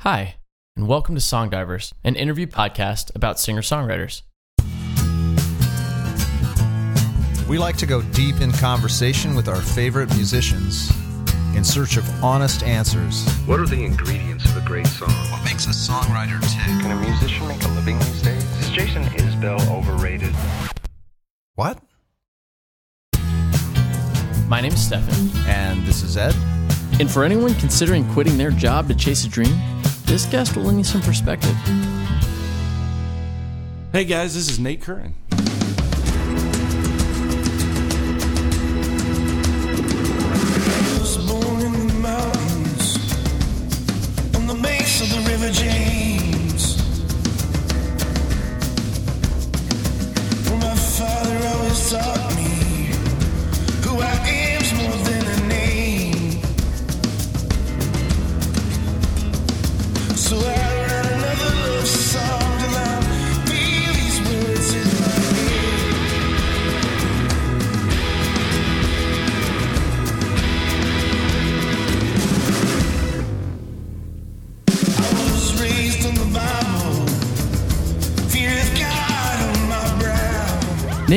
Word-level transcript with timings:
Hi, 0.00 0.36
and 0.76 0.86
welcome 0.86 1.14
to 1.16 1.20
Song 1.20 1.50
Divers, 1.50 1.92
an 2.04 2.14
interview 2.14 2.46
podcast 2.46 3.14
about 3.14 3.40
singer 3.40 3.62
songwriters. 3.62 4.22
We 7.48 7.58
like 7.58 7.76
to 7.78 7.86
go 7.86 8.02
deep 8.02 8.40
in 8.40 8.52
conversation 8.52 9.34
with 9.34 9.48
our 9.48 9.60
favorite 9.60 10.10
musicians 10.14 10.90
in 11.56 11.64
search 11.64 11.96
of 11.96 12.08
honest 12.22 12.62
answers. 12.62 13.26
What 13.46 13.58
are 13.58 13.66
the 13.66 13.82
ingredients 13.84 14.44
of 14.44 14.56
a 14.56 14.66
great 14.66 14.86
song? 14.86 15.08
What 15.32 15.42
makes 15.44 15.66
a 15.66 15.70
songwriter 15.70 16.40
tick? 16.42 16.82
Can 16.82 16.90
a 16.92 17.00
musician 17.00 17.48
make 17.48 17.62
a 17.64 17.68
living 17.68 17.98
these 17.98 18.22
days? 18.22 18.44
Is 18.60 18.70
Jason 18.70 19.02
Isbell 19.04 19.60
overrated? 19.70 20.34
What? 21.54 21.78
My 24.46 24.60
name 24.60 24.72
is 24.72 24.86
Stefan, 24.86 25.28
And 25.48 25.84
this 25.86 26.02
is 26.02 26.16
Ed. 26.16 26.34
and 27.00 27.10
for 27.10 27.24
anyone 27.24 27.54
considering 27.56 28.06
quitting 28.12 28.38
their 28.38 28.50
job 28.50 28.88
to 28.88 28.94
chase 28.94 29.24
a 29.24 29.28
dream, 29.28 29.54
this 30.08 30.24
guest 30.24 30.56
will 30.56 30.64
lend 30.64 30.78
you 30.78 30.84
some 30.84 31.02
perspective. 31.02 31.54
Hey 33.92 34.04
guys, 34.06 34.34
this 34.34 34.48
is 34.48 34.58
Nate 34.58 34.80
Currin. 34.80 35.12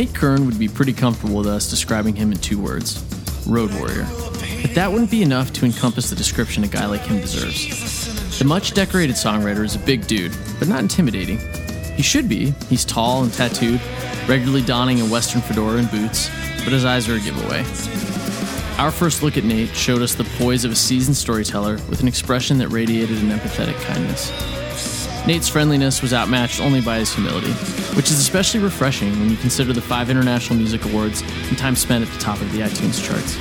Nate 0.01 0.13
Currin 0.13 0.47
would 0.47 0.57
be 0.57 0.67
pretty 0.67 0.93
comfortable 0.93 1.37
with 1.37 1.45
us 1.45 1.69
describing 1.69 2.15
him 2.15 2.31
in 2.31 2.39
two 2.39 2.59
words 2.59 3.05
road 3.45 3.71
warrior. 3.75 4.07
But 4.63 4.73
that 4.73 4.91
wouldn't 4.91 5.11
be 5.11 5.21
enough 5.21 5.53
to 5.53 5.65
encompass 5.65 6.09
the 6.09 6.15
description 6.15 6.63
a 6.63 6.67
guy 6.67 6.87
like 6.87 7.01
him 7.01 7.21
deserves. 7.21 8.39
The 8.39 8.45
much 8.45 8.73
decorated 8.73 9.15
songwriter 9.15 9.63
is 9.63 9.75
a 9.75 9.79
big 9.79 10.07
dude, 10.07 10.35
but 10.57 10.67
not 10.67 10.79
intimidating. 10.79 11.37
He 11.95 12.01
should 12.01 12.27
be. 12.27 12.55
He's 12.67 12.83
tall 12.83 13.21
and 13.21 13.31
tattooed, 13.31 13.79
regularly 14.27 14.63
donning 14.63 15.01
a 15.01 15.05
western 15.05 15.41
fedora 15.41 15.77
and 15.77 15.91
boots, 15.91 16.31
but 16.63 16.73
his 16.73 16.83
eyes 16.83 17.07
are 17.07 17.17
a 17.17 17.19
giveaway. 17.19 17.59
Our 18.79 18.89
first 18.89 19.21
look 19.21 19.37
at 19.37 19.43
Nate 19.43 19.75
showed 19.75 20.01
us 20.01 20.15
the 20.15 20.23
poise 20.39 20.65
of 20.65 20.71
a 20.71 20.75
seasoned 20.75 21.17
storyteller 21.17 21.73
with 21.91 22.01
an 22.01 22.07
expression 22.07 22.57
that 22.57 22.69
radiated 22.69 23.19
an 23.19 23.29
empathetic 23.29 23.79
kindness. 23.81 24.31
Nate's 25.27 25.47
friendliness 25.47 26.01
was 26.01 26.13
outmatched 26.13 26.59
only 26.59 26.81
by 26.81 26.97
his 26.97 27.13
humility, 27.13 27.51
which 27.95 28.09
is 28.09 28.19
especially 28.19 28.59
refreshing 28.59 29.11
when 29.19 29.29
you 29.29 29.37
consider 29.37 29.71
the 29.71 29.81
five 29.81 30.09
International 30.09 30.57
Music 30.57 30.83
Awards 30.85 31.21
and 31.21 31.57
time 31.59 31.75
spent 31.75 32.03
at 32.03 32.11
the 32.11 32.19
top 32.19 32.41
of 32.41 32.51
the 32.51 32.59
iTunes 32.59 33.05
charts. 33.05 33.35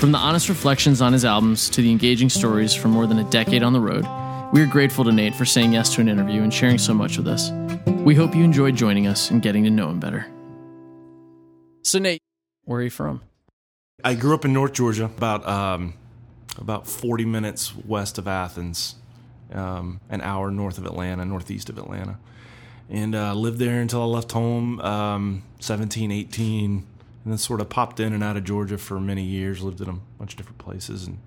From 0.00 0.10
the 0.10 0.18
honest 0.18 0.48
reflections 0.48 1.00
on 1.00 1.12
his 1.12 1.24
albums 1.24 1.68
to 1.70 1.80
the 1.80 1.90
engaging 1.90 2.28
stories 2.28 2.74
from 2.74 2.90
more 2.90 3.06
than 3.06 3.20
a 3.20 3.30
decade 3.30 3.62
on 3.62 3.72
the 3.72 3.80
road, 3.80 4.04
we 4.52 4.60
are 4.60 4.66
grateful 4.66 5.04
to 5.04 5.12
Nate 5.12 5.34
for 5.34 5.44
saying 5.44 5.72
yes 5.72 5.94
to 5.94 6.00
an 6.00 6.08
interview 6.08 6.42
and 6.42 6.52
sharing 6.52 6.78
so 6.78 6.92
much 6.92 7.18
with 7.18 7.28
us. 7.28 7.52
We 7.86 8.16
hope 8.16 8.34
you 8.34 8.42
enjoyed 8.42 8.74
joining 8.74 9.06
us 9.06 9.30
and 9.30 9.40
getting 9.40 9.62
to 9.62 9.70
know 9.70 9.90
him 9.90 10.00
better. 10.00 10.26
So, 11.82 12.00
Nate, 12.00 12.20
where 12.64 12.80
are 12.80 12.82
you 12.82 12.90
from? 12.90 13.22
I 14.02 14.14
grew 14.14 14.34
up 14.34 14.44
in 14.44 14.52
North 14.52 14.72
Georgia, 14.72 15.04
about 15.04 15.46
um, 15.46 15.94
about 16.56 16.86
40 16.86 17.24
minutes 17.24 17.74
west 17.76 18.18
of 18.18 18.26
Athens, 18.26 18.96
um, 19.52 20.00
an 20.08 20.20
hour 20.20 20.50
north 20.50 20.78
of 20.78 20.86
Atlanta, 20.86 21.24
northeast 21.24 21.68
of 21.70 21.78
Atlanta, 21.78 22.18
and 22.90 23.14
uh, 23.14 23.34
lived 23.34 23.58
there 23.58 23.80
until 23.80 24.02
I 24.02 24.06
left 24.06 24.32
home, 24.32 24.80
um, 24.80 25.42
17, 25.60 26.10
18, 26.10 26.70
and 26.74 26.86
then 27.24 27.38
sort 27.38 27.60
of 27.60 27.68
popped 27.68 28.00
in 28.00 28.12
and 28.12 28.22
out 28.22 28.36
of 28.36 28.44
Georgia 28.44 28.78
for 28.78 29.00
many 29.00 29.22
years. 29.22 29.62
Lived 29.62 29.80
in 29.80 29.88
a 29.88 29.98
bunch 30.18 30.32
of 30.32 30.38
different 30.38 30.58
places, 30.58 31.06
and 31.06 31.18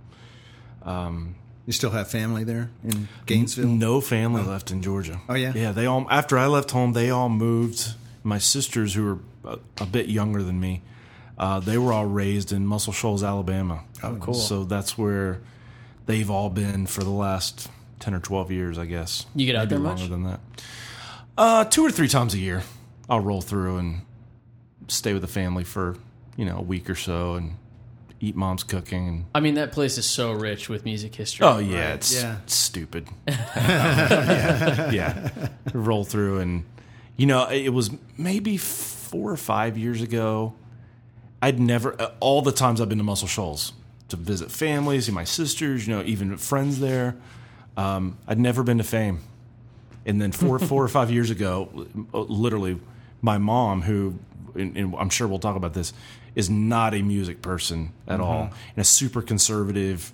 You 1.65 1.73
still 1.73 1.91
have 1.91 2.09
family 2.09 2.43
there 2.43 2.71
in 2.83 3.07
Gainesville? 3.27 3.67
No 3.67 4.01
family 4.01 4.41
left 4.43 4.71
in 4.71 4.81
Georgia. 4.81 5.21
Oh, 5.29 5.35
yeah? 5.35 5.53
yeah. 5.55 5.71
They 5.71 5.85
all 5.85 6.07
after 6.09 6.37
I 6.37 6.47
left 6.47 6.71
home, 6.71 6.93
they 6.93 7.09
all 7.09 7.29
moved. 7.29 7.93
My 8.23 8.37
sisters, 8.37 8.93
who 8.93 9.03
were 9.43 9.51
a, 9.53 9.59
a 9.83 9.85
bit 9.85 10.07
younger 10.07 10.43
than 10.43 10.59
me, 10.59 10.81
uh, 11.37 11.59
they 11.59 11.77
were 11.77 11.93
all 11.93 12.05
raised 12.05 12.51
in 12.51 12.65
Muscle 12.67 12.93
Shoals, 12.93 13.23
Alabama. 13.23 13.83
Oh, 14.03 14.15
cool. 14.19 14.33
So 14.33 14.63
that's 14.63 14.97
where 14.97 15.41
they've 16.05 16.29
all 16.29 16.49
been 16.49 16.85
for 16.87 17.03
the 17.03 17.09
last 17.09 17.69
ten 18.01 18.13
or 18.13 18.19
twelve 18.19 18.51
years, 18.51 18.77
I 18.77 18.85
guess. 18.85 19.25
You 19.33 19.45
get 19.45 19.55
out 19.55 19.69
Maybe 19.69 19.69
there 19.69 19.79
longer 19.79 20.01
much? 20.01 20.09
than 20.09 20.23
that. 20.23 20.39
Uh, 21.37 21.63
two 21.63 21.83
or 21.85 21.91
three 21.91 22.09
times 22.09 22.33
a 22.33 22.37
year, 22.37 22.63
I'll 23.09 23.21
roll 23.21 23.41
through 23.41 23.77
and 23.77 24.01
stay 24.89 25.13
with 25.13 25.21
the 25.21 25.27
family 25.29 25.63
for 25.63 25.95
you 26.35 26.43
know 26.43 26.57
a 26.57 26.61
week 26.61 26.89
or 26.89 26.95
so 26.95 27.35
and 27.35 27.53
eat 28.19 28.35
mom's 28.35 28.63
cooking 28.63 29.07
and 29.07 29.25
I 29.33 29.39
mean, 29.39 29.55
that 29.55 29.71
place 29.71 29.97
is 29.97 30.05
so 30.05 30.31
rich 30.33 30.67
with 30.69 30.83
music 30.85 31.15
history. 31.15 31.45
Oh 31.45 31.57
yeah, 31.59 31.93
it's 31.93 32.13
Yeah. 32.21 32.37
stupid. 32.45 33.07
yeah, 33.27 34.91
yeah. 34.91 35.29
Roll 35.73 36.03
through 36.03 36.39
and 36.39 36.63
you 37.17 37.25
know 37.25 37.47
it 37.49 37.69
was 37.69 37.91
maybe 38.17 38.57
four 38.57 39.31
or 39.31 39.37
five 39.37 39.77
years 39.77 40.01
ago. 40.01 40.53
I'd 41.41 41.59
never 41.59 41.99
uh, 41.99 42.11
all 42.19 42.41
the 42.41 42.51
times 42.51 42.79
I've 42.81 42.89
been 42.89 42.97
to 42.99 43.03
Muscle 43.03 43.27
Shoals 43.27 43.73
to 44.09 44.15
visit 44.17 44.51
family, 44.51 44.99
see 45.01 45.11
my 45.11 45.23
sisters, 45.23 45.87
you 45.87 45.95
know, 45.95 46.03
even 46.03 46.37
friends 46.37 46.79
there. 46.79 47.15
Um, 47.77 48.17
I'd 48.27 48.39
never 48.39 48.63
been 48.63 48.77
to 48.79 48.83
Fame, 48.83 49.19
and 50.05 50.21
then 50.21 50.31
four 50.31 50.59
four 50.71 50.83
or 50.83 50.87
five 50.89 51.09
years 51.11 51.29
ago, 51.29 51.69
literally, 52.13 52.79
my 53.21 53.37
mom, 53.37 53.81
who 53.81 54.15
and, 54.55 54.75
and 54.75 54.95
I'm 54.97 55.09
sure 55.09 55.27
we'll 55.27 55.39
talk 55.39 55.55
about 55.55 55.73
this, 55.73 55.93
is 56.35 56.49
not 56.49 56.93
a 56.93 57.01
music 57.01 57.41
person 57.41 57.91
at 58.07 58.19
all, 58.19 58.43
and 58.75 58.77
a 58.77 58.83
super 58.83 59.21
conservative 59.21 60.11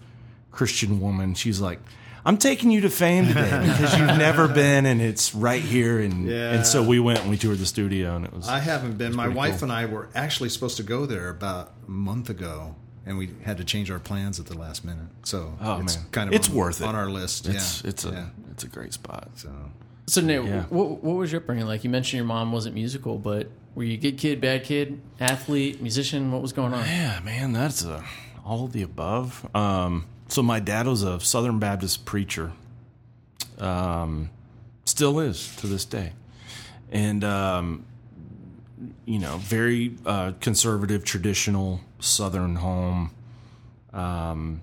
Christian 0.52 1.00
woman. 1.02 1.34
She's 1.34 1.60
like, 1.60 1.80
"I'm 2.26 2.38
taking 2.38 2.70
you 2.70 2.82
to 2.82 2.90
Fame 2.90 3.28
today 3.28 3.50
because 3.68 3.98
you've 3.98 4.18
never 4.18 4.48
been, 4.48 4.86
and 4.86 5.02
it's 5.02 5.34
right 5.34 5.62
here." 5.64 6.00
And 6.00 6.28
Yeah. 6.28 6.54
and 6.54 6.66
so 6.66 6.84
we 6.84 7.00
went 7.00 7.22
and 7.22 7.30
we 7.30 7.38
toured 7.38 7.58
the 7.58 7.66
studio, 7.66 8.16
and 8.16 8.26
it 8.26 8.34
was 8.34 8.48
I 8.48 8.60
haven't 8.60 8.98
been. 9.00 9.16
My 9.16 9.28
wife 9.28 9.60
cool. 9.60 9.64
and 9.64 9.72
I 9.72 9.86
were 9.86 10.10
actually 10.14 10.50
supposed 10.50 10.78
to 10.78 10.84
go 10.84 11.06
there 11.08 11.30
about 11.30 11.74
a 11.88 11.92
month 11.92 12.30
ago, 12.30 12.76
and 13.08 13.18
we 13.18 13.30
had 13.44 13.58
to 13.58 13.64
change 13.64 13.90
our 13.90 14.00
plans 14.00 14.40
at 14.40 14.46
the 14.48 14.58
last 14.58 14.84
minute. 14.86 15.08
So 15.24 15.58
Oh, 15.62 15.80
it's 15.82 15.96
man. 15.98 16.06
kind 16.12 16.30
of 16.30 16.36
It's 16.36 16.50
on, 16.50 16.56
worth 16.56 16.82
it. 16.82 16.86
on 16.88 16.96
our 16.96 17.10
list. 17.10 17.48
it's 17.48 17.84
yeah, 17.84 17.90
it's 17.90 18.06
a 18.06 18.10
yeah. 18.12 18.26
it's 18.52 18.64
a 18.64 18.68
great 18.68 18.94
spot. 18.94 19.30
So 19.36 19.50
So 20.08 20.22
Nate, 20.22 20.44
Yeah. 20.46 20.64
what, 20.70 21.04
what 21.04 21.16
was 21.16 21.32
your 21.32 21.42
upbringing 21.42 21.66
like? 21.66 21.84
You 21.84 21.90
mentioned 21.90 22.18
your 22.18 22.26
mom 22.28 22.52
wasn't 22.52 22.76
musical, 22.76 23.18
but 23.18 23.50
were 23.76 23.84
you 23.84 23.94
a 23.94 23.98
good 23.98 24.18
kid, 24.18 24.42
bad 24.42 24.64
kid, 24.64 25.00
athlete, 25.20 25.82
musician? 25.82 26.32
What 26.32 26.42
was 26.42 26.54
going 26.54 26.74
on? 26.74 26.86
Yeah, 26.86 27.20
man, 27.24 27.54
that's 27.54 27.86
uh 27.86 28.04
all 28.46 28.64
of 28.66 28.72
the 28.74 28.82
above. 28.84 29.46
Um, 29.56 30.06
so 30.30 30.42
my 30.42 30.60
dad 30.60 30.88
was 30.88 31.04
a 31.04 31.20
Southern 31.20 31.60
Baptist 31.60 32.06
preacher. 32.06 32.52
Um, 33.60 34.30
still 34.86 35.20
is 35.20 35.56
to 35.58 35.68
this 35.68 35.84
day, 35.86 36.14
and 36.92 37.24
um, 37.24 37.86
you 39.06 39.20
know, 39.20 39.38
very 39.38 39.96
uh, 40.06 40.34
conservative, 40.40 41.04
traditional 41.04 41.82
Southern 42.00 42.56
home. 42.58 43.12
Um, 43.94 44.62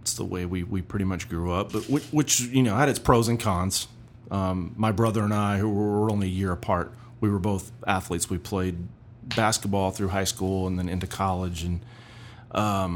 it's 0.00 0.14
the 0.14 0.24
way 0.24 0.46
we, 0.46 0.62
we 0.62 0.82
pretty 0.82 1.04
much 1.04 1.28
grew 1.28 1.52
up, 1.52 1.72
but 1.72 1.88
which, 1.88 2.04
which 2.06 2.40
you 2.40 2.62
know 2.62 2.74
had 2.76 2.88
its 2.88 2.98
pros 2.98 3.28
and 3.28 3.38
cons. 3.38 3.88
Um, 4.30 4.74
my 4.76 4.92
brother 4.92 5.22
and 5.22 5.34
I, 5.34 5.58
who 5.58 5.68
were 5.68 6.10
only 6.10 6.26
a 6.26 6.30
year 6.30 6.52
apart, 6.52 6.92
we 7.20 7.28
were 7.30 7.38
both 7.38 7.70
athletes. 7.86 8.30
We 8.30 8.38
played 8.38 8.76
basketball 9.22 9.90
through 9.90 10.08
high 10.08 10.24
school 10.24 10.66
and 10.66 10.78
then 10.78 10.88
into 10.88 11.06
college, 11.06 11.62
and 11.62 11.80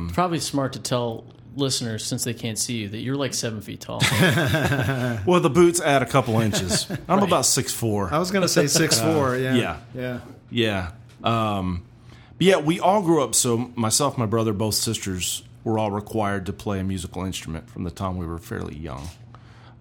It's 0.09 0.15
probably 0.15 0.41
smart 0.41 0.73
to 0.73 0.81
tell 0.81 1.25
listeners, 1.57 2.05
since 2.05 2.25
they 2.25 2.35
can't 2.35 2.59
see 2.59 2.79
you, 2.79 2.89
that 2.89 2.99
you're 2.99 3.17
like 3.17 3.35
seven 3.35 3.61
feet 3.61 3.81
tall. 3.81 4.01
well, 5.27 5.41
the 5.41 5.51
boots 5.53 5.81
add 5.81 6.03
a 6.03 6.07
couple 6.07 6.41
inches. 6.41 6.87
I'm 7.09 7.23
about 7.23 7.47
six 7.47 7.73
four. 7.73 8.13
I 8.13 8.19
was 8.19 8.31
going 8.31 8.43
to 8.43 8.49
say 8.49 8.67
six 8.67 9.01
four. 9.01 9.37
Yeah, 9.37 9.55
yeah. 9.55 9.81
yeah. 9.95 10.21
Yeah. 10.51 10.91
Um, 11.25 11.86
but 12.39 12.47
yeah, 12.47 12.57
we 12.59 12.81
all 12.81 13.03
grew 13.03 13.23
up. 13.23 13.35
So 13.35 13.71
myself, 13.75 14.17
my 14.19 14.27
brother, 14.27 14.53
both 14.53 14.75
sisters 14.75 15.43
were 15.65 15.79
all 15.79 15.91
required 15.91 16.47
to 16.47 16.53
play 16.53 16.79
a 16.81 16.85
musical 16.85 17.25
instrument 17.25 17.69
from 17.71 17.85
the 17.85 17.91
time 17.91 18.17
we 18.17 18.27
were 18.27 18.39
fairly 18.39 18.77
young. 18.77 19.09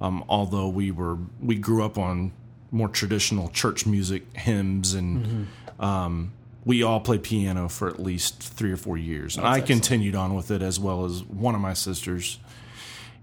Um, 0.02 0.24
although 0.28 0.68
we 0.68 0.92
were, 0.92 1.18
we 1.42 1.56
grew 1.56 1.84
up 1.86 1.98
on 1.98 2.32
more 2.72 2.90
traditional 2.90 3.50
church 3.50 3.86
music, 3.86 4.24
hymns, 4.36 4.94
and 4.94 5.48
um, 5.80 6.34
we 6.66 6.82
all 6.84 7.00
played 7.00 7.24
piano 7.24 7.70
for 7.70 7.88
at 7.88 8.00
least 8.00 8.42
three 8.42 8.72
or 8.72 8.78
four 8.78 8.98
years. 8.98 9.38
And 9.38 9.46
I 9.48 9.62
continued 9.62 10.16
on 10.16 10.34
with 10.36 10.52
it 10.52 10.62
as 10.62 10.80
well 10.80 11.06
as 11.06 11.24
one 11.24 11.56
of 11.56 11.62
my 11.62 11.74
sisters. 11.74 12.40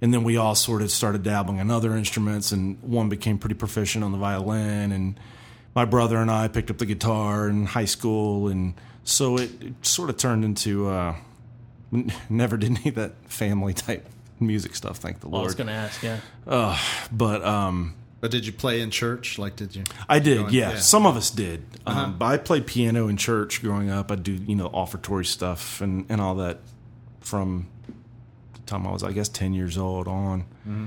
and 0.00 0.12
then 0.12 0.24
we 0.24 0.36
all 0.36 0.54
sort 0.54 0.82
of 0.82 0.90
started 0.90 1.22
dabbling 1.22 1.58
in 1.58 1.70
other 1.70 1.96
instruments, 1.96 2.52
and 2.52 2.76
one 2.82 3.08
became 3.08 3.38
pretty 3.38 3.54
proficient 3.54 4.02
on 4.04 4.12
the 4.12 4.18
violin, 4.18 4.92
and 4.92 5.18
my 5.74 5.84
brother 5.84 6.16
and 6.18 6.30
I 6.30 6.48
picked 6.48 6.70
up 6.70 6.78
the 6.78 6.86
guitar 6.86 7.48
in 7.48 7.66
high 7.66 7.84
school, 7.84 8.48
and 8.48 8.74
so 9.04 9.36
it, 9.36 9.50
it 9.62 9.86
sort 9.86 10.10
of 10.10 10.16
turned 10.16 10.44
into 10.44 10.88
uh, 10.88 11.16
n- 11.92 12.12
never 12.30 12.56
did 12.56 12.70
any 12.78 12.88
of 12.88 12.94
that 12.96 13.12
family 13.30 13.74
type 13.74 14.08
music 14.40 14.74
stuff. 14.74 14.96
Thank 14.98 15.20
the 15.20 15.28
Lord. 15.28 15.42
I 15.42 15.44
was 15.46 15.54
going 15.54 15.68
to 15.68 15.72
ask, 15.72 16.02
yeah. 16.02 16.18
But 17.12 17.44
um, 17.44 17.94
But 18.20 18.30
did 18.30 18.46
you 18.46 18.52
play 18.52 18.80
in 18.80 18.90
church? 18.90 19.38
Like, 19.38 19.56
did 19.56 19.74
you? 19.76 19.84
I 20.08 20.18
did, 20.18 20.38
Going- 20.38 20.54
yeah. 20.54 20.70
yeah. 20.72 20.78
Some 20.78 21.06
of 21.06 21.16
us 21.16 21.30
did. 21.30 21.64
Uh-huh. 21.86 22.00
Um, 22.00 22.18
but 22.18 22.26
I 22.26 22.36
played 22.38 22.66
piano 22.66 23.08
in 23.08 23.16
church 23.16 23.62
growing 23.62 23.90
up. 23.90 24.10
I 24.12 24.16
do, 24.16 24.32
you 24.32 24.54
know, 24.56 24.68
offertory 24.68 25.24
stuff 25.26 25.80
and, 25.80 26.06
and 26.08 26.20
all 26.20 26.34
that 26.36 26.60
from 27.20 27.66
the 28.54 28.60
time 28.66 28.86
I 28.86 28.92
was, 28.92 29.02
I 29.02 29.12
guess, 29.12 29.28
10 29.28 29.52
years 29.54 29.76
old 29.78 30.06
on. 30.08 30.42
Mm-hmm. 30.66 30.86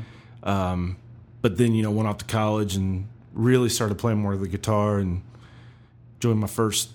Um, 0.49 0.97
but 1.41 1.57
then, 1.57 1.73
you 1.73 1.83
know, 1.83 1.91
went 1.91 2.07
off 2.07 2.17
to 2.19 2.25
college 2.25 2.75
and 2.75 3.07
really 3.33 3.69
started 3.69 3.95
playing 3.97 4.19
more 4.19 4.33
of 4.33 4.39
the 4.39 4.47
guitar 4.47 4.97
and 4.99 5.21
joined 6.19 6.39
my 6.39 6.47
first 6.47 6.89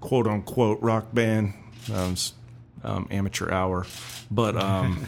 quote 0.00 0.26
unquote 0.26 0.80
rock 0.80 1.12
band. 1.14 1.54
Um, 1.92 2.14
um, 2.84 3.08
amateur 3.10 3.50
hour, 3.50 3.86
but 4.30 4.56
um, 4.56 5.02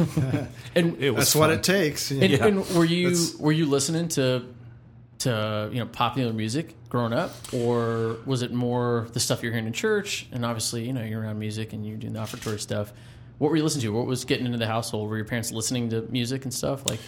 And 0.74 0.96
it 1.00 1.10
was 1.12 1.26
That's 1.26 1.36
what 1.36 1.50
it 1.50 1.62
takes. 1.62 2.10
And, 2.10 2.22
Yeah. 2.22 2.46
and 2.46 2.66
were 2.70 2.84
you 2.84 3.10
That's- 3.10 3.36
were 3.36 3.52
you 3.52 3.66
listening 3.66 4.08
to 4.08 4.44
to 5.18 5.68
you 5.72 5.78
know 5.78 5.86
popular 5.86 6.32
music 6.32 6.74
growing 6.88 7.12
up, 7.12 7.30
or 7.52 8.16
was 8.26 8.42
it 8.42 8.52
more 8.52 9.06
the 9.12 9.20
stuff 9.20 9.42
you're 9.42 9.52
hearing 9.52 9.66
in 9.68 9.72
church? 9.72 10.26
And 10.32 10.44
obviously, 10.44 10.84
you 10.86 10.92
know, 10.92 11.04
you're 11.04 11.20
around 11.20 11.38
music 11.38 11.72
and 11.72 11.86
you're 11.86 11.96
doing 11.96 12.14
the 12.14 12.20
offertory 12.20 12.58
stuff. 12.58 12.92
What 13.38 13.50
were 13.50 13.56
you 13.56 13.62
listening 13.62 13.82
to? 13.82 13.92
What 13.92 14.06
was 14.06 14.24
getting 14.24 14.46
into 14.46 14.58
the 14.58 14.66
household? 14.66 15.08
Were 15.08 15.16
your 15.16 15.26
parents 15.26 15.52
listening 15.52 15.90
to 15.90 16.02
music 16.10 16.44
and 16.44 16.52
stuff? 16.52 16.84
Like, 16.88 16.98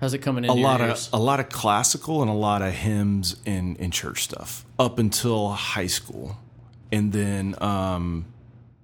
how's 0.00 0.14
it 0.14 0.18
coming 0.18 0.44
in? 0.44 0.50
a 0.50 0.54
lot 0.54 0.80
ears? 0.80 1.08
of 1.12 1.20
a 1.20 1.22
lot 1.22 1.38
of 1.38 1.48
classical 1.48 2.22
and 2.22 2.30
a 2.30 2.34
lot 2.34 2.60
of 2.62 2.72
hymns 2.72 3.36
in 3.44 3.76
and 3.78 3.92
church 3.92 4.24
stuff 4.24 4.64
up 4.78 4.98
until 4.98 5.50
high 5.50 5.86
school, 5.86 6.36
and 6.92 7.12
then 7.12 7.56
um, 7.60 8.26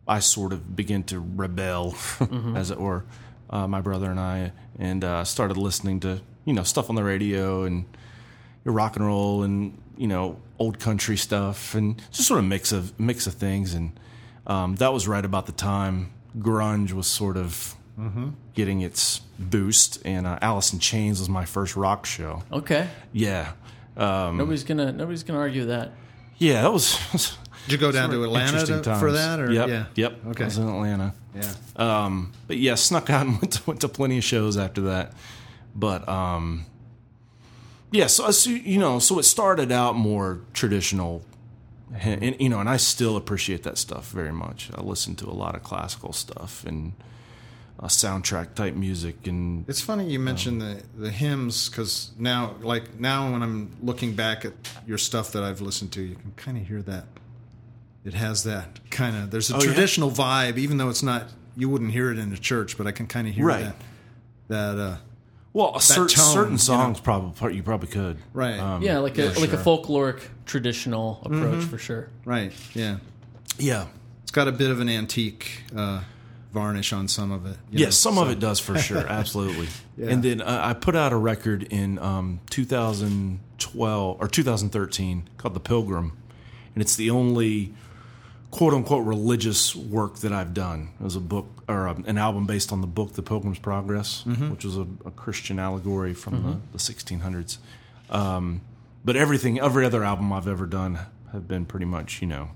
I 0.08 0.18
sort 0.20 0.52
of 0.52 0.74
began 0.74 1.02
to 1.04 1.20
rebel, 1.20 1.94
as 2.56 2.70
it 2.72 2.80
were, 2.80 3.04
uh, 3.50 3.68
my 3.68 3.80
brother 3.80 4.10
and 4.10 4.18
I, 4.18 4.52
and 4.78 5.04
uh, 5.04 5.22
started 5.24 5.56
listening 5.56 6.00
to 6.00 6.20
you 6.44 6.52
know 6.54 6.62
stuff 6.64 6.88
on 6.90 6.96
the 6.96 7.04
radio 7.04 7.64
and 7.64 7.84
rock 8.64 8.96
and 8.96 9.06
roll 9.06 9.42
and 9.44 9.80
you 9.96 10.06
know 10.08 10.40
old 10.58 10.78
country 10.78 11.16
stuff 11.16 11.74
and 11.74 12.02
just 12.10 12.26
sort 12.28 12.40
of 12.40 12.46
mix 12.46 12.72
of 12.72 12.98
mix 12.98 13.26
of 13.26 13.34
things. 13.34 13.74
And 13.74 13.92
um, 14.46 14.76
that 14.76 14.92
was 14.92 15.06
right 15.06 15.24
about 15.24 15.46
the 15.46 15.52
time 15.52 16.10
grunge 16.38 16.92
was 16.92 17.06
sort 17.06 17.36
of 17.36 17.74
getting 18.54 18.80
its 18.80 19.20
boost. 19.38 20.00
And 20.04 20.26
uh, 20.26 20.38
Alice 20.40 20.72
in 20.72 20.78
Chains 20.78 21.18
was 21.18 21.28
my 21.28 21.44
first 21.44 21.74
rock 21.76 22.06
show. 22.06 22.42
Okay. 22.52 22.88
yeah. 23.12 23.52
Um, 23.96 24.36
Nobody's 24.36 24.62
gonna 24.64 24.92
nobody's 24.92 25.24
gonna 25.24 25.40
argue 25.40 25.66
that. 25.66 25.90
yeah 26.38 26.62
that 26.62 26.72
was 26.72 26.96
Did 27.68 27.72
you 27.72 27.78
go 27.78 27.92
down 27.92 28.10
to 28.10 28.24
Atlanta 28.24 28.82
to, 28.82 28.96
for 28.96 29.12
that? 29.12 29.40
Or 29.40 29.52
yep 29.52 29.68
yeah, 29.68 29.84
yep 29.94 30.18
Okay. 30.28 30.44
I 30.44 30.46
was 30.46 30.58
in 30.58 30.68
Atlanta 30.68 31.14
yeah. 31.34 31.54
um, 31.76 32.32
but 32.46 32.56
yeah, 32.56 32.74
snuck 32.74 33.10
out 33.10 33.26
and 33.26 33.32
went 33.40 33.52
to, 33.54 33.62
went 33.66 33.80
to 33.82 33.88
plenty 33.88 34.18
of 34.18 34.24
shows 34.24 34.56
after 34.56 34.82
that. 34.82 35.12
But 35.74 36.08
um, 36.08 36.66
yeah, 37.90 38.06
so, 38.06 38.30
see- 38.30 38.60
you 38.60 38.78
know, 38.78 38.98
so 38.98 39.18
it 39.18 39.24
started 39.24 39.70
out 39.70 39.96
more 39.96 40.40
traditional, 40.52 41.22
and, 42.00 42.36
you 42.40 42.48
know, 42.48 42.60
and 42.60 42.68
I 42.68 42.76
still 42.76 43.16
appreciate 43.16 43.62
that 43.62 43.78
stuff 43.78 44.10
very 44.10 44.32
much. 44.32 44.70
I 44.74 44.82
listen 44.82 45.14
to 45.16 45.26
a 45.26 45.32
lot 45.32 45.54
of 45.54 45.62
classical 45.62 46.12
stuff 46.12 46.64
and 46.64 46.92
uh, 47.80 47.86
soundtrack 47.86 48.54
type 48.54 48.74
music, 48.74 49.26
and 49.26 49.68
It's 49.68 49.80
funny 49.80 50.10
you 50.10 50.18
mentioned 50.18 50.60
the 50.60 50.82
the 50.96 51.10
hymns 51.10 51.68
because 51.68 52.10
now, 52.18 52.56
like 52.60 52.98
now, 52.98 53.30
when 53.30 53.42
I'm 53.42 53.70
looking 53.82 54.14
back 54.14 54.44
at 54.44 54.52
your 54.86 54.98
stuff 54.98 55.32
that 55.32 55.44
I've 55.44 55.60
listened 55.60 55.92
to, 55.92 56.02
you 56.02 56.16
can 56.16 56.32
kind 56.36 56.58
of 56.58 56.66
hear 56.66 56.82
that. 56.82 57.04
It 58.08 58.14
has 58.14 58.44
that 58.44 58.90
kind 58.90 59.14
of. 59.16 59.30
There's 59.30 59.50
a 59.50 59.56
Oh, 59.56 59.58
yeah? 59.60 59.66
traditional 59.66 60.10
vibe, 60.10 60.56
even 60.58 60.78
though 60.78 60.88
it's 60.88 61.02
not. 61.02 61.28
You 61.56 61.68
wouldn't 61.68 61.90
hear 61.92 62.10
it 62.10 62.18
in 62.18 62.32
a 62.32 62.36
church, 62.38 62.78
but 62.78 62.86
I 62.86 62.92
can 62.92 63.06
kind 63.06 63.28
of 63.28 63.34
hear 63.34 63.44
Right. 63.46 63.64
that. 63.64 63.76
That 64.76 64.80
uh, 64.82 64.96
well, 65.52 65.76
a 65.76 65.80
cer- 65.80 65.94
tone, 65.96 66.08
you 66.08 66.16
certain 66.16 66.50
know. 66.52 66.56
songs 66.58 67.00
probably 67.00 67.56
you 67.56 67.62
probably 67.62 67.88
could, 67.88 68.16
Right. 68.32 68.58
Um, 68.58 68.82
Yeah, 68.82 68.98
like 68.98 69.18
a 69.18 69.30
for 69.32 69.40
like 69.40 69.52
a 69.52 69.56
folkloric 69.58 70.20
traditional 70.46 71.20
approach 71.24 71.60
Mm-hmm. 71.60 71.68
for 71.68 71.78
sure. 71.78 72.08
right, 72.24 72.52
yeah. 72.74 72.96
yeah. 73.58 73.86
It's 74.22 74.30
got 74.30 74.46
a 74.48 74.52
bit 74.52 74.70
of 74.70 74.80
an 74.80 74.88
antique 74.88 75.62
uh, 75.76 76.02
varnish 76.52 76.92
on 76.92 77.08
some 77.08 77.32
of 77.32 77.44
it. 77.46 77.56
you 77.70 77.78
know, 77.80 77.84
Yes, 77.86 77.96
some 77.96 78.18
of 78.18 78.30
it 78.30 78.38
does 78.38 78.60
for 78.60 78.78
sure, 78.88 79.06
absolutely. 79.06 79.68
Yeah. 79.98 80.10
And 80.10 80.22
then 80.22 80.40
uh, 80.40 80.60
I 80.64 80.72
put 80.74 80.94
out 80.96 81.12
a 81.12 81.16
record 81.16 81.64
in 81.64 81.98
um, 81.98 82.40
2012 83.58 84.16
or 84.20 84.28
2013 84.28 85.28
called 85.38 85.54
"The 85.54 85.60
Pilgrim," 85.60 86.12
and 86.74 86.82
it's 86.82 86.96
the 86.96 87.10
only 87.10 87.74
"quote 88.50 88.74
unquote" 88.74 89.06
religious 89.06 89.74
work 89.76 90.16
that 90.18 90.32
I've 90.32 90.54
done. 90.54 90.90
It 91.00 91.04
was 91.04 91.16
a 91.16 91.20
book 91.20 91.46
or 91.68 91.88
um, 91.88 92.04
an 92.06 92.18
album 92.18 92.46
based 92.46 92.72
on 92.72 92.80
the 92.80 92.86
book 92.86 93.12
"The 93.14 93.22
Pilgrim's 93.22 93.58
Progress," 93.58 94.24
which 94.26 94.64
was 94.64 94.76
a, 94.76 94.86
a 95.04 95.10
Christian 95.10 95.58
allegory 95.58 96.14
from 96.14 96.42
the, 96.72 96.76
the 96.76 96.78
1600s. 96.78 97.58
Um, 98.10 98.62
but 99.04 99.16
everything, 99.16 99.60
every 99.60 99.84
other 99.84 100.02
album 100.04 100.32
I've 100.32 100.48
ever 100.48 100.66
done 100.66 100.98
have 101.32 101.46
been 101.46 101.66
pretty 101.66 101.86
much, 101.86 102.20
you 102.20 102.26
know, 102.26 102.50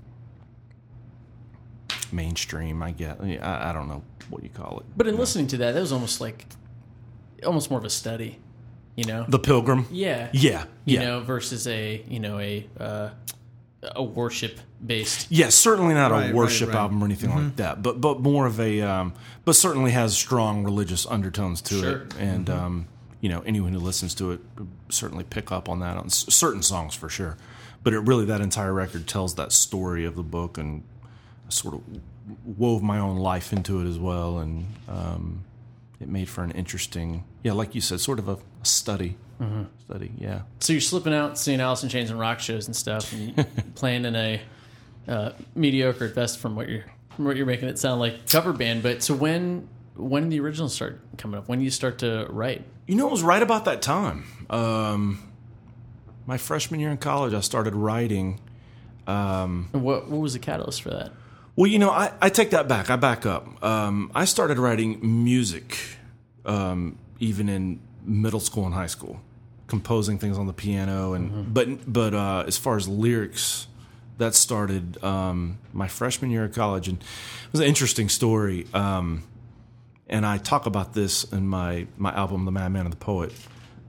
mainstream. 2.11 2.81
I 2.81 2.91
get, 2.91 3.19
I, 3.21 3.69
I 3.69 3.73
don't 3.73 3.87
know 3.87 4.03
what 4.29 4.43
you 4.43 4.49
call 4.49 4.79
it. 4.79 4.85
But 4.97 5.07
in 5.07 5.17
listening 5.17 5.47
to 5.47 5.57
that, 5.57 5.73
that 5.73 5.79
was 5.79 5.91
almost 5.91 6.21
like 6.21 6.45
almost 7.45 7.69
more 7.69 7.79
of 7.79 7.85
a 7.85 7.89
study, 7.89 8.39
you 8.95 9.05
know. 9.05 9.25
The 9.27 9.39
Pilgrim. 9.39 9.85
yeah, 9.91 10.29
Yeah, 10.33 10.65
you 10.85 10.95
yeah, 10.99 11.05
know, 11.05 11.19
versus 11.21 11.67
a 11.67 12.03
you 12.07 12.19
know 12.19 12.39
a 12.39 12.67
uh, 12.79 13.09
a 13.95 14.03
worship 14.03 14.59
based. 14.85 15.27
yeah. 15.29 15.49
Certainly 15.49 15.93
not 15.93 16.11
Right, 16.11 16.31
a 16.31 16.33
worship 16.35 16.69
right. 16.69 16.77
album 16.77 17.01
or 17.01 17.05
anything 17.05 17.33
like 17.35 17.55
that, 17.57 17.81
but 17.83 17.99
but 18.01 18.19
more 18.19 18.45
of 18.47 18.59
a, 18.59 18.81
um, 18.81 19.13
but 19.45 19.53
certainly 19.55 19.91
has 19.91 20.15
strong 20.15 20.63
religious 20.63 21.05
undertones 21.05 21.61
to 21.63 21.79
Sure. 21.79 21.97
it, 22.03 22.15
and 22.19 22.49
um, 22.49 22.87
you 23.21 23.29
know 23.29 23.41
anyone 23.45 23.73
who 23.73 23.79
listens 23.79 24.13
to 24.15 24.31
it 24.31 24.41
certainly 24.89 25.23
pick 25.23 25.51
up 25.51 25.69
on 25.69 25.79
that 25.79 25.97
on 25.97 26.05
s- 26.05 26.25
certain 26.33 26.61
songs 26.63 26.95
for 26.95 27.09
sure. 27.09 27.37
But 27.83 27.93
it 27.93 27.99
really 27.99 28.25
that 28.25 28.39
entire 28.41 28.73
record 28.73 29.07
tells 29.07 29.35
that 29.35 29.51
story 29.51 30.05
of 30.05 30.15
the 30.15 30.23
book, 30.23 30.57
and 30.57 30.83
I 31.47 31.49
sort 31.49 31.75
of 31.75 31.81
wove 32.45 32.81
my 32.81 32.99
own 32.99 33.17
life 33.17 33.51
into 33.51 33.81
it 33.81 33.87
as 33.89 33.99
well, 33.99 34.39
and 34.39 34.65
um, 34.87 35.43
it 35.99 36.09
made 36.09 36.29
for 36.29 36.43
an 36.43 36.51
interesting, 36.51 37.23
yeah, 37.43 37.53
like 37.53 37.75
you 37.75 37.81
said, 37.81 37.99
sort 37.99 38.19
of 38.19 38.29
a, 38.29 38.37
study, 38.63 39.17
study, 39.79 40.11
yeah. 40.17 40.43
So 40.61 40.71
you're 40.73 40.81
slipping 40.81 41.13
out, 41.13 41.37
seeing 41.37 41.59
Alice 41.59 41.83
in 41.83 41.89
Chains 41.89 42.09
and 42.09 42.19
rock 42.19 42.39
shows 42.39 42.67
and 42.67 42.75
stuff, 42.75 43.11
and 43.11 43.35
playing 43.75 44.05
in 44.05 44.15
a 44.15 44.41
uh, 45.07 45.31
mediocre 45.53 46.05
at 46.05 46.15
best 46.15 46.39
from 46.39 46.55
what 46.55 46.69
you're 46.69 46.85
from 47.15 47.25
what 47.25 47.35
you're 47.35 47.45
making 47.45 47.67
it 47.69 47.77
sound 47.77 47.99
like 47.99 48.27
cover 48.29 48.53
band. 48.53 48.83
But 48.83 49.03
so 49.03 49.13
when 49.13 49.67
when 49.95 50.23
did 50.23 50.31
the 50.31 50.39
originals 50.39 50.73
start 50.73 51.01
coming 51.17 51.37
up? 51.37 51.47
When 51.47 51.59
do 51.59 51.65
you 51.65 51.71
start 51.71 51.99
to 51.99 52.25
write? 52.29 52.63
You 52.87 52.95
know, 52.95 53.07
it 53.07 53.11
was 53.11 53.23
right 53.23 53.41
about 53.41 53.65
that 53.65 53.81
time. 53.81 54.25
Um, 54.49 55.31
my 56.25 56.37
freshman 56.37 56.79
year 56.79 56.89
in 56.89 56.97
college, 56.97 57.33
I 57.33 57.41
started 57.41 57.75
writing. 57.75 58.39
And 59.73 59.83
what 59.83 60.09
what 60.09 60.21
was 60.21 60.33
the 60.33 60.39
catalyst 60.39 60.81
for 60.81 60.91
that? 60.91 61.11
Well, 61.55 61.67
you 61.67 61.77
know, 61.77 61.91
I, 61.91 62.11
I 62.19 62.29
take 62.29 62.49
that 62.51 62.67
back. 62.67 62.89
I 62.89 62.95
back 62.95 63.25
up. 63.25 63.63
Um, 63.63 64.11
I 64.15 64.25
started 64.25 64.57
writing 64.57 65.23
music 65.23 65.77
um, 66.45 66.97
even 67.19 67.49
in 67.49 67.79
middle 68.03 68.39
school 68.39 68.65
and 68.65 68.73
high 68.73 68.87
school, 68.87 69.21
composing 69.67 70.17
things 70.17 70.37
on 70.37 70.47
the 70.47 70.53
piano. 70.53 71.13
And 71.13 71.53
but 71.53 71.91
but 71.91 72.13
uh, 72.13 72.43
as 72.47 72.57
far 72.57 72.75
as 72.75 72.87
lyrics, 72.87 73.67
that 74.17 74.35
started 74.35 75.03
um, 75.03 75.59
my 75.71 75.87
freshman 75.87 76.31
year 76.31 76.45
of 76.45 76.53
college, 76.53 76.87
and 76.87 76.99
it 76.99 77.51
was 77.51 77.61
an 77.61 77.67
interesting 77.67 78.09
story. 78.09 78.67
Um, 78.73 79.23
and 80.07 80.25
I 80.25 80.37
talk 80.37 80.65
about 80.65 80.93
this 80.93 81.23
in 81.25 81.47
my 81.47 81.87
my 81.97 82.13
album, 82.13 82.45
The 82.45 82.51
Madman 82.51 82.85
and 82.85 82.93
the 82.93 82.97
Poet. 82.97 83.33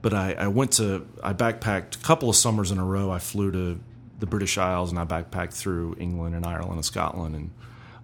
But 0.01 0.13
I, 0.13 0.33
I 0.33 0.47
went 0.47 0.73
to 0.73 1.07
I 1.23 1.33
backpacked 1.33 1.95
a 1.95 2.03
couple 2.03 2.29
of 2.29 2.35
summers 2.35 2.71
in 2.71 2.77
a 2.77 2.85
row. 2.85 3.09
I 3.09 3.19
flew 3.19 3.51
to 3.51 3.79
the 4.19 4.25
British 4.25 4.57
Isles 4.57 4.91
and 4.91 4.99
I 4.99 5.05
backpacked 5.05 5.53
through 5.53 5.95
England 5.99 6.35
and 6.35 6.45
Ireland 6.45 6.75
and 6.75 6.85
Scotland. 6.85 7.35
And 7.35 7.51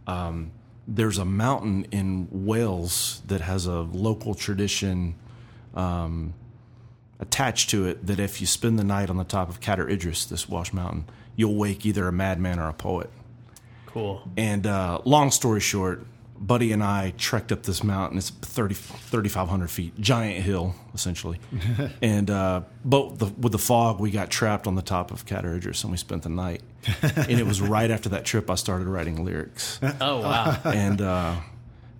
um, 0.08 0.52
there's 0.88 1.18
a 1.18 1.26
mountain 1.26 1.86
in 1.92 2.28
Wales 2.32 3.22
that 3.28 3.42
has 3.42 3.66
a 3.66 3.82
local 3.82 4.34
tradition 4.34 5.16
um, 5.74 6.34
attached 7.20 7.70
to 7.70 7.86
it 7.88 8.06
that 8.08 8.20
if 8.20 8.42
you 8.42 8.48
spend 8.48 8.78
the 8.78 8.84
night 8.84 9.10
on 9.10 9.18
the 9.18 9.24
top 9.24 9.48
of 9.50 9.62
Cader 9.62 9.90
Idris, 9.90 10.26
this 10.26 10.50
Welsh 10.50 10.74
mountain, 10.74 11.06
you'll 11.36 11.56
wake 11.56 11.86
either 11.86 12.08
a 12.08 12.12
madman 12.12 12.60
or 12.60 12.68
a 12.68 12.74
poet. 12.74 13.10
Cool. 13.86 14.22
And 14.38 14.66
uh, 14.66 15.02
long 15.06 15.32
story 15.32 15.60
short, 15.60 16.06
Buddy 16.42 16.72
and 16.72 16.84
I 16.84 17.14
trekked 17.18 17.52
up 17.52 17.64
this 17.64 17.84
mountain. 17.84 18.18
It's 18.18 18.32
30, 18.32 18.74
3,500 18.74 19.70
feet, 19.70 20.00
giant 20.00 20.44
hill, 20.44 20.74
essentially. 20.94 21.40
and 22.02 22.30
uh, 22.32 22.62
but 22.84 23.20
the, 23.20 23.28
with 23.28 23.52
the 23.52 23.60
fog, 23.60 24.00
we 24.00 24.10
got 24.10 24.32
trapped 24.32 24.66
on 24.66 24.74
the 24.74 24.82
top 24.82 25.12
of 25.12 25.26
Cader 25.26 25.56
Idris 25.56 25.84
and 25.84 25.92
we 25.92 25.98
spent 25.98 26.24
the 26.24 26.30
night. 26.30 26.64
and 27.02 27.40
it 27.40 27.46
was 27.46 27.62
right 27.78 27.92
after 27.92 28.10
that 28.10 28.26
trip 28.26 28.50
I 28.50 28.56
started 28.56 28.88
writing 28.88 29.24
lyrics. 29.24 29.80
Oh 30.02 30.22
wow. 30.22 30.60
and 30.66 31.00
uh, 31.00 31.36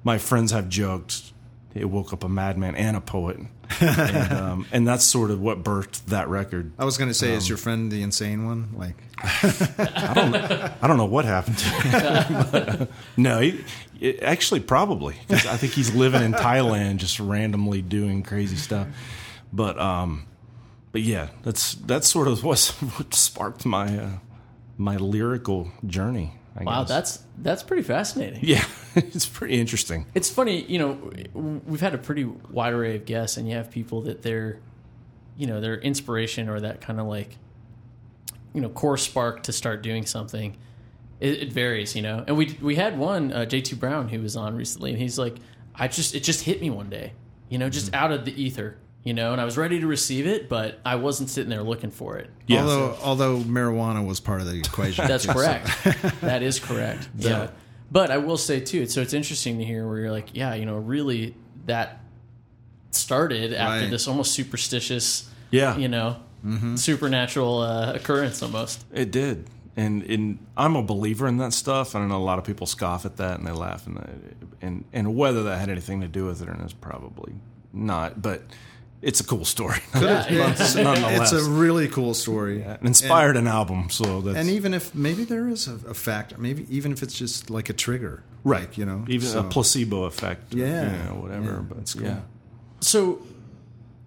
my 0.04 0.18
friends 0.18 0.52
have 0.52 0.68
joked 0.70 1.34
it 1.74 1.86
woke 1.86 2.14
up 2.14 2.24
a 2.24 2.30
madman 2.30 2.76
and 2.76 2.98
a 2.98 3.02
poet, 3.02 3.38
and, 3.80 4.34
um, 4.34 4.66
and 4.72 4.88
that's 4.88 5.06
sort 5.06 5.32
of 5.32 5.40
what 5.42 5.64
birthed 5.64 6.06
that 6.08 6.28
record. 6.28 6.72
I 6.78 6.86
was 6.86 6.98
going 6.98 7.10
to 7.10 7.14
say, 7.14 7.32
Um, 7.32 7.38
is 7.38 7.48
your 7.50 7.58
friend 7.58 7.92
the 7.92 8.02
insane 8.04 8.46
one? 8.46 8.70
Like, 8.76 8.96
I 9.24 10.12
don't 10.16 10.36
I 10.36 10.88
don't 10.88 10.98
know 10.98 11.06
what 11.06 11.26
happened 11.26 11.58
to 11.60 11.66
him. 11.66 12.48
But, 12.52 12.70
uh, 12.82 12.86
no, 13.18 13.40
he, 13.40 13.64
it, 14.00 14.22
actually, 14.24 14.60
probably 14.62 15.16
'cause 15.30 15.46
I 15.46 15.58
think 15.58 15.74
he's 15.74 15.94
living 15.94 16.24
in 16.24 16.34
Thailand, 16.34 16.98
just 16.98 17.20
randomly 17.20 17.82
doing 17.82 18.24
crazy 18.24 18.56
stuff. 18.58 18.88
But 19.54 19.80
um, 19.80 20.26
but 20.92 21.02
yeah, 21.02 21.30
that's 21.44 21.76
that's 21.76 22.10
sort 22.10 22.28
of 22.28 22.44
what's, 22.44 22.72
what 22.98 23.14
sparked 23.14 23.66
my 23.66 23.98
uh, 23.98 24.10
my 24.78 24.98
lyrical 24.98 25.72
journey. 25.86 26.34
I 26.58 26.64
Wow, 26.64 26.82
guess. 26.82 26.90
that's 26.90 27.24
that's 27.38 27.64
pretty 27.64 27.84
fascinating. 27.84 28.40
yeah, 28.44 28.64
it's 28.96 29.26
pretty 29.26 29.60
interesting. 29.60 30.06
It's 30.14 30.30
funny, 30.30 30.64
you 30.66 30.80
know, 30.80 31.12
we've 31.34 31.80
had 31.82 31.94
a 31.94 31.98
pretty 31.98 32.26
wide 32.26 32.74
array 32.74 32.96
of 32.98 33.06
guests, 33.06 33.38
and 33.38 33.48
you 33.48 33.56
have 33.56 33.72
people 33.72 34.02
that 34.02 34.22
they're, 34.22 34.60
you 35.38 35.48
know, 35.48 35.62
their 35.62 35.76
inspiration 35.80 36.50
or 36.50 36.60
that 36.60 36.82
kind 36.82 37.00
of 37.00 37.08
like, 37.08 37.38
you 38.54 38.60
know, 38.62 38.70
core 38.70 38.98
spark 38.98 39.44
to 39.44 39.54
start 39.54 39.82
doing 39.82 40.06
something. 40.06 40.58
It, 41.22 41.44
it 41.44 41.54
varies, 41.54 41.96
you 41.96 42.02
know. 42.02 42.24
And 42.28 42.36
we 42.36 42.58
we 42.62 42.76
had 42.76 42.98
one 42.98 43.32
uh, 43.32 43.46
J2 43.46 43.80
Brown 43.80 44.10
who 44.10 44.22
was 44.22 44.36
on 44.36 44.56
recently, 44.56 44.92
and 44.92 45.00
he's 45.00 45.18
like, 45.18 45.36
I 45.74 45.88
just 45.88 46.16
it 46.16 46.22
just 46.24 46.44
hit 46.44 46.60
me 46.60 46.70
one 46.70 46.90
day, 46.90 47.14
you 47.48 47.58
know, 47.60 47.70
just 47.70 47.94
out 47.96 48.12
of 48.12 48.26
the 48.26 48.34
ether, 48.42 48.76
you 49.04 49.14
know, 49.14 49.32
and 49.32 49.42
I 49.42 49.46
was 49.46 49.58
ready 49.58 49.80
to 49.80 49.88
receive 49.88 50.28
it, 50.28 50.48
but 50.50 50.80
I 50.86 50.96
wasn't 50.96 51.30
sitting 51.30 51.50
there 51.50 51.64
looking 51.64 51.90
for 51.92 52.18
it. 52.18 52.30
Yeah. 52.48 52.62
although 52.62 52.98
although 53.04 53.38
marijuana 53.40 54.06
was 54.06 54.20
part 54.20 54.42
of 54.42 54.48
the 54.48 54.60
equation. 54.60 55.08
That's 55.08 55.24
too, 55.26 55.30
so- 55.30 55.34
correct. 55.34 55.68
that 56.22 56.44
is 56.44 56.60
correct. 56.60 57.10
Yeah. 57.18 57.50
But 57.92 58.10
I 58.12 58.18
will 58.18 58.38
say 58.38 58.60
too, 58.62 58.86
so 58.86 59.02
it's 59.02 59.14
interesting 59.14 59.58
to 59.58 59.66
hear 59.66 59.88
where 59.88 60.00
you're 60.00 60.12
like, 60.12 60.30
yeah, 60.36 60.54
you 60.54 60.66
know, 60.66 60.78
really 60.78 61.36
that 61.66 62.00
started 62.92 63.54
after 63.54 63.82
Right. 63.84 63.90
this 63.90 64.08
almost 64.08 64.34
superstitious, 64.34 65.30
Yeah, 65.50 65.78
you 65.78 65.88
know, 65.88 66.18
supernatural 66.76 67.60
uh, 67.60 67.94
occurrence 67.94 68.42
almost. 68.42 68.84
It 68.94 69.12
did, 69.12 69.48
and 69.76 70.04
and 70.04 70.40
I'm 70.58 70.76
a 70.76 70.84
believer 70.84 71.28
in 71.28 71.38
that 71.38 71.54
stuff. 71.54 71.96
And 71.96 72.04
I 72.04 72.08
know 72.08 72.18
a 72.18 72.24
lot 72.24 72.40
of 72.40 72.46
people 72.46 72.68
scoff 72.68 73.06
at 73.06 73.18
that 73.18 73.38
and 73.40 73.48
they 73.48 73.52
laugh, 73.52 73.86
and 73.88 73.98
they, 73.98 74.66
and 74.66 74.86
and 74.94 75.16
whether 75.16 75.44
that 75.44 75.58
had 75.60 75.70
anything 75.70 76.02
to 76.02 76.08
do 76.08 76.26
with 76.26 76.42
it 76.42 76.50
or 76.50 76.54
not 76.54 76.66
is 76.66 76.74
probably 76.74 77.34
not. 77.74 78.22
But 78.22 78.44
it's 79.02 79.20
a 79.20 79.24
cool 79.24 79.46
story. 79.46 79.80
Yeah, 79.96 80.28
yeah. 80.30 80.52
It's, 80.52 80.76
Nonetheless. 80.76 81.32
it's 81.34 81.46
a 81.46 81.50
really 81.50 81.88
cool 81.88 82.14
story. 82.14 82.62
It 82.62 82.82
inspired 82.84 83.36
an 83.38 83.48
album, 83.48 83.90
so 83.90 84.22
that's 84.22 84.38
And 84.38 84.50
even 84.50 84.74
if 84.74 84.94
maybe 84.96 85.24
there 85.24 85.48
is 85.50 85.68
a, 85.68 85.74
a 85.90 85.94
factor, 85.94 86.38
maybe 86.38 86.66
even 86.76 86.92
if 86.92 87.02
it's 87.04 87.18
just 87.18 87.50
like 87.50 87.70
a 87.70 87.74
trigger, 87.74 88.24
right. 88.44 88.62
Like, 88.62 88.78
you 88.78 88.86
know, 88.86 89.06
even 89.08 89.28
so- 89.28 89.40
a 89.40 89.44
placebo 89.44 90.04
effect. 90.04 90.54
or, 90.54 90.58
Yeah. 90.58 90.84
you 90.92 91.04
know, 91.10 91.16
whatever. 91.22 91.46
Yeah, 91.52 91.60
but 91.68 91.78
that's 91.78 91.94
cool. 91.94 92.04
yeah. 92.08 92.20
So, 92.80 93.22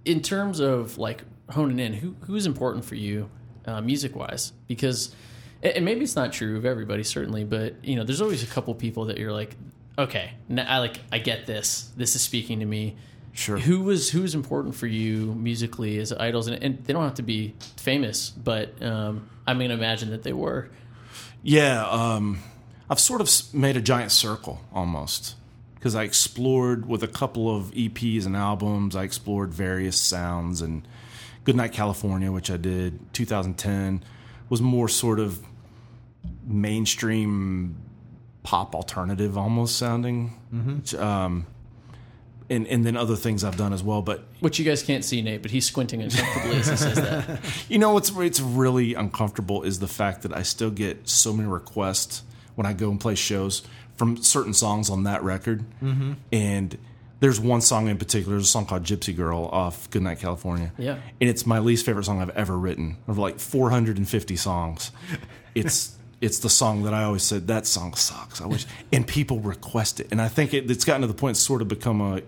in 0.04 0.20
terms 0.22 0.60
of 0.60 0.98
like 0.98 1.22
honing 1.50 1.78
in, 1.78 1.92
who 1.94 2.16
who's 2.26 2.46
important 2.46 2.84
for 2.84 2.94
you, 2.94 3.28
uh, 3.66 3.80
music 3.80 4.14
wise? 4.16 4.52
Because, 4.68 5.14
and 5.62 5.72
and 5.76 5.84
maybe 5.84 6.02
it's 6.02 6.16
not 6.16 6.32
true 6.32 6.56
of 6.56 6.64
everybody, 6.64 7.02
certainly, 7.04 7.44
but 7.44 7.84
you 7.84 7.96
know, 7.96 8.04
there's 8.04 8.20
always 8.20 8.42
a 8.42 8.46
couple 8.46 8.74
people 8.74 9.06
that 9.06 9.18
you're 9.18 9.32
like, 9.32 9.56
okay, 9.98 10.32
n- 10.50 10.58
I 10.68 10.78
like, 10.78 10.98
I 11.12 11.18
get 11.18 11.46
this. 11.46 11.90
This 11.96 12.14
is 12.16 12.22
speaking 12.22 12.60
to 12.60 12.66
me. 12.66 12.96
Sure. 13.34 13.58
Who 13.58 13.80
was 13.82 14.10
who's 14.10 14.34
important 14.34 14.76
for 14.76 14.86
you 14.86 15.34
musically 15.34 15.98
as 15.98 16.12
idols, 16.12 16.46
and, 16.46 16.62
and 16.62 16.84
they 16.84 16.92
don't 16.92 17.02
have 17.02 17.14
to 17.14 17.22
be 17.22 17.54
famous, 17.76 18.30
but 18.30 18.80
um, 18.80 19.28
I'm 19.44 19.58
going 19.58 19.70
to 19.70 19.74
imagine 19.74 20.10
that 20.10 20.22
they 20.22 20.32
were. 20.32 20.70
Yeah, 21.42 21.84
um, 21.88 22.38
I've 22.88 23.00
sort 23.00 23.20
of 23.20 23.28
made 23.52 23.76
a 23.76 23.80
giant 23.80 24.12
circle 24.12 24.60
almost 24.72 25.34
because 25.74 25.96
I 25.96 26.04
explored 26.04 26.86
with 26.86 27.02
a 27.02 27.08
couple 27.08 27.54
of 27.54 27.72
EPs 27.72 28.24
and 28.24 28.36
albums. 28.36 28.94
I 28.94 29.02
explored 29.02 29.52
various 29.52 30.00
sounds 30.00 30.62
and 30.62 30.86
Goodnight 31.42 31.72
California, 31.72 32.30
which 32.30 32.50
I 32.50 32.56
did 32.56 33.12
2010, 33.14 34.02
was 34.48 34.62
more 34.62 34.88
sort 34.88 35.18
of 35.18 35.40
mainstream 36.46 37.76
pop 38.44 38.74
alternative 38.74 39.36
almost 39.36 39.76
sounding. 39.76 40.28
Which, 40.76 40.94
um, 40.94 41.46
and 42.50 42.66
and 42.66 42.84
then 42.84 42.96
other 42.96 43.16
things 43.16 43.44
I've 43.44 43.56
done 43.56 43.72
as 43.72 43.82
well, 43.82 44.02
but 44.02 44.24
Which 44.40 44.58
you 44.58 44.64
guys 44.64 44.82
can't 44.82 45.04
see, 45.04 45.22
Nate, 45.22 45.42
but 45.42 45.50
he's 45.50 45.66
squinting 45.66 46.02
uncomfortably 46.02 46.56
as 46.56 46.68
he 46.68 46.76
says 46.76 46.96
that. 46.96 47.40
You 47.68 47.78
know 47.78 47.92
what's 47.92 48.10
it's 48.10 48.40
really 48.40 48.94
uncomfortable 48.94 49.62
is 49.62 49.78
the 49.78 49.88
fact 49.88 50.22
that 50.22 50.36
I 50.36 50.42
still 50.42 50.70
get 50.70 51.08
so 51.08 51.32
many 51.32 51.48
requests 51.48 52.22
when 52.54 52.66
I 52.66 52.72
go 52.72 52.90
and 52.90 53.00
play 53.00 53.14
shows 53.14 53.62
from 53.96 54.16
certain 54.16 54.54
songs 54.54 54.90
on 54.90 55.04
that 55.04 55.22
record, 55.22 55.64
mm-hmm. 55.82 56.14
and 56.32 56.76
there's 57.20 57.40
one 57.40 57.60
song 57.60 57.88
in 57.88 57.96
particular. 57.96 58.34
There's 58.36 58.48
a 58.48 58.50
song 58.50 58.66
called 58.66 58.82
"Gypsy 58.82 59.16
Girl" 59.16 59.46
off 59.46 59.88
"Goodnight 59.90 60.18
California," 60.18 60.72
Yeah. 60.76 60.98
and 61.20 61.30
it's 61.30 61.46
my 61.46 61.58
least 61.60 61.86
favorite 61.86 62.04
song 62.04 62.20
I've 62.20 62.30
ever 62.30 62.58
written. 62.58 62.98
Of 63.06 63.18
like 63.18 63.38
450 63.38 64.36
songs, 64.36 64.90
it's 65.54 65.96
it's 66.20 66.40
the 66.40 66.50
song 66.50 66.82
that 66.84 66.94
I 66.94 67.04
always 67.04 67.22
said 67.22 67.46
that 67.48 67.66
song 67.66 67.94
sucks. 67.94 68.40
I 68.40 68.46
wish, 68.46 68.66
and 68.92 69.06
people 69.06 69.40
request 69.40 70.00
it, 70.00 70.08
and 70.10 70.20
I 70.20 70.28
think 70.28 70.52
it, 70.54 70.70
it's 70.70 70.84
gotten 70.84 71.02
to 71.02 71.06
the 71.06 71.14
point 71.14 71.36
it's 71.36 71.46
sort 71.46 71.62
of 71.62 71.68
become 71.68 72.00
a 72.00 72.22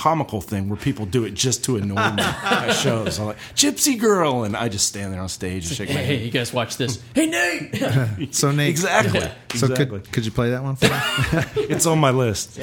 comical 0.00 0.40
thing 0.40 0.66
where 0.70 0.78
people 0.78 1.04
do 1.04 1.26
it 1.26 1.34
just 1.34 1.62
to 1.62 1.76
annoy 1.76 1.94
me 2.12 2.22
at 2.22 2.72
shows. 2.72 3.18
I'm 3.18 3.26
like 3.26 3.38
Gypsy 3.54 4.00
Girl, 4.00 4.44
and 4.44 4.56
I 4.56 4.70
just 4.70 4.86
stand 4.86 5.12
there 5.12 5.20
on 5.20 5.28
stage 5.28 5.66
and 5.66 5.76
shake 5.76 5.90
my 5.90 5.96
Hey, 5.96 6.16
hey, 6.16 6.24
you 6.24 6.30
guys 6.30 6.54
watch 6.54 6.78
this. 6.78 7.02
Hey, 7.14 7.26
Nate! 7.26 8.34
So 8.34 8.50
Nate, 8.50 8.70
Exactly. 8.70 9.20
So 9.54 9.66
exactly. 9.66 10.00
could 10.00 10.12
could 10.12 10.24
you 10.24 10.30
play 10.30 10.50
that 10.50 10.62
one 10.62 10.76
for 10.76 10.86
me? 10.86 11.64
it's 11.68 11.84
on 11.84 11.98
my 11.98 12.12
list. 12.12 12.58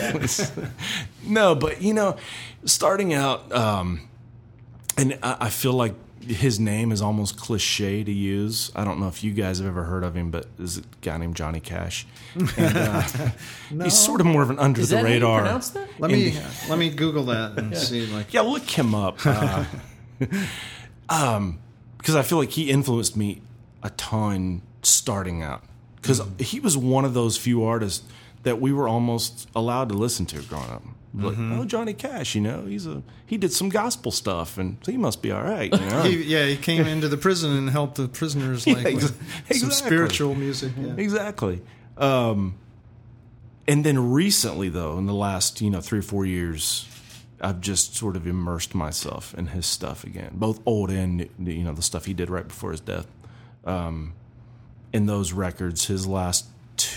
no, 1.23 1.53
but 1.53 1.79
you 1.79 1.93
know, 1.93 2.17
starting 2.65 3.13
out, 3.13 3.51
um, 3.53 4.07
and 4.97 5.19
I, 5.21 5.37
I 5.41 5.49
feel 5.49 5.73
like 5.73 5.93
his 6.27 6.59
name 6.59 6.91
is 6.91 7.01
almost 7.01 7.37
cliche 7.37 8.03
to 8.03 8.11
use. 8.11 8.71
I 8.75 8.83
don't 8.83 8.99
know 8.99 9.07
if 9.07 9.23
you 9.23 9.31
guys 9.33 9.59
have 9.59 9.67
ever 9.67 9.83
heard 9.83 10.03
of 10.03 10.15
him, 10.15 10.29
but 10.31 10.45
there's 10.57 10.77
a 10.77 10.81
guy 11.01 11.17
named 11.17 11.35
Johnny 11.35 11.59
Cash. 11.59 12.05
And, 12.57 12.77
uh, 12.77 13.01
He's 13.83 13.97
sort 13.97 14.19
of 14.21 14.27
more 14.27 14.41
of 14.43 14.49
an 14.49 14.59
under 14.59 14.81
Is 14.81 14.89
the 14.89 14.97
that 14.97 15.01
how 15.03 15.07
you 15.07 15.13
radar. 15.15 15.41
pronounce 15.41 15.69
that? 15.71 15.87
Let 15.99 16.11
me 16.11 16.37
let 16.69 16.77
me 16.77 16.89
Google 16.89 17.23
that 17.25 17.57
and 17.57 17.75
see. 17.77 18.05
Like, 18.07 18.33
Yeah, 18.33 18.41
look 18.41 18.63
him 18.69 18.93
up. 18.93 19.25
Uh, 19.25 19.65
um, 21.09 21.59
because 21.97 22.15
I 22.15 22.21
feel 22.21 22.37
like 22.37 22.51
he 22.51 22.69
influenced 22.69 23.17
me 23.17 23.41
a 23.83 23.89
ton 23.91 24.61
starting 24.83 25.41
out. 25.43 25.63
Because 25.95 26.21
he 26.39 26.59
was 26.59 26.77
one 26.77 27.05
of 27.05 27.13
those 27.13 27.37
few 27.37 27.63
artists 27.63 28.05
that 28.43 28.61
we 28.61 28.71
were 28.71 28.87
almost 28.87 29.49
allowed 29.55 29.89
to 29.89 29.95
listen 29.95 30.25
to 30.27 30.41
growing 30.43 30.69
up. 30.69 30.83
Like, 31.17 31.37
oh, 31.37 31.65
Johnny 31.65 31.93
Cash, 31.93 32.35
you 32.35 32.41
know, 32.41 32.65
he's 32.65 32.85
a 32.85 33.01
he 33.25 33.37
did 33.37 33.51
some 33.51 33.69
gospel 33.69 34.11
stuff, 34.11 34.57
and 34.57 34.77
so 34.83 34.91
he 34.91 34.97
must 34.97 35.21
be 35.21 35.31
all 35.31 35.43
right. 35.43 35.71
You 35.71 35.79
know? 35.79 36.03
he, 36.03 36.23
yeah, 36.23 36.45
he 36.45 36.57
came 36.57 36.85
into 36.87 37.07
the 37.07 37.17
prison 37.17 37.57
and 37.57 37.69
helped 37.69 37.95
the 37.95 38.07
prisoners 38.07 38.67
like 38.67 38.83
Yeah, 38.83 38.89
ex- 38.89 39.03
with 39.03 39.57
some 39.57 39.71
spiritual 39.71 40.35
music. 40.35 40.73
Yeah. 40.79 40.93
Exactly. 40.97 41.61
Um, 41.97 42.55
and 43.67 43.83
then 43.83 44.11
recently, 44.11 44.69
though, 44.69 44.97
in 44.97 45.07
the 45.07 45.13
last 45.13 45.61
you 45.61 45.69
know 45.69 45.81
three 45.81 45.99
or 45.99 46.03
four 46.03 46.25
years, 46.25 46.87
I've 47.41 47.61
just 47.61 47.95
sort 47.95 48.15
of 48.15 48.25
immersed 48.27 48.73
myself 48.75 49.33
in 49.35 49.47
his 49.47 49.65
stuff 49.65 50.03
again, 50.03 50.31
both 50.33 50.59
old 50.65 50.89
and 50.89 51.27
you 51.39 51.63
know 51.63 51.73
the 51.73 51.81
stuff 51.81 52.05
he 52.05 52.13
did 52.13 52.29
right 52.29 52.47
before 52.47 52.71
his 52.71 52.81
death. 52.81 53.07
Um, 53.65 54.13
in 54.93 55.05
those 55.05 55.33
records, 55.33 55.87
his 55.87 56.07
last 56.07 56.45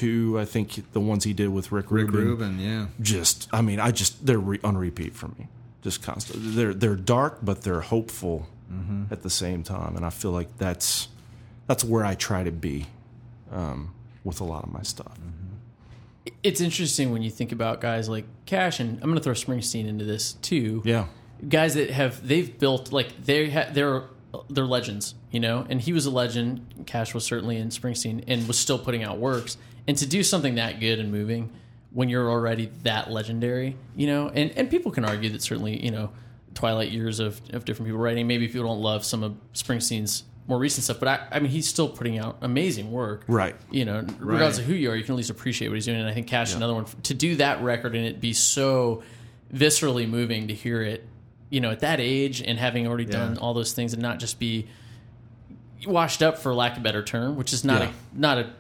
two, 0.01 0.39
I 0.39 0.45
think 0.45 0.93
the 0.93 1.01
ones 1.01 1.25
he 1.25 1.33
did 1.33 1.49
with 1.49 1.73
Rick 1.73 1.91
Rick 1.91 2.11
Rubin, 2.11 2.29
Rubin, 2.29 2.59
yeah. 2.59 2.87
just 3.01 3.49
I 3.53 3.61
mean, 3.61 3.81
I 3.81 3.91
just 3.91 4.25
they're 4.27 4.39
re- 4.39 4.61
on 4.65 4.77
repeat 4.77 5.15
for 5.15 5.29
me, 5.29 5.49
just 5.83 6.03
constant. 6.03 6.39
They're 6.41 6.75
they're 6.75 6.97
dark, 6.97 7.39
but 7.43 7.63
they're 7.63 7.81
hopeful 7.81 8.47
at 9.11 9.23
the 9.23 9.31
same 9.31 9.65
time, 9.65 9.97
and 9.97 10.07
I 10.07 10.11
feel 10.11 10.31
like 10.31 10.57
that's 10.59 11.09
that's 11.67 11.83
where 11.85 12.05
I 12.05 12.15
try 12.15 12.45
to 12.45 12.53
be 12.53 12.87
um, 13.51 13.93
with 14.23 14.41
a 14.41 14.45
lot 14.45 14.63
of 14.63 14.73
my 14.73 14.83
stuff. 14.83 15.19
It's 16.43 16.61
interesting 16.61 17.11
when 17.11 17.23
you 17.23 17.31
think 17.31 17.51
about 17.51 17.81
guys 17.81 18.09
like 18.09 18.27
Cash, 18.47 18.79
and 18.79 18.95
I'm 19.03 19.11
going 19.11 19.17
to 19.17 19.23
throw 19.23 19.33
Springsteen 19.33 19.87
into 19.87 20.05
this 20.05 20.35
too. 20.35 20.83
Yeah, 20.85 21.07
guys 21.49 21.75
that 21.75 21.91
have 21.91 22.27
they've 22.27 22.57
built 22.59 22.93
like 22.93 23.25
they 23.25 23.51
ha- 23.51 23.71
they're 23.73 24.05
they're 24.49 24.67
legends, 24.67 25.15
you 25.33 25.41
know. 25.41 25.67
And 25.69 25.81
he 25.81 25.93
was 25.93 26.07
a 26.07 26.11
legend. 26.11 26.85
Cash 26.87 27.13
was 27.13 27.25
certainly 27.25 27.57
in 27.57 27.71
Springsteen, 27.71 28.23
and 28.29 28.47
was 28.47 28.59
still 28.59 28.79
putting 28.79 29.03
out 29.03 29.19
works. 29.19 29.57
And 29.91 29.99
to 29.99 30.07
do 30.07 30.23
something 30.23 30.55
that 30.55 30.79
good 30.79 31.01
and 31.01 31.11
moving 31.11 31.51
when 31.91 32.09
you're 32.09 32.31
already 32.31 32.71
that 32.85 33.11
legendary, 33.11 33.77
you 33.97 34.07
know, 34.07 34.29
and 34.29 34.53
and 34.53 34.71
people 34.71 34.93
can 34.93 35.05
argue 35.05 35.31
that 35.31 35.43
certainly 35.43 35.85
you 35.85 35.91
know 35.91 36.13
twilight 36.55 36.93
years 36.93 37.19
of 37.19 37.41
of 37.53 37.65
different 37.65 37.89
people 37.89 37.99
writing. 37.99 38.29
Maybe 38.29 38.47
people 38.47 38.69
don't 38.69 38.81
love 38.81 39.05
some 39.05 39.25
of 39.25 39.35
Springsteen's 39.53 40.23
more 40.47 40.61
recent 40.61 40.85
stuff, 40.85 41.01
but 41.01 41.09
I, 41.09 41.27
I 41.33 41.41
mean, 41.41 41.51
he's 41.51 41.69
still 41.69 41.89
putting 41.89 42.19
out 42.19 42.39
amazing 42.41 42.93
work, 42.93 43.25
Right. 43.27 43.57
You 43.69 43.85
know, 43.85 44.07
regardless 44.21 44.61
of 44.61 44.65
who 44.67 44.75
you 44.75 44.93
are, 44.93 44.95
you 44.95 45.03
can 45.03 45.15
at 45.15 45.17
least 45.17 45.31
appreciate 45.31 45.67
what 45.71 45.75
he's 45.75 45.87
doing. 45.87 45.99
And 45.99 46.09
I 46.09 46.15
think 46.15 46.29
Cash 46.29 46.51
is 46.51 46.55
another 46.55 46.75
one 46.75 46.85
to 46.85 47.13
do 47.13 47.35
that 47.37 47.61
record 47.61 47.97
and 47.97 48.07
it 48.07 48.21
be 48.21 48.33
so 48.33 49.03
viscerally 49.53 50.09
moving 50.09 50.47
to 50.47 50.55
hear 50.55 50.83
it, 50.83 51.05
you 51.49 51.61
know, 51.61 51.73
at 51.73 51.81
that 51.81 51.99
age 51.99 52.43
and 52.43 52.61
having 52.61 52.87
already 52.87 53.07
done 53.07 53.39
all 53.39 53.55
those 53.55 53.73
things 53.73 53.93
and 53.93 54.01
not 54.01 54.21
just 54.21 54.39
be 54.39 54.69
washed 55.87 56.23
up 56.23 56.39
for 56.39 56.55
lack 56.55 56.73
of 56.73 56.79
a 56.79 56.81
better 56.83 57.03
term, 57.03 57.37
which 57.37 57.53
is 57.53 57.65
not 57.65 57.83
Yeah. 57.83 57.89
a 57.89 58.19
not 58.19 58.39
a 58.39 58.51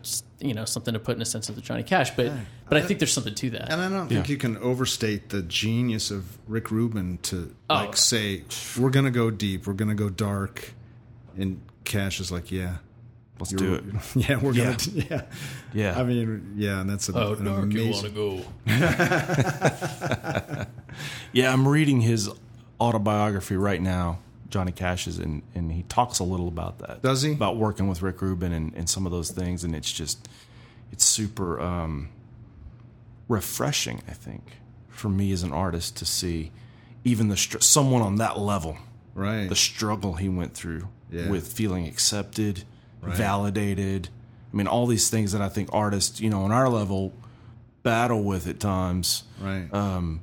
you 0.41 0.55
know 0.55 0.65
something 0.65 0.95
to 0.95 1.01
put 1.01 1.17
in 1.17 1.23
a 1.23 1.27
sense 1.27 1.49
of 1.49 1.55
the 1.55 1.61
Johnny 1.61 1.83
Cash, 1.83 2.13
but 2.17 2.33
but 2.69 2.79
I 2.79 2.83
think 2.83 2.99
there's 2.99 3.13
something 3.13 3.35
to 3.35 3.51
that. 3.51 3.71
And 3.71 3.81
I 3.81 3.89
don't 3.89 4.09
think 4.09 4.27
Yeah. 4.29 4.33
you 4.33 4.39
can 4.39 4.57
overstate 4.59 5.29
the 5.31 5.43
genius 5.43 6.11
of 6.11 6.39
Rick 6.49 6.71
Rubin 6.71 7.19
to 7.25 7.55
Oh. 7.69 7.75
like 7.75 7.97
say 7.97 8.45
we're 8.79 8.91
gonna 8.91 9.11
go 9.11 9.31
deep, 9.31 9.67
we're 9.67 9.75
gonna 9.75 9.95
go 9.95 10.09
dark, 10.09 10.73
and 11.37 11.61
Cash 11.85 12.21
is 12.21 12.31
like, 12.33 12.51
yeah, 12.51 12.77
Let's 13.39 13.53
do 13.55 13.73
it. 13.75 13.85
Yeah, 14.29 14.37
we're 14.37 14.53
Yeah. 14.53 14.77
gonna, 14.77 15.07
yeah, 15.11 15.23
Yeah. 15.73 15.99
I 15.99 16.05
mean, 16.05 16.53
yeah, 16.57 16.83
and 16.83 16.91
that's 16.91 17.09
a, 17.09 17.13
Oh, 17.15 17.33
an 17.33 17.45
dark, 17.47 17.73
you 17.73 17.91
want 17.91 18.05
to 18.05 18.11
go? 18.11 18.45
Yeah, 21.33 21.53
I'm 21.53 21.67
reading 21.67 22.01
his 22.03 22.29
autobiography 22.81 23.57
right 23.57 23.81
now, 23.81 24.19
Johnny 24.51 24.73
Cash's, 24.73 25.19
and, 25.19 25.43
and 25.55 25.73
he 25.73 25.83
talks 25.85 26.19
a 26.19 26.25
little 26.25 26.49
about 26.49 26.79
that. 26.81 27.03
Does 27.03 27.23
he? 27.23 27.33
About 27.33 27.57
working 27.57 27.89
with 27.89 28.03
Rick 28.03 28.21
Rubin 28.23 28.53
and, 28.53 28.75
and 28.75 28.89
some 28.89 29.07
of 29.07 29.13
those 29.13 29.31
things, 29.31 29.65
and 29.65 29.75
it's 29.75 29.91
just, 29.91 30.29
it's 30.93 31.05
super 31.05 31.61
um, 31.61 32.09
refreshing, 33.29 34.03
I 34.09 34.13
think, 34.13 34.57
for 34.89 35.09
me 35.09 35.33
as 35.33 35.43
an 35.43 35.53
artist 35.53 35.97
to 35.99 36.05
see 36.05 36.51
even 37.05 37.29
the 37.29 37.37
str- 37.37 37.61
someone 37.61 38.03
on 38.03 38.17
that 38.17 38.39
level, 38.39 38.77
Right. 39.15 39.49
the 39.49 39.57
struggle 39.57 40.15
he 40.15 40.29
went 40.29 40.55
through 40.55 40.89
Yeah. 41.11 41.29
with 41.31 41.47
feeling 41.53 41.87
accepted, 41.87 42.65
Right. 43.01 43.17
validated. 43.17 44.09
I 44.53 44.57
mean, 44.57 44.67
all 44.67 44.87
these 44.87 45.09
things 45.09 45.33
that 45.33 45.41
I 45.41 45.49
think 45.49 45.71
artists, 45.73 46.21
you 46.21 46.29
know, 46.29 46.43
on 46.43 46.53
our 46.53 46.69
level, 46.69 47.13
battle 47.83 48.23
with 48.23 48.47
at 48.47 48.61
times. 48.61 49.23
right. 49.41 49.73
Um, 49.73 50.21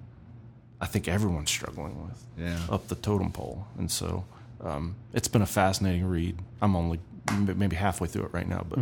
I 0.80 0.86
think 0.86 1.08
everyone's 1.08 1.50
struggling 1.50 2.04
with 2.06 2.24
Yeah. 2.38 2.60
up 2.70 2.88
the 2.88 2.96
totem 2.96 3.32
pole, 3.32 3.66
and 3.78 3.90
so 3.90 4.26
um, 4.62 4.96
it's 5.14 5.28
been 5.28 5.42
a 5.42 5.48
fascinating 5.48 6.06
read. 6.06 6.38
I'm 6.62 6.76
only 6.76 7.00
maybe 7.56 7.76
halfway 7.76 8.08
through 8.08 8.26
it 8.26 8.34
right 8.34 8.48
now, 8.48 8.66
but 8.70 8.80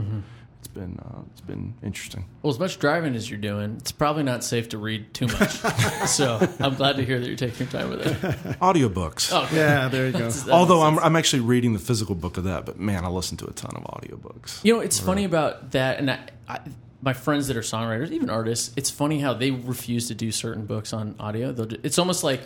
it's 0.60 0.68
been 0.68 1.00
uh, 1.00 1.22
it's 1.32 1.42
been 1.42 1.74
interesting. 1.84 2.26
Well, 2.42 2.52
as 2.52 2.60
much 2.60 2.80
driving 2.80 3.16
as 3.16 3.30
you're 3.30 3.40
doing, 3.40 3.76
it's 3.80 3.92
probably 3.92 4.24
not 4.24 4.44
safe 4.44 4.70
to 4.70 4.78
read 4.78 5.14
too 5.14 5.28
much. 5.28 5.52
so 6.08 6.48
I'm 6.60 6.76
glad 6.76 6.98
to 6.98 7.06
hear 7.06 7.20
that 7.20 7.28
you're 7.28 7.38
taking 7.38 7.68
your 7.68 7.68
time 7.68 7.90
with 7.90 8.06
it. 8.06 8.14
Audiobooks. 8.62 9.32
Oh, 9.32 9.48
yeah, 9.56 9.88
there 9.88 10.08
you 10.08 10.12
go. 10.14 10.30
that 10.30 10.52
Although 10.52 10.82
I'm. 10.82 11.00
I'm 11.00 11.16
actually 11.16 11.42
reading 11.42 11.74
the 11.74 11.80
physical 11.80 12.16
book 12.16 12.38
of 12.38 12.44
that, 12.46 12.66
but 12.66 12.80
man, 12.80 13.06
I 13.06 13.10
listen 13.10 13.38
to 13.38 13.48
a 13.48 13.52
ton 13.54 13.72
of 13.76 13.84
audiobooks. 13.84 14.64
You 14.64 14.76
know, 14.76 14.80
it's 14.82 15.00
funny 15.00 15.24
about 15.24 15.72
that, 15.72 16.00
and 16.00 16.12
I, 16.12 16.20
I, 16.48 16.60
my 17.02 17.14
friends 17.14 17.48
that 17.48 17.58
are 17.58 17.62
songwriters, 17.62 18.12
even 18.12 18.30
artists, 18.30 18.74
it's 18.76 18.90
funny 18.90 19.20
how 19.20 19.34
they 19.34 19.52
refuse 19.52 20.08
to 20.08 20.16
do 20.16 20.32
certain 20.32 20.66
books 20.66 20.94
on 20.94 21.16
audio. 21.20 21.52
They'll 21.52 21.68
do, 21.68 21.78
it's 21.84 22.00
almost 22.00 22.24
like 22.24 22.42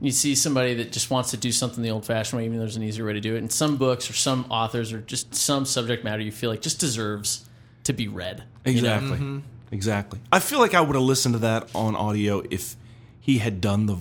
you 0.00 0.10
see 0.10 0.34
somebody 0.34 0.74
that 0.74 0.92
just 0.92 1.10
wants 1.10 1.30
to 1.32 1.36
do 1.36 1.52
something 1.52 1.82
the 1.82 1.90
old-fashioned 1.90 2.38
way, 2.38 2.44
even 2.46 2.56
though 2.56 2.64
there's 2.64 2.76
an 2.76 2.82
easier 2.82 3.04
way 3.04 3.12
to 3.12 3.20
do 3.20 3.34
it. 3.34 3.38
And 3.38 3.52
some 3.52 3.76
books 3.76 4.08
or 4.08 4.14
some 4.14 4.46
authors 4.50 4.92
or 4.92 5.00
just 5.00 5.34
some 5.34 5.64
subject 5.66 6.04
matter 6.04 6.22
you 6.22 6.32
feel 6.32 6.50
like 6.50 6.62
just 6.62 6.80
deserves 6.80 7.48
to 7.84 7.92
be 7.92 8.08
read. 8.08 8.44
you 8.64 8.80
know? 8.82 8.94
Exactly. 8.94 9.16
Mm-hmm. 9.18 9.38
Exactly. 9.72 10.20
I 10.32 10.38
feel 10.40 10.58
like 10.58 10.74
I 10.74 10.80
would 10.80 10.96
have 10.96 11.04
listened 11.04 11.34
to 11.34 11.38
that 11.40 11.68
on 11.74 11.94
audio 11.94 12.42
if 12.50 12.76
he 13.20 13.38
had 13.38 13.60
done 13.60 13.86
the. 13.86 13.96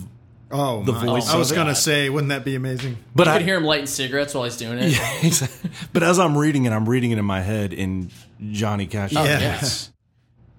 Oh, 0.52 0.84
The 0.84 0.94
my. 0.94 1.06
voice 1.06 1.30
I 1.30 1.38
was 1.38 1.52
gonna 1.52 1.76
say, 1.76 2.10
wouldn't 2.10 2.30
that 2.30 2.44
be 2.44 2.56
amazing? 2.56 2.98
But 3.14 3.28
You 3.28 3.34
I 3.34 3.38
could 3.38 3.46
hear 3.46 3.58
him 3.58 3.66
lighting 3.66 3.86
cigarettes 3.86 4.34
while 4.34 4.46
he's 4.46 4.58
doing 4.58 4.80
it. 4.80 4.92
Yeah, 4.98 5.28
exactly. 5.28 5.70
But 5.94 6.02
as 6.02 6.18
I'm 6.18 6.36
reading 6.36 6.66
it, 6.66 6.72
I'm 6.72 6.90
reading 6.90 7.12
it 7.12 7.20
in 7.20 7.26
my 7.26 7.42
head 7.42 7.72
in 7.72 8.10
Johnny 8.52 8.88
Cash. 8.88 9.14
Oh, 9.16 9.24
yeah. 9.24 9.60
voice. 9.60 9.92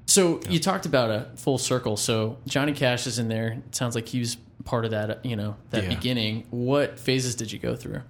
So 0.07 0.41
you 0.49 0.61
talked 0.61 0.87
about 0.87 1.11
a 1.11 1.27
full 1.37 1.59
circle. 1.59 1.97
So 1.97 2.39
Johnny 2.47 2.73
Cash 2.73 3.09
is 3.09 3.19
in 3.19 3.27
there. 3.29 3.49
It 3.67 3.75
sounds 3.75 3.97
like 3.97 4.07
he 4.07 4.21
was 4.21 4.37
part 4.65 4.85
of 4.85 4.91
that. 4.93 5.25
You 5.25 5.37
know, 5.37 5.57
that 5.71 5.85
Yeah. 5.85 5.89
beginning. 5.91 6.45
What 6.51 6.99
phases 6.99 7.35
did 7.35 7.53
you 7.53 7.59
go 7.59 7.77
through? 7.77 8.03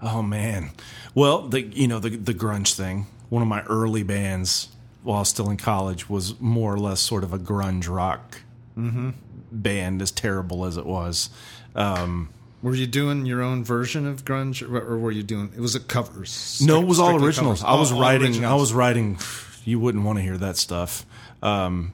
Oh 0.00 0.22
man. 0.22 0.70
Well, 1.14 1.48
the 1.48 1.62
you 1.62 1.86
know 1.88 1.98
the 1.98 2.10
the 2.10 2.34
grunge 2.34 2.74
thing. 2.74 3.06
One 3.28 3.42
of 3.42 3.48
my 3.48 3.62
early 3.62 4.02
bands 4.02 4.68
while 5.02 5.24
still 5.24 5.50
in 5.50 5.56
college 5.56 6.08
was 6.08 6.38
more 6.40 6.72
or 6.74 6.78
less 6.78 7.00
sort 7.00 7.24
of 7.24 7.32
a 7.32 7.38
grunge 7.38 7.88
rock 7.88 8.38
band, 8.76 10.02
as 10.02 10.10
terrible 10.10 10.64
as 10.64 10.76
it 10.76 10.86
was. 10.86 11.30
Um, 11.74 12.28
Were 12.62 12.74
you 12.74 12.86
doing 12.86 13.26
your 13.26 13.42
own 13.42 13.64
version 13.64 14.06
of 14.06 14.24
grunge, 14.24 14.62
or 14.62 14.78
or 14.80 14.98
were 14.98 15.10
you 15.10 15.22
doing? 15.22 15.50
It 15.56 15.60
was 15.60 15.74
a 15.74 15.80
covers. 15.80 16.60
no, 16.64 16.80
it 16.80 16.86
was 16.86 16.98
all 16.98 17.08
Strictly 17.08 17.26
originals. 17.26 17.60
covers. 17.62 17.76
I 17.76 17.80
was 17.80 17.90
All- 17.92 17.96
all 17.98 18.02
writing. 18.02 18.44
I 18.44 18.54
was 18.54 18.72
writing. 18.72 19.18
You 19.64 19.78
wouldn't 19.80 20.04
want 20.04 20.18
to 20.18 20.22
hear 20.22 20.38
that 20.38 20.56
stuff. 20.56 21.04
Um, 21.42 21.92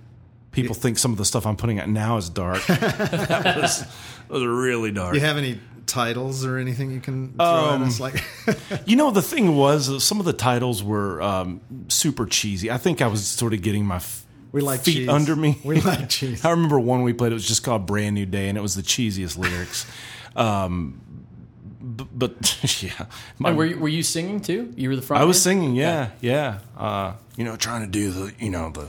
people 0.53 0.75
think 0.75 0.99
some 0.99 1.13
of 1.13 1.19
the 1.19 1.25
stuff 1.25 1.47
I'm 1.47 1.57
putting 1.57 1.79
out 1.81 1.89
now 1.89 2.17
is 2.17 2.29
dark. 2.31 2.65
that 2.67 3.57
was, 3.61 3.85
was 4.29 4.45
really 4.45 4.91
dark. 4.93 5.15
Do 5.15 5.21
you 5.21 5.27
have 5.27 5.37
any 5.37 5.61
titles 5.87 6.45
or 6.45 6.59
anything 6.59 6.91
you 6.91 7.01
can 7.01 7.35
throw 7.35 7.47
Um, 7.47 7.83
at 7.83 7.89
us? 7.89 8.01
Like, 8.01 8.23
You 8.87 8.97
know, 8.97 9.11
the 9.11 9.23
thing 9.23 9.57
was, 9.57 9.89
uh, 9.89 9.99
some 9.99 10.21
of 10.21 10.27
the 10.27 10.33
titles 10.33 10.83
were 10.83 11.21
um, 11.23 11.61
super 11.89 12.27
cheesy. 12.27 12.71
I 12.71 12.77
think 12.79 13.01
I 13.03 13.07
was 13.07 13.27
sort 13.27 13.53
of 13.55 13.63
getting 13.63 13.87
my 13.87 13.97
f- 13.97 14.25
we 14.53 14.61
like 14.63 14.81
feet 14.81 14.95
cheese. 14.95 15.09
under 15.09 15.37
me. 15.37 15.59
We 15.63 15.81
like 15.83 16.09
cheese. 16.11 16.45
I 16.45 16.51
remember 16.51 16.81
one 16.81 17.03
we 17.03 17.13
played. 17.13 17.33
It 17.33 17.35
was 17.35 17.47
just 17.47 17.63
called 17.63 17.85
"Brand 17.87 18.15
New 18.15 18.25
Day," 18.25 18.49
and 18.49 18.57
it 18.57 18.63
was 18.63 18.75
the 18.75 18.83
cheesiest 18.83 19.37
lyrics. 19.37 19.87
Um, 20.37 21.01
b- 21.97 22.07
but 22.13 22.83
yeah, 22.83 23.07
my- 23.39 23.53
were 23.53 23.67
you, 23.67 23.79
were 23.79 23.89
you 23.89 24.03
singing 24.03 24.41
too? 24.41 24.73
You 24.75 24.89
were 24.89 24.97
the 24.97 25.03
front. 25.03 25.23
I 25.23 25.27
was 25.27 25.37
man? 25.39 25.43
singing. 25.43 25.75
Yeah, 25.77 26.11
yeah. 26.23 26.61
Uh, 26.79 27.13
you 27.37 27.45
know, 27.45 27.57
trying 27.57 27.83
to 27.83 27.87
do 27.91 28.11
the 28.11 28.33
you 28.39 28.49
know 28.51 28.71
the 28.71 28.89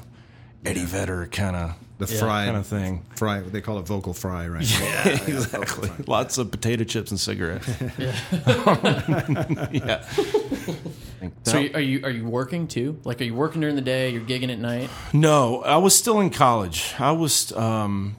Eddie 0.65 0.85
Vedder 0.85 1.27
kind 1.27 1.55
of 1.55 1.75
The 1.99 2.07
fry 2.07 2.45
kind 2.45 2.57
of 2.57 2.67
thing. 2.67 3.05
Fry. 3.15 3.39
They 3.41 3.61
call 3.61 3.79
it 3.79 3.83
vocal 3.87 4.13
fry, 4.13 4.47
right? 4.47 4.69
Yeah, 4.81 5.07
exactly. 5.27 5.89
Lots 6.07 6.37
of 6.37 6.51
potato 6.51 6.83
chips 6.83 7.11
and 7.11 7.19
cigarettes. 7.19 7.67
yeah. 7.97 9.69
yeah. 9.71 10.03
So 11.43 11.57
are 11.57 11.59
you, 11.61 11.71
are 11.73 11.79
you 11.81 12.05
are 12.05 12.09
you 12.09 12.25
working 12.25 12.67
too? 12.67 12.99
Like, 13.03 13.21
are 13.21 13.25
you 13.25 13.33
working 13.35 13.61
during 13.61 13.75
the 13.75 13.81
day? 13.81 14.09
You're 14.09 14.21
gigging 14.21 14.51
at 14.51 14.59
night. 14.59 14.89
No, 15.13 15.61
I 15.63 15.77
was 15.77 15.97
still 15.97 16.19
in 16.19 16.29
college. 16.29 16.93
I 16.99 17.11
was, 17.11 17.51
um, 17.53 18.15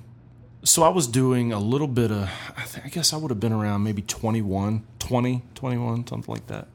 so 0.65 0.83
I 0.83 0.89
was 0.91 1.07
doing 1.07 1.53
a 1.53 1.59
little 1.59 1.87
bit 1.89 2.11
of, 2.11 2.29
I, 2.57 2.63
think, 2.63 2.87
I 2.87 2.89
guess 2.91 3.13
I 3.13 3.17
would 3.17 3.31
have 3.31 3.41
been 3.41 3.53
around 3.53 3.83
maybe 3.83 4.03
21, 4.03 4.85
20, 4.99 5.43
21, 5.55 6.07
something 6.07 6.33
like 6.35 6.47
that. 6.49 6.69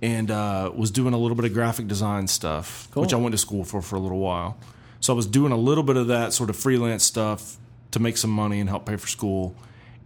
And 0.00 0.30
uh, 0.30 0.72
was 0.74 0.90
doing 0.90 1.12
a 1.14 1.18
little 1.18 1.36
bit 1.36 1.44
of 1.44 1.52
graphic 1.52 1.86
design 1.86 2.26
stuff, 2.26 2.88
Cool. 2.92 3.02
which 3.02 3.12
I 3.12 3.16
went 3.16 3.32
to 3.32 3.38
school 3.38 3.64
for 3.64 3.80
for 3.82 3.96
a 3.96 4.00
little 4.00 4.18
while. 4.18 4.56
So 5.02 5.12
I 5.12 5.16
was 5.16 5.26
doing 5.26 5.50
a 5.50 5.56
little 5.56 5.82
bit 5.82 5.96
of 5.96 6.06
that 6.06 6.32
sort 6.32 6.48
of 6.48 6.56
freelance 6.56 7.02
stuff 7.02 7.58
to 7.90 7.98
make 7.98 8.16
some 8.16 8.30
money 8.30 8.60
and 8.60 8.68
help 8.68 8.86
pay 8.86 8.96
for 8.96 9.08
school. 9.08 9.54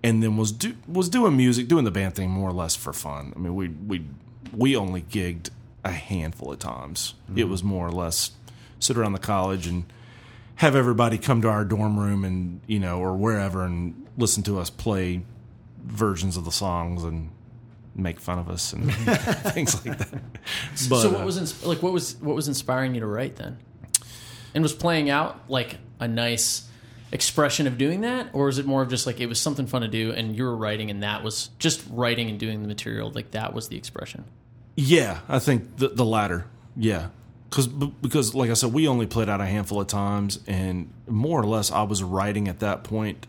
And 0.02 0.22
then 0.22 0.36
was 0.38 0.52
do, 0.52 0.74
was 0.88 1.10
doing 1.10 1.36
music, 1.36 1.68
doing 1.68 1.84
the 1.84 1.90
band 1.90 2.14
thing 2.14 2.30
more 2.30 2.48
or 2.48 2.52
less 2.52 2.74
for 2.74 2.92
fun. 2.94 3.32
I 3.36 3.38
mean, 3.38 3.54
we 3.54 3.68
we 3.68 4.06
we 4.52 4.74
only 4.74 5.02
gigged 5.02 5.50
a 5.84 5.90
handful 5.90 6.50
of 6.50 6.58
times. 6.58 7.14
It 7.34 7.44
was 7.44 7.62
more 7.62 7.86
or 7.86 7.92
less 7.92 8.30
sit 8.80 8.96
around 8.96 9.12
the 9.12 9.18
college 9.18 9.66
and 9.66 9.84
have 10.56 10.74
everybody 10.74 11.18
come 11.18 11.42
to 11.42 11.48
our 11.48 11.64
dorm 11.64 11.98
room 12.00 12.24
and 12.24 12.60
you 12.66 12.78
know 12.78 12.98
or 12.98 13.16
wherever 13.16 13.62
and 13.64 14.06
listen 14.16 14.42
to 14.44 14.58
us 14.58 14.70
play 14.70 15.22
versions 15.84 16.36
of 16.38 16.44
the 16.46 16.52
songs 16.52 17.04
and 17.04 17.30
make 17.94 18.18
fun 18.18 18.38
of 18.38 18.48
us 18.48 18.72
and 18.72 18.92
things 19.52 19.84
like 19.86 19.98
that. 19.98 20.20
But 20.88 21.02
so 21.02 21.10
uh, 21.10 21.12
what 21.12 21.26
was 21.26 21.36
ins- 21.36 21.64
like 21.64 21.82
what 21.82 21.92
was 21.92 22.16
what 22.16 22.34
was 22.34 22.48
inspiring 22.48 22.94
you 22.94 23.00
to 23.00 23.06
write 23.06 23.36
then? 23.36 23.58
And 24.56 24.62
was 24.62 24.72
playing 24.72 25.10
out 25.10 25.48
like 25.48 25.76
a 26.00 26.08
nice 26.08 26.66
expression 27.12 27.66
of 27.66 27.78
doing 27.78 28.00
that, 28.00 28.30
or 28.32 28.48
is 28.48 28.58
it 28.58 28.66
more 28.66 28.82
of 28.82 28.88
just 28.88 29.06
like 29.06 29.20
it 29.20 29.26
was 29.26 29.40
something 29.40 29.66
fun 29.66 29.82
to 29.82 29.88
do 29.88 30.12
and 30.12 30.34
you 30.34 30.44
were 30.44 30.56
writing 30.56 30.90
and 30.90 31.02
that 31.02 31.22
was 31.22 31.50
just 31.58 31.84
writing 31.90 32.28
and 32.28 32.40
doing 32.40 32.62
the 32.62 32.68
material 32.68 33.10
like 33.10 33.30
that 33.32 33.54
was 33.54 33.68
the 33.68 33.76
expression? 33.76 34.24
Yeah, 34.74 35.20
I 35.28 35.38
think 35.38 35.76
the, 35.76 35.88
the 35.88 36.04
latter. 36.04 36.46
Yeah, 36.76 37.08
because 37.48 37.68
because 37.68 38.34
like 38.34 38.50
I 38.50 38.54
said, 38.54 38.72
we 38.72 38.88
only 38.88 39.06
played 39.06 39.28
out 39.28 39.40
a 39.40 39.46
handful 39.46 39.80
of 39.80 39.86
times, 39.86 40.40
and 40.46 40.92
more 41.06 41.40
or 41.40 41.46
less, 41.46 41.70
I 41.70 41.82
was 41.82 42.02
writing 42.02 42.48
at 42.48 42.60
that 42.60 42.84
point 42.84 43.26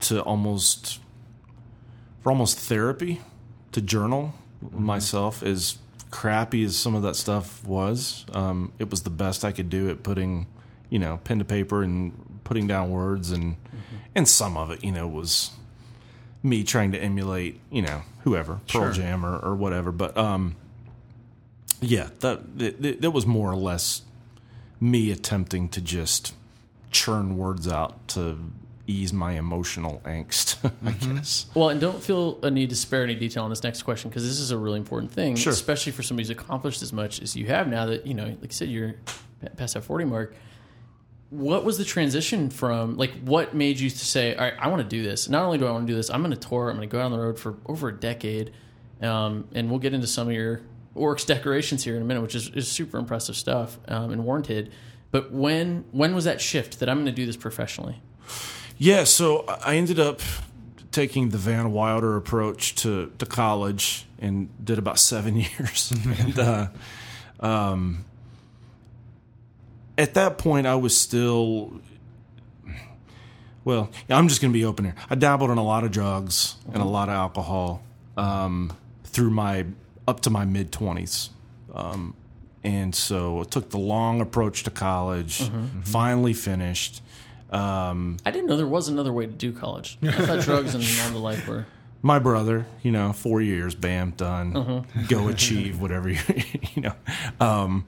to 0.00 0.22
almost 0.22 1.00
for 2.22 2.30
almost 2.30 2.58
therapy 2.58 3.20
to 3.72 3.80
journal 3.80 4.34
myself. 4.70 5.42
As 5.42 5.78
crappy 6.10 6.64
as 6.64 6.76
some 6.76 6.94
of 6.94 7.02
that 7.02 7.16
stuff 7.16 7.64
was, 7.64 8.24
um, 8.32 8.72
it 8.78 8.90
was 8.90 9.02
the 9.02 9.10
best 9.10 9.44
I 9.44 9.52
could 9.52 9.70
do 9.70 9.90
at 9.90 10.02
putting 10.02 10.46
you 10.94 11.00
know 11.00 11.18
pen 11.24 11.40
to 11.40 11.44
paper 11.44 11.82
and 11.82 12.12
putting 12.44 12.66
down 12.68 12.90
words, 12.90 13.32
and 13.32 13.56
and 14.14 14.28
some 14.28 14.56
of 14.56 14.70
it 14.70 14.84
you 14.84 14.92
know 14.92 15.08
was 15.08 15.50
me 16.42 16.62
trying 16.62 16.92
to 16.92 16.98
emulate 16.98 17.58
you 17.70 17.82
know 17.82 18.02
whoever 18.22 18.60
Pearl 18.68 18.92
Jam 18.92 19.26
or, 19.26 19.36
or 19.38 19.54
whatever, 19.56 19.90
but 19.92 20.16
um 20.16 20.54
yeah, 21.80 22.08
that, 22.20 22.58
that 22.58 23.00
that 23.02 23.10
was 23.10 23.26
more 23.26 23.50
or 23.50 23.56
less 23.56 24.02
me 24.80 25.10
attempting 25.10 25.68
to 25.70 25.80
just 25.80 26.32
churn 26.90 27.36
words 27.36 27.66
out 27.68 28.06
to 28.08 28.38
ease 28.86 29.12
my 29.12 29.32
emotional 29.32 30.00
angst, 30.04 30.56
I 30.86 30.92
guess. 30.92 31.46
Well, 31.54 31.70
and 31.70 31.80
don't 31.80 32.02
feel 32.02 32.38
a 32.42 32.50
need 32.50 32.70
to 32.70 32.76
spare 32.76 33.02
any 33.02 33.14
detail 33.14 33.42
on 33.44 33.50
this 33.50 33.62
next 33.62 33.82
question 33.82 34.10
because 34.10 34.22
this 34.22 34.38
is 34.38 34.50
a 34.50 34.56
really 34.58 34.78
important 34.78 35.10
thing, 35.12 35.36
Sure. 35.36 35.52
especially 35.52 35.92
for 35.92 36.02
somebody 36.02 36.24
who's 36.26 36.30
accomplished 36.30 36.82
as 36.82 36.92
much 36.92 37.20
as 37.20 37.34
you 37.36 37.46
have 37.46 37.66
now. 37.68 37.86
That 37.86 38.06
you 38.06 38.14
know, 38.14 38.26
like 38.26 38.42
you 38.42 38.48
said, 38.50 38.68
you're 38.68 38.94
past 39.56 39.74
that 39.74 39.82
forty 39.82 40.04
mark. 40.04 40.34
What 41.34 41.64
was 41.64 41.78
the 41.78 41.84
transition 41.84 42.50
from 42.50 42.96
like 42.96 43.12
what 43.24 43.54
made 43.54 43.80
you 43.80 43.90
to 43.90 44.04
say, 44.04 44.34
"All 44.34 44.44
right, 44.44 44.54
I 44.58 44.68
want 44.68 44.82
to 44.82 44.88
do 44.88 45.02
this"? 45.02 45.28
Not 45.28 45.44
only 45.44 45.58
do 45.58 45.66
I 45.66 45.72
want 45.72 45.86
to 45.86 45.92
do 45.92 45.96
this, 45.96 46.10
I'm 46.10 46.22
going 46.22 46.30
to 46.30 46.48
tour. 46.48 46.70
I'm 46.70 46.76
going 46.76 46.88
to 46.88 46.92
go 46.92 47.00
out 47.00 47.06
on 47.06 47.12
the 47.12 47.18
road 47.18 47.38
for 47.38 47.56
over 47.66 47.88
a 47.88 47.96
decade, 47.96 48.52
um, 49.02 49.48
and 49.52 49.70
we'll 49.70 49.80
get 49.80 49.94
into 49.94 50.06
some 50.06 50.28
of 50.28 50.34
your 50.34 50.60
Orcs 50.94 51.26
decorations 51.26 51.82
here 51.82 51.96
in 51.96 52.02
a 52.02 52.04
minute, 52.04 52.20
which 52.20 52.36
is, 52.36 52.50
is 52.50 52.70
super 52.70 52.98
impressive 52.98 53.36
stuff 53.36 53.78
um, 53.88 54.12
and 54.12 54.24
warranted. 54.24 54.72
But 55.10 55.32
when 55.32 55.84
when 55.90 56.14
was 56.14 56.24
that 56.24 56.40
shift 56.40 56.78
that 56.80 56.88
I'm 56.88 56.98
going 56.98 57.06
to 57.06 57.12
do 57.12 57.26
this 57.26 57.36
professionally? 57.36 58.00
Yeah, 58.78 59.04
so 59.04 59.44
I 59.46 59.76
ended 59.76 60.00
up 60.00 60.20
taking 60.94 61.30
the 61.30 61.38
Van 61.38 61.72
Wilder 61.72 62.16
approach 62.16 62.76
to, 62.76 63.12
to 63.18 63.26
college 63.26 64.06
and 64.20 64.48
did 64.64 64.78
about 64.78 64.98
seven 64.98 65.36
years. 65.58 65.92
and 66.18 66.38
uh, 66.38 66.68
um, 67.40 68.04
at 69.96 70.14
that 70.14 70.38
point, 70.38 70.66
I 70.66 70.74
was 70.76 70.96
still. 70.96 71.80
Well, 73.64 73.90
I'm 74.10 74.28
just 74.28 74.42
going 74.42 74.52
to 74.52 74.58
be 74.58 74.64
open 74.66 74.84
here. 74.84 74.94
I 75.08 75.14
dabbled 75.14 75.50
in 75.50 75.56
a 75.56 75.64
lot 75.64 75.84
of 75.84 75.90
drugs 75.90 76.56
and 76.66 76.82
a 76.82 76.84
lot 76.84 77.08
of 77.08 77.14
alcohol 77.14 77.82
um, 78.16 78.72
through 79.04 79.30
my 79.30 79.64
up 80.06 80.20
to 80.20 80.30
my 80.30 80.44
mid 80.44 80.70
20s. 80.70 81.30
Um, 81.72 82.14
and 82.62 82.94
so 82.94 83.40
I 83.40 83.44
took 83.44 83.70
the 83.70 83.78
long 83.78 84.20
approach 84.20 84.64
to 84.64 84.70
college, 84.70 85.50
finally 85.82 86.34
finished. 86.34 87.02
Um, 87.50 88.18
I 88.26 88.30
didn't 88.32 88.48
know 88.48 88.56
there 88.56 88.66
was 88.66 88.88
another 88.88 89.12
way 89.12 89.24
to 89.26 89.32
do 89.32 89.52
college. 89.52 89.96
I 90.02 90.10
thought 90.12 90.40
drugs 90.44 90.74
and 90.74 90.84
all 91.02 91.10
the 91.10 91.18
like 91.18 91.46
were. 91.46 91.64
my 92.02 92.18
brother, 92.18 92.66
you 92.82 92.90
know, 92.92 93.12
four 93.14 93.40
years, 93.40 93.74
bam, 93.74 94.10
done. 94.10 94.86
Go 95.08 95.28
achieve 95.28 95.80
whatever 95.80 96.10
you, 96.10 96.18
you 96.74 96.82
know. 96.82 96.94
Um, 97.40 97.86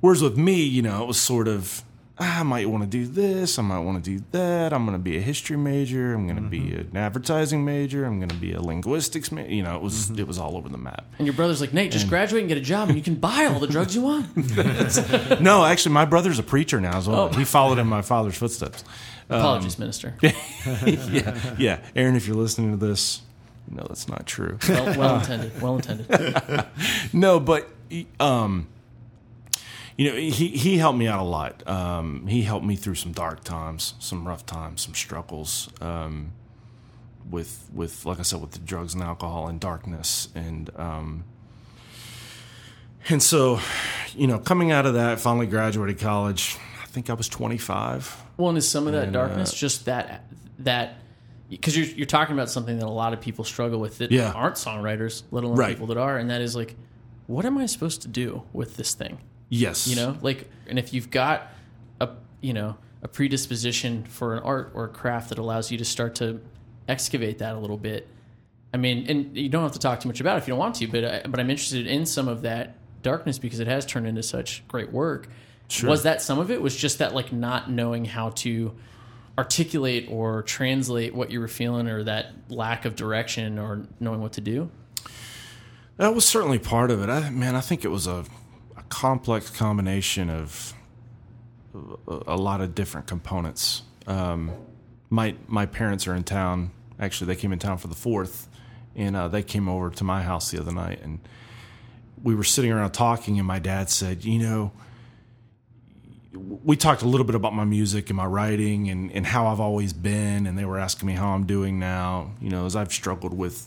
whereas 0.00 0.22
with 0.22 0.36
me, 0.36 0.62
you 0.62 0.82
know, 0.82 1.02
it 1.02 1.06
was 1.06 1.20
sort 1.20 1.48
of, 1.48 1.82
ah, 2.18 2.40
I 2.40 2.42
might 2.42 2.68
want 2.68 2.82
to 2.84 2.88
do 2.88 3.06
this, 3.06 3.58
I 3.58 3.62
might 3.62 3.80
want 3.80 4.02
to 4.02 4.18
do 4.18 4.24
that. 4.32 4.72
I'm 4.72 4.84
going 4.84 4.96
to 4.96 5.02
be 5.02 5.16
a 5.16 5.20
history 5.20 5.56
major. 5.56 6.14
I'm 6.14 6.26
going 6.26 6.42
to 6.42 6.48
be 6.48 6.74
an 6.74 6.96
advertising 6.96 7.64
major. 7.64 8.04
I'm 8.04 8.18
going 8.18 8.28
to 8.28 8.36
be 8.36 8.52
a 8.52 8.60
linguistics 8.60 9.32
major. 9.32 9.52
You 9.52 9.62
know, 9.62 9.76
it 9.76 9.82
was 9.82 10.10
it 10.10 10.26
was 10.26 10.38
all 10.38 10.56
over 10.56 10.68
the 10.68 10.78
map. 10.78 11.06
And 11.18 11.26
your 11.26 11.34
brother's 11.34 11.60
like, 11.60 11.72
Nate, 11.72 11.92
just 11.92 12.08
graduate 12.08 12.42
and 12.42 12.48
get 12.48 12.58
a 12.58 12.62
job, 12.62 12.88
and 12.88 12.96
you 12.98 13.04
can 13.04 13.14
buy 13.14 13.46
all 13.46 13.60
the 13.60 13.66
drugs 13.66 13.94
you 13.94 14.02
want. 14.02 14.36
no, 15.40 15.64
actually, 15.64 15.92
my 15.92 16.04
brother's 16.04 16.38
a 16.38 16.42
preacher 16.42 16.80
now 16.80 16.98
as 16.98 17.08
well. 17.08 17.30
Oh. 17.32 17.36
He 17.36 17.44
followed 17.44 17.78
in 17.78 17.86
my 17.86 18.02
father's 18.02 18.36
footsteps. 18.36 18.84
Apologies, 19.30 19.78
minister. 19.78 20.14
yeah, 20.22 21.54
yeah. 21.58 21.80
Aaron, 21.94 22.16
if 22.16 22.26
you're 22.26 22.36
listening 22.36 22.78
to 22.78 22.86
this, 22.86 23.20
no, 23.70 23.84
that's 23.86 24.08
not 24.08 24.26
true. 24.26 24.58
Well, 24.68 24.98
well 24.98 25.16
intended. 25.16 25.60
Well 25.60 25.76
intended. 25.76 26.66
no, 27.12 27.38
but 27.38 27.68
um, 28.18 28.68
you 29.98 30.10
know, 30.10 30.16
he 30.16 30.48
he 30.48 30.78
helped 30.78 30.98
me 30.98 31.06
out 31.08 31.18
a 31.20 31.24
lot. 31.24 31.66
Um, 31.68 32.26
he 32.28 32.42
helped 32.42 32.64
me 32.64 32.76
through 32.76 32.94
some 32.94 33.12
dark 33.12 33.44
times, 33.44 33.92
some 33.98 34.26
rough 34.26 34.46
times, 34.46 34.80
some 34.82 34.94
struggles. 34.94 35.68
Um, 35.80 36.32
with 37.30 37.68
with 37.74 38.06
like 38.06 38.18
I 38.18 38.22
said, 38.22 38.40
with 38.40 38.52
the 38.52 38.58
drugs 38.60 38.94
and 38.94 39.02
alcohol 39.02 39.48
and 39.48 39.60
darkness, 39.60 40.28
and 40.34 40.70
um, 40.78 41.24
and 43.10 43.22
so, 43.22 43.60
you 44.14 44.26
know, 44.26 44.38
coming 44.38 44.70
out 44.70 44.86
of 44.86 44.94
that, 44.94 45.20
finally 45.20 45.46
graduated 45.46 45.98
college. 45.98 46.56
I 46.82 46.86
think 46.86 47.10
I 47.10 47.14
was 47.14 47.28
25. 47.28 48.16
Well, 48.36 48.48
and 48.50 48.58
is 48.58 48.68
some 48.68 48.86
of 48.86 48.92
that 48.94 49.04
And, 49.04 49.12
darkness 49.12 49.52
uh, 49.52 49.56
just 49.56 49.84
that 49.86 50.24
that 50.60 50.94
because 51.50 51.76
you're 51.76 51.86
you're 51.86 52.06
talking 52.06 52.34
about 52.34 52.50
something 52.50 52.78
that 52.78 52.86
a 52.86 52.90
lot 52.90 53.12
of 53.12 53.20
people 53.20 53.44
struggle 53.44 53.78
with 53.80 53.98
that 53.98 54.10
Yeah. 54.10 54.32
aren't 54.32 54.56
songwriters, 54.56 55.22
let 55.30 55.44
alone 55.44 55.56
Right. 55.56 55.70
people 55.70 55.86
that 55.88 55.96
are, 55.98 56.18
and 56.18 56.30
that 56.30 56.40
is 56.40 56.54
like, 56.56 56.76
what 57.26 57.44
am 57.44 57.58
I 57.58 57.66
supposed 57.66 58.02
to 58.02 58.08
do 58.08 58.42
with 58.52 58.76
this 58.76 58.94
thing? 58.94 59.18
Yes, 59.48 59.86
You 59.86 59.96
know, 59.96 60.18
like, 60.20 60.50
and 60.66 60.78
if 60.78 60.92
you've 60.92 61.10
got 61.10 61.48
a 62.00 62.10
you 62.40 62.52
know 62.52 62.76
a 63.02 63.08
predisposition 63.08 64.04
for 64.04 64.34
an 64.34 64.42
art 64.42 64.72
or 64.74 64.84
a 64.84 64.88
craft 64.88 65.30
that 65.30 65.38
allows 65.38 65.70
you 65.70 65.78
to 65.78 65.84
start 65.84 66.16
to 66.16 66.40
excavate 66.88 67.38
that 67.38 67.54
a 67.54 67.58
little 67.58 67.76
bit. 67.76 68.08
I 68.74 68.76
mean, 68.76 69.06
and 69.08 69.36
you 69.36 69.48
don't 69.48 69.62
have 69.62 69.72
to 69.72 69.78
talk 69.78 70.00
too 70.00 70.08
much 70.08 70.20
about 70.20 70.36
it 70.36 70.38
if 70.40 70.48
you 70.48 70.52
don't 70.52 70.58
want 70.58 70.74
to, 70.76 70.88
but 70.88 71.04
I, 71.04 71.22
but 71.28 71.40
I'm 71.40 71.50
interested 71.50 71.86
in 71.86 72.04
some 72.06 72.28
of 72.28 72.42
that 72.42 72.76
darkness 73.02 73.38
because 73.38 73.60
it 73.60 73.66
has 73.66 73.86
turned 73.86 74.06
into 74.06 74.22
such 74.22 74.66
great 74.68 74.92
work. 74.92 75.28
Sure. 75.68 75.88
Was 75.88 76.02
that 76.02 76.20
some 76.22 76.38
of 76.38 76.50
it? 76.50 76.60
Was 76.60 76.76
just 76.76 76.98
that 76.98 77.14
like 77.14 77.32
not 77.32 77.70
knowing 77.70 78.04
how 78.04 78.30
to 78.30 78.74
articulate 79.38 80.08
or 80.10 80.42
translate 80.42 81.14
what 81.14 81.30
you 81.30 81.40
were 81.40 81.48
feeling, 81.48 81.88
or 81.88 82.02
that 82.04 82.32
lack 82.48 82.84
of 82.84 82.96
direction 82.96 83.58
or 83.58 83.86
knowing 84.00 84.20
what 84.20 84.32
to 84.32 84.40
do? 84.40 84.70
That 85.96 86.14
was 86.14 86.24
certainly 86.24 86.58
part 86.58 86.90
of 86.90 87.02
it. 87.02 87.08
I, 87.08 87.30
man, 87.30 87.54
I 87.54 87.60
think 87.60 87.84
it 87.84 87.88
was 87.88 88.06
a, 88.06 88.24
a 88.24 88.24
complex 88.88 89.50
combination 89.50 90.30
of 90.30 90.74
a, 92.06 92.22
a 92.28 92.36
lot 92.36 92.60
of 92.60 92.74
different 92.74 93.06
components. 93.06 93.82
Um, 94.06 94.50
my 95.10 95.34
my 95.46 95.66
parents 95.66 96.06
are 96.06 96.14
in 96.14 96.24
town. 96.24 96.70
Actually, 96.98 97.28
they 97.34 97.40
came 97.40 97.52
in 97.52 97.58
town 97.58 97.78
for 97.78 97.88
the 97.88 97.94
fourth, 97.94 98.48
and 98.96 99.16
uh, 99.16 99.28
they 99.28 99.42
came 99.42 99.68
over 99.68 99.90
to 99.90 100.04
my 100.04 100.22
house 100.22 100.50
the 100.50 100.60
other 100.60 100.72
night, 100.72 101.00
and 101.02 101.20
we 102.22 102.34
were 102.34 102.44
sitting 102.44 102.72
around 102.72 102.92
talking, 102.92 103.38
and 103.38 103.46
my 103.46 103.58
dad 103.58 103.90
said, 103.90 104.24
"You 104.24 104.38
know." 104.38 104.72
We 106.62 106.76
talked 106.76 107.02
a 107.02 107.08
little 107.08 107.26
bit 107.26 107.34
about 107.34 107.54
my 107.54 107.64
music 107.64 108.10
and 108.10 108.16
my 108.16 108.26
writing 108.26 108.90
and, 108.90 109.10
and 109.10 109.26
how 109.26 109.46
I've 109.46 109.60
always 109.60 109.92
been, 109.92 110.46
and 110.46 110.58
they 110.58 110.64
were 110.64 110.78
asking 110.78 111.06
me 111.06 111.14
how 111.14 111.30
I'm 111.30 111.46
doing 111.46 111.78
now. 111.78 112.32
You 112.40 112.50
know, 112.50 112.66
as 112.66 112.76
I've 112.76 112.92
struggled 112.92 113.32
with 113.32 113.66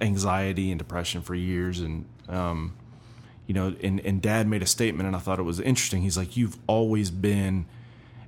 anxiety 0.00 0.70
and 0.70 0.78
depression 0.78 1.22
for 1.22 1.34
years 1.34 1.80
and 1.80 2.04
um, 2.28 2.74
you 3.46 3.54
know 3.54 3.74
and, 3.82 4.00
and 4.00 4.22
dad 4.22 4.46
made 4.46 4.62
a 4.62 4.66
statement 4.66 5.06
and 5.06 5.14
i 5.14 5.18
thought 5.18 5.38
it 5.38 5.42
was 5.44 5.60
interesting. 5.60 6.02
He's 6.02 6.16
like 6.16 6.36
you've 6.36 6.56
always 6.66 7.10
been 7.10 7.66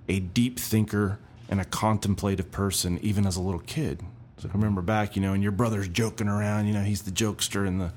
a 0.08 0.20
deep 0.20 0.58
thinker 0.58 1.18
and 1.48 1.60
a 1.60 1.64
contemplative 1.64 2.50
person 2.50 2.98
even 3.02 3.26
as 3.26 3.36
a 3.36 3.40
little 3.40 3.60
kid. 3.60 4.02
So 4.38 4.48
i 4.48 4.52
remember 4.52 4.82
back 4.82 5.16
you 5.16 5.22
know 5.22 5.32
and 5.32 5.42
your 5.42 5.52
brother's 5.52 5.88
joking 5.88 6.28
around 6.28 6.66
you 6.66 6.74
know 6.74 6.82
he's 6.82 7.02
the 7.02 7.10
jokester 7.10 7.66
and 7.66 7.80
the 7.80 7.92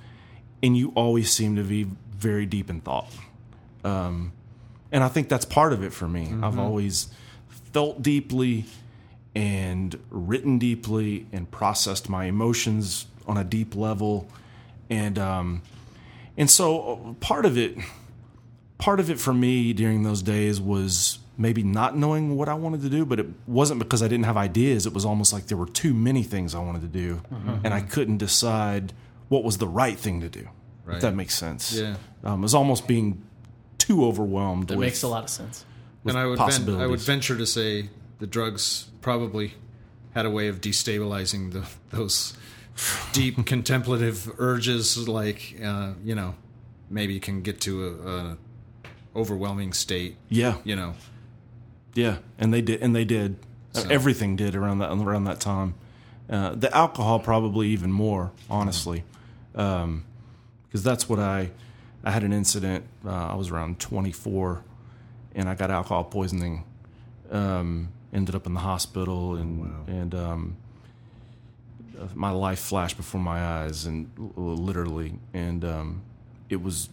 and 0.62 0.76
you 0.76 0.92
always 0.96 1.32
seem 1.32 1.56
to 1.56 1.64
be 1.64 1.88
very 2.12 2.46
deep 2.46 2.70
in 2.70 2.82
thought. 2.82 3.12
Um, 3.84 4.34
and 4.92 5.04
i 5.04 5.08
think 5.08 5.30
that's 5.30 5.46
part 5.46 5.74
of 5.74 5.84
it 5.84 5.94
for 5.94 6.08
me. 6.08 6.34
I've 6.42 6.60
always 6.60 7.08
felt 7.74 8.02
deeply 8.02 8.66
and 9.36 9.98
written 10.10 10.58
deeply 10.58 11.28
and 11.32 11.50
processed 11.52 12.10
my 12.10 12.26
emotions 12.26 13.06
on 13.28 13.38
a 13.38 13.44
deep 13.44 13.76
level. 13.76 14.28
And 14.90 15.20
um 15.20 15.62
and 16.40 16.50
so 16.50 16.94
uh, 16.94 17.14
part 17.26 17.46
of 17.46 17.58
it 17.58 17.78
part 18.80 19.00
of 19.00 19.10
it 19.12 19.20
for 19.20 19.34
me 19.34 19.74
during 19.74 20.02
those 20.04 20.22
days 20.24 20.60
was 20.60 21.20
maybe 21.38 21.62
not 21.64 21.96
knowing 21.96 22.36
what 22.36 22.50
I 22.50 22.54
wanted 22.56 22.82
to 22.82 22.90
do 22.90 23.06
but 23.06 23.20
it 23.20 23.28
wasn't 23.48 23.80
because 23.80 24.02
I 24.02 24.08
didn't 24.08 24.26
have 24.26 24.38
ideas 24.38 24.86
it 24.88 24.94
was 24.94 25.06
almost 25.06 25.32
like 25.34 25.46
there 25.48 25.58
were 25.58 25.68
too 25.68 25.94
many 25.94 26.24
things 26.24 26.56
I 26.56 26.60
wanted 26.60 26.82
to 26.82 26.88
do 26.88 27.22
and 27.64 27.74
I 27.74 27.82
couldn't 27.82 28.18
decide 28.18 28.94
what 29.28 29.44
was 29.44 29.58
the 29.60 29.68
right 29.68 29.98
thing 29.98 30.22
to 30.22 30.30
do 30.30 30.48
Right. 30.86 30.96
if 30.96 31.02
that 31.04 31.14
makes 31.14 31.36
sense 31.36 31.74
Yeah. 31.74 31.98
um, 32.24 32.40
it 32.40 32.44
was 32.44 32.56
almost 32.56 32.88
being 32.88 33.22
too 33.78 34.06
overwhelmed 34.06 34.70
That 34.70 34.78
with, 34.78 34.88
makes 34.88 35.04
a 35.04 35.08
lot 35.08 35.24
of 35.24 35.30
sense. 35.30 35.64
and 36.06 36.18
I 36.18 36.26
would 36.26 36.40
ven- 36.40 36.80
I 36.82 36.88
would 36.88 37.00
venture 37.02 37.38
to 37.38 37.46
say 37.46 37.90
the 38.20 38.26
drugs 38.28 38.88
probably 39.02 39.54
had 40.16 40.26
a 40.26 40.30
way 40.32 40.48
of 40.48 40.60
destabilizing 40.62 41.52
the, 41.54 41.64
those 41.96 42.34
deep 43.14 43.46
contemplative 43.46 44.32
urges. 44.40 45.08
Like 45.08 45.56
uh, 45.64 45.94
you 46.04 46.16
know, 46.16 46.36
maybe 46.90 47.14
you 47.14 47.20
can 47.20 47.42
get 47.42 47.62
to 47.62 47.88
a, 47.88 48.10
a 48.10 48.38
overwhelming 49.16 49.74
state. 49.74 50.16
yeah 50.30 50.58
You 50.64 50.76
know, 50.76 50.94
Yeah, 51.96 52.18
and 52.38 52.54
they 52.54 52.62
did, 52.62 52.82
and 52.82 52.96
they 52.96 53.06
did. 53.06 53.38
So- 53.74 53.88
Everything 53.90 54.36
did 54.36 54.56
around 54.56 54.80
that 54.80 54.92
around 54.92 55.26
that 55.26 55.40
time. 55.40 55.76
Uh, 56.30 56.54
the 56.54 56.76
alcohol 56.76 57.20
probably 57.20 57.70
even 57.70 57.92
more, 57.92 58.32
honestly, 58.50 59.04
because 59.52 60.84
that's 60.84 61.10
what 61.10 61.20
I. 61.20 61.52
I 62.04 62.12
had 62.12 62.24
an 62.24 62.32
incident. 62.32 62.86
Uh, 63.06 63.10
I 63.10 63.36
was 63.36 63.50
around 63.52 63.80
24, 63.80 64.64
and 65.36 65.50
I 65.50 65.56
got 65.56 65.70
alcohol 65.70 66.06
poisoning. 66.06 66.64
Um, 67.30 67.90
ended 68.14 68.36
up 68.36 68.46
in 68.48 68.54
the 68.54 68.62
hospital, 68.62 69.36
and 69.36 69.70
and 69.88 70.16
um, 70.16 70.58
my 72.14 72.32
life 72.32 72.60
flashed 72.60 72.98
before 72.98 73.22
my 73.22 73.40
eyes, 73.40 73.86
and 73.86 74.10
literally, 74.36 75.14
and 75.34 75.64
um, 75.66 76.02
it 76.50 76.62
was 76.62 76.90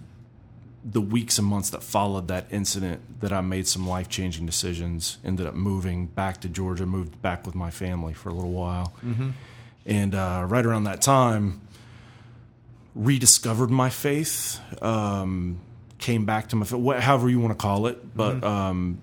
the 0.84 1.00
weeks 1.00 1.36
and 1.38 1.46
months 1.46 1.70
that 1.70 1.82
followed 1.82 2.28
that 2.28 2.46
incident 2.50 3.20
that 3.20 3.32
I 3.32 3.40
made 3.40 3.66
some 3.66 3.88
life 3.88 4.08
changing 4.08 4.46
decisions. 4.46 5.18
Ended 5.24 5.46
up 5.46 5.54
moving 5.54 6.06
back 6.06 6.40
to 6.42 6.48
Georgia, 6.48 6.86
moved 6.86 7.20
back 7.22 7.44
with 7.44 7.54
my 7.54 7.70
family 7.70 8.14
for 8.14 8.28
a 8.28 8.32
little 8.34 8.52
while. 8.52 8.92
And 9.84 10.14
uh, 10.14 10.44
right 10.48 10.64
around 10.64 10.84
that 10.84 11.02
time, 11.02 11.60
rediscovered 12.94 13.70
my 13.70 13.90
faith, 13.90 14.60
um, 14.82 15.60
came 15.98 16.24
back 16.24 16.48
to 16.50 16.56
my 16.56 16.64
faith, 16.66 17.00
however 17.00 17.28
you 17.28 17.40
want 17.40 17.52
to 17.52 17.62
call 17.62 17.86
it. 17.86 18.16
But 18.16 18.42
um, 18.44 19.02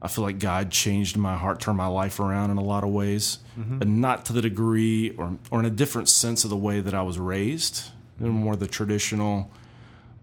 I 0.00 0.08
feel 0.08 0.22
like 0.24 0.38
God 0.38 0.70
changed 0.70 1.16
my 1.16 1.36
heart, 1.36 1.60
turned 1.60 1.76
my 1.76 1.86
life 1.88 2.20
around 2.20 2.50
in 2.50 2.56
a 2.56 2.62
lot 2.62 2.84
of 2.84 2.90
ways, 2.90 3.38
but 3.56 3.88
not 3.88 4.24
to 4.26 4.32
the 4.32 4.40
degree 4.42 5.10
or, 5.18 5.36
or 5.50 5.58
in 5.58 5.66
a 5.66 5.70
different 5.70 6.08
sense 6.08 6.44
of 6.44 6.50
the 6.50 6.56
way 6.56 6.80
that 6.80 6.94
I 6.94 7.02
was 7.02 7.18
raised, 7.18 7.90
more 8.20 8.54
the 8.56 8.68
traditional 8.68 9.50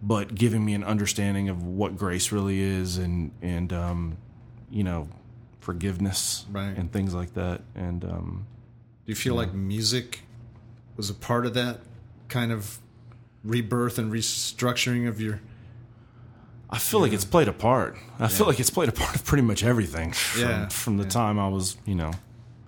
but 0.02 0.36
giving 0.36 0.64
me 0.64 0.74
an 0.76 0.84
understanding 0.84 1.50
of 1.50 1.64
what 1.66 1.98
grace 1.98 2.32
really 2.32 2.60
is 2.60 2.98
and 2.98 3.32
and 3.42 3.74
um, 3.74 4.18
you 4.70 4.84
know 4.84 5.08
forgiveness 5.62 6.46
Right. 6.52 6.78
and 6.78 6.92
things 6.92 7.14
like 7.16 7.34
that. 7.34 7.62
And 7.76 8.04
um, 8.06 8.46
do 9.06 9.12
you 9.12 9.16
feel 9.16 9.36
like 9.36 9.54
music 9.54 10.22
was 10.96 11.10
a 11.10 11.14
part 11.14 11.46
of 11.46 11.54
that 11.56 11.80
kind 12.28 12.52
of 12.52 12.78
rebirth 13.44 13.98
and 13.98 14.12
restructuring 14.12 15.08
of 15.08 15.20
your 15.20 15.42
I 16.70 16.80
feel 16.80 17.00
like 17.00 17.14
it's 17.14 17.26
played 17.26 17.48
a 17.48 17.54
part. 17.54 17.98
I 18.20 18.28
feel 18.28 18.48
like 18.48 18.60
it's 18.60 18.70
played 18.70 18.90
a 18.90 18.92
part 18.92 19.16
of 19.16 19.24
pretty 19.24 19.44
much 19.44 19.64
everything 19.64 20.12
from, 20.14 20.42
Yeah, 20.42 20.68
from 20.70 20.98
the 20.98 21.04
yeah. 21.04 21.10
time 21.10 21.40
I 21.40 21.48
was, 21.48 21.78
you 21.86 21.96
know, 21.96 22.12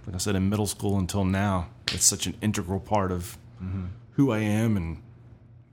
like 0.06 0.16
I 0.16 0.18
said, 0.18 0.36
in 0.36 0.50
middle 0.50 0.68
school 0.68 0.98
until 0.98 1.26
now. 1.26 1.70
It's 1.92 2.06
such 2.06 2.28
an 2.28 2.36
integral 2.42 2.80
part 2.80 3.12
of 3.12 3.38
mm-hmm. 3.62 3.86
who 4.12 4.32
I 4.32 4.40
am 4.40 4.78
and 4.78 5.02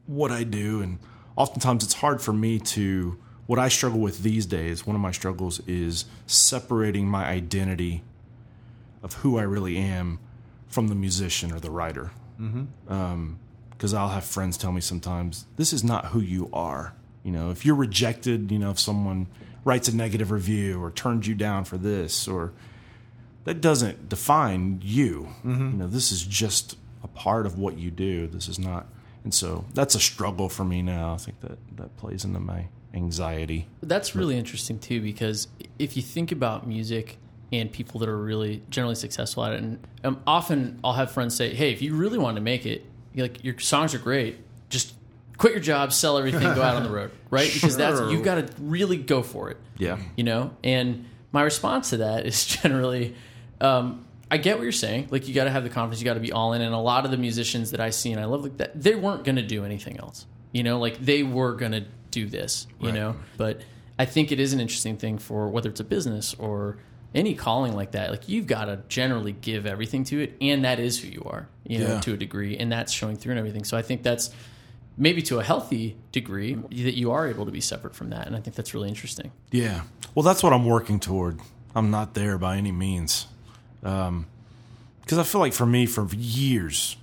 what 0.06 0.30
I 0.30 0.44
do. 0.44 0.80
And 0.80 0.98
oftentimes 1.36 1.84
it's 1.84 1.94
hard 1.94 2.20
for 2.22 2.32
me 2.32 2.58
to, 2.60 3.18
what 3.46 3.58
I 3.58 3.68
struggle 3.68 4.00
with 4.00 4.22
these 4.22 4.46
days, 4.46 4.86
one 4.86 4.96
of 4.96 5.02
my 5.02 5.12
struggles 5.12 5.60
is 5.66 6.06
separating 6.26 7.06
my 7.06 7.26
identity 7.26 8.02
of 9.02 9.14
who 9.14 9.38
I 9.38 9.42
really 9.42 9.76
am 9.76 10.18
from 10.66 10.88
the 10.88 10.94
musician 10.94 11.52
or 11.52 11.60
the 11.60 11.70
writer. 11.70 12.10
Mm-hmm. 12.40 12.92
Um, 12.92 13.38
because 13.70 13.92
I'll 13.92 14.08
have 14.08 14.24
friends 14.24 14.56
tell 14.56 14.72
me 14.72 14.80
sometimes, 14.80 15.46
this 15.56 15.72
is 15.72 15.84
not 15.84 16.06
who 16.06 16.20
you 16.20 16.48
are. 16.52 16.94
You 17.24 17.32
know, 17.32 17.50
if 17.50 17.66
you're 17.66 17.74
rejected, 17.74 18.52
you 18.52 18.58
know, 18.60 18.70
if 18.70 18.78
someone 18.78 19.26
writes 19.64 19.88
a 19.88 19.96
negative 19.96 20.30
review 20.30 20.80
or 20.80 20.90
turns 20.90 21.26
you 21.26 21.34
down 21.34 21.64
for 21.64 21.76
this, 21.76 22.28
or 22.28 22.52
that 23.44 23.60
doesn't 23.60 24.08
define 24.08 24.80
you. 24.82 25.28
You 25.44 25.50
know, 25.78 25.86
this 25.86 26.12
is 26.12 26.22
just 26.22 26.76
a 27.02 27.08
part 27.08 27.46
of 27.46 27.58
what 27.58 27.78
you 27.78 27.90
do. 27.90 28.26
This 28.26 28.48
is 28.48 28.58
not. 28.58 28.86
And 29.24 29.32
so 29.32 29.64
that's 29.74 29.94
a 29.94 30.00
struggle 30.00 30.48
for 30.48 30.64
me 30.64 30.82
now. 30.82 31.14
I 31.14 31.16
think 31.16 31.40
that 31.40 31.58
that 31.76 31.96
plays 31.96 32.24
into 32.24 32.40
my 32.40 32.66
anxiety. 32.92 33.66
That's 33.82 34.14
really 34.14 34.36
interesting 34.36 34.78
too, 34.78 35.00
because 35.00 35.48
if 35.78 35.96
you 35.96 36.02
think 36.02 36.30
about 36.30 36.66
music 36.66 37.18
and 37.52 37.70
people 37.72 38.00
that 38.00 38.08
are 38.08 38.18
really 38.18 38.62
generally 38.70 38.94
successful 38.94 39.44
at 39.44 39.54
it, 39.54 39.62
and 39.62 39.86
um, 40.04 40.20
often 40.26 40.78
I'll 40.84 40.92
have 40.92 41.10
friends 41.10 41.34
say, 41.34 41.54
"Hey, 41.54 41.72
if 41.72 41.80
you 41.82 41.94
really 41.94 42.18
want 42.18 42.36
to 42.36 42.42
make 42.42 42.66
it, 42.66 42.84
you're 43.14 43.26
like 43.26 43.42
your 43.42 43.58
songs 43.58 43.94
are 43.94 43.98
great, 43.98 44.38
just 44.68 44.94
quit 45.38 45.52
your 45.52 45.60
job, 45.62 45.92
sell 45.92 46.16
everything, 46.18 46.42
go 46.42 46.62
out 46.62 46.76
on 46.76 46.82
the 46.84 46.90
road, 46.90 47.10
right? 47.30 47.50
Because 47.52 47.76
that's 47.76 47.98
Sure. 47.98 48.10
you've 48.10 48.22
got 48.24 48.34
to 48.46 48.54
really 48.60 48.96
go 48.96 49.22
for 49.22 49.50
it, 49.50 49.56
Yeah. 49.78 49.98
you 50.16 50.24
know." 50.24 50.52
And 50.62 51.06
my 51.32 51.42
response 51.42 51.90
to 51.90 51.98
that 51.98 52.26
is 52.26 52.44
generally, 52.62 53.14
um, 53.60 54.04
I 54.30 54.36
get 54.38 54.56
what 54.56 54.62
you're 54.62 54.72
saying. 54.72 55.08
Like 55.10 55.28
you 55.28 55.34
got 55.34 55.44
to 55.44 55.50
have 55.50 55.62
the 55.64 55.70
confidence, 55.70 56.00
you 56.00 56.04
got 56.04 56.14
to 56.14 56.20
be 56.20 56.32
all 56.32 56.52
in. 56.54 56.62
And 56.62 56.74
a 56.74 56.78
lot 56.78 57.04
of 57.04 57.10
the 57.10 57.16
musicians 57.16 57.70
that 57.72 57.80
I 57.80 57.90
see 57.90 58.10
and 58.12 58.20
I 58.20 58.24
love 58.24 58.42
like 58.42 58.56
that, 58.58 58.80
they 58.80 58.94
weren't 58.94 59.24
going 59.24 59.36
to 59.36 59.42
do 59.46 59.64
anything 59.64 59.98
else. 59.98 60.26
You 60.52 60.62
know, 60.62 60.78
like 60.78 60.98
they 60.98 61.22
were 61.22 61.54
going 61.54 61.72
to 61.72 61.84
do 62.10 62.26
this. 62.26 62.66
You 62.80 62.92
know, 62.92 63.16
but 63.36 63.60
I 63.98 64.04
think 64.06 64.32
it 64.32 64.40
is 64.40 64.52
an 64.52 64.60
interesting 64.60 64.96
thing 64.96 65.18
for 65.18 65.48
whether 65.48 65.68
it's 65.68 65.80
a 65.80 65.84
business 65.84 66.34
or 66.38 66.78
any 67.14 67.34
calling 67.34 67.74
like 67.74 67.92
that. 67.92 68.10
Like 68.10 68.28
you've 68.28 68.46
got 68.46 68.64
to 68.66 68.80
generally 68.88 69.32
give 69.32 69.66
everything 69.66 70.04
to 70.04 70.20
it, 70.20 70.34
and 70.40 70.64
that 70.64 70.80
is 70.80 70.98
who 71.00 71.08
you 71.08 71.22
are. 71.26 71.48
You 71.66 71.78
know, 71.80 71.86
Yeah. 71.94 72.00
to 72.00 72.12
a 72.14 72.16
degree, 72.16 72.56
and 72.56 72.70
that's 72.72 72.92
showing 72.92 73.16
through 73.16 73.32
and 73.32 73.38
everything. 73.38 73.64
So 73.64 73.76
I 73.76 73.82
think 73.82 74.02
that's 74.02 74.30
maybe 74.96 75.22
to 75.22 75.38
a 75.38 75.44
healthy 75.44 75.96
degree 76.12 76.54
that 76.54 76.96
you 76.96 77.10
are 77.10 77.28
able 77.28 77.44
to 77.46 77.50
be 77.52 77.60
separate 77.60 77.94
from 77.94 78.10
that, 78.10 78.26
and 78.26 78.36
I 78.36 78.40
think 78.40 78.56
that's 78.56 78.74
really 78.74 78.88
interesting. 78.88 79.32
Yeah. 79.50 79.82
Well, 80.14 80.22
that's 80.22 80.42
what 80.42 80.52
I'm 80.52 80.64
working 80.64 81.00
toward. 81.00 81.40
I'm 81.74 81.90
not 81.90 82.14
there 82.14 82.38
by 82.38 82.56
any 82.56 82.72
means. 82.72 83.26
Um, 83.82 84.26
because 85.00 85.18
I 85.18 85.22
feel 85.22 85.40
like 85.40 85.52
for 85.52 85.66
me, 85.66 85.84
for 85.86 86.06
years, 86.14 86.96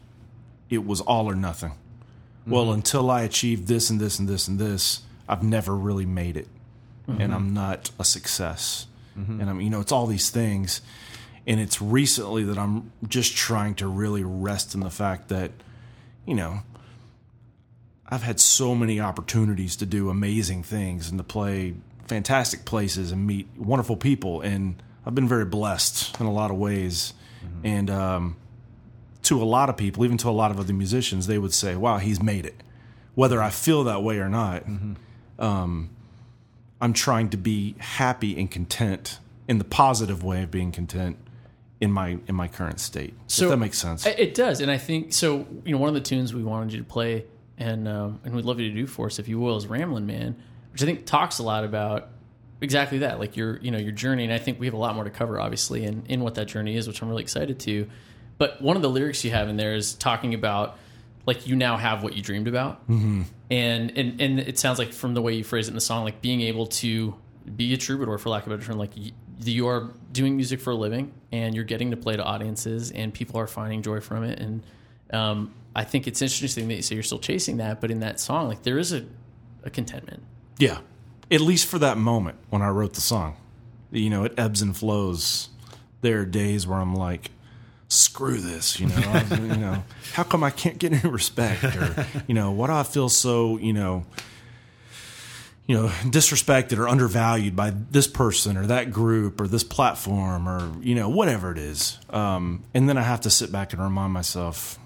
it 0.70 0.86
was 0.86 1.02
all 1.02 1.30
or 1.30 1.36
nothing. 1.36 1.72
Mm-hmm. 1.72 2.52
Well, 2.52 2.72
until 2.72 3.12
I 3.12 3.22
achieve 3.22 3.68
this 3.68 3.90
and 3.90 4.00
this 4.00 4.18
and 4.18 4.28
this 4.28 4.48
and 4.48 4.58
this, 4.58 5.02
I've 5.28 5.44
never 5.44 5.76
really 5.76 6.06
made 6.06 6.36
it. 6.38 6.48
Mm-hmm. 7.08 7.22
And 7.22 7.34
I'm 7.34 7.54
not 7.54 7.92
a 8.00 8.04
success. 8.04 8.88
Mm-hmm. 9.18 9.42
And 9.42 9.50
I'm, 9.50 9.62
you 9.62 9.70
know, 9.70 9.82
it's 9.82 9.92
all 9.92 10.08
these 10.08 10.30
things. 10.30 10.82
And 11.46 11.60
it's 11.60 11.82
recently 11.82 12.44
that 12.44 12.58
I'm 12.58 12.92
just 13.08 13.36
trying 13.36 13.76
to 13.76 13.88
really 13.88 14.24
rest 14.24 14.74
in 14.74 14.80
the 14.80 14.90
fact 14.90 15.30
that, 15.30 15.52
you 16.26 16.34
know, 16.34 16.62
I've 18.12 18.24
had 18.24 18.40
so 18.40 18.76
many 18.76 19.00
opportunities 19.00 19.78
to 19.78 19.86
do 19.86 20.10
amazing 20.10 20.64
things 20.64 21.10
and 21.10 21.18
to 21.18 21.24
play 21.24 21.76
fantastic 22.08 22.66
places 22.66 23.12
and 23.14 23.26
meet 23.26 23.48
wonderful 23.58 23.96
people, 23.96 24.42
and 24.42 24.84
I've 25.06 25.16
been 25.16 25.30
very 25.30 25.46
blessed 25.46 26.20
in 26.20 26.26
a 26.26 26.32
lot 26.32 26.52
of 26.52 26.58
ways. 26.58 27.14
And 27.64 27.90
um, 27.90 28.36
to 29.24 29.42
a 29.42 29.46
lot 29.46 29.70
of 29.70 29.78
people, 29.78 30.04
even 30.06 30.18
to 30.18 30.30
a 30.30 30.32
lot 30.32 30.52
of 30.52 30.60
other 30.60 30.74
musicians, 30.74 31.28
they 31.28 31.38
would 31.38 31.54
say, 31.54 31.76
"Wow, 31.76 31.98
he's 31.98 32.22
made 32.22 32.46
it." 32.46 32.62
Whether 33.16 33.42
I 33.42 33.50
feel 33.50 33.84
that 33.86 34.04
way 34.04 34.20
or 34.20 34.30
not, 34.30 34.64
um, 35.40 35.90
I'm 36.82 36.94
trying 36.94 37.30
to 37.30 37.38
be 37.38 37.76
happy 37.80 38.38
and 38.38 38.50
content 38.52 39.20
in 39.48 39.58
the 39.58 39.64
positive 39.64 40.24
way 40.24 40.44
of 40.44 40.52
being 40.52 40.72
content 40.72 41.18
in 41.80 41.92
my 41.92 42.20
in 42.28 42.36
my 42.36 42.48
current 42.48 42.80
state. 42.80 43.14
if 43.46 43.52
that 43.52 43.58
makes 43.58 43.78
sense. 43.80 44.06
It 44.06 44.36
does, 44.36 44.62
and 44.62 44.70
I 44.70 44.78
think 44.78 45.14
so. 45.14 45.48
You 45.66 45.72
know, 45.74 45.78
one 45.78 45.88
of 45.90 45.96
the 45.96 46.02
tunes 46.02 46.34
we 46.34 46.44
wanted 46.44 46.74
you 46.74 46.80
to 46.80 46.86
play, 46.86 47.26
and 47.62 47.88
um, 47.88 48.20
and 48.24 48.36
we'd 48.36 48.46
love 48.46 48.60
you 48.60 48.70
to 48.70 48.76
do 48.76 48.88
for 48.88 49.06
us, 49.06 49.20
if 49.20 49.28
you 49.28 49.40
will, 49.40 49.56
is 49.56 49.68
"Ramblin' 49.68 50.06
Man," 50.06 50.36
which 50.72 50.82
I 50.82 50.86
think 50.86 51.06
talks 51.06 51.38
a 51.40 51.44
lot 51.44 51.64
about 51.64 52.10
exactly 52.60 53.00
that, 53.00 53.20
like 53.20 53.38
your 53.38 53.60
you 53.60 53.70
know 53.70 53.78
your 53.78 53.92
journey. 53.92 54.24
And 54.24 54.34
I 54.34 54.40
think 54.40 54.60
we 54.60 54.66
have 54.66 54.74
a 54.74 54.78
lot 54.78 54.96
more 54.96 55.04
to 55.04 55.10
cover, 55.10 55.40
obviously, 55.40 55.84
in 55.84 56.04
in 56.08 56.22
what 56.22 56.36
that 56.36 56.46
journey 56.46 56.76
is, 56.76 56.88
which 56.88 57.02
I'm 57.02 57.10
really 57.10 57.24
excited 57.24 57.60
to. 57.62 57.88
But 58.38 58.62
one 58.62 58.76
of 58.76 58.82
the 58.82 58.90
lyrics 58.90 59.24
you 59.24 59.32
have 59.32 59.48
in 59.48 59.58
there 59.58 59.76
is 59.76 59.94
talking 59.94 60.34
about 60.34 60.78
like 61.28 61.46
you 61.46 61.56
now 61.56 61.78
have 61.78 62.02
what 62.02 62.16
you 62.16 62.24
dreamed 62.24 62.48
about, 62.48 62.82
mm-hmm. 62.90 63.24
and 63.52 63.96
and 63.96 64.20
and 64.20 64.40
it 64.40 64.58
sounds 64.58 64.80
like 64.80 64.92
from 64.92 65.14
the 65.14 65.22
way 65.22 65.34
you 65.34 65.44
phrase 65.44 65.68
it 65.68 65.72
in 65.72 65.76
the 65.76 65.82
song, 65.82 66.04
like 66.04 66.22
being 66.22 66.42
able 66.42 66.66
to 66.66 67.16
be 67.56 67.74
a 67.74 67.78
troubadour, 67.78 68.18
for 68.18 68.30
lack 68.30 68.48
of 68.48 68.52
a 68.52 68.58
better 68.58 68.68
term, 68.68 68.80
like 68.80 68.96
y- 68.98 69.12
you 69.44 69.68
are 69.68 69.92
doing 70.12 70.36
music 70.36 70.60
for 70.60 70.72
a 70.72 70.76
living, 70.76 71.14
and 71.32 71.54
you're 71.54 71.64
getting 71.64 71.92
to 71.92 71.98
play 71.98 72.16
to 72.16 72.24
audiences, 72.24 72.90
and 72.90 73.14
people 73.14 73.40
are 73.40 73.48
finding 73.48 73.84
joy 73.84 74.00
from 74.00 74.24
it. 74.24 74.40
And 74.40 74.64
um, 75.14 75.54
I 75.76 75.84
think 75.84 76.08
it's 76.08 76.22
interesting 76.22 76.68
that 76.68 76.76
you 76.76 76.82
say 76.82 76.96
you're 76.96 77.04
still 77.04 77.20
chasing 77.20 77.58
that, 77.58 77.80
but 77.82 77.92
in 77.92 78.00
that 78.02 78.20
song, 78.20 78.48
like 78.48 78.64
there 78.64 78.78
is 78.78 78.92
a, 78.94 79.06
a 79.64 79.70
contentment. 79.70 80.24
Yeah. 80.58 80.80
At 81.30 81.42
least 81.42 81.68
for 81.68 81.80
that 81.80 81.98
moment 81.98 82.38
when 82.50 82.62
I 82.62 82.70
wrote 82.70 82.94
the 82.94 83.02
song. 83.02 83.38
You 83.92 84.10
know, 84.10 84.24
it 84.26 84.34
ebbs 84.38 84.62
and 84.62 84.76
flows. 84.76 85.50
There 86.02 86.20
are 86.22 86.26
days 86.26 86.66
where 86.68 86.80
I'm 86.80 86.96
like, 86.96 87.32
screw 87.88 88.40
this, 88.40 88.80
you 88.80 88.88
know, 88.88 88.96
I- 89.06 89.36
you 89.36 89.56
know, 89.58 89.84
how 90.14 90.24
come 90.24 90.44
I 90.44 90.50
can't 90.50 90.78
get 90.78 90.92
any 90.94 91.10
respect 91.10 91.64
or, 91.64 92.06
you 92.28 92.34
know, 92.34 92.52
why 92.52 92.68
do 92.68 92.74
I 92.74 92.84
feel 92.84 93.08
so, 93.10 93.58
you 93.58 93.74
know, 93.74 94.06
you 95.68 95.76
know, 95.78 95.88
disrespected 96.06 96.78
or 96.80 96.88
undervalued 96.90 97.56
by 97.56 97.70
this 97.70 98.08
person 98.08 98.58
or 98.58 98.66
that 98.68 98.92
group 98.92 99.40
or 99.40 99.48
this 99.48 99.64
platform 99.64 100.50
or, 100.50 100.70
you 100.82 100.96
know, 100.96 101.08
whatever 101.08 101.52
it 101.52 101.58
is. 101.58 101.98
Um, 102.10 102.64
and 102.74 102.90
then 102.90 102.98
I 102.98 103.04
have 103.04 103.22
to 103.22 103.30
sit 103.30 103.52
back 103.52 103.72
and 103.72 103.82
remind 103.82 104.12
myself, 104.12 104.78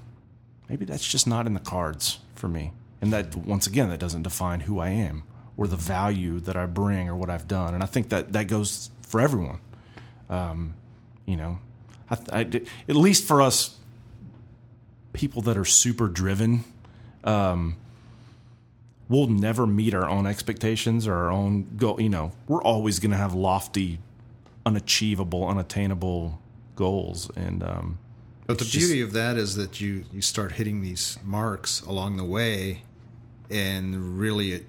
maybe 0.70 0.86
that's 0.86 1.08
just 1.08 1.28
not 1.28 1.48
in 1.48 1.54
the 1.54 1.60
cards 1.60 2.20
for 2.34 2.48
me. 2.48 2.72
And 3.02 3.12
that, 3.14 3.36
once 3.36 3.68
again, 3.68 3.90
that 3.90 4.00
doesn't 4.00 4.24
define 4.24 4.62
who 4.62 4.80
I 4.80 4.90
am 4.90 5.24
or 5.58 5.68
the 5.68 5.76
value 5.76 6.40
that 6.42 6.56
I 6.56 6.66
bring 6.66 7.08
or 7.08 7.16
what 7.16 7.30
I've 7.30 7.48
done. 7.48 7.74
And 7.74 7.84
I 7.84 7.86
think 7.86 8.10
that 8.10 8.34
that 8.34 8.48
goes 8.48 8.90
for 9.02 9.22
everyone. 9.22 9.60
Um, 10.30 10.74
you 11.26 11.38
know, 11.38 11.60
I, 12.10 12.18
I, 12.32 12.40
at 12.42 12.96
least 12.96 13.26
for 13.28 13.42
us 13.42 13.78
people 15.14 15.42
that 15.44 15.58
are 15.58 15.66
super 15.66 16.08
driven, 16.08 16.64
um, 17.24 17.78
we'll 19.08 19.28
never 19.28 19.68
meet 19.68 19.94
our 19.94 20.10
own 20.10 20.26
expectations 20.26 21.08
or 21.08 21.14
our 21.14 21.32
own 21.32 21.78
goal. 21.78 22.02
You 22.02 22.10
know, 22.10 22.32
we're 22.48 22.64
always 22.64 23.00
going 23.00 23.12
to 23.12 23.18
have 23.18 23.34
lofty, 23.34 24.00
unachievable, 24.66 25.48
unattainable 25.48 26.42
goals. 26.76 27.30
And, 27.36 27.64
um, 27.64 28.00
But 28.48 28.60
the 28.60 28.64
It's 28.64 28.74
just- 28.74 28.86
beauty 28.88 29.02
of 29.02 29.14
that 29.14 29.38
is 29.38 29.56
that 29.56 29.82
you 29.82 30.06
you 30.14 30.22
start 30.22 30.54
hitting 30.54 30.82
these 30.82 31.18
marks 31.24 31.82
along 31.82 32.18
the 32.18 32.24
way, 32.24 32.84
and 33.50 34.20
really 34.20 34.66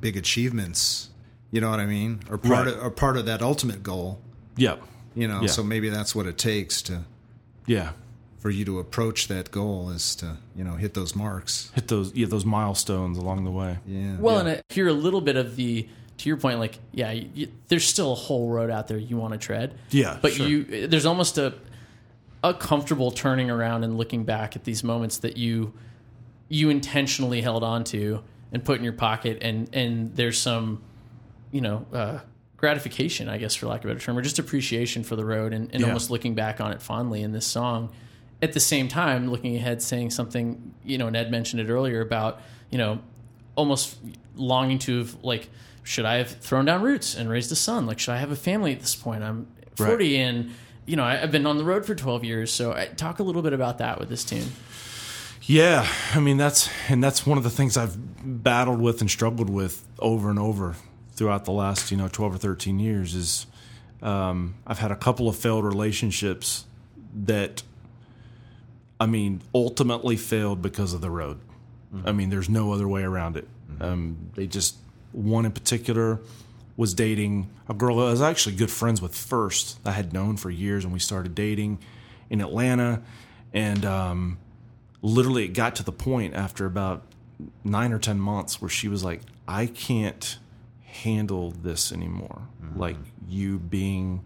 big 0.00 0.16
achievements. 0.16 1.08
You 1.50 1.60
know 1.60 1.70
what 1.70 1.80
I 1.80 1.86
mean? 1.86 2.20
Or 2.30 2.38
part 2.38 2.66
Right. 2.66 2.76
of 2.76 2.82
or 2.84 2.90
part 2.90 3.16
of 3.16 3.26
that 3.26 3.42
ultimate 3.42 3.82
goal. 3.82 4.20
yeah, 4.56 4.76
You 5.14 5.26
know, 5.26 5.40
Yeah. 5.42 5.48
so 5.48 5.62
maybe 5.62 5.88
that's 5.88 6.14
what 6.14 6.26
it 6.26 6.36
takes 6.38 6.82
to 6.82 7.04
yeah. 7.66 7.92
for 8.38 8.50
you 8.50 8.64
to 8.66 8.78
approach 8.78 9.28
that 9.28 9.50
goal 9.50 9.90
is 9.90 10.14
to 10.16 10.36
you 10.54 10.62
know 10.64 10.74
hit 10.76 10.94
those 10.94 11.16
marks. 11.16 11.70
Hit 11.74 11.88
those, 11.88 12.12
yeah, 12.14 12.26
those 12.26 12.44
milestones 12.44 13.16
along 13.18 13.44
the 13.44 13.50
way. 13.50 13.78
Yeah. 13.86 14.16
Well, 14.18 14.38
and 14.38 14.48
I 14.48 14.62
hear 14.68 14.88
a 14.88 14.92
little 14.92 15.20
bit 15.22 15.36
of 15.36 15.56
the 15.56 15.88
to 16.18 16.28
your 16.28 16.36
point, 16.36 16.58
like 16.58 16.78
yeah, 16.92 17.10
you, 17.12 17.48
there's 17.68 17.84
still 17.86 18.12
a 18.12 18.14
whole 18.14 18.50
road 18.50 18.70
out 18.70 18.88
there 18.88 18.98
you 18.98 19.16
want 19.16 19.32
to 19.32 19.38
tread. 19.38 19.74
Yeah, 19.90 20.18
but 20.20 20.32
sure. 20.34 20.46
you 20.46 20.86
there's 20.86 21.06
almost 21.06 21.38
a 21.38 21.54
a 22.42 22.54
comfortable 22.54 23.10
turning 23.10 23.50
around 23.50 23.84
and 23.84 23.96
looking 23.98 24.24
back 24.24 24.56
at 24.56 24.64
these 24.64 24.82
moments 24.84 25.18
that 25.18 25.36
you 25.36 25.72
you 26.48 26.68
intentionally 26.70 27.40
held 27.42 27.62
on 27.62 27.84
to 27.84 28.22
and 28.52 28.64
put 28.64 28.78
in 28.78 28.84
your 28.84 28.92
pocket, 28.92 29.38
and 29.42 29.68
and 29.74 30.14
there's 30.16 30.38
some 30.38 30.82
you 31.52 31.60
know 31.60 31.86
uh, 31.92 32.18
gratification, 32.56 33.28
I 33.28 33.38
guess, 33.38 33.54
for 33.54 33.66
lack 33.66 33.80
of 33.84 33.90
a 33.90 33.94
better 33.94 34.04
term, 34.04 34.16
or 34.18 34.22
just 34.22 34.38
appreciation 34.38 35.02
for 35.04 35.16
the 35.16 35.24
road, 35.24 35.52
and, 35.52 35.70
and 35.72 35.80
Yeah. 35.80 35.86
almost 35.88 36.10
looking 36.10 36.34
back 36.34 36.60
on 36.60 36.72
it 36.72 36.82
fondly 36.82 37.22
in 37.22 37.32
this 37.32 37.46
song. 37.46 37.90
At 38.42 38.52
the 38.54 38.60
same 38.60 38.88
time, 38.88 39.30
looking 39.30 39.54
ahead, 39.56 39.82
saying 39.82 40.10
something, 40.10 40.74
you 40.84 40.96
know, 40.98 41.10
Ned 41.10 41.30
mentioned 41.30 41.60
it 41.60 41.70
earlier 41.70 42.00
about, 42.00 42.40
you 42.70 42.78
know, 42.78 43.00
almost 43.54 43.98
longing 44.34 44.78
to 44.80 44.98
have 44.98 45.16
like, 45.22 45.50
should 45.82 46.06
I 46.06 46.16
have 46.16 46.30
thrown 46.30 46.64
down 46.64 46.80
roots 46.82 47.14
and 47.14 47.28
raised 47.28 47.52
a 47.52 47.56
son? 47.56 47.86
Like, 47.86 47.98
should 47.98 48.12
I 48.12 48.16
have 48.16 48.30
a 48.30 48.36
family 48.36 48.72
at 48.72 48.80
this 48.80 48.94
point? 48.96 49.22
I'm 49.22 49.46
40 49.76 50.16
and, 50.18 50.50
you 50.90 50.96
know, 50.96 51.04
I, 51.04 51.22
I've 51.22 51.30
been 51.30 51.46
on 51.46 51.56
the 51.56 51.64
road 51.64 51.86
for 51.86 51.94
12 51.94 52.24
years. 52.24 52.52
So 52.52 52.72
I, 52.72 52.86
talk 52.86 53.20
a 53.20 53.22
little 53.22 53.42
bit 53.42 53.52
about 53.52 53.78
that 53.78 54.00
with 54.00 54.08
this 54.08 54.24
tune. 54.24 54.48
Yeah, 55.42 55.86
I 56.14 56.20
mean 56.20 56.36
that's 56.36 56.68
and 56.88 57.02
that's 57.02 57.26
one 57.26 57.38
of 57.38 57.44
the 57.44 57.50
things 57.50 57.76
I've 57.76 57.96
battled 58.44 58.80
with 58.80 59.00
and 59.00 59.10
struggled 59.10 59.48
with 59.48 59.86
over 59.98 60.30
and 60.30 60.38
over 60.38 60.76
throughout 61.12 61.44
the 61.44 61.52
last 61.52 61.90
you 61.90 61.96
know 61.96 62.08
twelve 62.08 62.34
or 62.34 62.38
thirteen 62.38 62.78
years 62.78 63.14
is 63.14 63.46
um, 64.02 64.54
I've 64.66 64.78
had 64.78 64.92
a 64.92 64.96
couple 64.96 65.28
of 65.28 65.36
failed 65.36 65.64
relationships 65.64 66.66
that 67.24 67.62
I 69.00 69.06
mean 69.06 69.40
ultimately 69.54 70.16
failed 70.16 70.60
because 70.60 70.92
of 70.92 71.00
the 71.00 71.10
road. 71.10 71.40
I 72.04 72.12
mean 72.12 72.28
there's 72.30 72.50
no 72.50 72.72
other 72.72 72.86
way 72.86 73.02
around 73.02 73.36
it. 73.36 73.48
Um, 73.80 74.30
they 74.34 74.46
just 74.46 74.76
one 75.12 75.46
in 75.46 75.52
particular 75.52 76.20
was 76.80 76.94
dating 76.94 77.50
a 77.68 77.74
girl 77.74 78.00
I 78.00 78.10
was 78.10 78.22
actually 78.22 78.56
good 78.56 78.70
friends 78.70 79.02
with 79.02 79.14
first. 79.14 79.78
I 79.84 79.90
had 79.90 80.12
known 80.12 80.36
for 80.36 80.50
years, 80.50 80.84
and 80.84 80.92
we 80.92 80.98
started 80.98 81.34
dating 81.34 81.78
in 82.30 82.40
Atlanta, 82.40 83.02
and 83.52 83.84
um, 83.84 84.38
literally 85.02 85.44
it 85.44 85.48
got 85.48 85.76
to 85.76 85.82
the 85.82 85.92
point 85.92 86.34
after 86.34 86.64
about 86.64 87.02
nine 87.64 87.92
or 87.92 87.98
ten 87.98 88.18
months 88.18 88.60
where 88.60 88.68
she 88.68 88.86
was 88.86 89.02
like 89.02 89.22
i 89.48 89.64
can't 89.64 90.38
handle 90.90 91.50
this 91.50 91.92
anymore. 91.92 92.42
Like 92.76 92.96
you 93.28 93.58
being 93.58 94.22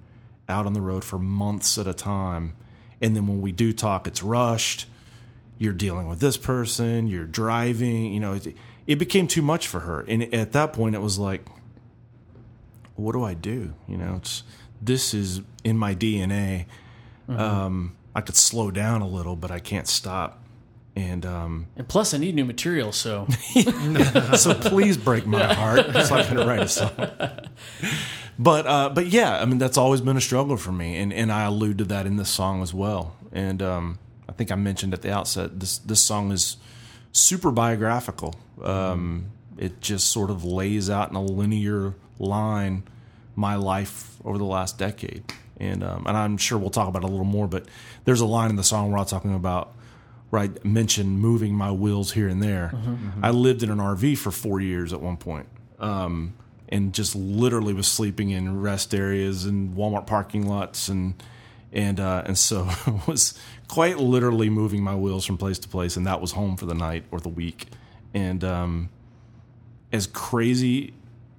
out 0.49 0.67
on 0.67 0.73
the 0.73 0.81
road 0.81 1.05
for 1.05 1.19
months 1.19 1.79
at 1.79 1.87
a 1.87 1.95
time. 1.95 2.55
And 3.01 3.15
then 3.15 3.27
when 3.27 3.41
we 3.41 3.53
do 3.53 3.73
talk 3.73 4.07
it's 4.07 4.23
rushed. 4.23 4.87
You're 5.57 5.73
dealing 5.73 6.09
with 6.09 6.21
this 6.21 6.37
person. 6.37 7.07
You're 7.07 7.27
driving. 7.27 8.13
You 8.13 8.21
know 8.21 8.33
it, 8.35 8.57
it 8.87 8.97
became 8.97 9.27
too 9.29 9.43
much 9.43 9.69
for 9.69 9.81
her. 9.81 10.01
And 10.01 10.35
at 10.35 10.53
that 10.53 10.73
point 10.73 10.95
it 10.95 11.01
was 11.01 11.19
like 11.19 11.47
what 12.97 13.13
do 13.13 13.25
i 13.25 13.35
do? 13.35 13.75
You 13.89 13.97
know 13.97 14.17
it's 14.17 14.43
this 14.83 15.15
is 15.15 15.41
in 15.63 15.79
my 15.79 15.95
dna 15.95 16.67
um, 17.29 17.97
i 18.15 18.21
could 18.21 18.37
slow 18.37 18.71
down 18.71 19.01
a 19.01 19.09
little 19.09 19.37
but 19.37 19.51
i 19.51 19.59
can't 19.59 19.89
stop. 19.89 20.41
And 20.97 21.27
um, 21.27 21.67
And 21.77 21.89
plus, 21.89 22.15
I 22.15 22.19
need 22.19 22.37
new 22.37 22.45
material, 22.45 22.93
so. 22.93 23.27
So 24.37 24.55
please 24.55 24.97
break 24.97 25.27
my 25.27 25.53
heart. 25.53 25.87
So 26.07 26.15
I 26.15 26.23
can 26.23 26.37
write 26.37 26.61
a 26.61 26.69
song. 26.69 26.93
But 28.39 28.67
uh, 28.67 28.91
but 28.91 29.07
yeah, 29.07 29.41
I 29.41 29.45
mean 29.45 29.59
that's 29.59 29.77
always 29.77 30.01
been 30.01 30.17
a 30.17 30.21
struggle 30.21 30.57
for 30.57 30.73
me, 30.73 30.97
and 30.99 31.13
and 31.13 31.33
I 31.33 31.45
allude 31.45 31.79
to 31.79 31.85
that 31.87 32.07
in 32.07 32.17
this 32.17 32.29
song 32.31 32.63
as 32.63 32.73
well. 32.73 33.17
And 33.33 33.61
um, 33.63 33.99
I 34.29 34.33
think 34.33 34.51
I 34.53 34.55
mentioned 34.55 34.93
at 34.95 35.03
the 35.03 35.13
outset 35.13 35.59
this 35.59 35.79
this 35.79 36.01
song 36.01 36.31
is 36.33 36.57
super 37.13 37.51
biographical. 37.51 38.35
Um, 38.63 39.33
it 39.57 39.81
just 39.81 40.09
sort 40.13 40.31
of 40.31 40.45
lays 40.45 40.91
out 40.91 41.11
in 41.11 41.17
a 41.17 41.23
linear 41.23 41.95
line 42.19 42.85
my 43.37 43.57
life 43.57 44.17
over 44.25 44.39
the 44.39 44.45
last 44.45 44.79
decade, 44.79 45.25
and 45.59 45.83
um, 45.83 46.07
and 46.07 46.17
I'm 46.17 46.37
sure 46.37 46.59
we'll 46.59 46.71
talk 46.71 46.89
about 46.89 47.03
it 47.03 47.07
a 47.07 47.09
little 47.09 47.25
more. 47.25 47.47
But 47.49 47.67
there's 48.05 48.21
a 48.21 48.27
line 48.27 48.51
in 48.51 48.57
the 48.57 48.65
song 48.65 48.91
where 48.91 48.99
I'm 48.99 49.07
talking 49.07 49.35
about 49.35 49.75
where 50.31 50.43
I 50.43 50.51
mentioned 50.63 51.21
moving 51.21 51.55
my 51.55 51.71
wheels 51.71 52.13
here 52.13 52.29
and 52.29 52.43
there. 52.43 52.73
I 53.23 53.31
lived 53.31 53.63
in 53.63 53.71
an 53.71 53.79
RV 53.79 54.19
for 54.19 54.31
four 54.31 54.61
years 54.61 54.93
at 54.93 55.01
one 55.01 55.17
point, 55.17 55.47
um, 55.79 56.35
and 56.69 56.93
just 56.93 57.15
literally 57.15 57.73
was 57.73 57.87
sleeping 57.87 58.31
in 58.31 58.61
rest 58.61 58.95
areas 58.95 59.45
and 59.45 59.77
Walmart 59.77 60.07
parking 60.07 60.47
lots, 60.49 60.89
and 60.89 61.23
and 61.73 61.99
uh, 62.01 62.23
and 62.27 62.39
so 62.39 62.69
was 63.07 63.39
quite 63.69 63.99
literally 63.99 64.49
moving 64.51 64.83
my 64.83 64.95
wheels 64.95 65.25
from 65.27 65.37
place 65.37 65.59
to 65.61 65.69
place, 65.69 65.97
and 65.97 66.07
that 66.07 66.21
was 66.21 66.33
home 66.33 66.57
for 66.57 66.67
the 66.67 66.75
night 66.75 67.05
or 67.11 67.21
the 67.21 67.29
week, 67.29 67.69
and 68.13 68.45
um, 68.45 68.89
as 69.93 70.07
crazy 70.07 70.95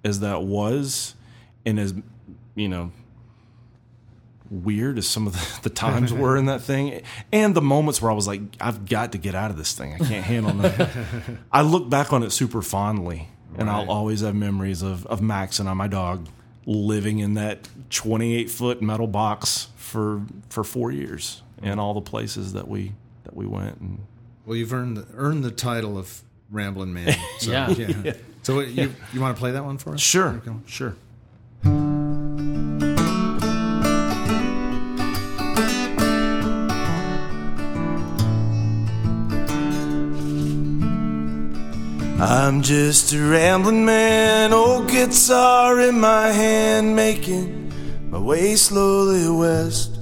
as 0.06 0.22
that 0.22 0.44
was, 0.44 1.16
and 1.66 1.78
as 1.78 1.94
you 2.56 2.70
know 2.70 2.92
weird 4.50 4.98
as 4.98 5.08
some 5.08 5.28
of 5.28 5.34
the, 5.34 5.60
the 5.64 5.70
times 5.70 6.14
were 6.14 6.38
in 6.38 6.46
that 6.46 6.62
thing 6.62 7.02
and 7.32 7.56
the 7.56 7.62
moments 7.62 8.02
where 8.02 8.12
I 8.12 8.14
was 8.14 8.28
like, 8.28 8.42
I've 8.62 8.88
got 8.88 9.12
to 9.14 9.18
get 9.18 9.36
out 9.36 9.52
of 9.52 9.58
this 9.58 9.74
thing. 9.74 9.94
I 9.96 9.98
can't 9.98 10.24
handle 10.24 10.54
that. 10.54 10.90
I 11.52 11.62
look 11.62 11.90
back 11.90 12.14
on 12.14 12.24
it 12.24 12.32
super 12.32 12.62
fondly 12.62 13.30
and 13.58 13.70
I'll 13.70 13.90
always 13.90 14.22
have 14.22 14.36
memories 14.36 14.82
of, 14.82 15.06
of 15.08 15.22
Max 15.22 15.60
and 15.60 15.68
I, 15.68 15.74
my 15.74 15.88
dog, 15.88 16.28
living 16.66 17.20
in 17.20 17.36
that 17.36 17.68
28 17.90 18.50
foot 18.50 18.82
metal 18.82 19.08
box 19.08 19.70
for, 19.76 20.22
for 20.50 20.64
four 20.64 20.92
years 20.92 21.42
and 21.62 21.80
all 21.80 21.94
the 21.94 22.02
places 22.02 22.54
that 22.54 22.68
we, 22.68 22.94
that 23.24 23.36
we 23.36 23.46
went. 23.48 23.80
And 23.80 24.06
Well, 24.46 24.58
you've 24.58 24.74
earned 24.74 24.98
the, 24.98 25.08
earned 25.16 25.44
the 25.44 25.52
title 25.52 25.98
of 25.98 26.22
Ramblin' 26.52 26.94
Man. 26.94 27.16
So, 27.40 27.52
Yeah. 28.04 28.14
So 28.46 28.54
what, 28.54 28.68
you 28.68 28.94
you 29.12 29.20
want 29.20 29.36
to 29.36 29.40
play 29.40 29.54
that 29.54 29.66
one 29.66 29.80
for 29.80 29.96
us? 29.96 30.02
sure, 30.02 30.40
sure. 30.68 30.96
I'm 42.22 42.62
just 42.62 43.14
a 43.14 43.20
rambling 43.20 43.84
man, 43.84 44.54
old 44.54 44.90
guitar 44.92 45.80
in 45.80 46.00
my 46.00 46.28
hand, 46.28 46.96
making 46.96 47.74
my 48.12 48.20
way 48.20 48.56
slowly 48.58 49.28
west. 49.28 49.98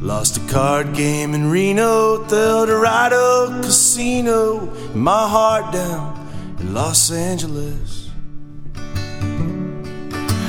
Lost 0.00 0.36
a 0.36 0.52
card 0.52 0.94
game 0.94 1.34
in 1.34 1.50
Reno, 1.50 2.18
the 2.18 2.36
El 2.36 2.66
Dorado 2.66 3.60
Casino, 3.60 4.66
my 4.94 5.28
heart 5.28 5.72
down 5.72 6.15
in 6.58 6.74
Los 6.74 7.10
Angeles. 7.10 8.10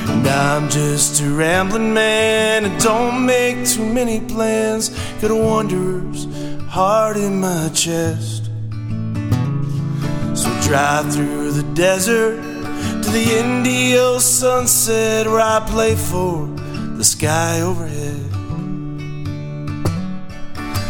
And 0.09 0.27
I'm 0.27 0.69
just 0.69 1.21
a 1.21 1.29
rambling 1.29 1.93
man, 1.93 2.65
and 2.65 2.81
don't 2.81 3.25
make 3.25 3.67
too 3.67 3.85
many 3.85 4.19
plans. 4.21 4.89
Got 5.21 5.31
a 5.31 5.35
wanderer's 5.35 6.27
heart 6.67 7.17
in 7.17 7.39
my 7.39 7.69
chest. 7.69 8.45
So 10.35 10.49
drive 10.61 11.13
through 11.13 11.51
the 11.51 11.63
desert 11.73 12.41
to 13.03 13.09
the 13.09 13.39
Indio 13.39 14.19
sunset 14.19 15.27
where 15.27 15.41
I 15.41 15.59
play 15.67 15.95
for 15.95 16.47
the 16.97 17.03
sky 17.03 17.61
overhead. 17.61 18.31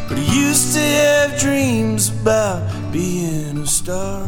But 0.08 0.18
I 0.18 0.26
used 0.34 0.74
to 0.74 0.80
have 0.82 1.40
dreams 1.40 2.10
about 2.10 2.92
being 2.92 3.58
a 3.60 3.68
star. 3.68 4.28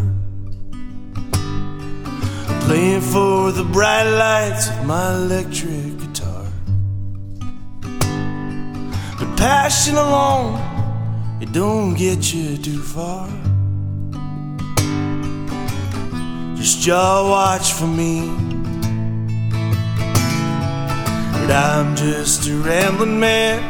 Playing 2.69 3.01
for 3.01 3.51
the 3.51 3.63
bright 3.63 4.03
lights 4.03 4.69
of 4.69 4.85
my 4.85 5.15
electric 5.15 5.97
guitar. 5.97 6.45
But 9.17 9.37
passion 9.37 9.95
alone, 9.95 11.41
it 11.41 11.51
don't 11.51 11.95
get 11.95 12.31
you 12.31 12.57
too 12.57 12.79
far. 12.79 13.27
Just 16.57 16.85
y'all 16.85 17.31
watch 17.31 17.73
for 17.73 17.87
me. 17.87 18.27
But 21.39 21.49
I'm 21.49 21.95
just 21.95 22.47
a 22.49 22.55
rambling 22.55 23.19
man, 23.19 23.63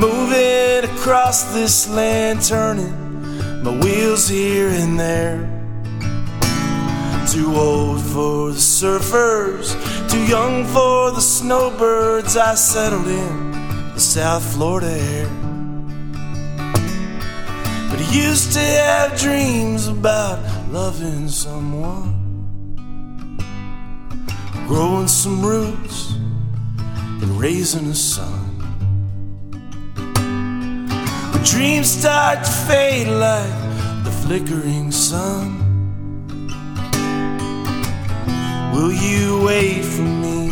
moving 0.00 0.90
across 0.90 1.52
this 1.52 1.90
land, 1.90 2.40
turning 2.42 3.62
my 3.62 3.78
wheels 3.80 4.26
here 4.26 4.70
and 4.70 4.98
there. 4.98 5.55
Too 7.36 7.54
old 7.54 8.00
for 8.00 8.50
the 8.52 8.58
surfers, 8.58 9.76
too 10.10 10.24
young 10.24 10.64
for 10.64 11.10
the 11.10 11.20
snowbirds. 11.20 12.34
I 12.34 12.54
settled 12.54 13.06
in 13.06 13.52
the 13.92 14.00
South 14.00 14.42
Florida 14.54 14.90
air. 14.90 15.28
But 17.90 18.00
I 18.00 18.08
used 18.10 18.54
to 18.54 18.60
have 18.60 19.20
dreams 19.20 19.86
about 19.86 20.38
loving 20.70 21.28
someone 21.28 22.14
growing 24.66 25.06
some 25.06 25.44
roots 25.44 26.14
and 26.14 27.38
raising 27.38 27.88
a 27.88 27.94
son. 27.94 28.44
But 31.32 31.44
dreams 31.44 31.90
start 31.90 32.46
to 32.46 32.50
fade 32.50 33.08
like 33.08 34.04
the 34.04 34.10
flickering 34.24 34.90
sun. 34.90 35.65
Will 38.76 38.92
you 38.92 39.42
wait 39.42 39.82
for 39.82 40.02
me? 40.02 40.50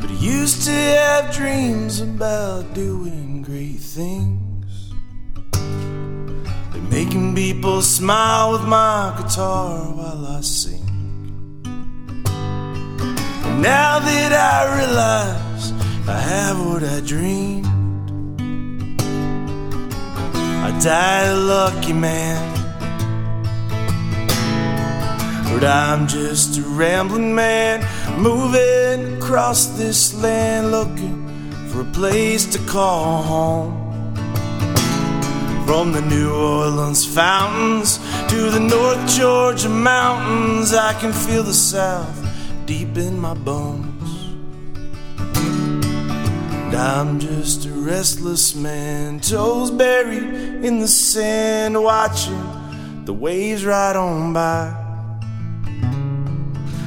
But 0.00 0.10
I 0.10 0.14
used 0.18 0.64
to 0.64 0.72
have 0.72 1.34
dreams 1.34 2.00
about 2.00 2.72
doing 2.72 3.09
things. 4.00 4.92
Like 6.72 6.86
making 6.98 7.34
people 7.34 7.82
smile 7.82 8.52
with 8.52 8.66
my 8.78 9.14
guitar 9.18 9.70
while 9.98 10.24
I 10.38 10.40
sing. 10.40 10.86
And 13.46 13.56
Now 13.72 13.92
that 14.08 14.32
I 14.54 14.58
realize 14.78 15.64
I 16.16 16.18
have 16.32 16.56
what 16.66 16.82
I 16.96 16.98
dreamed, 17.12 17.66
I 20.66 20.68
die 20.92 21.24
a 21.36 21.38
lucky 21.54 21.96
man. 22.08 22.40
But 25.50 25.64
I'm 25.64 26.06
just 26.06 26.58
a 26.58 26.62
rambling 26.62 27.34
man 27.34 27.76
moving 28.28 29.16
across 29.18 29.60
this 29.80 30.14
land 30.14 30.70
looking 30.70 31.16
for 31.68 31.80
a 31.82 31.90
place 32.00 32.44
to 32.54 32.58
call 32.66 33.22
home. 33.22 33.79
From 35.70 35.92
the 35.92 36.02
New 36.02 36.34
Orleans 36.34 37.06
fountains 37.06 37.98
to 38.26 38.50
the 38.50 38.58
North 38.58 39.08
Georgia 39.16 39.68
mountains, 39.68 40.74
I 40.74 40.94
can 40.94 41.12
feel 41.12 41.44
the 41.44 41.54
South 41.54 42.26
deep 42.66 42.96
in 42.96 43.16
my 43.16 43.34
bones. 43.34 44.34
And 45.14 46.74
I'm 46.74 47.20
just 47.20 47.66
a 47.66 47.70
restless 47.70 48.56
man, 48.56 49.20
toes 49.20 49.70
buried 49.70 50.64
in 50.64 50.80
the 50.80 50.88
sand, 50.88 51.80
watching 51.80 53.04
the 53.04 53.12
waves 53.12 53.64
ride 53.64 53.94
on 53.94 54.32
by. 54.32 54.74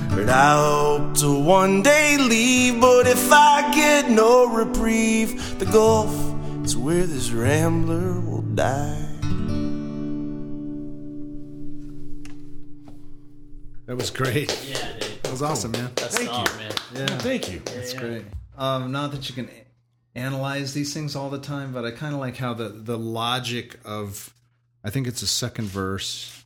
But 0.09 0.27
I 0.27 0.57
hope 0.57 1.15
to 1.19 1.39
one 1.39 1.83
day 1.83 2.17
leave. 2.17 2.81
But 2.81 3.07
if 3.07 3.31
I 3.31 3.73
get 3.73 4.09
no 4.09 4.47
reprieve, 4.47 5.57
the 5.57 5.65
Gulf 5.67 6.32
is 6.63 6.77
where 6.77 7.05
this 7.05 7.31
rambler 7.31 8.19
will 8.21 8.41
die. 8.41 9.09
That 13.85 13.97
was 13.97 14.09
great. 14.09 14.49
Yeah, 14.67 14.93
dude. 14.99 15.23
That 15.23 15.31
was 15.31 15.41
awesome, 15.41 15.71
man. 15.71 15.91
That's 15.95 16.17
Thank 16.17 16.29
song, 16.29 16.45
you. 16.45 16.57
man. 16.57 16.71
Yeah, 16.95 17.17
Thank 17.17 17.51
you. 17.51 17.59
that's 17.65 17.93
great. 17.93 18.23
Um, 18.57 18.91
not 18.91 19.11
that 19.11 19.27
you 19.27 19.35
can 19.35 19.49
analyze 20.15 20.73
these 20.73 20.93
things 20.93 21.15
all 21.15 21.29
the 21.29 21.39
time, 21.39 21.73
but 21.73 21.83
I 21.85 21.91
kind 21.91 22.13
of 22.13 22.19
like 22.19 22.37
how 22.37 22.53
the 22.53 22.69
the 22.69 22.97
logic 22.97 23.79
of, 23.83 24.33
I 24.83 24.89
think 24.89 25.07
it's 25.07 25.21
a 25.21 25.27
second 25.27 25.67
verse. 25.67 26.45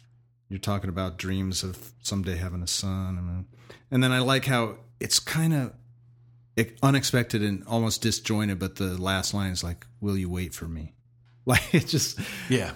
You're 0.50 0.60
talking 0.60 0.90
about 0.90 1.18
dreams 1.18 1.64
of 1.64 1.92
someday 2.02 2.38
having 2.38 2.64
a 2.64 2.68
son, 2.68 3.18
and 3.18 3.46
and 3.92 4.04
then 4.04 4.12
I 4.12 4.20
like 4.20 4.46
how 4.46 4.78
it's 5.00 5.20
kind 5.20 5.54
of 5.54 5.74
unexpected 6.82 7.42
and 7.44 7.64
almost 7.68 8.02
disjointed, 8.02 8.60
but 8.60 8.76
the 8.78 9.00
last 9.02 9.34
line 9.34 9.52
is 9.52 9.64
like, 9.64 9.86
"Will 10.02 10.18
you 10.18 10.30
wait 10.30 10.54
for 10.54 10.66
me?" 10.68 10.94
Like 11.46 11.74
it 11.74 11.88
just 11.88 12.20
Yeah. 12.50 12.72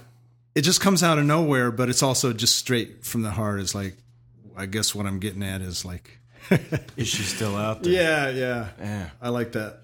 it 0.56 0.62
just 0.62 0.80
comes 0.82 1.04
out 1.04 1.20
of 1.20 1.26
nowhere, 1.26 1.72
but 1.72 1.90
it's 1.90 2.02
also 2.04 2.32
just 2.32 2.56
straight 2.58 3.04
from 3.04 3.22
the 3.22 3.32
heart. 3.32 3.60
It's 3.60 3.76
like, 3.76 3.98
I 4.56 4.66
guess 4.66 4.96
what 4.96 5.06
I'm 5.06 5.20
getting 5.20 5.44
at 5.44 5.60
is 5.62 5.84
like, 5.84 6.20
Is 6.98 7.08
she 7.10 7.24
still 7.24 7.56
out 7.58 7.84
there? 7.84 7.92
yeah, 7.94 8.30
yeah, 8.30 8.70
Yeah. 8.80 9.10
I 9.22 9.28
like 9.30 9.52
that 9.54 9.82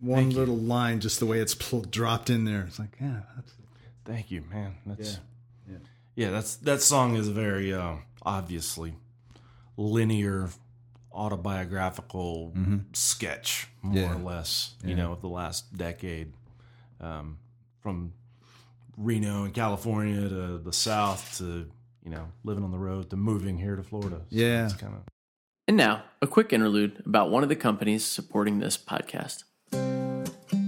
one 0.00 0.30
little 0.30 0.56
line, 0.56 1.00
just 1.00 1.20
the 1.20 1.26
way 1.26 1.38
it's 1.40 1.54
pl- 1.54 1.82
dropped 1.82 2.30
in 2.30 2.44
there. 2.44 2.64
It's 2.66 2.78
like, 2.78 2.96
yeah, 3.00 3.20
that's, 3.36 3.52
Thank 4.06 4.30
you, 4.30 4.42
man. 4.50 4.74
That's 4.86 5.18
yeah. 6.16 6.30
that's 6.30 6.56
that 6.56 6.80
song 6.82 7.16
is 7.16 7.28
very 7.28 7.72
uh, 7.74 7.96
obviously 8.22 8.94
linear, 9.76 10.48
autobiographical 11.14 12.52
sketch, 12.92 13.68
more 13.82 13.94
Yeah. 13.96 14.14
or 14.14 14.18
less. 14.18 14.74
You 14.84 14.94
know, 14.94 15.12
of 15.12 15.20
the 15.20 15.28
last 15.28 15.76
decade, 15.76 16.32
um, 17.00 17.38
from 17.80 18.12
Reno 18.96 19.44
in 19.44 19.52
California 19.52 20.28
to 20.28 20.58
the 20.58 20.72
South 20.72 21.38
to 21.38 21.70
you 22.04 22.10
know 22.10 22.28
living 22.44 22.64
on 22.64 22.70
the 22.72 22.78
road 22.78 23.10
to 23.10 23.16
moving 23.16 23.58
here 23.58 23.76
to 23.76 23.82
Florida. 23.82 24.16
So 24.30 24.36
Yeah. 24.36 24.64
it's 24.64 24.74
kind 24.74 24.94
of 24.94 25.02
And 25.68 25.76
now, 25.76 26.02
a 26.20 26.26
quick 26.26 26.52
interlude 26.52 27.02
about 27.06 27.30
one 27.30 27.42
of 27.44 27.48
the 27.48 27.56
companies 27.56 28.04
supporting 28.04 28.58
this 28.58 28.76
podcast. 28.76 29.44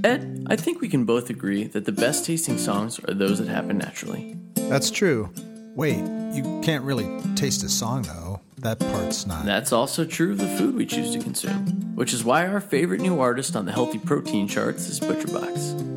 Ed, 0.04 0.46
I 0.48 0.56
think 0.56 0.80
we 0.80 0.88
can 0.88 1.04
both 1.04 1.28
agree 1.30 1.64
that 1.64 1.84
the 1.84 1.92
best 1.92 2.24
tasting 2.26 2.58
songs 2.58 2.98
are 3.00 3.12
those 3.14 3.38
that 3.38 3.48
happen 3.48 3.76
naturally. 3.78 4.36
That's 4.54 4.90
true. 4.90 5.30
Wait, 5.74 5.98
you 6.34 6.60
can't 6.62 6.84
really 6.84 7.06
taste 7.34 7.62
a 7.64 7.68
song 7.68 8.02
though. 8.02 8.23
That 8.64 8.80
part's 8.80 9.26
not. 9.26 9.44
That's 9.44 9.72
also 9.72 10.04
true 10.04 10.32
of 10.32 10.38
the 10.38 10.48
food 10.48 10.74
we 10.74 10.86
choose 10.86 11.12
to 11.12 11.18
consume, 11.18 11.94
which 11.94 12.14
is 12.14 12.24
why 12.24 12.46
our 12.46 12.60
favorite 12.60 13.00
new 13.02 13.20
artist 13.20 13.54
on 13.56 13.66
the 13.66 13.72
healthy 13.72 13.98
protein 13.98 14.48
charts 14.48 14.88
is 14.88 15.00
ButcherBox. 15.00 15.92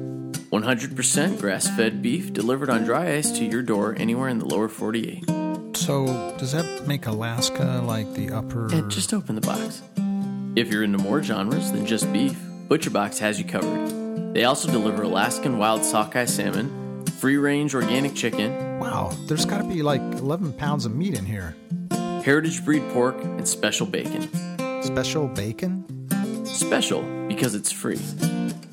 100% 0.50 1.40
grass 1.40 1.74
fed 1.76 2.02
beef 2.02 2.34
delivered 2.34 2.70
on 2.70 2.84
dry 2.84 3.14
ice 3.16 3.32
to 3.32 3.46
your 3.46 3.62
door 3.62 3.96
anywhere 3.98 4.28
in 4.28 4.40
the 4.40 4.46
lower 4.46 4.68
48. 4.68 5.24
So, 5.78 6.36
does 6.38 6.52
that 6.52 6.86
make 6.88 7.06
Alaska 7.08 7.82
like 7.86 8.14
the 8.14 8.32
upper? 8.32 8.74
Ed, 8.74 8.90
just 8.90 9.14
open 9.14 9.36
the 9.36 9.42
box. 9.42 9.82
If 10.58 10.70
you're 10.70 10.84
into 10.84 10.98
more 10.98 11.24
genres 11.24 11.72
than 11.72 11.86
just 11.86 12.12
beef, 12.12 12.38
ButcherBox 12.68 13.20
has 13.20 13.40
you 13.40 13.46
covered. 13.46 14.34
They 14.34 14.44
also 14.44 14.70
deliver 14.70 15.04
Alaskan 15.04 15.58
wild 15.58 15.86
sockeye 15.86 16.26
salmon, 16.26 17.06
free 17.06 17.38
range 17.38 17.74
organic 17.74 18.14
chicken, 18.14 18.68
Wow, 18.80 19.12
there's 19.28 19.46
got 19.46 19.58
to 19.58 19.64
be 19.64 19.82
like 19.82 20.02
11 20.02 20.54
pounds 20.54 20.86
of 20.86 20.96
meat 20.96 21.18
in 21.18 21.26
here. 21.26 21.56
Heritage 22.28 22.66
breed 22.66 22.84
pork, 22.90 23.16
and 23.24 23.48
special 23.48 23.88
bacon. 23.88 24.28
Special 24.84 25.30
bacon? 25.30 26.46
Special 26.46 27.02
because 27.30 27.56
it's 27.56 27.72
free. 27.72 28.02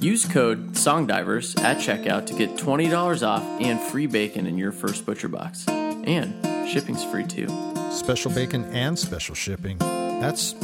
Use 0.01 0.25
code 0.25 0.73
SONGDIVERS 0.73 1.63
at 1.63 1.77
checkout 1.77 2.27
to 2.27 2.35
get 2.35 2.57
$20 2.57 3.25
off 3.25 3.45
and 3.61 3.79
free 3.79 4.09
bacon 4.09 4.49
in 4.49 4.59
your 4.59 4.73
first 4.73 5.07
butcher 5.07 5.29
box. 5.29 5.69
And 5.69 6.35
shipping's 6.69 7.05
free 7.05 7.25
too. 7.25 7.47
Special 7.93 8.33
bacon 8.33 8.65
and 8.73 8.99
special 8.99 9.37
shipping. 9.37 9.79
That's 9.79 10.57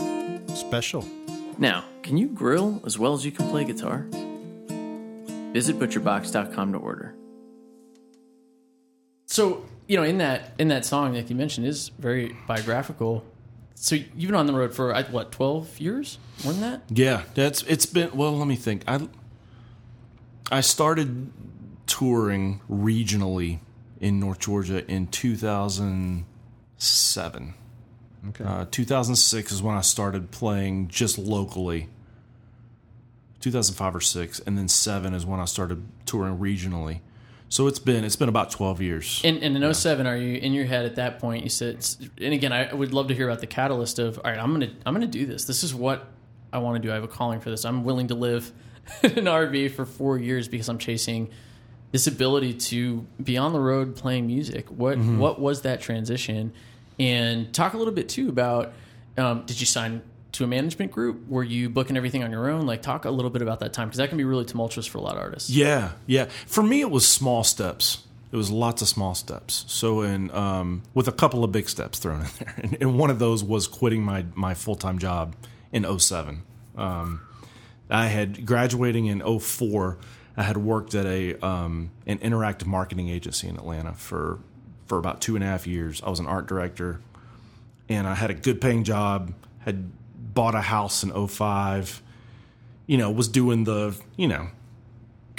special. 0.56 1.06
Now, 1.58 1.84
can 2.02 2.16
you 2.16 2.26
grill 2.26 2.82
as 2.84 2.98
well 2.98 3.14
as 3.14 3.24
you 3.24 3.30
can 3.30 3.48
play 3.50 3.64
guitar? 3.64 4.04
Visit 5.52 5.78
butcherbox.com 5.78 6.72
to 6.72 6.78
order. 6.78 7.14
So, 9.26 9.64
you 9.90 9.96
know, 9.96 10.04
in 10.04 10.18
that 10.18 10.52
in 10.56 10.68
that 10.68 10.84
song 10.84 11.14
that 11.14 11.28
you 11.30 11.34
mentioned 11.34 11.66
is 11.66 11.88
very 11.98 12.36
biographical. 12.46 13.24
So 13.74 13.96
you've 13.96 14.30
been 14.30 14.36
on 14.36 14.46
the 14.46 14.52
road 14.52 14.72
for 14.72 14.94
what, 15.10 15.32
12 15.32 15.80
years? 15.80 16.18
More 16.44 16.52
than 16.52 16.62
that? 16.62 16.82
Yeah, 16.90 17.24
that's 17.34 17.64
it's 17.64 17.86
been 17.86 18.12
well, 18.12 18.38
let 18.38 18.46
me 18.46 18.54
think. 18.54 18.84
I 18.86 19.08
I 20.52 20.60
started 20.60 21.32
touring 21.88 22.60
regionally 22.70 23.58
in 24.00 24.20
North 24.20 24.38
Georgia 24.38 24.88
in 24.88 25.08
2007. 25.08 27.54
okay. 28.28 28.44
Uh, 28.44 28.66
2006 28.70 29.50
is 29.50 29.60
when 29.60 29.74
I 29.74 29.80
started 29.80 30.30
playing 30.30 30.86
just 30.86 31.18
locally. 31.18 31.88
2005 33.40 33.96
or 33.96 34.00
6 34.00 34.38
and 34.40 34.56
then 34.56 34.68
7 34.68 35.14
is 35.14 35.26
when 35.26 35.40
I 35.40 35.46
started 35.46 35.82
touring 36.06 36.38
regionally. 36.38 37.00
So 37.50 37.66
it's 37.66 37.80
been 37.80 38.04
it's 38.04 38.14
been 38.14 38.28
about 38.28 38.52
12 38.52 38.80
years. 38.80 39.20
And, 39.24 39.42
and 39.42 39.56
in 39.62 39.74
07, 39.74 40.06
are 40.06 40.16
you 40.16 40.36
in 40.36 40.52
your 40.52 40.66
head 40.66 40.86
at 40.86 40.94
that 40.94 41.18
point? 41.18 41.42
You 41.42 41.50
said, 41.50 41.84
and 42.20 42.32
again, 42.32 42.52
I 42.52 42.72
would 42.72 42.94
love 42.94 43.08
to 43.08 43.14
hear 43.14 43.28
about 43.28 43.40
the 43.40 43.48
catalyst 43.48 43.98
of, 43.98 44.18
all 44.18 44.30
right, 44.30 44.38
I'm 44.38 44.52
gonna 44.52 44.70
I'm 44.86 44.94
gonna 44.94 45.08
do 45.08 45.26
this. 45.26 45.44
This 45.46 45.64
is 45.64 45.74
what 45.74 46.06
I 46.52 46.58
want 46.58 46.80
to 46.80 46.86
do. 46.86 46.92
I 46.92 46.94
have 46.94 47.02
a 47.02 47.08
calling 47.08 47.40
for 47.40 47.50
this. 47.50 47.64
I'm 47.64 47.82
willing 47.82 48.06
to 48.08 48.14
live 48.14 48.52
in 49.02 49.18
an 49.18 49.24
RV 49.24 49.72
for 49.72 49.84
four 49.84 50.16
years 50.16 50.46
because 50.46 50.68
I'm 50.68 50.78
chasing 50.78 51.28
this 51.90 52.06
ability 52.06 52.54
to 52.54 53.04
be 53.20 53.36
on 53.36 53.52
the 53.52 53.58
road 53.58 53.96
playing 53.96 54.28
music. 54.28 54.68
What 54.70 54.96
what 54.98 55.40
was 55.40 55.62
that 55.62 55.80
transition? 55.80 56.52
And 57.00 57.52
talk 57.52 57.74
a 57.74 57.78
little 57.78 57.94
bit 57.94 58.08
too 58.08 58.28
about 58.28 58.72
um, 59.18 59.42
did 59.44 59.58
you 59.58 59.66
sign 59.66 60.02
to 60.32 60.44
a 60.44 60.46
management 60.46 60.92
group? 60.92 61.28
Were 61.28 61.44
you 61.44 61.68
booking 61.68 61.96
everything 61.96 62.22
on 62.22 62.30
your 62.30 62.48
own? 62.50 62.66
Like 62.66 62.82
talk 62.82 63.04
a 63.04 63.10
little 63.10 63.30
bit 63.30 63.42
about 63.42 63.60
that 63.60 63.72
time 63.72 63.88
because 63.88 63.98
that 63.98 64.08
can 64.08 64.18
be 64.18 64.24
really 64.24 64.44
tumultuous 64.44 64.86
for 64.86 64.98
a 64.98 65.00
lot 65.00 65.16
of 65.16 65.22
artists. 65.22 65.50
Yeah, 65.50 65.92
yeah. 66.06 66.26
For 66.46 66.62
me, 66.62 66.80
it 66.80 66.90
was 66.90 67.06
small 67.06 67.44
steps. 67.44 68.04
It 68.32 68.36
was 68.36 68.50
lots 68.50 68.80
of 68.80 68.88
small 68.88 69.14
steps. 69.14 69.64
So, 69.66 70.02
in 70.02 70.30
um, 70.30 70.82
with 70.94 71.08
a 71.08 71.12
couple 71.12 71.42
of 71.42 71.50
big 71.50 71.68
steps 71.68 71.98
thrown 71.98 72.20
in 72.20 72.26
there, 72.38 72.54
and, 72.62 72.76
and 72.80 72.98
one 72.98 73.10
of 73.10 73.18
those 73.18 73.42
was 73.42 73.66
quitting 73.66 74.02
my 74.02 74.24
my 74.34 74.54
full 74.54 74.76
time 74.76 74.98
job 74.98 75.34
in 75.72 75.84
07. 75.98 76.42
Um, 76.76 77.22
I 77.88 78.06
had 78.06 78.46
graduating 78.46 79.06
in 79.06 79.20
04. 79.40 79.98
I 80.36 80.42
had 80.44 80.56
worked 80.56 80.94
at 80.94 81.06
a 81.06 81.34
um, 81.44 81.90
an 82.06 82.18
interactive 82.18 82.66
marketing 82.66 83.08
agency 83.08 83.48
in 83.48 83.56
Atlanta 83.56 83.94
for 83.94 84.38
for 84.86 84.98
about 84.98 85.20
two 85.20 85.34
and 85.34 85.44
a 85.44 85.46
half 85.46 85.66
years. 85.66 86.00
I 86.04 86.10
was 86.10 86.20
an 86.20 86.26
art 86.26 86.46
director, 86.46 87.00
and 87.88 88.06
I 88.06 88.14
had 88.14 88.30
a 88.30 88.34
good 88.34 88.60
paying 88.60 88.84
job. 88.84 89.34
Had 89.60 89.90
bought 90.34 90.54
a 90.54 90.60
house 90.60 91.02
in 91.02 91.28
05. 91.28 92.02
You 92.86 92.98
know, 92.98 93.10
was 93.10 93.28
doing 93.28 93.64
the 93.64 93.96
you 94.16 94.28
know 94.28 94.48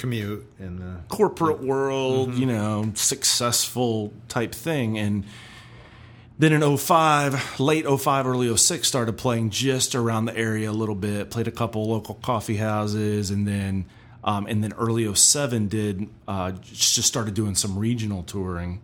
Commute 0.02 0.46
and 0.58 0.80
the 0.80 0.98
corporate 1.10 1.62
world, 1.62 2.34
you 2.34 2.48
know, 2.48 2.92
successful 2.96 4.12
type 4.30 4.56
thing. 4.56 4.98
And 4.98 5.26
then 6.40 6.54
in 6.54 6.78
05, 6.78 7.60
late 7.60 7.86
05, 7.86 8.26
early 8.26 8.58
06, 8.58 8.88
started 8.88 9.14
playing 9.14 9.52
just 9.52 9.94
around 9.94 10.26
the 10.26 10.36
area 10.36 10.72
a 10.72 10.74
little 10.74 10.96
bit, 10.96 11.30
played 11.30 11.48
a 11.48 11.52
couple 11.52 11.88
local 11.88 12.16
coffee 12.16 12.58
houses, 12.58 13.30
and 13.30 13.48
then 13.48 13.86
um, 14.24 14.48
and 14.48 14.64
then 14.64 14.74
early 14.74 15.14
07 15.14 15.68
did 15.68 16.10
uh, 16.28 16.52
just 16.64 17.08
started 17.08 17.36
doing 17.36 17.54
some 17.54 17.78
regional 17.78 18.24
touring. 18.24 18.82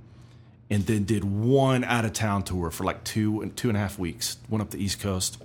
And 0.69 0.85
then 0.85 1.05
did 1.05 1.23
one 1.23 1.85
out 1.85 2.03
of 2.03 2.11
town 2.11 2.43
tour 2.43 2.69
for 2.71 2.83
like 2.83 3.03
two 3.05 3.41
and 3.41 3.55
two 3.55 3.69
and 3.69 3.77
a 3.77 3.79
half 3.79 3.97
weeks. 3.97 4.37
Went 4.49 4.61
up 4.61 4.69
the 4.69 4.83
East 4.83 4.99
Coast, 4.99 5.41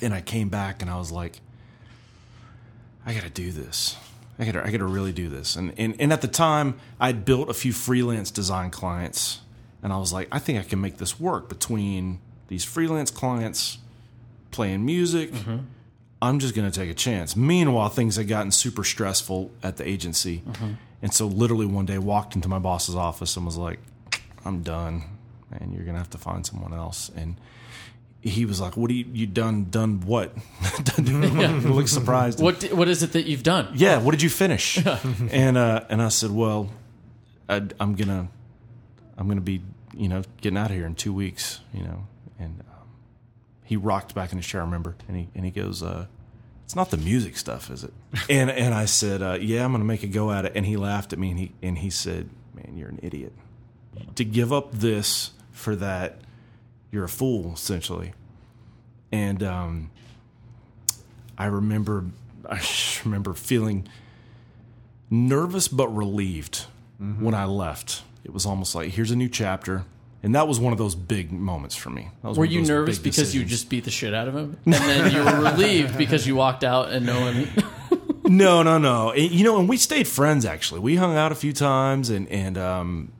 and 0.00 0.14
I 0.14 0.20
came 0.20 0.48
back 0.48 0.82
and 0.82 0.90
I 0.90 0.98
was 0.98 1.10
like, 1.10 1.40
I 3.06 3.14
got 3.14 3.22
to 3.22 3.30
do 3.30 3.52
this. 3.52 3.96
I 4.38 4.44
got 4.44 4.52
to 4.52 4.66
I 4.66 4.70
got 4.70 4.78
to 4.78 4.86
really 4.86 5.12
do 5.12 5.28
this. 5.28 5.56
And, 5.56 5.74
and 5.78 5.96
and 5.98 6.12
at 6.12 6.20
the 6.20 6.28
time, 6.28 6.78
I'd 7.00 7.24
built 7.24 7.50
a 7.50 7.54
few 7.54 7.72
freelance 7.72 8.30
design 8.30 8.70
clients, 8.70 9.40
and 9.82 9.92
I 9.92 9.98
was 9.98 10.12
like, 10.12 10.28
I 10.30 10.38
think 10.38 10.60
I 10.60 10.62
can 10.62 10.80
make 10.80 10.98
this 10.98 11.18
work 11.18 11.48
between 11.48 12.20
these 12.48 12.64
freelance 12.64 13.10
clients 13.10 13.78
playing 14.50 14.84
music. 14.84 15.32
Mm-hmm. 15.32 15.58
I'm 16.20 16.38
just 16.40 16.54
to 16.70 16.80
take 16.80 16.90
a 16.90 16.94
chance. 16.94 17.36
Meanwhile, 17.36 17.90
things 17.90 18.16
had 18.16 18.26
gotten 18.26 18.50
super 18.50 18.82
stressful 18.82 19.50
at 19.62 19.76
the 19.76 19.88
agency. 19.88 20.42
Mm-hmm. 20.46 20.72
And 21.00 21.14
so, 21.14 21.26
literally, 21.26 21.66
one 21.66 21.86
day, 21.86 21.98
walked 21.98 22.34
into 22.34 22.48
my 22.48 22.58
boss's 22.58 22.96
office 22.96 23.36
and 23.36 23.46
was 23.46 23.56
like, 23.56 23.78
I'm 24.44 24.62
done, 24.62 25.04
and 25.52 25.72
you're 25.72 25.84
to 25.94 26.00
have 26.00 26.10
to 26.10 26.18
find 26.18 26.44
someone 26.44 26.74
else. 26.74 27.10
And 27.14 27.36
he 28.20 28.44
was 28.44 28.60
like, 28.60 28.76
What 28.76 28.88
do 28.88 28.94
you, 28.94 29.06
you 29.12 29.26
done? 29.26 29.66
Done 29.70 30.00
what? 30.00 30.32
he 30.96 31.12
looked 31.12 31.88
surprised. 31.88 32.40
What 32.40 32.62
what 32.72 32.88
is 32.88 33.02
it 33.02 33.12
that 33.12 33.26
you've 33.26 33.42
done? 33.42 33.68
Yeah, 33.74 33.98
what 33.98 34.10
did 34.10 34.22
you 34.22 34.30
finish? 34.30 34.84
and 35.30 35.56
uh, 35.56 35.84
and 35.88 36.02
I 36.02 36.08
said, 36.08 36.30
Well, 36.30 36.70
I, 37.48 37.56
I'm 37.80 37.94
going 37.94 38.08
to, 38.08 38.28
I'm 39.16 39.28
to 39.30 39.40
be, 39.40 39.62
you 39.96 40.08
know, 40.08 40.22
getting 40.40 40.58
out 40.58 40.70
of 40.70 40.76
here 40.76 40.86
in 40.86 40.94
two 40.94 41.12
weeks, 41.12 41.60
you 41.72 41.82
know. 41.82 42.06
And 42.38 42.60
um, 42.60 42.88
he 43.64 43.76
rocked 43.76 44.14
back 44.14 44.32
in 44.32 44.38
his 44.38 44.46
chair, 44.46 44.60
I 44.60 44.64
remember, 44.64 44.96
and 45.06 45.16
he 45.16 45.28
and 45.34 45.44
he 45.44 45.50
goes, 45.50 45.82
uh, 45.82 46.06
"It's 46.64 46.76
not 46.76 46.90
the 46.90 46.98
music 46.98 47.36
stuff, 47.36 47.70
is 47.70 47.84
it?" 47.84 47.92
and 48.30 48.50
and 48.50 48.74
I 48.74 48.84
said, 48.84 49.22
uh, 49.22 49.38
"Yeah, 49.40 49.64
I'm 49.64 49.70
going 49.72 49.80
to 49.80 49.86
make 49.86 50.02
a 50.02 50.08
go 50.08 50.30
at 50.32 50.44
it." 50.44 50.52
And 50.54 50.66
he 50.66 50.76
laughed 50.76 51.12
at 51.12 51.18
me, 51.18 51.30
and 51.30 51.38
he 51.38 51.52
and 51.62 51.78
he 51.78 51.90
said, 51.90 52.28
"Man, 52.54 52.76
you're 52.76 52.88
an 52.88 53.00
idiot. 53.02 53.32
To 54.16 54.24
give 54.24 54.52
up 54.52 54.72
this 54.72 55.30
for 55.50 55.74
that, 55.76 56.20
you're 56.90 57.04
a 57.04 57.08
fool, 57.08 57.52
essentially." 57.54 58.12
And 59.10 59.42
um, 59.42 59.90
I 61.36 61.46
remember, 61.46 62.06
I 62.48 62.60
remember 63.04 63.34
feeling 63.34 63.88
nervous 65.10 65.68
but 65.68 65.88
relieved 65.88 66.66
when 66.98 67.34
I 67.34 67.44
left. 67.44 68.02
It 68.24 68.32
was 68.32 68.44
almost 68.46 68.74
like, 68.74 68.90
"Here's 68.90 69.10
a 69.10 69.16
new 69.16 69.28
chapter." 69.28 69.84
And 70.20 70.34
that 70.34 70.48
was 70.48 70.58
one 70.58 70.72
of 70.72 70.78
those 70.78 70.96
big 70.96 71.30
moments 71.30 71.76
for 71.76 71.90
me. 71.90 72.08
That 72.22 72.30
was 72.30 72.38
Were 72.38 72.44
you 72.44 72.62
nervous 72.62 72.98
because 72.98 73.36
you 73.36 73.44
just 73.44 73.70
beat 73.70 73.84
the 73.84 73.90
shit 73.92 74.12
out 74.12 74.26
of 74.26 74.34
him, 74.34 74.58
and 74.64 74.74
then 74.74 75.12
you 75.12 75.24
were 75.24 75.50
relieved 75.50 75.96
because 76.04 76.26
you 76.26 76.34
walked 76.34 76.64
out 76.64 76.90
and 76.90 77.06
no 77.06 77.20
one? 77.20 77.48
No, 78.24 78.62
no, 78.62 78.78
no. 78.78 79.12
And, 79.12 79.30
you 79.30 79.44
know, 79.44 79.58
and 79.58 79.68
we 79.68 79.76
stayed 79.76 80.08
friends. 80.08 80.44
Actually, 80.44 80.80
we 80.80 80.96
hung 80.96 81.16
out 81.16 81.30
a 81.30 81.36
few 81.36 81.52
times, 81.52 82.10
and 82.10 82.28
and 82.28 82.58
um, 82.58 83.12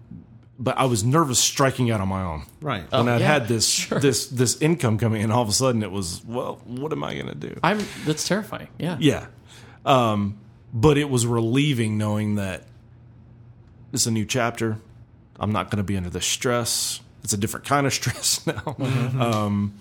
but 0.59 0.77
I 0.77 0.87
was 0.87 1.05
nervous 1.05 1.39
striking 1.39 1.91
out 1.91 2.01
on 2.01 2.09
my 2.09 2.23
own. 2.23 2.43
Right. 2.61 2.91
When 2.91 3.09
I'd 3.09 3.21
yeah, 3.21 3.27
had 3.27 3.49
this 3.49 3.87
this 3.89 4.27
this 4.27 4.61
income 4.61 4.99
coming 4.99 5.23
in, 5.23 5.31
all 5.31 5.43
of 5.43 5.49
a 5.49 5.53
sudden 5.53 5.83
it 5.83 5.91
was, 5.91 6.23
well, 6.25 6.61
what 6.65 6.93
am 6.93 7.05
I 7.05 7.15
going 7.15 7.29
to 7.29 7.35
do? 7.35 7.59
I'm. 7.63 7.81
That's 8.05 8.27
terrifying. 8.27 8.69
Yeah. 8.79 8.97
yeah, 8.99 9.27
um, 9.85 10.39
but 10.73 10.99
it 10.99 11.09
was 11.09 11.27
relieving 11.27 11.97
knowing 11.97 12.35
that 12.35 12.65
it's 13.93 14.07
a 14.07 14.11
new 14.11 14.25
chapter. 14.25 14.79
I'm 15.41 15.53
not 15.53 15.71
going 15.71 15.79
to 15.79 15.85
be 15.85 15.97
under 15.97 16.11
the 16.11 16.21
stress. 16.21 17.01
It's 17.23 17.33
a 17.33 17.37
different 17.37 17.67
kind 17.67 17.87
of 17.87 17.93
stress 17.95 18.45
now. 18.47 18.77
Um, 18.79 19.75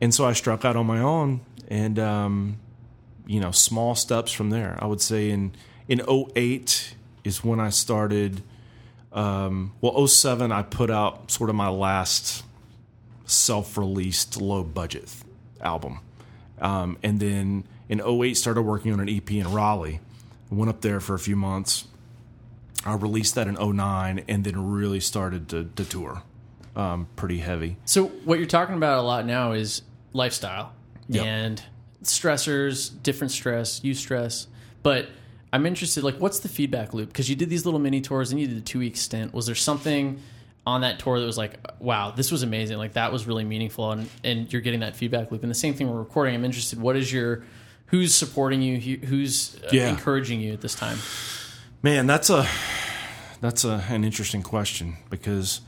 and 0.00 0.14
so 0.14 0.24
I 0.24 0.32
struck 0.32 0.64
out 0.64 0.76
on 0.76 0.86
my 0.86 1.00
own, 1.00 1.40
and 1.68 1.98
um, 1.98 2.56
you 3.26 3.40
know, 3.40 3.50
small 3.50 3.94
steps 3.94 4.32
from 4.32 4.50
there. 4.50 4.78
I 4.80 4.86
would 4.86 5.02
say 5.02 5.30
in 5.30 5.52
in 5.86 6.00
08 6.08 6.94
is 7.24 7.44
when 7.44 7.60
I 7.60 7.68
started. 7.68 8.42
Um, 9.14 9.72
well, 9.80 10.06
07 10.06 10.50
I 10.52 10.62
put 10.62 10.90
out 10.90 11.30
sort 11.30 11.48
of 11.48 11.56
my 11.56 11.68
last 11.68 12.44
self-released 13.26 14.40
low 14.40 14.62
budget 14.62 15.08
album, 15.60 16.00
um, 16.60 16.98
and 17.02 17.20
then 17.20 17.64
in 17.88 18.00
08 18.00 18.34
started 18.34 18.62
working 18.62 18.92
on 18.92 19.00
an 19.00 19.08
EP 19.08 19.30
in 19.32 19.50
Raleigh. 19.52 20.00
Went 20.50 20.68
up 20.68 20.80
there 20.82 21.00
for 21.00 21.14
a 21.14 21.18
few 21.18 21.36
months. 21.36 21.86
I 22.84 22.94
released 22.94 23.34
that 23.36 23.46
in 23.48 23.54
09 23.54 24.24
and 24.28 24.44
then 24.44 24.70
really 24.72 25.00
started 25.00 25.48
to, 25.48 25.64
to 25.76 25.84
tour 25.84 26.22
um, 26.76 27.08
pretty 27.16 27.38
heavy. 27.38 27.76
So 27.86 28.06
what 28.24 28.38
you're 28.38 28.46
talking 28.46 28.74
about 28.76 28.98
a 28.98 29.02
lot 29.02 29.24
now 29.26 29.52
is 29.52 29.82
lifestyle 30.12 30.72
Yep. 31.08 31.24
and 31.24 31.62
stressors, 32.02 32.90
different 33.02 33.30
stress, 33.30 33.82
you 33.82 33.94
stress. 33.94 34.46
But 34.82 35.08
I'm 35.54 35.66
interested, 35.66 36.02
like, 36.04 36.16
what's 36.16 36.40
the 36.40 36.48
feedback 36.48 36.92
loop? 36.94 37.08
Because 37.08 37.30
you 37.30 37.36
did 37.36 37.48
these 37.48 37.64
little 37.64 37.78
mini 37.80 38.00
tours 38.00 38.32
and 38.32 38.40
you 38.40 38.46
did 38.48 38.56
a 38.56 38.60
two 38.60 38.80
week 38.80 38.96
stint. 38.96 39.32
Was 39.32 39.46
there 39.46 39.54
something 39.54 40.20
on 40.66 40.80
that 40.80 40.98
tour 40.98 41.20
that 41.20 41.26
was 41.26 41.38
like, 41.38 41.58
wow, 41.80 42.10
this 42.10 42.32
was 42.32 42.42
amazing? 42.42 42.78
Like 42.78 42.94
that 42.94 43.12
was 43.12 43.26
really 43.26 43.44
meaningful, 43.44 43.92
and 43.92 44.08
and 44.24 44.52
you're 44.52 44.62
getting 44.62 44.80
that 44.80 44.96
feedback 44.96 45.30
loop. 45.30 45.42
And 45.42 45.50
the 45.50 45.54
same 45.54 45.74
thing 45.74 45.88
we're 45.90 45.98
recording. 45.98 46.34
I'm 46.34 46.44
interested. 46.44 46.80
What 46.80 46.96
is 46.96 47.12
your 47.12 47.44
Who's 47.88 48.14
supporting 48.14 48.62
you? 48.62 48.96
Who's 48.96 49.56
uh, 49.62 49.68
Yeah. 49.70 49.90
encouraging 49.90 50.40
you 50.40 50.52
at 50.54 50.60
this 50.60 50.74
time? 50.74 50.98
Man, 51.82 52.06
that's 52.08 52.30
a 52.30 52.46
that's 53.40 53.62
a, 53.64 53.84
an 53.90 54.02
interesting 54.04 54.42
question 54.42 54.96
because 55.10 55.60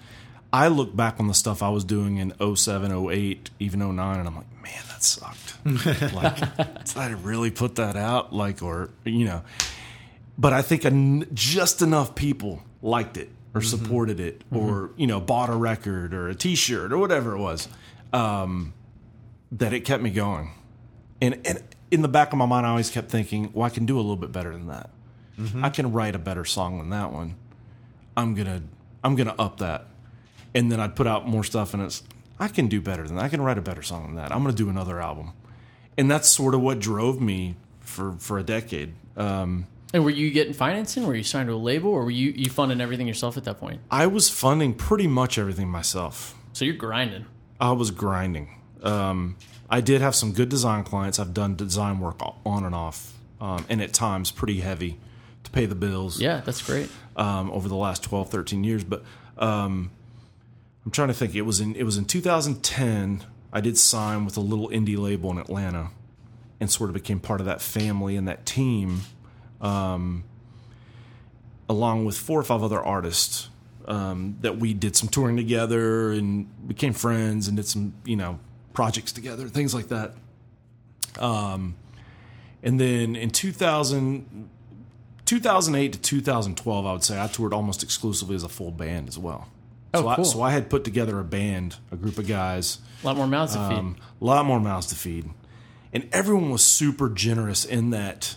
I 0.52 0.68
look 0.68 0.96
back 0.96 1.20
on 1.20 1.28
the 1.28 1.34
stuff 1.34 1.62
I 1.62 1.68
was 1.68 1.84
doing 1.84 2.16
in 2.16 2.32
07, 2.56 2.90
08, 3.12 3.50
even 3.60 3.80
09, 3.80 4.18
and 4.18 4.26
I'm 4.26 4.34
like, 4.36 4.50
man, 4.62 4.82
that 4.88 5.02
sucked. 5.02 5.58
like, 6.14 6.36
did 6.84 6.96
I 6.96 7.10
really 7.22 7.50
put 7.50 7.74
that 7.76 7.96
out? 7.96 8.32
Like, 8.32 8.62
or 8.62 8.88
you 9.04 9.26
know, 9.26 9.42
but 10.38 10.52
I 10.52 10.62
think 10.62 10.84
en- 10.84 11.26
just 11.34 11.82
enough 11.82 12.14
people 12.14 12.62
liked 12.82 13.16
it 13.16 13.30
or 13.54 13.62
supported 13.62 14.20
it 14.20 14.42
or 14.52 14.90
you 14.96 15.06
know 15.06 15.20
bought 15.20 15.48
a 15.48 15.56
record 15.56 16.12
or 16.12 16.28
a 16.28 16.34
T-shirt 16.34 16.92
or 16.92 16.98
whatever 16.98 17.32
it 17.32 17.38
was 17.38 17.68
um, 18.12 18.72
that 19.52 19.72
it 19.72 19.80
kept 19.80 20.02
me 20.02 20.10
going. 20.10 20.50
And 21.20 21.40
and 21.46 21.62
in 21.90 22.02
the 22.02 22.08
back 22.08 22.32
of 22.32 22.38
my 22.38 22.46
mind, 22.46 22.66
I 22.66 22.70
always 22.70 22.90
kept 22.90 23.10
thinking, 23.10 23.50
well, 23.54 23.64
I 23.64 23.70
can 23.70 23.86
do 23.86 23.96
a 23.96 24.02
little 24.02 24.16
bit 24.16 24.32
better 24.32 24.52
than 24.52 24.66
that. 24.68 24.90
I 25.62 25.68
can 25.68 25.92
write 25.92 26.14
a 26.14 26.18
better 26.18 26.44
song 26.46 26.78
than 26.78 26.88
that 26.90 27.12
one. 27.12 27.34
I'm 28.16 28.34
gonna 28.34 28.62
I'm 29.04 29.16
gonna 29.16 29.34
up 29.38 29.58
that, 29.58 29.86
and 30.54 30.72
then 30.72 30.80
I'd 30.80 30.96
put 30.96 31.06
out 31.06 31.28
more 31.28 31.44
stuff, 31.44 31.74
and 31.74 31.82
it's 31.82 32.02
I 32.38 32.48
can 32.48 32.68
do 32.68 32.80
better 32.80 33.06
than 33.06 33.16
that. 33.16 33.24
I 33.24 33.28
can 33.28 33.42
write 33.42 33.58
a 33.58 33.62
better 33.62 33.82
song 33.82 34.06
than 34.06 34.14
that. 34.16 34.32
I'm 34.32 34.42
gonna 34.42 34.54
do 34.56 34.68
another 34.70 34.98
album, 35.00 35.32
and 35.98 36.10
that's 36.10 36.28
sort 36.30 36.54
of 36.54 36.62
what 36.62 36.78
drove 36.78 37.20
me 37.20 37.56
for 37.80 38.12
for 38.18 38.38
a 38.38 38.42
decade. 38.42 38.94
Um, 39.16 39.66
And 39.94 40.04
were 40.04 40.10
you 40.10 40.30
getting 40.30 40.52
financing? 40.52 41.06
Were 41.06 41.14
you 41.14 41.22
signed 41.22 41.48
to 41.48 41.54
a 41.54 41.56
label, 41.56 41.90
or 41.90 42.04
were 42.04 42.10
you 42.10 42.32
you 42.32 42.50
funding 42.50 42.80
everything 42.80 43.06
yourself 43.06 43.36
at 43.36 43.44
that 43.44 43.58
point? 43.58 43.80
I 43.90 44.06
was 44.06 44.28
funding 44.28 44.74
pretty 44.74 45.06
much 45.06 45.38
everything 45.38 45.68
myself. 45.68 46.34
So 46.52 46.64
you're 46.64 46.74
grinding. 46.74 47.26
I 47.60 47.72
was 47.72 47.90
grinding. 47.90 48.48
Um, 48.82 49.36
I 49.70 49.80
did 49.80 50.00
have 50.00 50.14
some 50.14 50.32
good 50.32 50.48
design 50.48 50.84
clients. 50.84 51.18
I've 51.18 51.34
done 51.34 51.56
design 51.56 52.00
work 52.00 52.20
on 52.44 52.64
and 52.64 52.74
off, 52.74 53.12
um, 53.40 53.64
and 53.68 53.80
at 53.80 53.92
times 53.92 54.30
pretty 54.30 54.60
heavy 54.60 54.98
to 55.44 55.50
pay 55.50 55.66
the 55.66 55.74
bills. 55.74 56.20
Yeah, 56.20 56.40
that's 56.44 56.62
great. 56.62 56.90
um, 57.16 57.50
over 57.52 57.68
the 57.68 57.76
last 57.76 58.02
12, 58.02 58.28
13 58.30 58.64
years. 58.64 58.84
But 58.84 59.02
um, 59.38 59.90
I'm 60.84 60.90
trying 60.90 61.08
to 61.08 61.14
think. 61.14 61.34
It 61.34 61.42
was 61.42 61.60
in 61.60 61.74
it 61.76 61.84
was 61.84 61.96
in 61.96 62.04
2010. 62.04 63.24
I 63.52 63.60
did 63.60 63.78
sign 63.78 64.24
with 64.24 64.36
a 64.36 64.40
little 64.40 64.68
indie 64.68 64.98
label 64.98 65.30
in 65.30 65.38
Atlanta, 65.38 65.90
and 66.60 66.70
sort 66.70 66.90
of 66.90 66.94
became 66.94 67.20
part 67.20 67.40
of 67.40 67.46
that 67.46 67.62
family 67.62 68.16
and 68.16 68.26
that 68.28 68.44
team, 68.44 69.02
um, 69.60 70.24
along 71.68 72.04
with 72.04 72.16
four 72.16 72.38
or 72.38 72.44
five 72.44 72.62
other 72.62 72.80
artists 72.80 73.48
um, 73.86 74.36
that 74.40 74.58
we 74.58 74.74
did 74.74 74.96
some 74.96 75.08
touring 75.08 75.36
together 75.36 76.10
and 76.12 76.46
became 76.68 76.92
friends 76.92 77.48
and 77.48 77.56
did 77.56 77.66
some 77.66 77.94
you 78.04 78.16
know 78.16 78.38
projects 78.72 79.12
together, 79.12 79.48
things 79.48 79.74
like 79.74 79.88
that. 79.88 80.14
Um, 81.18 81.76
and 82.62 82.78
then 82.80 83.16
in 83.16 83.30
2000. 83.30 84.50
2008 85.24 85.92
to 85.94 85.98
2012, 86.00 86.86
I 86.86 86.92
would 86.92 87.02
say 87.02 87.20
I 87.20 87.26
toured 87.26 87.52
almost 87.52 87.82
exclusively 87.82 88.36
as 88.36 88.44
a 88.44 88.48
full 88.48 88.70
band 88.70 89.08
as 89.08 89.18
well. 89.18 89.48
Oh, 89.92 90.02
so, 90.02 90.08
I, 90.08 90.14
cool. 90.14 90.24
so 90.24 90.40
I 90.42 90.50
had 90.52 90.70
put 90.70 90.84
together 90.84 91.18
a 91.18 91.24
band, 91.24 91.78
a 91.90 91.96
group 91.96 92.18
of 92.18 92.28
guys, 92.28 92.78
A 93.02 93.06
lot 93.06 93.16
more 93.16 93.26
mouths 93.26 93.54
to 93.54 93.68
feed. 93.68 93.76
um, 93.78 93.96
a 94.20 94.24
lot 94.24 94.46
more 94.46 94.60
mouths 94.60 94.86
to 94.86 94.94
feed, 94.94 95.28
and 95.92 96.08
everyone 96.12 96.50
was 96.50 96.62
super 96.62 97.08
generous 97.08 97.64
in 97.64 97.90
that 97.90 98.36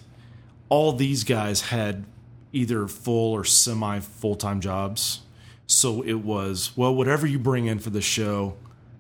all 0.70 0.94
these 0.94 1.24
guys 1.24 1.62
had 1.62 2.06
either 2.52 2.88
full 2.88 3.34
or 3.34 3.44
semi 3.44 4.00
full 4.00 4.36
time 4.36 4.62
jobs. 4.62 5.22
So 5.68 6.02
it 6.02 6.16
was 6.16 6.72
well, 6.76 6.96
whatever 6.96 7.28
you 7.28 7.38
bring 7.38 7.66
in 7.68 7.80
for 7.80 7.90
the 7.90 8.02
show, 8.02 8.56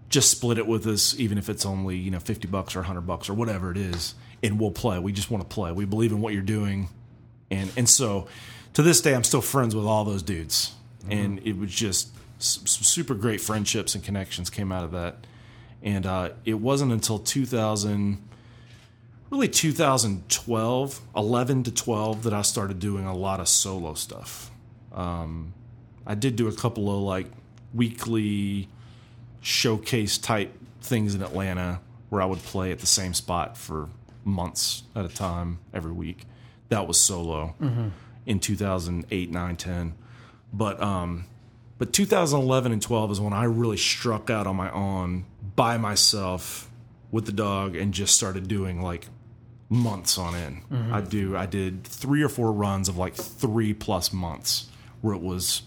just 0.10 0.30
split 0.30 0.58
it 0.58 0.68
with 0.68 0.86
us, 0.86 1.18
even 1.20 1.38
if 1.38 1.50
it's 1.50 1.66
only 1.66 1.98
you 1.98 2.12
know 2.12 2.20
fifty 2.20 2.48
bucks 2.48 2.76
or 2.76 2.84
hundred 2.84 3.08
bucks 3.08 3.30
or 3.30 3.34
whatever 3.34 3.72
it 3.72 3.78
is, 3.78 4.16
and 4.44 4.60
we'll 4.60 4.72
play. 4.72 5.00
We 5.00 5.12
just 5.12 5.32
want 5.32 5.48
to 5.48 5.54
play. 5.54 5.72
We 5.72 5.86
believe 5.86 6.12
in 6.12 6.22
what 6.22 6.34
you're 6.34 6.42
doing, 6.42 6.90
and 7.50 7.72
and 7.78 7.90
so 7.90 8.28
to 8.74 8.82
this 8.84 9.02
day, 9.02 9.16
I'm 9.16 9.24
still 9.24 9.42
friends 9.42 9.76
with 9.76 9.86
all 9.86 10.06
those 10.06 10.22
dudes, 10.22 10.74
and 11.10 11.40
it 11.40 11.58
was 11.58 11.72
just 11.72 12.10
some 12.40 12.66
super 12.66 13.14
great 13.14 13.42
friendships 13.42 13.96
and 13.96 14.04
connections 14.04 14.50
came 14.50 14.72
out 14.72 14.84
of 14.84 14.92
that. 14.92 15.28
And 15.82 16.06
uh, 16.06 16.32
it 16.46 16.56
wasn't 16.56 16.92
until 16.92 17.20
2000, 17.20 18.22
really 19.30 19.48
2012, 19.48 21.02
11 21.16 21.64
to 21.64 21.72
12, 21.72 22.24
that 22.24 22.34
I 22.34 22.42
started 22.42 22.80
doing 22.80 23.06
a 23.06 23.16
lot 23.16 23.40
of 23.40 23.48
solo 23.48 23.94
stuff. 23.94 24.52
Um, 24.94 25.54
I 26.06 26.16
did 26.16 26.36
do 26.36 26.48
a 26.48 26.54
couple 26.54 26.90
of 26.90 27.02
like 27.04 27.28
weekly 27.74 28.68
showcase 29.42 30.18
type 30.18 30.52
things 30.82 31.16
in 31.16 31.22
Atlanta 31.22 31.80
where 32.10 32.22
I 32.22 32.26
would 32.26 32.40
play 32.40 32.72
at 32.72 32.80
the 32.80 32.88
same 32.88 33.14
spot 33.14 33.58
for 33.58 33.90
months 34.24 34.84
at 34.96 35.06
a 35.06 35.10
time 35.10 35.60
every 35.74 35.92
week. 35.92 36.26
That 36.70 36.88
was 36.88 37.00
solo 37.00 37.56
in 38.26 38.40
2008, 38.40 39.32
9, 39.32 39.56
10. 39.56 39.94
But 40.52 40.82
um, 40.82 41.26
but 41.78 41.94
2011 41.94 42.72
and 42.72 42.82
12 42.82 43.12
is 43.12 43.22
when 43.22 43.34
I 43.34 43.46
really 43.46 43.78
struck 43.78 44.30
out 44.30 44.48
on 44.48 44.56
my 44.56 44.72
own 44.72 45.26
by 45.56 45.78
myself 45.78 46.70
with 47.12 47.26
the 47.26 47.32
dog 47.32 47.76
and 47.76 47.94
just 47.94 48.16
started 48.16 48.48
doing 48.48 48.82
like 48.82 49.08
months 49.70 50.18
on 50.18 50.36
end. 50.36 50.62
I 50.92 51.02
do 51.02 51.36
I 51.38 51.46
did 51.46 51.84
3 51.84 52.24
or 52.24 52.30
4 52.30 52.52
runs 52.52 52.90
of 52.90 52.98
like 52.98 53.16
3 53.16 53.74
plus 53.76 54.12
months 54.12 54.68
where 55.02 55.14
it 55.14 55.22
was 55.22 55.62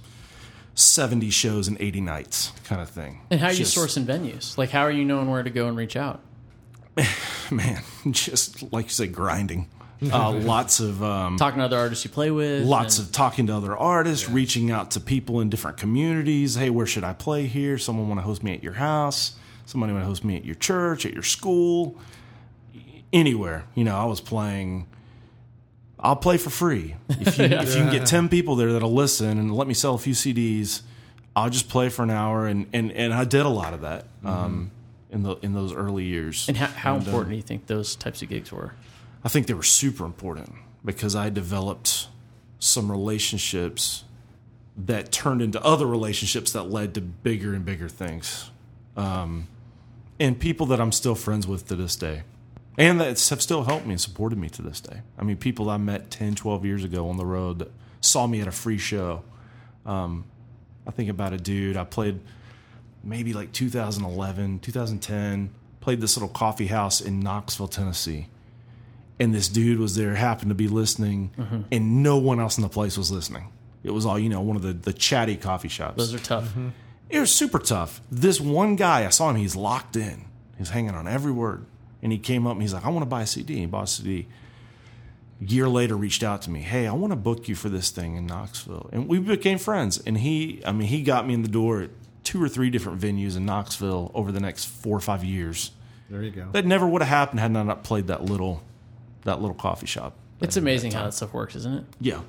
70 0.75 1.31
shows 1.31 1.69
and 1.69 1.81
80 1.81 2.01
nights 2.01 2.53
kind 2.65 2.81
of 2.81 2.89
thing. 2.91 3.21
And 3.31 3.41
how 3.41 3.47
are 3.49 3.53
you 3.53 3.59
Just- 3.59 3.77
sourcing 3.77 4.05
venues? 4.05 4.57
Like, 4.59 4.71
how 4.71 4.81
are 4.83 4.91
you 4.91 5.05
knowing 5.05 5.31
where 5.31 5.43
to 5.43 5.51
go 5.51 5.69
and 5.69 5.77
reach 5.77 5.97
out? 5.97 6.21
man, 7.51 7.83
just 8.11 8.73
like 8.73 8.87
you 8.87 8.91
say 8.91 9.07
grinding. 9.07 9.69
Uh, 10.03 10.31
lots 10.33 10.81
of 10.81 11.03
um, 11.03 11.37
Talking 11.37 11.59
to 11.61 11.65
other 11.65 11.79
artists 11.79 12.05
you 12.05 12.11
play 12.11 12.31
with. 12.31 12.65
lots 12.65 12.99
and- 12.99 13.07
of 13.07 13.13
talking 13.13 13.47
to 13.47 13.55
other 13.55 13.77
artists, 13.77 14.29
reaching 14.29 14.71
out 14.71 14.91
to 14.93 15.01
people 15.01 15.41
in 15.41 15.49
different 15.51 15.77
communities. 15.77 16.55
Hey, 16.57 16.71
where 16.71 16.87
should 16.87 17.05
I 17.05 17.13
play 17.13 17.47
here? 17.47 17.79
Someone 17.79 18.09
want 18.09 18.19
to 18.19 18.25
host 18.25 18.43
me 18.43 18.53
at 18.53 18.63
your 18.63 18.73
house? 18.75 19.37
Somebody 19.65 19.93
want 19.93 20.03
to 20.03 20.09
host 20.09 20.25
me 20.25 20.37
at 20.37 20.45
your 20.45 20.57
church, 20.57 21.07
at 21.07 21.15
your 21.15 21.23
school, 21.23 21.97
anywhere. 23.13 23.65
You 23.75 23.85
know, 23.85 23.97
I 23.97 24.05
was 24.05 24.21
playing. 24.21 24.87
I'll 25.99 26.17
play 26.17 26.37
for 26.37 26.51
free 26.51 26.97
if 27.09 27.39
you 27.39 27.45
if 27.45 27.69
you 27.69 27.83
can 27.83 27.93
get 27.93 28.07
ten 28.07 28.29
people 28.29 28.57
there 28.57 28.73
that'll 28.73 28.93
listen 28.93 29.39
and 29.39 29.55
let 29.55 29.69
me 29.69 29.75
sell 29.75 29.95
a 29.95 29.99
few 29.99 30.15
CDs. 30.15 30.83
I'll 31.35 31.51
just 31.51 31.69
play 31.69 31.89
for 31.89 32.03
an 32.03 32.11
hour, 32.11 32.47
and 32.47 32.67
and, 32.73 32.93
and 32.93 33.15
I 33.15 33.25
did 33.25 33.47
a 33.47 33.51
lot 33.51 33.73
of 33.75 33.83
that 33.83 34.07
um, 34.25 34.71
in 35.11 35.23
the 35.23 35.37
in 35.37 35.53
those 35.53 35.73
early 35.73 36.05
years. 36.05 36.49
And 36.49 36.57
how, 36.57 36.67
how 36.67 36.95
And, 36.97 37.05
uh, 37.05 37.07
important 37.07 37.31
do 37.31 37.37
you 37.37 37.43
think 37.43 37.67
those 37.67 37.97
types 37.97 38.23
of 38.23 38.29
gigs 38.29 38.53
were? 38.53 38.75
I 39.25 39.29
think 39.29 39.47
they 39.47 39.55
were 39.55 39.63
super 39.63 40.05
important 40.05 40.53
because 40.85 41.15
I 41.15 41.31
developed 41.31 42.09
some 42.59 42.91
relationships 42.91 44.05
that 44.77 45.13
turned 45.13 45.43
into 45.43 45.63
other 45.63 45.87
relationships 45.87 46.53
that 46.53 46.65
led 46.65 46.95
to 46.95 47.01
bigger 47.01 47.55
and 47.55 47.65
bigger 47.65 47.89
things. 47.89 48.51
Um, 48.97 49.49
and 50.19 50.39
people 50.39 50.67
that 50.67 50.81
I'm 50.81 50.93
still 50.93 51.15
friends 51.15 51.47
with 51.47 51.67
to 51.69 51.77
this 51.77 51.97
day. 51.97 52.23
And 52.79 53.01
that 53.01 53.07
have 53.29 53.43
still 53.43 53.64
helped 53.64 53.85
me 53.85 53.93
and 53.93 54.01
supported 54.01 54.39
me 54.39 54.49
to 54.51 54.62
this 54.62 54.81
day. 54.81 55.03
I 55.18 55.25
mean, 55.25 55.37
people 55.37 55.68
I 55.68 55.77
met 55.77 56.11
10, 56.11 56.35
12 56.35 56.64
years 56.64 56.85
ago 56.85 57.09
on 57.09 57.18
the 57.18 57.27
road 57.27 57.59
that 57.59 57.70
saw 58.01 58.27
me 58.27 58.41
at 58.41 58.49
a 58.49 58.53
free 58.53 58.79
show. 58.79 59.23
Um, 59.85 60.25
I 60.87 60.91
think 60.91 61.11
about 61.11 61.33
a 61.33 61.39
dude 61.39 61.77
I 61.77 61.85
played 61.85 62.20
maybe 63.05 63.33
like 63.35 63.53
2011, 63.53 64.61
2010, 64.61 65.51
played 65.81 66.01
this 66.01 66.16
little 66.16 66.29
coffee 66.29 66.68
house 66.68 67.01
in 67.01 67.20
Knoxville, 67.20 67.68
Tennessee 67.68 68.29
and 69.23 69.33
this 69.33 69.49
dude 69.49 69.79
was 69.79 69.95
there, 69.95 70.14
happened 70.14 70.49
to 70.51 70.55
be 70.55 70.66
listening, 70.68 71.31
and 71.70 72.03
no 72.03 72.18
one 72.18 72.41
else 72.41 72.59
in 72.59 72.62
the 72.62 72.68
place 72.68 72.99
was 72.99 73.11
listening. 73.12 73.49
It 73.85 73.93
was 73.93 74.05
all 74.05 74.18
you 74.18 74.29
know, 74.29 74.41
one 74.41 74.57
of 74.57 74.62
the 74.62 74.73
the 74.73 74.93
chatty 74.93 75.37
coffee 75.37 75.68
shops. 75.68 75.97
Those 75.97 76.14
are 76.14 76.18
tough. 76.18 76.53
it 77.09 77.20
was 77.20 77.33
super 77.33 77.59
tough. 77.61 78.01
This 78.11 78.41
one 78.41 78.75
guy, 78.75 79.07
I 79.07 79.11
saw 79.11 79.31
him. 79.31 79.37
He's 79.37 79.55
locked 79.55 79.97
in. 79.97 80.25
He's 80.59 80.70
hanging 80.70 80.95
on 80.95 81.07
every 81.07 81.31
word, 81.33 81.66
and 82.03 82.13
he 82.13 82.19
came 82.19 82.47
up 82.47 82.53
and 82.55 82.63
he's 82.63 82.75
like, 82.75 82.85
"I 82.85 82.89
want 82.89 83.03
to 83.03 83.09
buy 83.09 83.23
a 83.23 83.27
CD." 83.27 83.59
He 83.59 83.67
bought 83.67 83.85
a 83.85 83.87
CD. 83.87 84.27
A 85.41 85.45
year 85.45 85.69
later, 85.69 85.97
reached 85.97 86.23
out 86.23 86.43
to 86.43 86.51
me. 86.51 86.61
Hey, 86.61 86.87
I 86.87 86.93
want 86.93 87.13
to 87.13 87.17
book 87.17 87.49
you 87.49 87.55
for 87.55 87.69
this 87.69 87.91
thing 87.91 88.17
in 88.17 88.27
Knoxville, 88.27 88.91
and 88.93 89.09
we 89.09 89.19
became 89.19 89.59
friends. 89.59 90.01
And 90.07 90.19
he, 90.19 90.63
I 90.65 90.73
mean, 90.73 90.89
he 90.89 91.03
got 91.03 91.27
me 91.27 91.35
in 91.35 91.43
the 91.43 91.49
door 91.49 91.83
at 91.83 91.91
two 92.25 92.43
or 92.43 92.49
three 92.49 92.71
different 92.71 93.01
venues 93.01 93.37
in 93.37 93.45
Knoxville 93.45 94.11
over 94.15 94.31
the 94.31 94.41
next 94.41 94.67
four 94.67 94.97
or 94.97 95.01
five 95.01 95.25
years. 95.25 95.73
There 96.09 96.23
you 96.23 96.31
go. 96.31 96.49
That 96.53 96.67
never 96.67 96.87
would 96.87 97.03
have 97.03 97.09
happened 97.09 97.41
had 97.41 97.57
I 97.57 97.63
not 97.63 97.85
played 97.85 98.09
that 98.09 98.25
little, 98.25 98.63
that 99.23 99.41
little 99.41 99.57
coffee 99.57 99.87
shop. 99.87 100.15
It's 100.41 100.57
amazing 100.57 100.93
how 100.93 101.05
that 101.05 101.15
stuff 101.15 101.33
works, 101.33 101.55
isn't 101.57 101.73
it? 101.73 101.85
Yeah. 102.01 102.21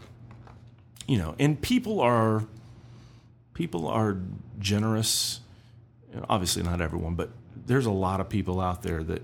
You 1.07 1.17
know, 1.17 1.35
and 1.39 1.59
people 1.59 1.99
are 1.99 2.45
people 3.53 3.87
are 3.87 4.17
generous. 4.59 5.41
Obviously 6.29 6.63
not 6.63 6.79
everyone, 6.79 7.15
but 7.15 7.31
there's 7.65 7.85
a 7.85 7.91
lot 7.91 8.19
of 8.19 8.29
people 8.29 8.61
out 8.61 8.83
there 8.83 9.03
that 9.03 9.21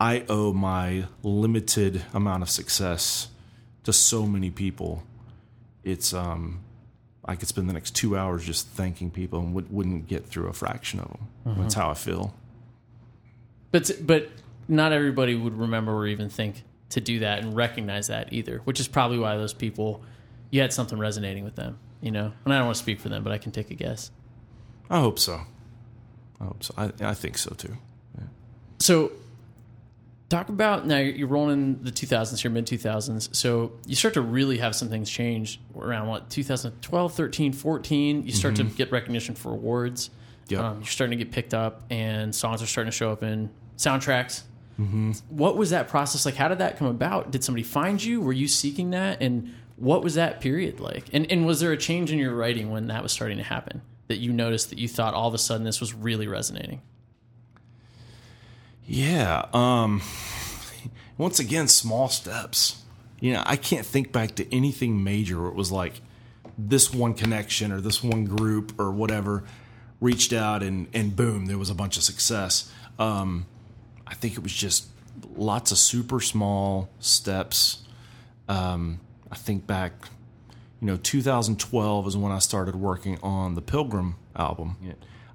I 0.00 0.24
owe 0.28 0.52
my 0.52 1.04
limited 1.22 2.02
amount 2.14 2.42
of 2.42 2.50
success 2.50 3.28
to 3.84 3.92
so 3.92 4.26
many 4.26 4.50
people. 4.50 5.02
It's 5.84 6.14
um 6.14 6.60
I 7.24 7.36
could 7.36 7.48
spend 7.48 7.68
the 7.68 7.74
next 7.74 7.94
2 7.96 8.16
hours 8.16 8.44
just 8.44 8.66
thanking 8.68 9.10
people 9.10 9.40
and 9.40 9.54
would, 9.54 9.70
wouldn't 9.70 10.08
get 10.08 10.26
through 10.26 10.48
a 10.48 10.52
fraction 10.54 11.00
of 11.00 11.08
them. 11.08 11.28
That's 11.62 11.74
how 11.74 11.90
I 11.90 11.94
feel. 11.94 12.34
But 13.72 13.90
but 14.02 14.30
not 14.68 14.92
everybody 14.92 15.34
would 15.34 15.56
remember 15.56 15.92
or 15.92 16.06
even 16.06 16.28
think 16.28 16.64
to 16.90 17.00
do 17.00 17.20
that 17.20 17.40
and 17.40 17.54
recognize 17.54 18.08
that 18.08 18.32
either, 18.32 18.58
which 18.64 18.80
is 18.80 18.88
probably 18.88 19.18
why 19.18 19.36
those 19.36 19.52
people 19.52 20.02
you 20.50 20.60
had 20.60 20.72
something 20.72 20.98
resonating 20.98 21.44
with 21.44 21.54
them, 21.56 21.78
you 22.00 22.10
know. 22.10 22.32
And 22.44 22.54
I 22.54 22.58
don't 22.58 22.66
want 22.66 22.76
to 22.76 22.82
speak 22.82 22.98
for 23.00 23.08
them, 23.08 23.22
but 23.22 23.32
I 23.32 23.38
can 23.38 23.52
take 23.52 23.70
a 23.70 23.74
guess. 23.74 24.10
I 24.88 24.98
hope 24.98 25.18
so. 25.18 25.42
I 26.40 26.44
hope 26.44 26.64
so. 26.64 26.74
I, 26.76 26.90
I 27.00 27.14
think 27.14 27.38
so 27.38 27.50
too. 27.54 27.76
So, 28.80 29.12
talk 30.30 30.48
about 30.48 30.86
now 30.86 30.96
you're 30.98 31.28
rolling 31.28 31.52
in 31.52 31.84
the 31.84 31.90
2000s, 31.90 32.42
your 32.42 32.52
mid 32.52 32.66
2000s. 32.66 33.34
So, 33.34 33.72
you 33.86 33.94
start 33.94 34.14
to 34.14 34.22
really 34.22 34.58
have 34.58 34.74
some 34.74 34.88
things 34.88 35.10
change 35.10 35.60
around 35.76 36.08
what 36.08 36.30
2012, 36.30 37.12
13, 37.12 37.52
14. 37.52 38.24
You 38.24 38.32
start 38.32 38.56
to 38.56 38.64
get 38.64 38.90
recognition 38.90 39.34
for 39.34 39.52
awards. 39.52 40.10
Yep. 40.48 40.60
Um, 40.60 40.76
you're 40.78 40.86
starting 40.86 41.18
to 41.18 41.24
get 41.24 41.32
picked 41.32 41.52
up, 41.52 41.82
and 41.90 42.34
songs 42.34 42.62
are 42.62 42.66
starting 42.66 42.90
to 42.90 42.96
show 42.96 43.12
up 43.12 43.22
in 43.22 43.50
soundtracks. 43.76 44.42
What 45.28 45.56
was 45.56 45.70
that 45.70 45.88
process 45.88 46.24
like? 46.24 46.36
How 46.36 46.48
did 46.48 46.58
that 46.58 46.78
come 46.78 46.86
about? 46.86 47.30
Did 47.30 47.44
somebody 47.44 47.62
find 47.62 48.02
you? 48.02 48.20
Were 48.20 48.32
you 48.32 48.48
seeking 48.48 48.90
that? 48.90 49.20
And 49.20 49.54
what 49.76 50.02
was 50.02 50.14
that 50.14 50.40
period 50.40 50.80
like? 50.80 51.04
And, 51.12 51.30
and 51.30 51.44
was 51.46 51.60
there 51.60 51.72
a 51.72 51.76
change 51.76 52.10
in 52.12 52.18
your 52.18 52.34
writing 52.34 52.70
when 52.70 52.86
that 52.86 53.02
was 53.02 53.12
starting 53.12 53.36
to 53.36 53.44
happen? 53.44 53.82
That 54.08 54.18
you 54.18 54.32
noticed 54.32 54.70
that 54.70 54.78
you 54.78 54.88
thought 54.88 55.14
all 55.14 55.28
of 55.28 55.34
a 55.34 55.38
sudden 55.38 55.64
this 55.64 55.80
was 55.80 55.94
really 55.94 56.26
resonating? 56.26 56.80
Yeah. 58.90 59.46
Um, 59.52 60.02
once 61.16 61.38
again, 61.38 61.68
small 61.68 62.08
steps. 62.08 62.82
You 63.20 63.34
know, 63.34 63.44
I 63.46 63.54
can't 63.54 63.86
think 63.86 64.10
back 64.10 64.34
to 64.34 64.54
anything 64.54 65.04
major 65.04 65.40
where 65.40 65.48
it 65.48 65.54
was 65.54 65.70
like 65.70 66.00
this 66.58 66.92
one 66.92 67.14
connection 67.14 67.70
or 67.70 67.80
this 67.80 68.02
one 68.02 68.24
group 68.24 68.80
or 68.80 68.90
whatever 68.90 69.44
reached 70.00 70.32
out 70.32 70.64
and, 70.64 70.88
and 70.92 71.14
boom, 71.14 71.46
there 71.46 71.56
was 71.56 71.70
a 71.70 71.74
bunch 71.74 71.98
of 71.98 72.02
success. 72.02 72.72
Um, 72.98 73.46
I 74.08 74.14
think 74.14 74.34
it 74.34 74.42
was 74.42 74.52
just 74.52 74.88
lots 75.36 75.70
of 75.70 75.78
super 75.78 76.18
small 76.20 76.90
steps. 76.98 77.84
Um, 78.48 78.98
I 79.30 79.36
think 79.36 79.68
back, 79.68 79.92
you 80.80 80.88
know, 80.88 80.96
2012 80.96 82.08
is 82.08 82.16
when 82.16 82.32
I 82.32 82.40
started 82.40 82.74
working 82.74 83.20
on 83.22 83.54
the 83.54 83.62
Pilgrim 83.62 84.16
album. 84.34 84.78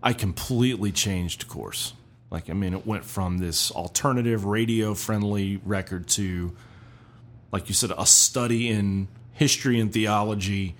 I 0.04 0.12
completely 0.12 0.92
changed 0.92 1.48
course. 1.48 1.94
Like, 2.32 2.50
I 2.50 2.54
mean, 2.54 2.74
it 2.74 2.86
went 2.86 3.06
from 3.06 3.38
this 3.38 3.72
alternative 3.72 4.46
radio 4.46 4.94
friendly 4.94 5.62
record 5.64 6.08
to, 6.10 6.56
like 7.52 7.70
you 7.70 7.76
said, 7.76 7.92
a 7.98 8.06
study 8.06 8.70
in 8.70 9.08
history 9.34 9.80
and 9.80 9.94
theology 9.94 10.76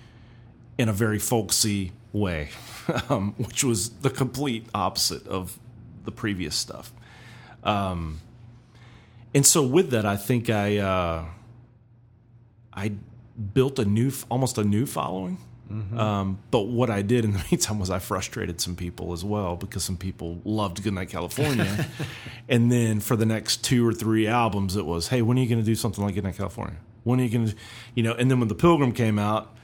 in 0.78 0.88
a 0.88 0.92
very 0.92 1.18
folksy 1.18 1.92
way, 2.12 2.48
um, 3.08 3.34
which 3.38 3.64
was 3.64 3.90
the 3.90 4.10
complete 4.10 4.66
opposite 4.74 5.26
of 5.26 5.58
the 6.04 6.12
previous 6.12 6.54
stuff. 6.54 6.92
Um, 7.62 8.20
and 9.34 9.44
so 9.44 9.62
with 9.66 9.90
that, 9.90 10.06
I 10.06 10.16
think 10.16 10.50
I 10.50 10.78
uh, 10.78 11.24
I 12.72 12.92
built 13.52 13.78
a 13.78 13.84
new, 13.84 14.12
almost 14.30 14.58
a 14.58 14.64
new 14.64 14.86
following. 14.86 15.38
Um, 15.68 16.38
but 16.50 16.62
what 16.62 16.90
I 16.90 17.02
did 17.02 17.24
in 17.24 17.32
the 17.32 17.44
meantime 17.50 17.78
was 17.78 17.90
I 17.90 17.98
frustrated 17.98 18.60
some 18.60 18.76
people 18.76 19.12
as 19.12 19.24
well 19.24 19.56
because 19.56 19.84
some 19.84 19.96
people 19.96 20.40
loved 20.44 20.82
Goodnight 20.82 21.10
California, 21.10 21.86
and 22.48 22.70
then 22.70 23.00
for 23.00 23.16
the 23.16 23.26
next 23.26 23.64
two 23.64 23.86
or 23.86 23.92
three 23.92 24.26
albums, 24.26 24.76
it 24.76 24.86
was, 24.86 25.08
hey, 25.08 25.22
when 25.22 25.38
are 25.38 25.40
you 25.40 25.48
going 25.48 25.60
to 25.60 25.64
do 25.64 25.74
something 25.74 26.04
like 26.04 26.14
Goodnight 26.14 26.36
California? 26.36 26.76
When 27.04 27.20
are 27.20 27.24
you 27.24 27.30
going 27.30 27.48
to, 27.48 27.54
you 27.94 28.02
know? 28.02 28.14
And 28.14 28.30
then 28.30 28.38
when 28.40 28.48
the 28.48 28.54
Pilgrim 28.54 28.92
came 28.92 29.18
out, 29.18 29.56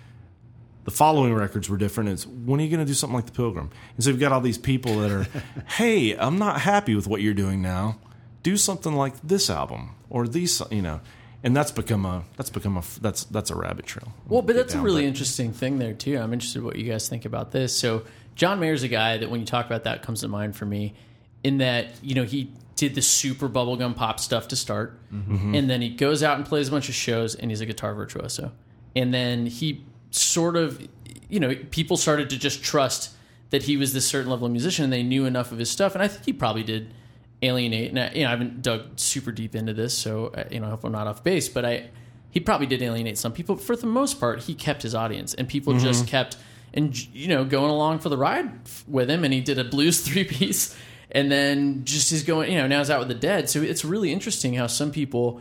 the 0.85 0.91
following 0.91 1.35
records 1.35 1.69
were 1.69 1.77
different. 1.77 2.11
It's 2.11 2.27
when 2.27 2.61
are 2.61 2.65
you 2.65 2.71
going 2.71 2.85
to 2.85 2.87
do 2.87 2.95
something 2.95 3.15
like 3.15 3.27
the 3.27 3.33
Pilgrim? 3.33 3.71
And 3.97 4.05
so 4.05 4.11
you've 4.11 4.21
got 4.21 4.33
all 4.33 4.41
these 4.41 4.59
people 4.59 4.99
that 5.01 5.11
are, 5.11 5.27
hey, 5.77 6.17
I'm 6.17 6.39
not 6.39 6.61
happy 6.61 6.95
with 6.95 7.07
what 7.07 7.21
you're 7.21 7.35
doing 7.35 7.63
now. 7.63 7.99
Do 8.43 8.57
something 8.57 8.95
like 8.95 9.15
this 9.23 9.49
album 9.49 9.95
or 10.11 10.27
these, 10.27 10.61
you 10.71 10.83
know. 10.83 11.01
And 11.45 11.57
that's 11.57 11.73
become 11.73 12.07
a 12.07 12.25
that's 12.37 12.51
become 12.51 12.77
a 12.77 12.83
that's 13.01 13.25
that's 13.25 13.51
a 13.51 13.57
rabbit 13.57 13.85
trail. 13.85 14.13
Well, 14.29 14.43
but 14.43 14.55
that's 14.55 14.75
a 14.75 14.81
really 14.81 15.05
interesting 15.05 15.53
thing 15.53 15.79
there 15.79 15.93
too. 15.93 16.17
I'm 16.17 16.33
interested 16.33 16.63
what 16.63 16.77
you 16.77 16.91
guys 16.91 17.09
think 17.09 17.25
about 17.25 17.51
this. 17.51 17.75
So 17.75 18.05
John 18.37 18.61
Mayer's 18.61 18.85
a 18.85 18.89
guy 18.89 19.19
that 19.19 19.29
when 19.29 19.41
you 19.41 19.47
talk 19.47 19.67
about 19.67 19.85
that 19.85 20.03
comes 20.03 20.21
to 20.21 20.29
mind 20.29 20.55
for 20.55 20.67
me, 20.67 20.95
in 21.43 21.59
that 21.59 21.89
you 22.03 22.15
know 22.15 22.25
he 22.25 22.53
did 22.77 22.95
the 22.95 23.03
super 23.03 23.49
bubblegum 23.49 23.97
pop 23.97 24.21
stuff 24.21 24.49
to 24.49 24.57
start, 24.57 24.99
mm-hmm. 25.13 25.55
and 25.55 25.69
then 25.69 25.83
he 25.83 25.89
goes 25.89 26.23
out 26.23 26.37
and 26.37 26.47
plays 26.47 26.69
a 26.69 26.71
bunch 26.71 26.89
of 26.89 26.95
shows, 26.95 27.35
and 27.35 27.51
he's 27.51 27.61
a 27.61 27.67
guitar 27.67 27.95
virtuoso, 27.95 28.53
and 28.95 29.13
then 29.13 29.47
he 29.47 29.85
sort 30.11 30.57
of 30.57 30.87
you 31.29 31.41
know 31.41 31.55
people 31.71 31.97
started 31.97 32.31
to 32.31 32.39
just 32.39 32.63
trust 32.63 33.11
that 33.51 33.65
he 33.65 33.77
was 33.77 33.93
this 33.93 34.07
certain 34.07 34.31
level 34.31 34.47
of 34.47 34.53
musician, 34.53 34.85
and 34.85 34.93
they 34.93 35.03
knew 35.03 35.27
enough 35.27 35.51
of 35.51 35.59
his 35.59 35.71
stuff, 35.71 35.95
and 35.95 36.03
I 36.03 36.09
think 36.09 36.25
he 36.25 36.33
probably 36.33 36.63
did 36.63 36.95
alienate. 37.43 37.91
And 37.91 37.99
I, 37.99 38.11
you 38.13 38.23
know, 38.23 38.29
I 38.29 38.31
haven't 38.31 38.63
dug 38.63 38.83
super 38.97 39.33
deep 39.33 39.55
into 39.55 39.75
this, 39.75 39.97
so 39.97 40.27
uh, 40.27 40.45
you 40.51 40.61
know, 40.61 40.67
I 40.67 40.71
hope 40.71 40.85
I'm 40.85 40.93
not 40.93 41.07
off 41.07 41.23
base. 41.25 41.49
But 41.49 41.65
I, 41.65 41.91
he 42.31 42.41
probably 42.41 42.67
did 42.67 42.83
alienate 42.83 43.19
some 43.19 43.33
people. 43.33 43.57
But 43.57 43.65
for 43.65 43.77
the 43.77 43.87
most 43.87 44.21
part, 44.21 44.41
he 44.45 44.55
kept 44.55 44.83
his 44.83 44.95
audience, 44.95 45.35
and 45.35 45.49
people 45.49 45.79
just 45.79 46.07
kept 46.07 46.37
and 46.75 46.97
you 47.15 47.29
know 47.29 47.45
going 47.45 47.71
along 47.71 47.99
for 47.99 48.09
the 48.09 48.17
ride 48.17 48.51
with 48.89 49.11
him. 49.11 49.25
And 49.25 49.33
he 49.35 49.41
did 49.41 49.59
a 49.59 49.65
blues 49.65 50.01
three 50.07 50.25
piece, 50.25 50.77
and 51.11 51.31
then 51.31 51.85
just 51.85 52.13
is 52.13 52.23
going. 52.23 52.53
You 52.53 52.59
know, 52.59 52.67
now 52.67 52.79
he's 52.79 52.91
out 52.91 53.01
with 53.01 53.09
the 53.09 53.15
dead. 53.15 53.51
So 53.51 53.61
it's 53.61 53.85
really 53.85 54.13
interesting 54.13 54.55
how 54.55 54.67
some 54.67 54.93
people 54.93 55.41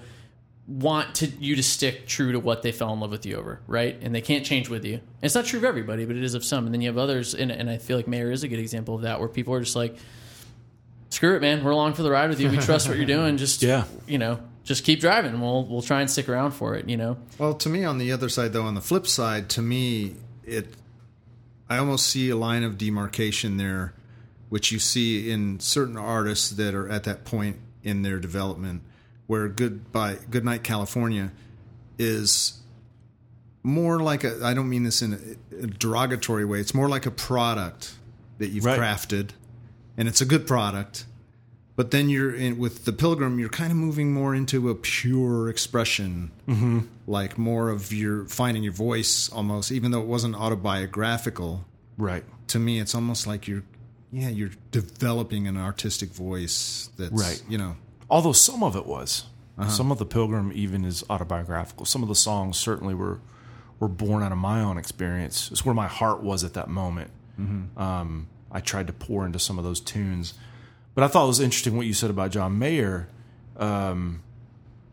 want 0.67 1.15
to 1.15 1.27
you 1.27 1.55
to 1.55 1.63
stick 1.63 2.07
true 2.07 2.31
to 2.31 2.39
what 2.39 2.61
they 2.61 2.71
fell 2.71 2.93
in 2.93 2.99
love 2.99 3.11
with 3.11 3.25
you 3.25 3.35
over, 3.35 3.59
right? 3.67 3.97
And 4.01 4.13
they 4.13 4.21
can't 4.21 4.45
change 4.45 4.69
with 4.69 4.85
you. 4.85 4.95
And 4.95 5.03
it's 5.21 5.35
not 5.35 5.45
true 5.45 5.59
of 5.59 5.65
everybody, 5.65 6.05
but 6.05 6.15
it 6.15 6.23
is 6.23 6.33
of 6.33 6.45
some. 6.45 6.65
And 6.65 6.73
then 6.73 6.81
you 6.81 6.87
have 6.87 6.97
others, 6.97 7.33
and, 7.33 7.51
and 7.51 7.69
I 7.69 7.77
feel 7.77 7.97
like 7.97 8.07
Mayer 8.07 8.31
is 8.31 8.43
a 8.43 8.47
good 8.47 8.59
example 8.59 8.95
of 8.95 9.01
that, 9.01 9.19
where 9.19 9.27
people 9.27 9.53
are 9.53 9.59
just 9.59 9.75
like, 9.75 9.97
"Screw 11.11 11.35
it, 11.35 11.41
man, 11.41 11.63
we're 11.63 11.71
along 11.71 11.93
for 11.93 12.01
the 12.03 12.09
ride 12.11 12.29
with 12.29 12.39
you. 12.39 12.49
We 12.49 12.57
trust 12.57 12.87
what 12.87 12.97
you're 12.97 13.05
doing. 13.17 13.37
Just 13.37 13.61
Yeah. 13.61 13.83
you 14.07 14.17
know, 14.17 14.39
just 14.63 14.83
keep 14.83 14.99
driving. 14.99 15.39
We'll 15.39 15.65
we'll 15.65 15.81
try 15.83 16.01
and 16.01 16.09
stick 16.09 16.27
around 16.27 16.51
for 16.51 16.73
it. 16.75 16.89
You 16.89 16.97
know, 16.97 17.17
Well, 17.37 17.53
to 17.53 17.69
me, 17.69 17.83
on 17.85 17.99
the 17.99 18.11
other 18.11 18.27
side, 18.29 18.53
though, 18.53 18.63
on 18.63 18.73
the 18.75 18.81
flip 18.81 19.05
side, 19.07 19.47
to 19.49 19.61
me, 19.61 20.15
it, 20.43 20.73
I 21.69 21.77
almost 21.77 22.07
see 22.07 22.29
a 22.29 22.35
line 22.35 22.63
of 22.63 22.77
demarcation 22.77 23.57
there, 23.57 23.93
which 24.49 24.71
you 24.71 24.79
see 24.79 25.29
in 25.31 25.59
certain 25.59 25.97
artists 25.97 26.49
that 26.49 26.73
are 26.73 26.89
at 26.89 27.03
that 27.03 27.23
point 27.25 27.57
in 27.83 28.01
their 28.01 28.19
development, 28.19 28.81
where 29.27 29.47
Goodbye, 29.47 30.17
Goodnight 30.29 30.63
California, 30.63 31.31
is 31.97 32.59
more 33.63 33.99
like 33.99 34.23
a. 34.23 34.39
I 34.43 34.53
don't 34.53 34.69
mean 34.69 34.83
this 34.83 35.01
in 35.01 35.37
a, 35.51 35.63
a 35.63 35.67
derogatory 35.67 36.45
way. 36.45 36.59
It's 36.59 36.73
more 36.73 36.89
like 36.89 37.05
a 37.05 37.11
product 37.11 37.93
that 38.39 38.49
you've 38.49 38.65
Right. 38.65 38.79
crafted, 38.79 39.29
and 39.97 40.07
it's 40.07 40.21
a 40.21 40.25
good 40.25 40.45
product. 40.47 41.05
But 41.77 41.91
then 41.91 42.09
you're 42.09 42.33
in 42.35 42.57
with 42.59 42.85
the 42.85 42.93
pilgrim, 42.93 43.39
you're 43.39 43.49
kind 43.49 43.71
of 43.71 43.77
moving 43.77 44.13
more 44.13 44.35
into 44.35 44.69
a 44.69 44.75
pure 44.75 45.49
expression, 45.49 46.31
Mm-hmm. 46.47 46.79
like 47.07 47.37
more 47.37 47.69
of 47.69 47.91
your 47.93 48.25
finding 48.25 48.61
your 48.63 48.73
voice 48.73 49.29
almost, 49.29 49.71
even 49.71 49.91
though 49.91 50.01
it 50.01 50.07
wasn't 50.07 50.35
autobiographical. 50.35 51.65
Right. 51.97 52.23
To 52.47 52.59
me, 52.59 52.79
it's 52.79 52.93
almost 52.93 53.25
like 53.25 53.47
you're, 53.47 53.63
yeah, 54.11 54.29
you're 54.29 54.51
developing 54.71 55.47
an 55.47 55.57
artistic 55.57 56.09
voice 56.09 56.89
that's, 56.97 57.11
Right. 57.13 57.41
you 57.47 57.57
know, 57.57 57.77
Although 58.09 58.33
some 58.33 58.61
of 58.63 58.75
it 58.75 58.85
was. 58.85 59.25
Some 59.69 59.91
of 59.91 59.99
the 59.99 60.07
Pilgrim 60.07 60.51
even 60.55 60.83
is 60.83 61.03
autobiographical. 61.07 61.85
Some 61.85 62.01
of 62.01 62.09
the 62.09 62.15
songs 62.15 62.57
certainly 62.57 62.95
were 62.95 63.19
were 63.79 63.87
born 63.87 64.23
out 64.23 64.31
of 64.31 64.37
my 64.39 64.59
own 64.59 64.77
experience. 64.79 65.49
It's 65.51 65.63
where 65.63 65.75
my 65.75 65.87
heart 65.87 66.23
was 66.23 66.43
at 66.43 66.53
that 66.55 66.67
moment. 66.67 67.11
Um, 67.77 68.27
I 68.51 68.59
tried 68.59 68.87
to 68.87 68.93
pour 68.93 69.25
into 69.25 69.39
some 69.39 69.57
of 69.57 69.63
those 69.63 69.79
tunes, 69.79 70.33
but 70.93 71.03
I 71.03 71.07
thought 71.07 71.25
it 71.25 71.27
was 71.27 71.39
interesting 71.39 71.77
what 71.77 71.85
you 71.85 71.93
said 71.93 72.09
about 72.09 72.31
John 72.31 72.59
Mayer, 72.59 73.07
um, 73.57 74.21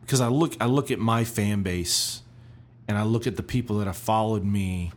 because 0.01 0.21
I 0.21 0.27
look 0.27 0.55
I 0.59 0.65
look 0.65 0.91
at 0.91 0.99
my 0.99 1.23
fan 1.23 1.61
base, 1.61 2.21
and 2.87 2.97
I 2.97 3.03
look 3.03 3.27
at 3.27 3.35
the 3.35 3.43
people 3.43 3.77
that 3.79 3.85
have 3.85 3.97
followed 3.97 4.43
me 4.43 4.91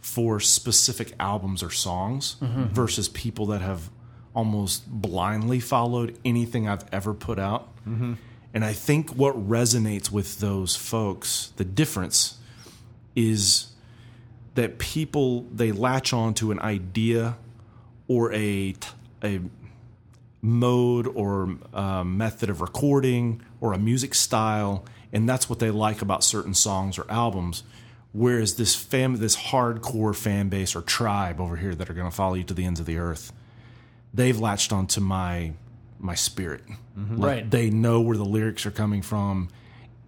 for 0.00 0.38
specific 0.40 1.12
albums 1.18 1.62
or 1.62 1.70
songs 1.70 2.36
versus 2.40 3.08
people 3.08 3.46
that 3.46 3.60
have 3.60 3.90
almost 4.34 4.88
blindly 4.88 5.58
followed 5.60 6.16
anything 6.24 6.68
I've 6.68 6.84
ever 6.92 7.12
put 7.12 7.38
out. 7.38 7.68
And 8.54 8.64
I 8.64 8.72
think 8.72 9.10
what 9.14 9.34
resonates 9.48 10.10
with 10.10 10.38
those 10.40 10.76
folks, 10.76 11.52
the 11.56 11.64
difference 11.64 12.38
is 13.14 13.72
that 14.54 14.78
people 14.78 15.42
they 15.52 15.72
latch 15.72 16.12
on 16.12 16.34
to 16.34 16.50
an 16.52 16.58
idea 16.60 17.36
or 18.08 18.32
a 18.32 18.74
a 19.22 19.40
mode 20.42 21.06
or 21.08 21.56
um, 21.74 22.16
method 22.16 22.50
of 22.50 22.60
recording 22.60 23.42
or 23.60 23.72
a 23.72 23.78
music 23.78 24.14
style, 24.14 24.84
and 25.12 25.28
that's 25.28 25.48
what 25.50 25.58
they 25.58 25.70
like 25.70 26.02
about 26.02 26.22
certain 26.22 26.54
songs 26.54 26.98
or 26.98 27.06
albums. 27.10 27.62
Whereas 28.12 28.54
this 28.56 28.74
fam, 28.74 29.16
this 29.16 29.36
hardcore 29.36 30.14
fan 30.16 30.48
base 30.48 30.74
or 30.74 30.80
tribe 30.80 31.40
over 31.40 31.56
here 31.56 31.74
that 31.74 31.90
are 31.90 31.94
going 31.94 32.08
to 32.08 32.14
follow 32.14 32.34
you 32.34 32.44
to 32.44 32.54
the 32.54 32.64
ends 32.64 32.80
of 32.80 32.86
the 32.86 32.98
earth, 32.98 33.32
they've 34.14 34.38
latched 34.38 34.72
onto 34.72 35.00
my 35.00 35.52
my 35.98 36.14
spirit. 36.14 36.62
Like, 36.96 37.18
Right. 37.18 37.50
They 37.50 37.70
know 37.70 38.00
where 38.00 38.16
the 38.16 38.24
lyrics 38.24 38.64
are 38.66 38.70
coming 38.70 39.02
from, 39.02 39.48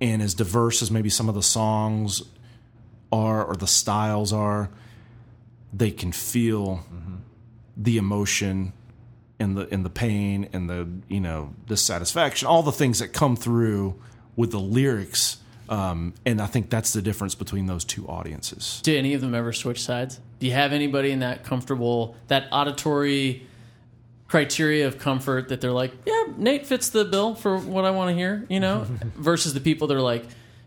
and 0.01 0.23
as 0.23 0.35
diverse 0.35 0.81
as 0.83 0.91
maybe 0.91 1.11
some 1.11 1.29
of 1.29 1.35
the 1.35 1.43
songs 1.43 2.23
are 3.11 3.45
or 3.45 3.57
the 3.57 3.67
styles 3.67 4.33
are, 4.33 4.71
they 5.73 5.91
can 5.91 6.13
feel 6.13 6.85
the 7.79 7.97
emotion 7.97 8.73
and 9.41 9.57
the 9.57 9.69
and 9.73 9.85
the 9.85 9.91
pain 9.91 10.49
and 10.53 10.69
the 10.69 10.89
you 11.09 11.21
know 11.21 11.55
dissatisfaction, 11.67 12.47
all 12.47 12.63
the 12.63 12.73
things 12.73 12.99
that 12.99 13.13
come 13.13 13.37
through 13.37 14.01
with 14.37 14.51
the 14.51 14.61
lyrics. 14.61 15.39
Um, 15.69 16.15
and 16.25 16.41
I 16.41 16.47
think 16.47 16.71
that's 16.71 16.95
the 16.95 17.03
difference 17.03 17.35
between 17.35 17.67
those 17.67 17.85
two 17.85 18.09
audiences. 18.09 18.81
do 18.83 18.97
any 18.97 19.13
of 19.13 19.21
them 19.21 19.35
ever 19.35 19.53
switch 19.53 19.83
sides? 19.83 20.19
Do 20.39 20.47
you 20.47 20.53
have 20.53 20.73
anybody 20.73 21.11
in 21.11 21.19
that 21.19 21.45
comfortable 21.45 22.17
that 22.29 22.49
auditory 22.51 23.47
criteria 24.29 24.87
of 24.87 24.99
comfort 24.99 25.49
that 25.49 25.61
they're 25.61 25.73
like, 25.73 25.93
yeah, 26.07 26.25
Nate 26.37 26.67
fits 26.67 26.91
the 26.91 27.05
bill 27.05 27.35
for 27.35 27.59
what 27.59 27.85
I 27.85 27.91
want 27.91 28.11
to 28.11 28.15
hear, 28.15 28.47
you 28.49 28.61
know, 28.61 28.87
versus 29.17 29.53
the 29.55 29.61
people 29.61 29.89
that 29.89 29.97
are 29.97 30.03
like, 30.03 30.25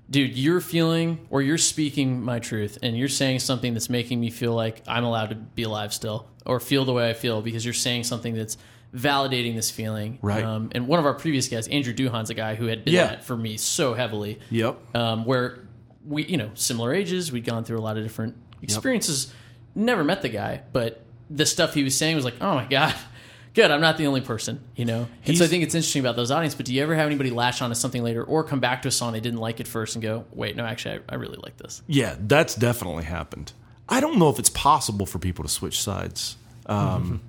dude, 0.09 0.37
you're 0.37 0.61
feeling 0.61 1.25
or 1.29 1.41
you're 1.41 1.57
speaking 1.57 2.23
my 2.23 2.39
truth 2.39 2.77
and 2.83 2.97
you're 2.97 3.07
saying 3.07 3.39
something 3.39 3.73
that's 3.73 3.89
making 3.89 4.19
me 4.19 4.29
feel 4.29 4.53
like 4.53 4.83
I'm 4.87 5.03
allowed 5.03 5.29
to 5.29 5.35
be 5.35 5.63
alive 5.63 5.93
still 5.93 6.27
or 6.45 6.59
feel 6.59 6.85
the 6.85 6.93
way 6.93 7.09
I 7.09 7.13
feel 7.13 7.41
because 7.41 7.63
you're 7.65 7.73
saying 7.73 8.03
something 8.05 8.33
that's 8.33 8.57
validating 8.95 9.55
this 9.55 9.71
feeling. 9.71 10.19
Right. 10.21 10.43
Um, 10.43 10.69
and 10.73 10.87
one 10.87 10.99
of 10.99 11.05
our 11.05 11.13
previous 11.13 11.47
guests, 11.47 11.69
Andrew 11.71 11.93
Duhon's 11.93 12.29
a 12.29 12.33
guy 12.33 12.55
who 12.55 12.65
had 12.67 12.83
been 12.83 12.93
Yeah. 12.93 13.07
that 13.07 13.23
for 13.23 13.37
me 13.37 13.57
so 13.57 13.93
heavily 13.93 14.39
Yep. 14.49 14.95
um, 14.95 15.25
where 15.25 15.59
we, 16.05 16.25
you 16.25 16.37
know, 16.37 16.49
similar 16.55 16.93
ages, 16.93 17.31
we'd 17.31 17.45
gone 17.45 17.63
through 17.63 17.77
a 17.79 17.81
lot 17.81 17.97
of 17.97 18.03
different 18.03 18.35
experiences. 18.61 19.31
Never 19.75 20.03
met 20.03 20.21
the 20.21 20.29
guy, 20.29 20.61
but 20.73 21.05
the 21.29 21.45
stuff 21.45 21.73
he 21.73 21.83
was 21.83 21.97
saying 21.97 22.15
was 22.17 22.25
like, 22.25 22.35
oh 22.41 22.55
my 22.55 22.65
god, 22.65 22.93
good, 23.53 23.71
I'm 23.71 23.79
not 23.79 23.97
the 23.97 24.07
only 24.07 24.19
person, 24.21 24.59
you 24.75 24.83
know. 24.83 25.07
And 25.25 25.37
so 25.37 25.45
I 25.45 25.47
think 25.47 25.63
it's 25.63 25.75
interesting 25.75 26.01
about 26.01 26.17
those 26.17 26.29
audiences. 26.31 26.57
But 26.57 26.65
do 26.65 26.73
you 26.73 26.83
ever 26.83 26.93
have 26.95 27.05
anybody 27.05 27.29
lash 27.29 27.61
on 27.61 27.69
to 27.69 27.75
something 27.75 28.03
later, 28.03 28.23
or 28.23 28.43
come 28.43 28.59
back 28.59 28.81
to 28.81 28.89
a 28.89 28.91
song 28.91 29.13
they 29.13 29.21
didn't 29.21 29.39
like 29.39 29.61
at 29.61 29.67
first 29.69 29.95
and 29.95 30.03
go, 30.03 30.25
wait, 30.33 30.57
no, 30.57 30.65
actually, 30.65 30.95
I, 31.09 31.13
I 31.13 31.15
really 31.15 31.37
like 31.41 31.55
this. 31.57 31.81
Yeah, 31.87 32.15
that's 32.19 32.55
definitely 32.55 33.05
happened. 33.05 33.53
I 33.91 33.99
don't 33.99 34.17
know 34.17 34.29
if 34.29 34.39
it's 34.39 34.49
possible 34.49 35.05
for 35.05 35.19
people 35.19 35.43
to 35.43 35.49
switch 35.49 35.81
sides, 35.81 36.37
um, 36.65 37.21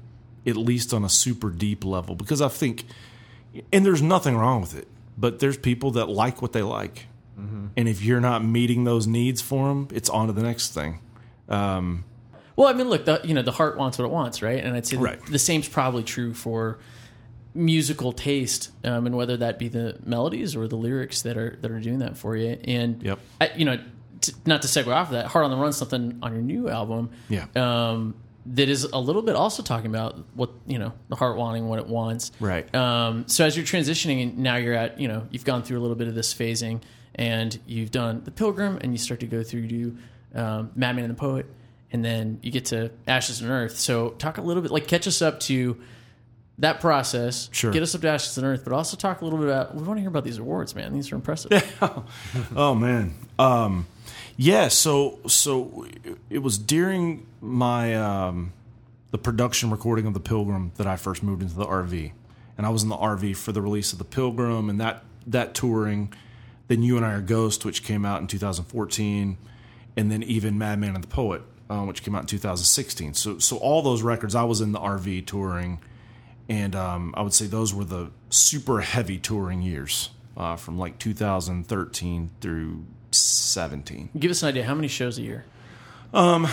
at 0.46 0.56
least 0.56 0.94
on 0.94 1.04
a 1.04 1.08
super 1.08 1.50
deep 1.50 1.84
level, 1.84 2.14
because 2.14 2.40
I 2.40 2.48
think, 2.48 2.84
and 3.72 3.84
there's 3.84 4.00
nothing 4.02 4.36
wrong 4.36 4.60
with 4.60 4.74
it, 4.76 4.86
but 5.18 5.40
there's 5.40 5.56
people 5.58 5.90
that 5.92 6.08
like 6.08 6.40
what 6.40 6.52
they 6.52 6.62
like. 6.62 7.06
And 7.76 7.88
if 7.88 8.02
you're 8.02 8.20
not 8.20 8.44
meeting 8.44 8.84
those 8.84 9.06
needs 9.08 9.40
for 9.42 9.68
them, 9.68 9.88
it's 9.92 10.08
on 10.08 10.28
to 10.28 10.32
the 10.32 10.42
next 10.44 10.72
thing. 10.74 11.00
Um, 11.48 12.04
Well, 12.54 12.68
I 12.68 12.72
mean, 12.74 12.88
look, 12.88 13.04
the, 13.06 13.20
you 13.24 13.34
know, 13.34 13.42
the 13.42 13.50
heart 13.50 13.76
wants 13.76 13.98
what 13.98 14.04
it 14.04 14.12
wants, 14.12 14.42
right? 14.42 14.62
And 14.62 14.76
I'd 14.76 14.86
say 14.86 14.96
Right. 14.96 15.18
the 15.26 15.38
same's 15.40 15.68
probably 15.68 16.04
true 16.04 16.34
for 16.34 16.78
musical 17.54 18.12
taste, 18.12 18.70
um, 18.84 19.06
and 19.06 19.16
whether 19.16 19.36
that 19.38 19.58
be 19.58 19.68
the 19.68 19.96
melodies 20.04 20.54
or 20.54 20.68
the 20.68 20.76
lyrics 20.76 21.22
that 21.22 21.36
are 21.36 21.58
that 21.62 21.70
are 21.70 21.80
doing 21.80 21.98
that 21.98 22.16
for 22.16 22.36
you. 22.36 22.58
And 22.64 23.02
Yep. 23.02 23.18
I, 23.40 23.50
you 23.56 23.64
know, 23.64 23.78
t- 24.22 24.32
not 24.46 24.62
to 24.62 24.68
segue 24.68 24.86
off 24.88 25.08
of 25.08 25.12
that, 25.12 25.26
Hard 25.26 25.44
on 25.44 25.50
the 25.50 25.56
Run" 25.58 25.72
something 25.72 26.18
on 26.22 26.32
your 26.32 26.42
new 26.42 26.68
album, 26.70 27.10
Yeah. 27.28 27.44
um, 27.54 28.14
that 28.46 28.68
is 28.68 28.84
a 28.84 28.98
little 28.98 29.22
bit 29.22 29.36
also 29.36 29.62
talking 29.62 29.86
about 29.90 30.18
what 30.34 30.50
you 30.66 30.78
know, 30.78 30.92
the 31.08 31.14
heart 31.16 31.36
wanting 31.36 31.68
what 31.68 31.78
it 31.78 31.86
wants, 31.86 32.32
Right. 32.40 32.72
Um, 32.74 33.24
so 33.28 33.44
as 33.44 33.56
you're 33.56 33.66
transitioning, 33.66 34.22
and 34.22 34.38
now 34.38 34.56
you're 34.56 34.74
at, 34.74 34.98
you 34.98 35.06
know, 35.06 35.26
you've 35.30 35.44
gone 35.44 35.62
through 35.62 35.78
a 35.78 35.82
little 35.82 35.94
bit 35.96 36.08
of 36.08 36.14
this 36.14 36.32
phasing, 36.34 36.80
and 37.14 37.56
you've 37.66 37.90
done 37.90 38.22
the 38.24 38.30
Pilgrim, 38.32 38.78
and 38.80 38.90
you 38.92 38.98
start 38.98 39.20
to 39.20 39.26
go 39.26 39.42
through 39.44 39.68
to 39.68 39.96
um, 40.34 40.70
Madman 40.74 41.04
and 41.04 41.12
the 41.14 41.18
Poet, 41.18 41.46
and 41.92 42.04
then 42.04 42.38
you 42.42 42.50
get 42.50 42.64
to 42.66 42.90
Ashes 43.06 43.42
and 43.42 43.50
Earth. 43.50 43.76
So 43.78 44.10
talk 44.18 44.38
a 44.38 44.42
little 44.42 44.62
bit, 44.62 44.70
like 44.72 44.86
catch 44.88 45.06
us 45.06 45.20
up 45.22 45.38
to 45.40 45.76
that 46.58 46.80
process. 46.80 47.48
Sure. 47.52 47.70
Get 47.70 47.82
us 47.82 47.94
up 47.94 48.00
to 48.00 48.08
Ashes 48.08 48.36
and 48.38 48.46
Earth, 48.46 48.62
but 48.64 48.72
also 48.72 48.96
talk 48.96 49.20
a 49.20 49.24
little 49.24 49.38
bit 49.38 49.48
about. 49.48 49.74
We 49.74 49.82
want 49.82 49.98
to 49.98 50.00
hear 50.00 50.08
about 50.08 50.24
these 50.24 50.38
awards, 50.38 50.74
man. 50.74 50.92
These 50.94 51.12
are 51.12 51.14
impressive. 51.16 51.50
Oh 52.56 52.74
man. 52.74 53.14
Um, 53.38 53.86
yeah. 54.42 54.66
So 54.66 55.20
so 55.28 55.86
it 56.28 56.40
was 56.40 56.58
during 56.58 57.26
my 57.40 57.94
um, 57.94 58.52
the 59.12 59.18
production 59.18 59.70
recording 59.70 60.04
of 60.06 60.14
the 60.14 60.20
Pilgrim 60.20 60.72
that 60.78 60.86
I 60.86 60.96
first 60.96 61.22
moved 61.22 61.42
into 61.42 61.54
the 61.54 61.64
RV, 61.64 62.10
and 62.58 62.66
I 62.66 62.70
was 62.70 62.82
in 62.82 62.88
the 62.88 62.96
RV 62.96 63.36
for 63.36 63.52
the 63.52 63.62
release 63.62 63.92
of 63.92 63.98
the 63.98 64.04
Pilgrim 64.04 64.68
and 64.68 64.80
that 64.80 65.04
that 65.28 65.54
touring. 65.54 66.12
Then 66.66 66.82
you 66.82 66.96
and 66.96 67.06
I 67.06 67.12
are 67.12 67.20
Ghost, 67.20 67.64
which 67.64 67.84
came 67.84 68.04
out 68.04 68.20
in 68.20 68.26
2014, 68.26 69.38
and 69.96 70.10
then 70.10 70.24
even 70.24 70.58
Madman 70.58 70.96
and 70.96 71.04
the 71.04 71.08
Poet, 71.08 71.42
uh, 71.70 71.82
which 71.84 72.02
came 72.02 72.16
out 72.16 72.22
in 72.22 72.26
2016. 72.26 73.14
So 73.14 73.38
so 73.38 73.58
all 73.58 73.80
those 73.80 74.02
records, 74.02 74.34
I 74.34 74.42
was 74.42 74.60
in 74.60 74.72
the 74.72 74.80
RV 74.80 75.24
touring, 75.26 75.78
and 76.48 76.74
um, 76.74 77.14
I 77.16 77.22
would 77.22 77.34
say 77.34 77.46
those 77.46 77.72
were 77.72 77.84
the 77.84 78.10
super 78.30 78.80
heavy 78.80 79.18
touring 79.18 79.62
years 79.62 80.10
uh, 80.36 80.56
from 80.56 80.78
like 80.78 80.98
2013 80.98 82.30
through 82.40 82.84
17. 83.14 84.10
Give 84.18 84.30
us 84.30 84.42
an 84.42 84.48
idea. 84.48 84.64
How 84.64 84.74
many 84.74 84.88
shows 84.88 85.18
a 85.18 85.22
year? 85.22 85.44
Um, 86.14 86.46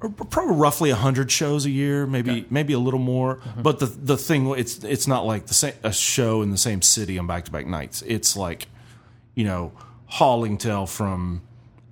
probably 0.00 0.56
roughly 0.56 0.90
hundred 0.90 1.30
shows 1.30 1.64
a 1.66 1.70
year, 1.70 2.06
maybe 2.06 2.46
maybe 2.50 2.72
a 2.72 2.78
little 2.78 3.00
more. 3.00 3.40
But 3.56 3.78
the 3.78 3.86
the 3.86 4.16
thing 4.16 4.46
it's 4.58 4.82
it's 4.84 5.06
not 5.06 5.24
like 5.24 5.46
the 5.46 5.54
same 5.54 5.74
a 5.82 5.92
show 5.92 6.42
in 6.42 6.50
the 6.50 6.58
same 6.58 6.82
city 6.82 7.18
on 7.18 7.26
back 7.26 7.44
to 7.46 7.50
back 7.50 7.66
nights. 7.66 8.02
It's 8.02 8.36
like 8.36 8.68
you 9.34 9.44
know 9.44 9.72
hauling 10.06 10.58
tail 10.58 10.86
from 10.86 11.42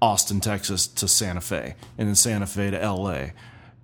Austin, 0.00 0.40
Texas 0.40 0.86
to 0.86 1.08
Santa 1.08 1.40
Fe, 1.40 1.74
and 1.96 2.08
then 2.08 2.14
Santa 2.14 2.46
Fe 2.46 2.70
to 2.70 2.82
L.A. 2.82 3.32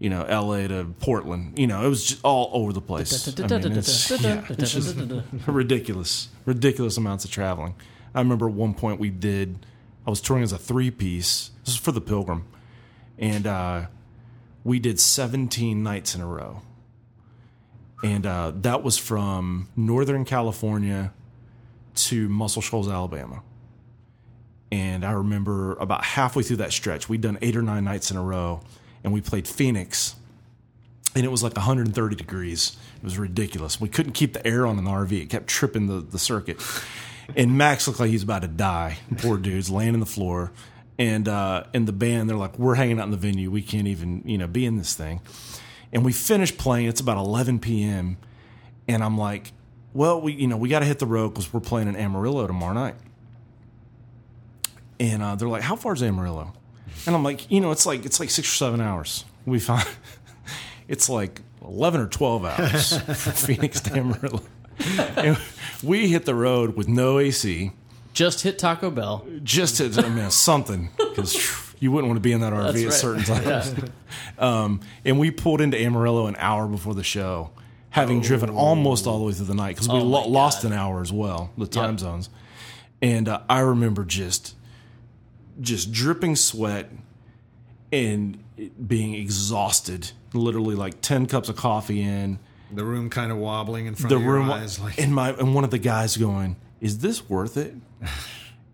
You 0.01 0.11
know, 0.11 0.23
L.A. 0.25 0.69
to 0.69 0.85
Portland. 1.01 1.59
You 1.59 1.67
know, 1.67 1.85
it 1.85 1.89
was 1.89 2.05
just 2.05 2.25
all 2.25 2.51
over 2.53 2.73
the 2.73 2.81
place. 2.81 3.29
I 3.41 3.47
mean, 3.59 3.73
it's, 3.73 4.11
yeah, 4.21 4.45
it's 4.49 4.75
ridiculous, 5.49 6.29
ridiculous 6.45 6.97
amounts 6.97 7.25
of 7.25 7.33
traveling. 7.33 7.75
I 8.15 8.21
remember 8.21 8.47
at 8.49 8.55
one 8.55 8.75
point 8.75 9.01
we 9.01 9.11
did. 9.11 9.59
I 10.09 10.11
was 10.11 10.23
touring 10.23 10.43
as 10.43 10.53
a 10.53 10.59
three 10.59 10.91
piece. 10.91 11.51
This 11.67 11.75
is 11.75 11.77
for 11.79 11.93
the 11.93 12.01
Pilgrim, 12.01 12.47
and 13.19 13.47
uh, 13.47 13.87
we 14.65 14.79
did 14.79 14.99
17 14.99 15.83
nights 15.83 16.15
in 16.15 16.23
a 16.23 16.27
row. 16.27 16.63
And 18.03 18.25
uh, 18.25 18.53
that 18.63 18.83
was 18.83 18.97
from 18.97 19.69
Northern 19.77 20.25
California 20.25 21.13
to 21.97 22.27
Muscle 22.31 22.63
Shoals, 22.63 22.89
Alabama. 22.89 23.43
And 24.73 25.05
I 25.05 25.11
remember 25.11 25.75
about 25.75 26.05
halfway 26.05 26.43
through 26.43 26.57
that 26.57 26.73
stretch, 26.73 27.11
we'd 27.11 27.21
done 27.21 27.37
eight 27.43 27.55
or 27.55 27.61
nine 27.61 27.85
nights 27.85 28.11
in 28.11 28.17
a 28.17 28.23
row, 28.23 28.63
and 29.05 29.13
we 29.13 29.21
played 29.21 29.47
Phoenix, 29.47 30.17
and 31.15 31.23
it 31.23 31.31
was 31.31 31.43
like 31.43 31.55
130 31.55 32.17
degrees. 32.17 32.79
It 32.97 33.05
was 33.05 33.19
ridiculous. 33.19 33.79
We 33.79 33.91
couldn't 33.91 34.13
keep 34.13 34.33
the 34.33 34.47
air 34.47 34.67
on 34.67 34.79
in 34.79 34.85
the 34.85 34.91
RV; 34.91 35.13
it 35.13 35.29
kept 35.29 35.49
tripping 35.49 35.87
the, 35.87 36.01
the 36.01 36.19
circuit. 36.19 36.63
And 37.37 37.59
Max 37.59 37.87
looked 37.87 38.01
like 38.01 38.11
he's 38.11 38.23
about 38.23 38.43
to 38.43 38.49
die. 38.49 38.99
Poor 39.19 39.37
dude's 39.37 39.71
laying 39.71 39.95
on 39.95 40.01
the 40.01 40.07
floor, 40.07 40.51
and 40.99 41.29
uh, 41.29 41.65
and 41.75 41.87
the 41.87 41.93
band 41.93 42.29
they're 42.29 42.37
like, 42.37 42.59
"We're 42.59 42.75
hanging 42.75 42.99
out 42.99 43.05
in 43.05 43.11
the 43.11 43.17
venue. 43.17 43.51
We 43.51 43.63
can't 43.63 43.87
even 43.87 44.23
you 44.25 44.39
know 44.39 44.47
be 44.47 44.65
in 44.65 44.77
this 44.77 44.95
thing." 44.95 45.21
And 45.93 46.05
we 46.05 46.13
finished 46.13 46.59
playing. 46.59 46.87
It's 46.87 47.01
about 47.01 47.17
11 47.17 47.61
p.m. 47.61 48.19
And 48.87 49.05
I'm 49.05 49.19
like, 49.19 49.53
"Well, 49.93 50.21
we 50.21 50.33
you 50.33 50.47
know 50.47 50.57
we 50.57 50.69
got 50.69 50.81
to 50.81 50.87
hit 50.87 50.99
the 50.99 51.07
road 51.07 51.31
because 51.31 51.53
we're 51.53 51.61
playing 51.61 51.89
in 51.89 51.97
Amarillo 51.97 52.47
tomorrow 52.47 52.75
night." 52.75 52.95
And 54.99 55.23
uh, 55.23 55.35
they're 55.37 55.49
like, 55.49 55.63
"How 55.63 55.77
far 55.77 55.93
is 55.93 56.03
Amarillo?" 56.03 56.53
And 57.07 57.15
I'm 57.15 57.23
like, 57.23 57.51
"You 57.51 57.61
know, 57.61 57.71
it's 57.71 57.87
like 57.87 58.05
it's 58.07 58.19
like 58.21 58.31
six 58.31 58.49
or 58.49 58.55
seven 58.55 58.81
hours." 58.81 59.25
We 59.45 59.61
find 59.61 59.87
it's 60.89 61.09
like 61.09 61.43
eleven 61.63 62.01
or 62.01 62.07
twelve 62.07 62.45
hours 62.45 62.97
from 63.23 63.33
Phoenix 63.35 63.81
to 63.83 63.95
Amarillo. 63.97 64.43
And 65.17 65.39
we 65.83 66.09
hit 66.09 66.25
the 66.25 66.35
road 66.35 66.77
with 66.77 66.89
no 66.89 67.19
AC, 67.19 67.73
Just 68.13 68.43
hit 68.43 68.59
Taco 68.59 68.91
Bell. 68.91 69.27
just 69.43 69.77
to 69.77 70.05
I 70.05 70.09
mean 70.09 70.31
something 70.31 70.91
because 70.97 71.35
you 71.81 71.93
wouldn't 71.93 72.09
want 72.09 72.17
to 72.17 72.21
be 72.23 72.33
in 72.33 72.41
that 72.41 72.53
RV 72.53 72.73
That's 72.73 72.79
at 72.83 72.85
right. 72.85 72.93
certain 72.93 73.25
times. 73.25 73.75
um, 74.39 74.81
and 75.05 75.19
we 75.19 75.31
pulled 75.31 75.61
into 75.61 75.81
Amarillo 75.81 76.27
an 76.27 76.37
hour 76.39 76.67
before 76.67 76.95
the 76.95 77.05
show, 77.05 77.51
having 77.91 78.21
driven 78.21 78.51
almost 78.51 79.07
all 79.07 79.19
the 79.21 79.25
way 79.25 79.33
through 79.33 79.47
the 79.47 79.55
night 79.55 79.75
because 79.77 79.89
we 79.89 79.99
Oh 79.99 80.03
lo- 80.03 80.27
lost 80.29 80.65
an 80.65 80.73
hour 80.73 81.01
as 81.01 81.13
well, 81.13 81.51
the 81.57 81.67
time 81.67 81.91
Yep. 81.93 82.01
zones. 82.01 82.31
And 83.01 83.29
uh, 83.29 83.41
I 83.49 83.61
remember 83.61 84.05
just 84.05 84.55
just 85.61 85.91
dripping 85.93 86.37
sweat 86.37 86.91
and 87.93 88.39
being 88.87 89.15
exhausted, 89.15 90.11
literally 90.33 90.75
like 90.75 91.01
ten 91.01 91.27
cups 91.27 91.49
of 91.49 91.57
coffee 91.57 92.03
in 92.03 92.39
The 92.73 92.85
room 92.85 93.09
kind 93.11 93.33
of 93.33 93.39
wobbling 93.39 93.87
in 93.87 93.95
front 93.95 94.11
the 94.11 94.17
of 94.17 94.23
your 94.23 94.35
room 94.35 94.51
eyes, 94.51 94.79
like 94.79 94.99
and 94.99 95.15
my 95.15 95.31
and 95.31 95.55
one 95.55 95.65
of 95.65 95.71
the 95.71 95.79
guys 95.79 96.17
going, 96.17 96.57
"Is 96.81 96.99
this 96.99 97.29
worth 97.29 97.57
it?" 97.57 97.75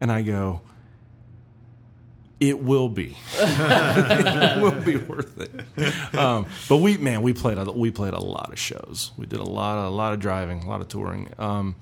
And 0.00 0.12
I 0.12 0.20
go, 0.20 0.60
"It 2.40 2.62
will 2.62 2.90
be. 2.90 3.16
it 3.38 4.62
will 4.62 4.82
be 4.82 4.96
worth 4.96 5.38
it." 5.40 6.14
Um, 6.14 6.46
but 6.68 6.78
we, 6.78 6.98
man, 6.98 7.22
we 7.22 7.32
played 7.32 7.56
a, 7.56 7.64
we 7.70 7.90
played 7.90 8.12
a 8.12 8.20
lot 8.20 8.52
of 8.52 8.58
shows. 8.58 9.12
We 9.16 9.24
did 9.24 9.38
a 9.40 9.44
lot 9.44 9.78
of 9.78 9.84
a 9.92 9.96
lot 9.96 10.12
of 10.12 10.20
driving, 10.20 10.62
a 10.62 10.68
lot 10.68 10.82
of 10.82 10.88
touring. 10.88 11.32
Um, 11.38 11.76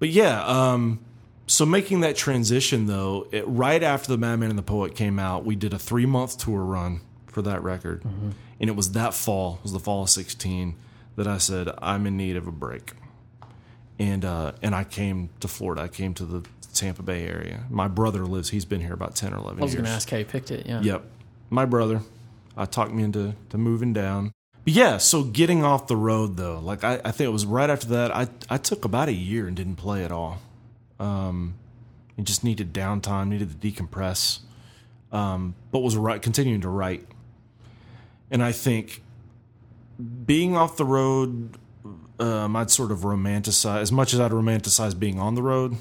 but 0.00 0.08
yeah, 0.08 0.44
um, 0.44 0.98
so 1.46 1.64
making 1.64 2.00
that 2.00 2.16
transition 2.16 2.86
though, 2.86 3.28
it, 3.30 3.44
right 3.46 3.82
after 3.82 4.08
the 4.08 4.18
Madman 4.18 4.50
and 4.50 4.58
the 4.58 4.64
Poet 4.64 4.96
came 4.96 5.18
out, 5.18 5.44
we 5.44 5.54
did 5.54 5.72
a 5.72 5.78
three 5.78 6.06
month 6.06 6.38
tour 6.38 6.62
run 6.64 7.00
for 7.26 7.42
that 7.42 7.62
record, 7.62 8.02
and 8.04 8.70
it 8.70 8.74
was 8.74 8.92
that 8.92 9.14
fall, 9.14 9.56
it 9.58 9.62
was 9.62 9.72
the 9.72 9.78
fall 9.78 10.02
of 10.02 10.10
sixteen, 10.10 10.74
that 11.16 11.26
I 11.26 11.38
said 11.38 11.68
I'm 11.80 12.06
in 12.06 12.16
need 12.16 12.36
of 12.36 12.46
a 12.46 12.52
break, 12.52 12.92
and 13.98 14.24
uh, 14.24 14.52
and 14.62 14.74
I 14.74 14.84
came 14.84 15.30
to 15.40 15.48
Florida. 15.48 15.82
I 15.82 15.88
came 15.88 16.14
to 16.14 16.24
the 16.24 16.46
Tampa 16.74 17.02
Bay 17.02 17.26
area. 17.26 17.64
My 17.70 17.88
brother 17.88 18.24
lives; 18.24 18.50
he's 18.50 18.64
been 18.64 18.80
here 18.80 18.94
about 18.94 19.16
ten 19.16 19.34
or 19.34 19.38
eleven 19.38 19.60
I 19.60 19.64
was 19.64 19.74
going 19.74 19.84
to 19.86 19.90
ask 19.90 20.08
how 20.10 20.18
you 20.18 20.24
picked 20.24 20.50
it. 20.50 20.66
Yeah. 20.66 20.80
Yep. 20.80 21.04
My 21.50 21.64
brother 21.64 22.02
uh, 22.56 22.66
talked 22.66 22.92
me 22.92 23.02
into 23.02 23.34
to 23.50 23.58
moving 23.58 23.92
down. 23.92 24.32
But 24.64 24.74
yeah, 24.74 24.98
so 24.98 25.22
getting 25.22 25.64
off 25.64 25.86
the 25.86 25.96
road 25.96 26.36
though, 26.36 26.58
like 26.58 26.82
I, 26.82 27.00
I 27.04 27.12
think 27.12 27.28
it 27.28 27.32
was 27.32 27.46
right 27.46 27.70
after 27.70 27.86
that, 27.88 28.14
I, 28.14 28.26
I 28.50 28.58
took 28.58 28.84
about 28.84 29.08
a 29.08 29.12
year 29.12 29.46
and 29.46 29.56
didn't 29.56 29.76
play 29.76 30.04
at 30.04 30.10
all. 30.10 30.40
Um, 30.98 31.54
and 32.16 32.26
just 32.26 32.42
needed 32.42 32.72
downtime, 32.72 33.28
needed 33.28 33.60
to 33.60 33.70
decompress. 33.72 34.40
Um, 35.12 35.54
but 35.70 35.80
was 35.80 35.96
right, 35.96 36.20
continuing 36.20 36.62
to 36.62 36.68
write. 36.68 37.06
And 38.30 38.42
I 38.42 38.52
think 38.52 39.02
being 40.26 40.56
off 40.56 40.76
the 40.76 40.84
road, 40.84 41.56
um, 42.18 42.56
I'd 42.56 42.70
sort 42.70 42.90
of 42.90 43.00
romanticize 43.00 43.80
as 43.80 43.92
much 43.92 44.12
as 44.14 44.20
I'd 44.20 44.30
romanticize 44.32 44.98
being 44.98 45.18
on 45.18 45.34
the 45.34 45.42
road. 45.42 45.76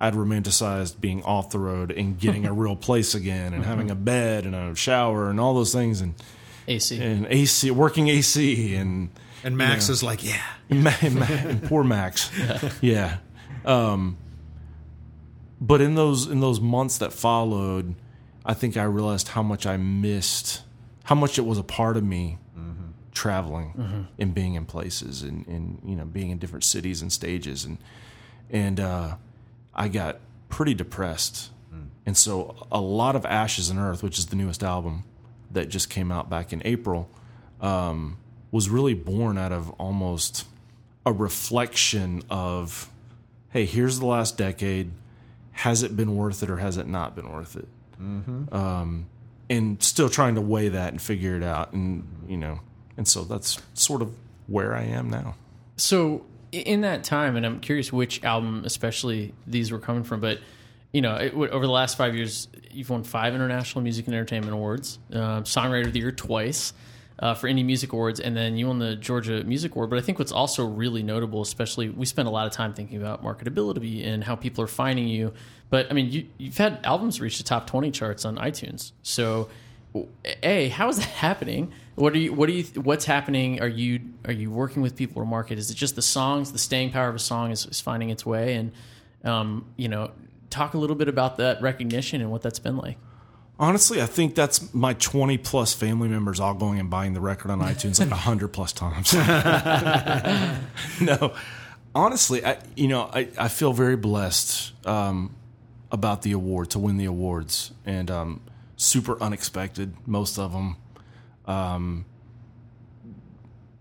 I'd 0.00 0.14
romanticized 0.14 1.00
being 1.00 1.22
off 1.24 1.50
the 1.50 1.58
road 1.58 1.90
and 1.90 2.18
getting 2.18 2.46
a 2.46 2.52
real 2.62 2.76
place 2.76 3.14
again 3.14 3.52
and 3.52 3.64
having 3.64 3.90
a 3.90 3.96
bed 3.96 4.44
and 4.46 4.54
a 4.54 4.74
shower 4.76 5.28
and 5.28 5.40
all 5.40 5.54
those 5.54 5.72
things 5.72 6.00
and 6.00 6.14
AC. 6.68 7.00
and 7.02 7.26
AC 7.28 7.70
working 7.72 8.08
AC 8.08 8.74
and 8.76 9.10
and 9.42 9.56
Max 9.56 9.88
is 9.88 10.02
like, 10.02 10.24
yeah, 10.24 10.42
Ma- 10.68 10.92
Ma- 11.10 11.26
and 11.28 11.62
poor 11.62 11.82
Max. 11.84 12.30
Yeah. 12.80 13.18
Um, 13.64 14.16
but 15.60 15.80
in 15.80 15.94
those 15.96 16.26
in 16.26 16.40
those 16.40 16.60
months 16.60 16.98
that 16.98 17.12
followed, 17.12 17.94
I 18.44 18.54
think 18.54 18.76
I 18.76 18.84
realized 18.84 19.28
how 19.28 19.42
much 19.42 19.66
I 19.66 19.76
missed, 19.76 20.62
how 21.04 21.14
much 21.16 21.38
it 21.38 21.42
was 21.44 21.58
a 21.58 21.62
part 21.64 21.96
of 21.96 22.04
me 22.04 22.38
traveling 23.18 24.06
and 24.18 24.32
being 24.34 24.54
in 24.54 24.64
places 24.64 25.22
and, 25.22 25.46
and 25.46 25.80
you 25.84 25.96
know 25.96 26.04
being 26.04 26.30
in 26.30 26.38
different 26.38 26.64
cities 26.64 27.02
and 27.02 27.10
stages 27.12 27.64
and 27.64 27.78
and 28.50 28.78
uh, 28.80 29.16
I 29.74 29.88
got 29.88 30.20
pretty 30.48 30.74
depressed. 30.74 31.50
And 32.06 32.16
so 32.16 32.66
a 32.72 32.80
lot 32.80 33.14
of 33.16 33.26
Ashes 33.26 33.68
and 33.68 33.78
Earth, 33.78 34.02
which 34.02 34.18
is 34.18 34.26
the 34.26 34.36
newest 34.36 34.62
album 34.62 35.04
that 35.50 35.68
just 35.68 35.90
came 35.90 36.10
out 36.10 36.30
back 36.30 36.52
in 36.54 36.62
April, 36.64 37.10
um, 37.60 38.16
was 38.50 38.70
really 38.70 38.94
born 38.94 39.36
out 39.36 39.52
of 39.52 39.68
almost 39.78 40.46
a 41.04 41.12
reflection 41.12 42.22
of, 42.30 42.88
hey, 43.50 43.66
here's 43.66 43.98
the 43.98 44.06
last 44.06 44.38
decade. 44.38 44.90
Has 45.52 45.82
it 45.82 45.96
been 45.96 46.16
worth 46.16 46.42
it 46.42 46.48
or 46.50 46.56
has 46.56 46.78
it 46.78 46.86
not 46.86 47.14
been 47.14 47.30
worth 47.30 47.56
it? 47.56 47.68
Um, 48.54 49.06
and 49.50 49.82
still 49.82 50.08
trying 50.08 50.34
to 50.36 50.40
weigh 50.40 50.70
that 50.70 50.92
and 50.92 51.02
figure 51.02 51.36
it 51.36 51.42
out. 51.42 51.72
And, 51.74 52.06
you 52.26 52.36
know, 52.38 52.60
and 52.98 53.08
so 53.08 53.22
that's 53.22 53.58
sort 53.72 54.02
of 54.02 54.12
where 54.48 54.74
I 54.74 54.82
am 54.82 55.08
now. 55.08 55.36
So 55.76 56.26
in 56.52 56.82
that 56.82 57.04
time, 57.04 57.36
and 57.36 57.46
I'm 57.46 57.60
curious 57.60 57.92
which 57.92 58.22
album, 58.24 58.64
especially 58.66 59.32
these 59.46 59.70
were 59.70 59.78
coming 59.78 60.02
from, 60.02 60.20
but 60.20 60.40
you 60.92 61.00
know, 61.00 61.14
it, 61.14 61.32
over 61.34 61.64
the 61.64 61.72
last 61.72 61.96
five 61.96 62.16
years, 62.16 62.48
you've 62.70 62.90
won 62.90 63.04
five 63.04 63.34
international 63.34 63.82
music 63.82 64.06
and 64.06 64.14
entertainment 64.14 64.52
awards, 64.52 64.98
uh, 65.12 65.42
songwriter 65.42 65.86
of 65.86 65.92
the 65.92 66.00
year 66.00 66.12
twice. 66.12 66.74
Uh, 67.20 67.34
for 67.34 67.48
indie 67.48 67.64
music 67.64 67.92
awards, 67.92 68.20
and 68.20 68.36
then 68.36 68.56
you 68.56 68.68
won 68.68 68.78
the 68.78 68.94
Georgia 68.94 69.42
Music 69.42 69.74
Award. 69.74 69.90
But 69.90 69.98
I 69.98 70.02
think 70.02 70.20
what's 70.20 70.30
also 70.30 70.64
really 70.64 71.02
notable, 71.02 71.42
especially 71.42 71.88
we 71.88 72.06
spend 72.06 72.28
a 72.28 72.30
lot 72.30 72.46
of 72.46 72.52
time 72.52 72.74
thinking 72.74 72.96
about 72.96 73.24
marketability 73.24 74.06
and 74.06 74.22
how 74.22 74.36
people 74.36 74.62
are 74.62 74.68
finding 74.68 75.08
you. 75.08 75.32
But 75.68 75.90
I 75.90 75.94
mean, 75.94 76.12
you, 76.12 76.26
you've 76.38 76.56
had 76.56 76.78
albums 76.84 77.20
reach 77.20 77.38
the 77.38 77.42
top 77.42 77.66
twenty 77.66 77.90
charts 77.90 78.24
on 78.24 78.36
iTunes. 78.36 78.92
So, 79.02 79.48
a 80.44 80.68
how 80.68 80.88
is 80.90 80.98
that 80.98 81.08
happening? 81.08 81.72
What 81.98 82.12
are 82.12 82.18
you? 82.18 82.32
What 82.32 82.46
do 82.46 82.52
you? 82.52 82.64
What's 82.80 83.04
happening? 83.04 83.60
Are 83.60 83.68
you 83.68 84.00
are 84.24 84.32
you 84.32 84.50
working 84.50 84.82
with 84.82 84.94
people 84.94 85.20
to 85.22 85.26
market? 85.26 85.58
Is 85.58 85.70
it 85.70 85.74
just 85.74 85.96
the 85.96 86.02
songs? 86.02 86.52
The 86.52 86.58
staying 86.58 86.92
power 86.92 87.08
of 87.08 87.16
a 87.16 87.18
song 87.18 87.50
is, 87.50 87.66
is 87.66 87.80
finding 87.80 88.10
its 88.10 88.24
way, 88.24 88.54
and 88.54 88.72
um, 89.24 89.66
you 89.76 89.88
know, 89.88 90.12
talk 90.48 90.74
a 90.74 90.78
little 90.78 90.96
bit 90.96 91.08
about 91.08 91.38
that 91.38 91.60
recognition 91.60 92.20
and 92.20 92.30
what 92.30 92.42
that's 92.42 92.60
been 92.60 92.76
like. 92.76 92.98
Honestly, 93.60 94.00
I 94.00 94.06
think 94.06 94.36
that's 94.36 94.72
my 94.72 94.92
20 94.94 95.36
plus 95.38 95.74
family 95.74 96.06
members 96.06 96.38
all 96.38 96.54
going 96.54 96.78
and 96.78 96.88
buying 96.88 97.14
the 97.14 97.20
record 97.20 97.50
on 97.50 97.58
iTunes 97.58 97.98
like 97.98 98.10
100 98.12 98.48
plus 98.48 98.72
times. 98.72 99.12
no, 101.00 101.34
honestly, 101.92 102.44
I, 102.44 102.58
you 102.76 102.86
know, 102.86 103.10
I, 103.12 103.28
I 103.36 103.48
feel 103.48 103.72
very 103.72 103.96
blessed 103.96 104.72
um, 104.86 105.34
about 105.90 106.22
the 106.22 106.30
award, 106.30 106.70
to 106.70 106.78
win 106.78 106.98
the 106.98 107.06
awards, 107.06 107.72
and 107.84 108.08
um, 108.12 108.42
super 108.76 109.20
unexpected, 109.20 109.94
most 110.06 110.38
of 110.38 110.52
them. 110.52 110.76
Um, 111.48 112.04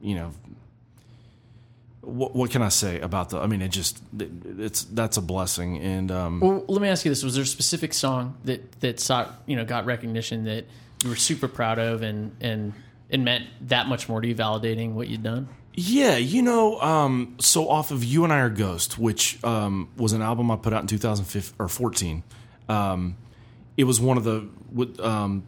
you 0.01 0.15
know, 0.15 0.31
what, 2.01 2.35
what 2.35 2.51
can 2.51 2.61
I 2.61 2.69
say 2.69 2.99
about 3.01 3.29
the? 3.29 3.39
I 3.39 3.47
mean, 3.47 3.61
it 3.61 3.69
just 3.69 4.01
it, 4.17 4.31
it's 4.57 4.83
that's 4.85 5.17
a 5.17 5.21
blessing, 5.21 5.77
and 5.79 6.09
um, 6.09 6.39
Well, 6.39 6.63
let 6.67 6.81
me 6.81 6.87
ask 6.87 7.03
you 7.05 7.11
this: 7.11 7.23
Was 7.23 7.35
there 7.35 7.43
a 7.43 7.47
specific 7.47 7.93
song 7.93 8.37
that 8.45 8.79
that 8.79 8.99
sought 8.99 9.41
you 9.45 9.55
know 9.55 9.65
got 9.65 9.85
recognition 9.85 10.45
that 10.45 10.65
you 11.03 11.09
were 11.09 11.15
super 11.15 11.47
proud 11.47 11.79
of, 11.79 12.01
and 12.01 12.35
and 12.39 12.73
it 13.09 13.19
meant 13.19 13.45
that 13.67 13.87
much 13.87 14.07
more 14.07 14.21
to 14.21 14.27
you, 14.27 14.35
validating 14.35 14.93
what 14.93 15.09
you'd 15.09 15.23
done. 15.23 15.49
Yeah, 15.73 16.17
you 16.17 16.41
know, 16.41 16.79
um, 16.81 17.35
so 17.39 17.69
off 17.69 17.91
of 17.91 18.03
"You 18.03 18.23
and 18.23 18.31
I 18.31 18.39
Are 18.39 18.49
Ghost," 18.49 18.97
which 18.97 19.43
um, 19.43 19.89
was 19.97 20.13
an 20.13 20.21
album 20.21 20.49
I 20.49 20.55
put 20.55 20.73
out 20.73 20.81
in 20.81 20.87
2015 20.87 21.55
or 21.59 21.67
14. 21.67 22.23
Um, 22.69 23.17
it 23.75 23.83
was 23.83 23.99
one 23.99 24.17
of 24.17 24.23
the 24.23 24.47
with, 24.71 24.99
um, 24.99 25.43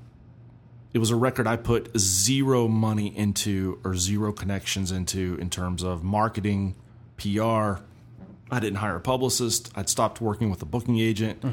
it 0.94 1.00
was 1.00 1.12
a 1.12 1.16
record 1.16 1.48
I 1.48 1.56
put 1.56 1.98
zero 1.98 2.68
money 2.68 3.16
into 3.16 3.80
or 3.84 3.96
zero 3.96 4.32
connections 4.32 4.92
into 4.92 5.38
in 5.40 5.50
terms 5.50 5.84
of 5.84 6.04
marketing, 6.04 6.76
PR. 7.18 7.82
I 8.52 8.60
didn't 8.60 8.78
hire 8.78 8.96
a 8.96 9.00
publicist. 9.02 9.72
I'd 9.76 9.90
stopped 9.90 10.20
working 10.22 10.50
with 10.50 10.62
a 10.62 10.66
booking 10.66 11.00
agent. 11.00 11.44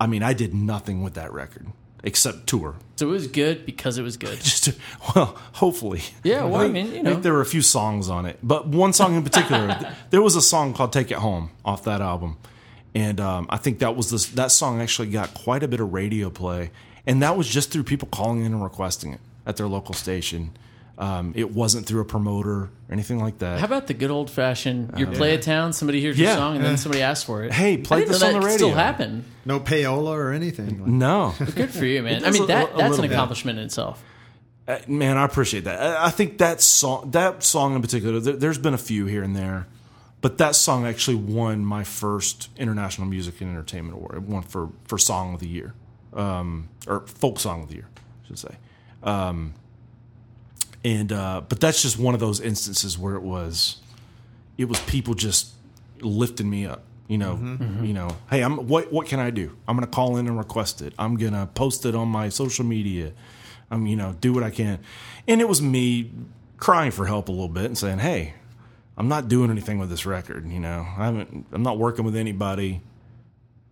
I 0.00 0.06
mean, 0.06 0.22
I 0.22 0.32
did 0.34 0.54
nothing 0.54 1.02
with 1.02 1.14
that 1.14 1.32
record 1.32 1.66
except 2.04 2.46
tour. 2.46 2.76
So 2.96 3.08
it 3.08 3.12
was 3.12 3.26
good 3.26 3.66
because 3.66 3.98
it 3.98 4.02
was 4.02 4.16
good. 4.16 4.38
Just 4.42 4.70
well, 5.14 5.36
hopefully. 5.54 6.02
Yeah, 6.22 6.44
well, 6.44 6.60
I 6.60 6.68
mean, 6.68 6.92
you 6.92 6.98
I 6.98 7.02
know. 7.02 7.10
think 7.12 7.22
there 7.22 7.32
were 7.32 7.40
a 7.40 7.46
few 7.46 7.62
songs 7.62 8.08
on 8.08 8.26
it, 8.26 8.38
but 8.42 8.68
one 8.68 8.92
song 8.92 9.16
in 9.16 9.24
particular, 9.24 9.66
th- 9.74 9.92
there 10.10 10.22
was 10.22 10.36
a 10.36 10.42
song 10.42 10.74
called 10.74 10.92
"Take 10.92 11.10
It 11.10 11.18
Home" 11.18 11.50
off 11.64 11.84
that 11.84 12.00
album, 12.00 12.36
and 12.94 13.20
um, 13.20 13.46
I 13.50 13.56
think 13.56 13.78
that 13.80 13.96
was 13.96 14.10
this. 14.10 14.26
That 14.26 14.50
song 14.52 14.80
actually 14.80 15.08
got 15.08 15.34
quite 15.34 15.62
a 15.62 15.68
bit 15.68 15.80
of 15.80 15.92
radio 15.92 16.30
play, 16.30 16.70
and 17.08 17.22
that 17.22 17.36
was 17.36 17.48
just 17.48 17.72
through 17.72 17.82
people 17.84 18.06
calling 18.12 18.44
in 18.44 18.52
and 18.52 18.62
requesting 18.62 19.12
it 19.14 19.20
at 19.46 19.56
their 19.56 19.66
local 19.66 19.94
station. 19.94 20.52
Um, 20.98 21.32
it 21.36 21.52
wasn't 21.52 21.86
through 21.86 22.00
a 22.00 22.04
promoter 22.04 22.50
or 22.50 22.70
anything 22.90 23.20
like 23.20 23.38
that. 23.38 23.60
How 23.60 23.66
about 23.66 23.86
the 23.86 23.94
good 23.94 24.10
old 24.10 24.30
fashioned? 24.30 24.94
You 24.96 25.06
play 25.06 25.32
a 25.34 25.38
town, 25.38 25.72
somebody 25.72 26.00
hears 26.00 26.18
your 26.18 26.28
Yeah. 26.30 26.34
song, 26.36 26.56
and 26.56 26.64
then 26.64 26.76
somebody 26.76 27.02
asks 27.02 27.22
for 27.24 27.44
it. 27.44 27.52
Hey, 27.52 27.76
play 27.76 27.98
I 27.98 28.00
didn't 28.00 28.12
this 28.12 28.20
know 28.20 28.26
on 28.28 28.32
that 28.34 28.40
the 28.40 28.46
could 28.46 28.54
Still 28.54 28.68
radio. 28.70 28.82
happen. 28.82 29.24
No 29.44 29.60
payola 29.60 30.10
or 30.16 30.32
anything. 30.32 30.80
Like, 30.80 30.88
no, 30.88 31.34
Good 31.54 31.70
for 31.70 31.84
you, 31.86 32.02
man. 32.02 32.24
I 32.24 32.28
is 32.28 32.34
mean 32.34 32.42
a- 32.44 32.46
that 32.48 32.74
a 32.74 32.76
that's 32.76 32.90
little 32.90 33.04
an 33.04 33.10
bit. 33.10 33.14
accomplishment 33.14 33.58
in 33.60 33.64
itself. 33.66 34.02
Uh, 34.66 34.78
man, 34.88 35.16
I 35.16 35.24
appreciate 35.24 35.64
that. 35.64 35.80
I, 35.80 36.06
I 36.06 36.10
think 36.10 36.38
that 36.38 36.60
song, 36.60 37.12
that 37.12 37.44
song 37.44 37.76
in 37.76 37.80
particular, 37.80 38.18
there, 38.18 38.34
there's 38.36 38.58
been 38.58 38.74
a 38.74 38.78
few 38.78 39.06
here 39.06 39.22
and 39.22 39.36
there, 39.36 39.66
but 40.20 40.36
that 40.38 40.56
song 40.56 40.84
actually 40.84 41.14
won 41.16 41.64
my 41.64 41.84
first 41.84 42.48
International 42.58 43.06
Music 43.06 43.40
and 43.40 43.48
Entertainment 43.50 43.94
Award. 43.96 44.16
It 44.16 44.22
won 44.24 44.42
for 44.42 44.70
for 44.84 44.98
Song 44.98 45.32
of 45.32 45.38
the 45.40 45.48
Year, 45.48 45.74
um, 46.18 46.68
or 46.86 47.06
Folk 47.06 47.38
Song 47.38 47.62
of 47.62 47.68
the 47.68 47.76
Year, 47.76 47.88
I 47.96 48.26
should 48.26 48.38
say. 48.38 48.56
Um, 49.02 49.54
and 50.84 51.12
uh, 51.12 51.42
but 51.48 51.60
that's 51.60 51.80
just 51.80 51.98
one 51.98 52.14
of 52.14 52.20
those 52.20 52.40
instances 52.40 52.98
where 52.98 53.14
it 53.14 53.22
was, 53.22 53.80
it 54.58 54.66
was 54.66 54.80
people 54.80 55.14
just 55.14 55.52
lifting 56.00 56.50
me 56.50 56.66
up. 56.66 56.82
You 57.06 57.16
know, 57.16 57.36
you 57.80 57.94
know. 57.94 58.10
Hey, 58.28 58.42
I'm 58.42 58.68
what? 58.68 58.92
What 58.92 59.06
can 59.06 59.18
I 59.18 59.30
do? 59.30 59.56
I'm 59.66 59.76
gonna 59.76 59.86
call 59.86 60.18
in 60.18 60.26
and 60.26 60.36
request 60.36 60.82
it. 60.82 60.92
I'm 60.98 61.16
gonna 61.16 61.46
post 61.54 61.86
it 61.86 61.94
on 61.94 62.08
my 62.08 62.28
social 62.28 62.66
media. 62.66 63.12
I'm, 63.70 63.86
you 63.86 63.96
know, 63.96 64.14
do 64.20 64.34
what 64.34 64.42
I 64.42 64.50
can. 64.50 64.78
And 65.26 65.40
it 65.40 65.48
was 65.48 65.62
me 65.62 66.10
crying 66.58 66.90
for 66.90 67.06
help 67.06 67.28
a 67.28 67.32
little 67.32 67.48
bit 67.48 67.64
and 67.64 67.78
saying, 67.78 68.00
"Hey, 68.00 68.34
I'm 68.98 69.08
not 69.08 69.28
doing 69.28 69.50
anything 69.50 69.78
with 69.78 69.88
this 69.88 70.04
record. 70.04 70.50
You 70.50 70.60
know, 70.60 70.86
I 70.98 71.06
haven't. 71.06 71.46
I'm 71.52 71.62
not 71.62 71.78
working 71.78 72.04
with 72.04 72.16
anybody. 72.16 72.82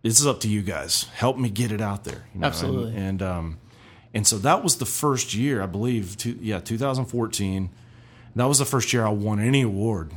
This 0.07 0.21
is 0.21 0.27
up 0.27 0.41
to 0.41 0.49
you 0.49 0.63
guys. 0.63 1.05
Help 1.15 1.37
me 1.37 1.49
get 1.49 1.73
it 1.73 1.81
out 1.81 2.05
there. 2.05 2.27
You 2.33 2.41
know? 2.41 2.47
Absolutely. 2.47 2.91
And, 2.95 3.21
and 3.21 3.23
um, 3.23 3.59
and 4.15 4.27
so 4.27 4.39
that 4.39 4.63
was 4.63 4.77
the 4.77 4.87
first 4.87 5.35
year, 5.35 5.61
I 5.61 5.67
believe. 5.67 6.17
To, 6.19 6.39
yeah, 6.41 6.61
2014. 6.61 7.71
That 8.37 8.45
was 8.45 8.59
the 8.59 8.65
first 8.65 8.93
year 8.93 9.05
I 9.05 9.09
won 9.09 9.41
any 9.41 9.63
award, 9.63 10.13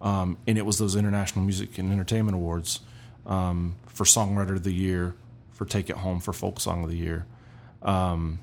um, 0.00 0.38
and 0.46 0.58
it 0.58 0.66
was 0.66 0.78
those 0.78 0.96
International 0.96 1.44
Music 1.44 1.78
and 1.78 1.92
Entertainment 1.92 2.34
Awards 2.34 2.80
um, 3.26 3.76
for 3.86 4.04
Songwriter 4.04 4.56
of 4.56 4.64
the 4.64 4.72
Year, 4.72 5.14
for 5.52 5.66
Take 5.66 5.88
It 5.88 5.96
Home, 5.96 6.18
for 6.18 6.32
Folk 6.32 6.60
Song 6.60 6.82
of 6.82 6.90
the 6.90 6.96
Year. 6.96 7.26
Um, 7.82 8.40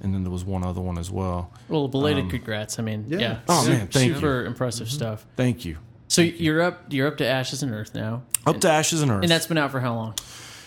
and 0.00 0.14
then 0.14 0.22
there 0.22 0.32
was 0.32 0.44
one 0.44 0.64
other 0.64 0.80
one 0.80 0.96
as 0.96 1.10
well. 1.10 1.52
Well, 1.68 1.88
belated 1.88 2.30
congrats. 2.30 2.78
I 2.78 2.82
mean, 2.82 3.06
yeah. 3.08 3.40
Oh, 3.48 3.68
man, 3.68 3.88
thank 3.88 4.14
super 4.14 4.44
impressive 4.44 4.90
stuff. 4.90 5.26
Thank 5.36 5.64
you. 5.64 5.76
So 6.12 6.20
you're 6.20 6.60
up 6.60 6.92
you're 6.92 7.08
up 7.08 7.16
to 7.18 7.26
Ashes 7.26 7.62
and 7.62 7.72
Earth 7.72 7.94
now, 7.94 8.22
Up 8.46 8.60
to 8.60 8.70
Ashes 8.70 9.00
and 9.00 9.10
Earth. 9.10 9.22
and 9.22 9.30
that's 9.30 9.46
been 9.46 9.56
out 9.56 9.70
for 9.70 9.80
how 9.80 9.94
long? 9.94 10.14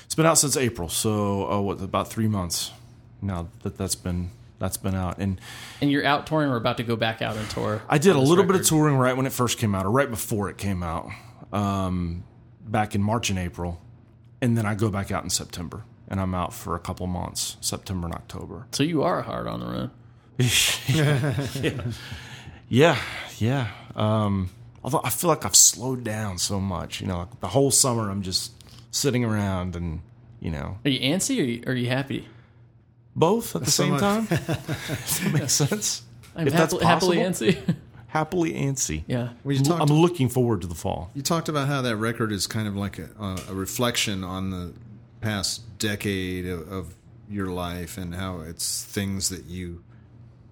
It's 0.06 0.16
been 0.16 0.26
out 0.26 0.40
since 0.40 0.58
April, 0.58 0.90
so 0.90 1.48
uh, 1.52 1.62
what 1.62 1.80
about 1.82 2.10
three 2.10 2.28
months 2.28 2.72
now 3.22 3.50
that 3.62 3.78
that's 3.78 3.94
been 3.94 4.32
that's 4.58 4.78
been 4.78 4.96
out. 4.96 5.20
And 5.20 5.40
And 5.82 5.92
you're 5.92 6.04
out 6.04 6.26
touring 6.26 6.50
or 6.50 6.56
about 6.56 6.78
to 6.78 6.84
go 6.84 6.96
back 6.96 7.22
out 7.22 7.38
and 7.38 7.48
tour? 7.52 7.84
I 7.88 8.00
did 8.00 8.16
a 8.16 8.20
little 8.20 8.44
bit 8.44 8.56
of 8.56 8.66
touring 8.66 8.96
right 8.98 9.16
when 9.16 9.28
it 9.28 9.34
first 9.34 9.60
came 9.60 9.76
out, 9.76 9.86
or 9.86 9.92
right 9.92 10.10
before 10.10 10.50
it 10.50 10.58
came 10.58 10.82
out, 10.82 11.12
um, 11.54 12.24
back 12.66 12.96
in 12.96 13.04
March 13.04 13.30
and 13.30 13.38
April, 13.38 13.80
and 14.42 14.58
then 14.58 14.66
I 14.66 14.74
go 14.74 14.90
back 14.90 15.12
out 15.12 15.24
in 15.24 15.30
September, 15.30 15.84
and 16.08 16.20
I'm 16.20 16.34
out 16.34 16.56
for 16.56 16.76
a 16.76 16.80
couple 16.80 17.06
months, 17.06 17.58
September 17.62 18.08
and 18.08 18.16
October. 18.16 18.66
So 18.72 18.82
you 18.82 19.04
are 19.04 19.22
hard 19.22 19.46
on 19.46 19.60
the 19.60 19.68
run. 19.68 19.92
Yeah, 22.68 22.98
yeah. 23.38 23.68
Um, 23.96 24.50
although 24.86 25.02
I 25.04 25.10
feel 25.10 25.30
like 25.30 25.44
I've 25.46 25.56
slowed 25.56 26.04
down 26.04 26.38
so 26.38 26.60
much, 26.62 27.02
you 27.02 27.08
know, 27.08 27.18
like 27.18 27.40
the 27.42 27.48
whole 27.48 27.72
summer 27.72 28.10
I'm 28.12 28.22
just 28.22 28.54
sitting 28.92 29.26
around 29.26 29.76
and 29.76 30.00
you 30.40 30.52
know 30.52 30.78
Are 30.86 30.90
you 30.92 31.00
antsy 31.00 31.40
or 31.40 31.42
are 31.42 31.46
you, 31.46 31.64
are 31.68 31.74
you 31.74 31.90
happy? 31.90 32.28
both 33.16 33.56
at 33.56 33.64
the 33.66 33.72
same 33.72 33.92
much- 33.92 34.02
time. 34.02 34.26
Does 34.30 35.20
that 35.22 35.32
make 35.34 35.50
sense? 35.50 36.04
I'm 36.36 36.48
If 36.48 36.54
that's 36.54 36.74
happily, 36.82 37.18
happily 37.18 37.18
antsy. 37.18 37.76
Happily 38.08 38.54
antsy. 38.54 39.04
yeah. 39.08 39.30
Well, 39.44 39.54
you 39.56 39.60
I'm 39.60 39.80
talked, 39.80 39.90
looking 39.92 40.30
forward 40.30 40.62
to 40.62 40.68
the 40.68 40.76
fall. 40.76 41.12
you 41.14 41.22
talked 41.22 41.50
about 41.50 41.68
how 41.68 41.82
that 41.82 41.98
record 41.98 42.32
is 42.32 42.48
kind 42.48 42.66
of 42.68 42.76
like 42.78 42.98
a, 42.98 43.10
a 43.50 43.54
reflection 43.54 44.24
on 44.24 44.52
the 44.52 44.74
past 45.20 45.64
decade 45.80 46.46
of, 46.46 46.72
of 46.72 46.96
your 47.30 47.48
life 47.48 47.98
and 47.98 48.16
how 48.16 48.40
it's 48.40 48.86
things 48.86 49.28
that 49.30 49.46
you 49.46 49.84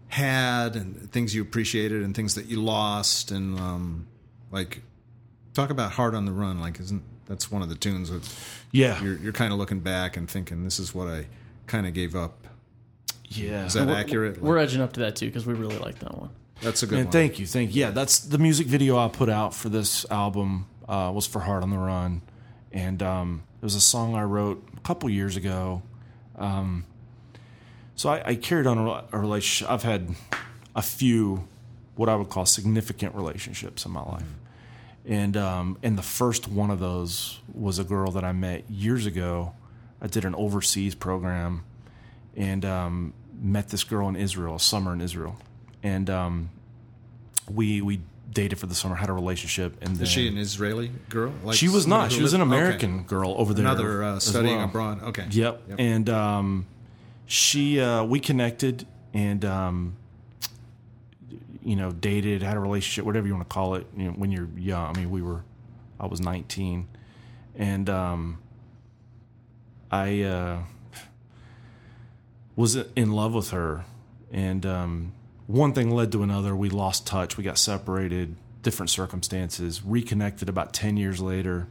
had 0.10 0.76
and 0.76 1.10
things 1.12 1.34
you 1.34 1.42
appreciated 1.42 2.04
and 2.04 2.14
things 2.16 2.36
that 2.36 2.48
you 2.48 2.62
lost 2.62 3.32
and 3.32 3.58
um, 3.60 4.08
like 4.54 4.82
talk 5.54 5.70
about 5.70 5.92
hard 5.92 6.16
on 6.16 6.26
the 6.26 6.32
run 6.32 6.62
like 6.62 6.80
isn't 6.80 7.04
that's 7.26 7.52
one 7.52 7.62
of 7.62 7.70
the 7.70 7.76
tunes 7.76 8.12
with 8.12 8.64
Yeah, 8.72 9.02
you're, 9.02 9.18
you're 9.18 9.34
kind 9.34 9.52
of 9.52 9.60
looking 9.60 9.80
back 9.80 10.16
and 10.16 10.30
thinking 10.30 10.64
this 10.64 10.80
is 10.80 10.94
what 10.94 11.08
i 11.08 11.26
kind 11.68 11.88
of 11.88 11.94
gave 11.94 12.16
up 12.16 12.48
yeah. 13.28 13.66
is 13.66 13.74
that 13.74 13.90
accurate 13.90 14.42
We're 14.42 14.58
edging 14.58 14.82
up 14.82 14.94
to 14.94 15.02
that 15.02 15.16
too 15.16 15.26
because 15.26 15.46
we 15.46 15.54
really 15.54 15.78
like 15.78 16.00
that 16.00 16.18
one. 16.18 16.30
that's 16.62 16.84
a 16.84 16.88
good 16.88 16.96
Man, 16.96 17.06
one 17.06 17.12
thank 17.12 17.40
you, 17.40 17.46
thank 17.46 17.74
you. 17.74 17.82
Yeah, 17.82 17.92
that's 17.92 18.20
the 18.20 18.38
music 18.38 18.68
video 18.68 18.98
I 18.98 19.08
put 19.08 19.30
out 19.30 19.54
for 19.54 19.70
this 19.70 20.06
album 20.12 20.68
uh, 20.88 21.12
was 21.14 21.26
for 21.26 21.40
Hard 21.40 21.64
on 21.64 21.70
the 21.70 21.78
Run, 21.78 22.22
and 22.72 23.02
um, 23.02 23.44
it 23.62 23.64
was 23.64 23.76
a 23.76 23.82
song 23.82 24.16
I 24.16 24.24
wrote 24.24 24.64
a 24.76 24.80
couple 24.82 25.10
years 25.10 25.36
ago. 25.38 25.82
Um, 26.38 26.86
so 27.96 28.10
I, 28.10 28.22
I 28.30 28.36
carried 28.36 28.68
on 28.68 28.78
a, 28.78 29.04
a 29.12 29.18
relationship. 29.18 29.72
I've 29.72 29.84
had 29.84 30.16
a 30.76 30.82
few 30.82 31.48
what 31.96 32.10
I 32.10 32.16
would 32.16 32.30
call 32.30 32.46
significant 32.46 33.16
relationships 33.16 33.86
in 33.86 33.92
my 33.92 34.04
life, 34.04 34.28
and 35.06 35.36
um, 35.38 35.78
and 35.84 35.98
the 35.98 36.04
first 36.04 36.48
one 36.48 36.70
of 36.70 36.80
those 36.80 37.40
was 37.54 37.80
a 37.80 37.84
girl 37.84 38.12
that 38.12 38.24
I 38.24 38.32
met 38.32 38.70
years 38.70 39.06
ago. 39.06 39.54
I 40.02 40.08
did 40.08 40.26
an 40.26 40.36
overseas 40.36 40.96
program, 40.96 41.64
and 42.36 42.66
um, 42.66 43.14
met 43.42 43.70
this 43.70 43.84
girl 43.84 44.08
in 44.10 44.16
Israel, 44.16 44.56
a 44.56 44.60
summer 44.60 44.94
in 44.94 45.02
Israel, 45.02 45.38
and 45.82 46.10
um, 46.10 46.50
we 47.50 47.82
we 47.82 48.02
dated 48.32 48.58
for 48.60 48.66
the 48.66 48.76
summer, 48.76 48.96
had 48.96 49.10
a 49.10 49.14
relationship, 49.14 49.78
and 49.82 49.96
then 49.96 50.04
is 50.04 50.10
she 50.10 50.28
an 50.28 50.38
israeli 50.38 50.92
girl 51.10 51.32
like 51.44 51.56
she 51.56 51.70
was 51.70 51.86
not. 51.86 52.12
She 52.12 52.22
was 52.22 52.34
an 52.34 52.40
lived- 52.42 52.52
okay. 52.54 52.62
American 52.62 53.04
girl 53.04 53.36
over 53.38 53.54
there. 53.54 53.66
another 53.66 54.04
uh, 54.04 54.20
studying 54.20 54.58
well. 54.58 54.66
abroad 54.66 55.04
okay 55.04 55.26
Yep. 55.30 55.62
And 55.78 56.10
um, 56.10 56.66
she, 57.26 57.80
uh, 57.80 58.04
we 58.04 58.20
connected 58.20 58.88
and, 59.14 59.46
um, 59.46 59.96
you 61.66 61.76
know, 61.76 61.92
dated, 61.92 62.42
had 62.42 62.58
a 62.58 62.60
relationship, 62.60 63.06
whatever 63.06 63.28
you 63.28 63.34
want 63.34 63.48
to 63.50 63.54
call 63.54 63.76
it. 63.76 63.88
You 63.96 64.06
know, 64.06 64.12
when 64.12 64.32
you're 64.32 64.50
young. 64.58 64.96
I 64.96 65.00
mean, 65.00 65.10
we 65.12 65.22
were, 65.22 65.44
I 66.00 66.08
was 66.08 66.20
19, 66.20 66.88
and 67.56 67.90
um, 67.90 68.38
I 69.92 70.22
uh, 70.22 70.60
was 72.56 72.76
in 72.76 73.12
love 73.12 73.34
with 73.34 73.50
her, 73.52 73.86
and 74.32 74.66
um, 74.66 75.14
one 75.48 75.74
thing 75.74 75.90
led 75.92 76.12
to 76.14 76.24
another. 76.24 76.56
We 76.56 76.70
lost 76.70 77.08
touch. 77.08 77.38
We 77.38 77.44
got 77.44 77.58
separated. 77.58 78.36
Different 78.62 78.90
circumstances. 78.90 79.84
Reconnected 79.84 80.48
about 80.48 80.74
10 80.74 80.96
years 80.96 81.20
later 81.20 81.68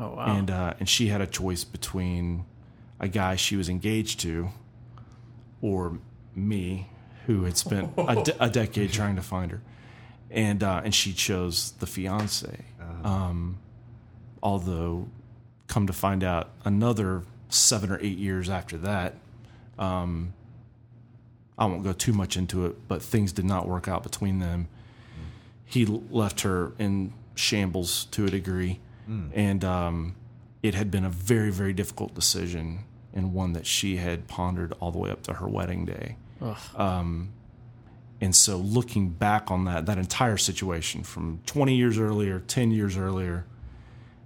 Oh 0.00 0.14
wow. 0.14 0.34
and 0.34 0.50
uh, 0.50 0.72
and 0.80 0.88
she 0.88 1.08
had 1.08 1.20
a 1.20 1.26
choice 1.26 1.62
between 1.62 2.46
a 2.98 3.06
guy 3.06 3.36
she 3.36 3.54
was 3.54 3.68
engaged 3.68 4.18
to 4.20 4.48
or 5.60 5.98
me 6.34 6.88
who 7.26 7.44
had 7.44 7.56
spent 7.56 7.92
a, 7.96 8.22
de- 8.22 8.44
a 8.44 8.50
decade 8.50 8.92
trying 9.00 9.16
to 9.16 9.22
find 9.22 9.50
her. 9.50 9.60
And 10.30 10.62
uh, 10.62 10.80
and 10.84 10.94
she 10.94 11.12
chose 11.12 11.72
the 11.72 11.86
fiance. 11.86 12.64
Um, 13.04 13.58
although 14.42 15.08
come 15.66 15.86
to 15.86 15.92
find 15.92 16.22
out 16.24 16.50
another 16.64 17.22
seven 17.48 17.90
or 17.90 17.98
eight 18.00 18.16
years 18.18 18.48
after 18.50 18.76
that 18.78 19.14
um, 19.78 20.32
I 21.58 21.66
won't 21.66 21.82
go 21.82 21.92
too 21.92 22.12
much 22.12 22.36
into 22.36 22.66
it 22.66 22.88
but 22.88 23.02
things 23.02 23.32
did 23.32 23.44
not 23.44 23.66
work 23.68 23.88
out 23.88 24.02
between 24.02 24.38
them. 24.38 24.68
He 25.64 25.86
l- 25.86 26.02
left 26.10 26.42
her 26.42 26.72
in 26.78 27.12
shambles 27.34 28.06
to 28.12 28.26
a 28.26 28.30
degree. 28.30 28.80
And 29.34 29.64
um, 29.64 30.14
it 30.62 30.74
had 30.74 30.90
been 30.90 31.04
a 31.04 31.10
very 31.10 31.50
very 31.50 31.72
difficult 31.72 32.14
decision 32.14 32.84
and 33.12 33.34
one 33.34 33.52
that 33.52 33.66
she 33.66 33.96
had 33.96 34.28
pondered 34.28 34.72
all 34.80 34.90
the 34.90 34.98
way 34.98 35.10
up 35.10 35.22
to 35.24 35.34
her 35.34 35.48
wedding 35.48 35.84
day. 35.84 36.16
Um, 36.76 37.32
and 38.20 38.34
so 38.34 38.56
looking 38.56 39.08
back 39.08 39.50
on 39.50 39.64
that 39.64 39.86
that 39.86 39.98
entire 39.98 40.36
situation 40.36 41.02
from 41.02 41.40
20 41.46 41.74
years 41.74 41.98
earlier, 41.98 42.40
10 42.40 42.70
years 42.70 42.96
earlier, 42.96 43.44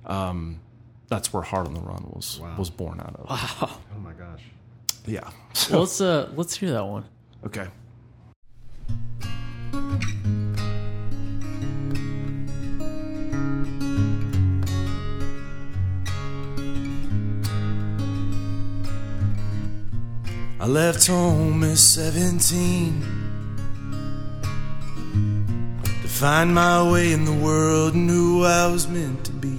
um, 0.05 0.61
that's 1.09 1.33
where 1.33 1.43
Heart 1.43 1.69
on 1.69 1.75
the 1.75 1.81
Run 1.81 2.11
was 2.14 2.41
was 2.59 2.71
born 2.71 3.01
out 3.01 3.14
of. 3.17 3.31
Wow. 3.31 3.79
Oh 3.95 3.99
my 4.01 4.12
gosh. 4.12 4.43
Yeah. 5.07 5.31
Well, 5.71 5.81
let's 5.81 6.01
uh, 6.01 6.31
let's 6.35 6.57
hear 6.57 6.73
that 6.73 6.85
one. 6.85 7.05
Okay. 7.45 7.69
I 20.59 20.67
left 20.67 21.07
home 21.07 21.63
at 21.65 21.77
17 21.77 23.03
to 25.83 26.09
find 26.09 26.55
my 26.55 26.91
way 26.91 27.13
in 27.13 27.27
the 27.27 27.33
world 27.33 27.95
and 27.95 28.09
who 28.09 28.43
I 28.45 28.67
was 28.67 28.89
meant 28.89 29.23
to 29.27 29.33
be. 29.33 29.59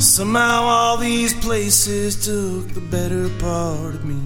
Somehow, 0.00 0.62
all 0.62 0.96
these 0.96 1.32
places 1.34 2.16
took 2.26 2.74
the 2.74 2.80
better 2.80 3.28
part 3.38 3.94
of 3.94 4.04
me 4.04 4.20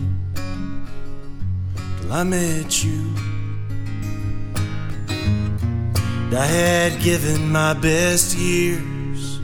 till 2.00 2.10
I 2.10 2.24
met 2.24 2.82
you. 2.82 3.14
And 5.08 6.34
I 6.34 6.46
had 6.46 7.02
given 7.02 7.52
my 7.52 7.74
best 7.74 8.34
years, 8.34 9.40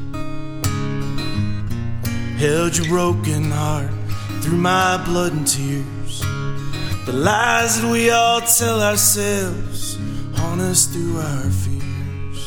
held 2.39 2.79
your 2.79 2.89
broken 2.89 3.51
heart 3.51 4.00
through 4.43 4.59
my 4.59 5.03
blood 5.05 5.33
and 5.33 5.47
tears. 5.47 6.21
The 7.07 7.13
lies 7.13 7.81
that 7.81 7.91
we 7.91 8.11
all 8.11 8.41
tell 8.41 8.81
ourselves 8.81 9.99
haunt 10.37 10.61
us 10.61 10.87
through 10.87 11.19
our 11.19 11.51
fears 11.63 12.43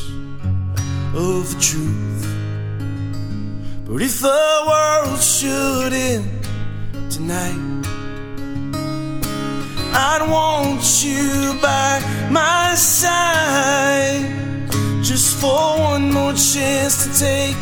of 1.14 1.54
the 1.54 1.58
truth. 1.60 2.04
But 3.86 4.02
if 4.02 4.20
the 4.20 4.64
world 4.66 5.20
should 5.20 5.92
end 5.92 6.46
tonight, 7.10 7.84
I'd 9.96 10.28
want 10.28 10.82
you 11.04 11.58
by 11.62 12.00
my 12.30 12.74
side 12.74 14.26
just 15.02 15.40
for 15.40 15.78
one 15.78 16.10
more 16.10 16.32
chance 16.32 17.04
to 17.04 17.20
take 17.20 17.56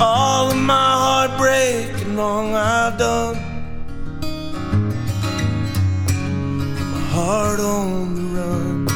all 0.00 0.50
of 0.50 0.56
my 0.56 0.74
heartbreak 0.74 2.02
and 2.02 2.16
wrong 2.16 2.54
I've 2.54 2.98
done. 2.98 3.43
Heart 7.14 7.60
on 7.60 8.14
the 8.16 8.26
run. 8.36 8.88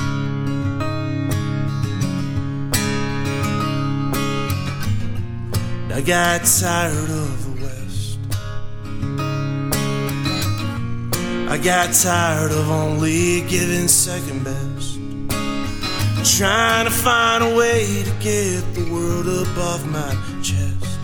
I 5.92 6.00
got 6.00 6.44
tired 6.44 7.10
of 7.22 7.32
the 7.44 7.52
West. 7.62 8.18
I 11.48 11.56
got 11.58 11.94
tired 11.94 12.50
of 12.50 12.68
only 12.68 13.42
giving 13.42 13.86
second 13.86 14.42
best. 14.42 14.98
Trying 16.36 16.86
to 16.86 16.90
find 16.90 17.44
a 17.44 17.54
way 17.54 18.02
to 18.02 18.12
get 18.18 18.62
the 18.74 18.86
world 18.92 19.28
off 19.58 19.86
my 19.86 20.12
chest 20.42 20.98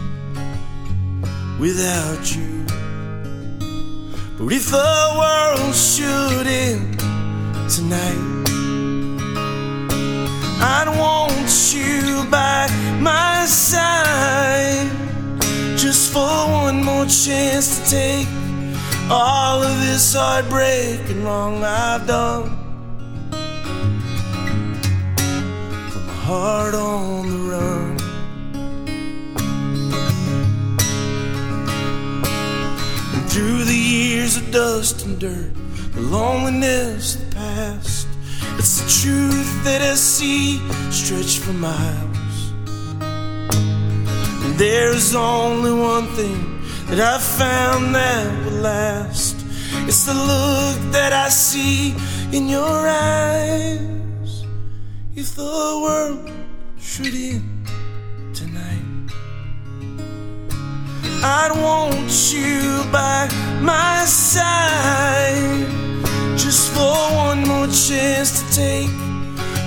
without 1.61 2.25
you. 2.35 2.55
But 4.37 4.53
if 4.53 4.67
the 4.71 4.95
world 5.17 5.75
should 5.75 6.47
end 6.49 6.94
tonight, 7.69 8.45
I'd 10.61 10.89
want 10.99 11.73
you 11.73 12.25
by 12.31 12.69
my 13.01 13.47
side 13.47 14.91
just 15.79 16.13
for 16.13 16.21
one 16.21 16.85
more 16.85 17.07
chance 17.07 17.79
to 17.79 17.91
take 17.91 18.29
all 19.11 19.63
of 19.63 19.81
this 19.81 20.15
heartbreak 20.15 21.01
and 21.09 21.25
wrong 21.25 21.65
I've 21.65 22.07
done. 22.07 22.51
Heart 26.27 26.75
on 26.75 27.31
the 27.31 27.39
run. 27.51 27.97
And 33.15 33.31
through 33.31 33.65
the 33.65 33.75
years 33.75 34.37
of 34.37 34.51
dust 34.51 35.07
and 35.07 35.19
dirt, 35.19 35.53
the 35.93 36.01
loneliness, 36.01 37.24
past, 37.55 38.09
it's 38.59 38.75
the 38.81 38.89
truth 39.01 39.53
that 39.65 39.81
I 39.81 39.95
see 39.95 40.59
stretched 40.91 41.39
for 41.39 41.53
miles. 41.53 42.37
And 44.45 44.55
there's 44.59 45.15
only 45.15 45.73
one 45.73 46.07
thing 46.19 46.41
that 46.89 47.01
I've 47.13 47.23
found 47.23 47.95
that 47.95 48.27
will 48.45 48.61
last. 48.61 49.37
It's 49.89 50.05
the 50.05 50.15
look 50.15 50.79
that 50.93 51.13
I 51.13 51.29
see 51.29 51.95
in 52.37 52.49
your 52.49 52.79
eyes. 52.89 54.33
If 55.15 55.37
the 55.37 55.55
world 55.85 56.31
should 56.79 57.15
end 57.15 57.69
tonight, 58.35 59.11
I'd 61.23 61.53
want 61.67 62.11
you 62.33 62.83
by 62.91 63.29
my 63.63 64.05
side 64.07 65.94
just 66.37 66.73
for 66.73 66.95
one 67.15 67.47
more 67.47 67.67
chance 67.67 68.43
to 68.43 68.55
take 68.55 68.91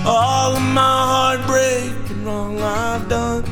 all 0.06 0.56
of 0.56 0.62
my 0.62 0.82
heartbreak 1.12 1.94
and 2.12 2.26
wrong 2.26 2.60
I've 2.62 3.08
done. 3.08 3.44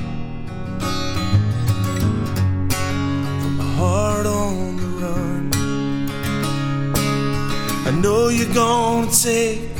Put 3.41 3.53
my 3.59 3.69
heart 3.79 4.25
on 4.25 4.77
the 4.77 4.87
run. 5.01 5.51
I 7.87 7.91
know 8.01 8.27
you're 8.27 8.53
gonna 8.53 9.11
take 9.11 9.71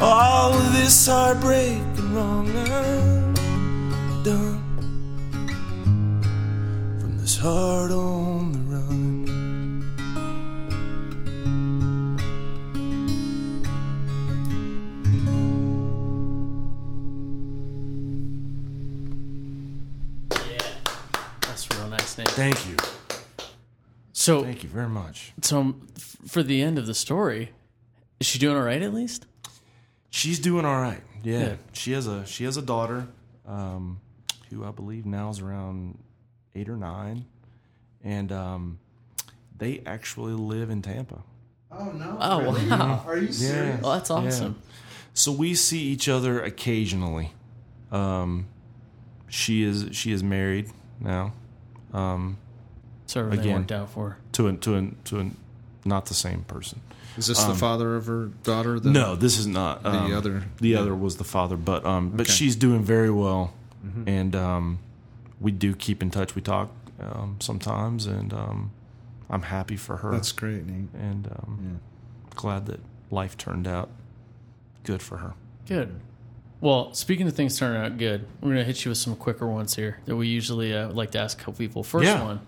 all 0.00 0.52
of 0.52 0.72
this 0.72 1.06
heartbreak 1.06 1.78
and 1.98 2.10
wrong 2.14 2.48
I've 2.50 4.24
done. 4.24 4.62
From 7.00 7.18
this 7.18 7.36
heart 7.38 7.90
on 7.92 8.41
a 22.22 22.30
real 22.30 22.36
nice 22.36 22.38
name. 22.38 22.52
Thank 22.54 22.68
you. 22.68 22.76
So, 24.12 24.44
Thank 24.44 24.62
you 24.62 24.68
very 24.68 24.88
much. 24.88 25.32
so 25.40 25.60
um, 25.60 25.86
for 26.26 26.42
the 26.42 26.62
end 26.62 26.78
of 26.78 26.86
the 26.86 26.94
story, 26.94 27.50
is 28.20 28.26
she 28.26 28.38
doing 28.38 28.56
all 28.56 28.62
right 28.62 28.82
at 28.82 28.92
least? 28.94 29.26
She's 30.10 30.38
doing 30.38 30.64
all 30.64 30.80
right. 30.80 31.00
Yeah. 31.22 31.38
Yeah. 31.38 31.54
She 31.72 31.92
has 31.92 32.06
a 32.06 32.26
she 32.26 32.44
has 32.44 32.56
a 32.56 32.62
daughter, 32.62 33.08
um, 33.46 34.00
who 34.50 34.64
I 34.64 34.70
believe 34.70 35.06
now 35.06 35.30
is 35.30 35.40
around 35.40 35.98
eight 36.54 36.68
or 36.68 36.76
nine, 36.76 37.24
and 38.04 38.30
um, 38.30 38.78
they 39.56 39.82
actually 39.86 40.34
live 40.34 40.68
in 40.68 40.82
Tampa. 40.82 41.22
Oh 41.70 41.90
no! 41.92 42.18
Oh 42.20 42.50
wow! 42.68 43.02
Are 43.06 43.16
you 43.16 43.28
Yeah. 43.30 43.80
Well, 43.80 43.92
that's 43.94 44.10
awesome. 44.10 44.60
So 45.14 45.32
we 45.32 45.54
see 45.54 45.80
each 45.84 46.08
other 46.08 46.42
occasionally. 46.42 47.32
Um, 47.90 48.46
she 49.28 49.62
is 49.62 49.88
she 49.92 50.12
is 50.12 50.22
married 50.22 50.70
now 51.00 51.32
So 51.92 53.20
everything 53.20 53.40
Again. 53.40 53.54
worked 53.60 53.72
out 53.72 53.90
for 53.90 54.10
her. 54.10 54.16
to 54.32 54.48
a, 54.48 54.52
to 54.54 54.76
a, 54.76 54.90
to 55.04 55.20
a, 55.20 55.30
not 55.84 56.06
the 56.06 56.14
same 56.14 56.42
person. 56.44 56.80
Is 57.18 57.26
this 57.26 57.42
the 57.44 57.54
father 57.54 57.94
of 57.96 58.06
her 58.06 58.26
daughter? 58.42 58.80
The, 58.80 58.90
No, 58.90 59.14
this 59.16 59.38
is 59.38 59.46
not 59.46 59.84
um, 59.84 60.12
other- 60.14 60.44
The 60.60 60.76
other 60.76 60.94
was 60.94 61.16
the 61.18 61.24
father, 61.24 61.56
but 61.58 61.84
um, 61.84 62.08
but 62.10 62.22
Okay. 62.22 62.22
Mm-hmm. 62.22 62.32
she's 62.32 62.56
doing 62.56 62.82
very 62.82 63.10
well, 63.10 63.52
and 64.06 64.34
um, 64.34 64.78
we 65.40 65.50
do 65.52 65.74
keep 65.74 66.00
in 66.02 66.10
touch. 66.10 66.34
We 66.34 66.40
talk 66.40 66.70
um, 67.00 67.36
sometimes, 67.40 68.06
and 68.06 68.32
um, 68.32 68.70
I'm 69.28 69.42
happy 69.42 69.76
for 69.76 69.98
her. 69.98 70.10
That's 70.12 70.32
great, 70.32 70.64
Nate. 70.66 70.88
and 70.94 71.26
um, 71.26 71.80
glad 72.34 72.64
that 72.66 72.80
life 73.10 73.36
turned 73.36 73.66
out 73.66 73.90
good 74.84 75.02
for 75.02 75.18
her. 75.18 75.34
Good. 75.66 76.00
Well, 76.62 76.94
speaking 76.94 77.26
of 77.26 77.34
things 77.34 77.58
turning 77.58 77.82
out 77.82 77.98
good, 77.98 78.24
we're 78.40 78.50
gonna 78.50 78.62
hit 78.64 78.84
you 78.84 78.90
with 78.90 78.98
some 78.98 79.16
quicker 79.16 79.46
ones 79.48 79.74
here 79.74 79.98
that 80.06 80.14
we 80.16 80.28
usually 80.28 80.72
uh, 80.74 80.90
like 80.92 81.10
to 81.10 81.18
ask 81.18 81.36
a 81.36 81.40
couple 81.40 81.54
people. 81.54 81.82
First 81.82 82.04
Yeah. 82.06 82.22
one, 82.24 82.40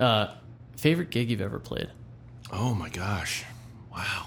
uh, 0.00 0.34
favorite 0.76 1.10
gig 1.10 1.30
you've 1.30 1.40
ever 1.40 1.60
played? 1.60 1.88
Oh 2.52 2.74
my 2.74 2.88
gosh! 2.88 3.44
Wow. 3.92 4.26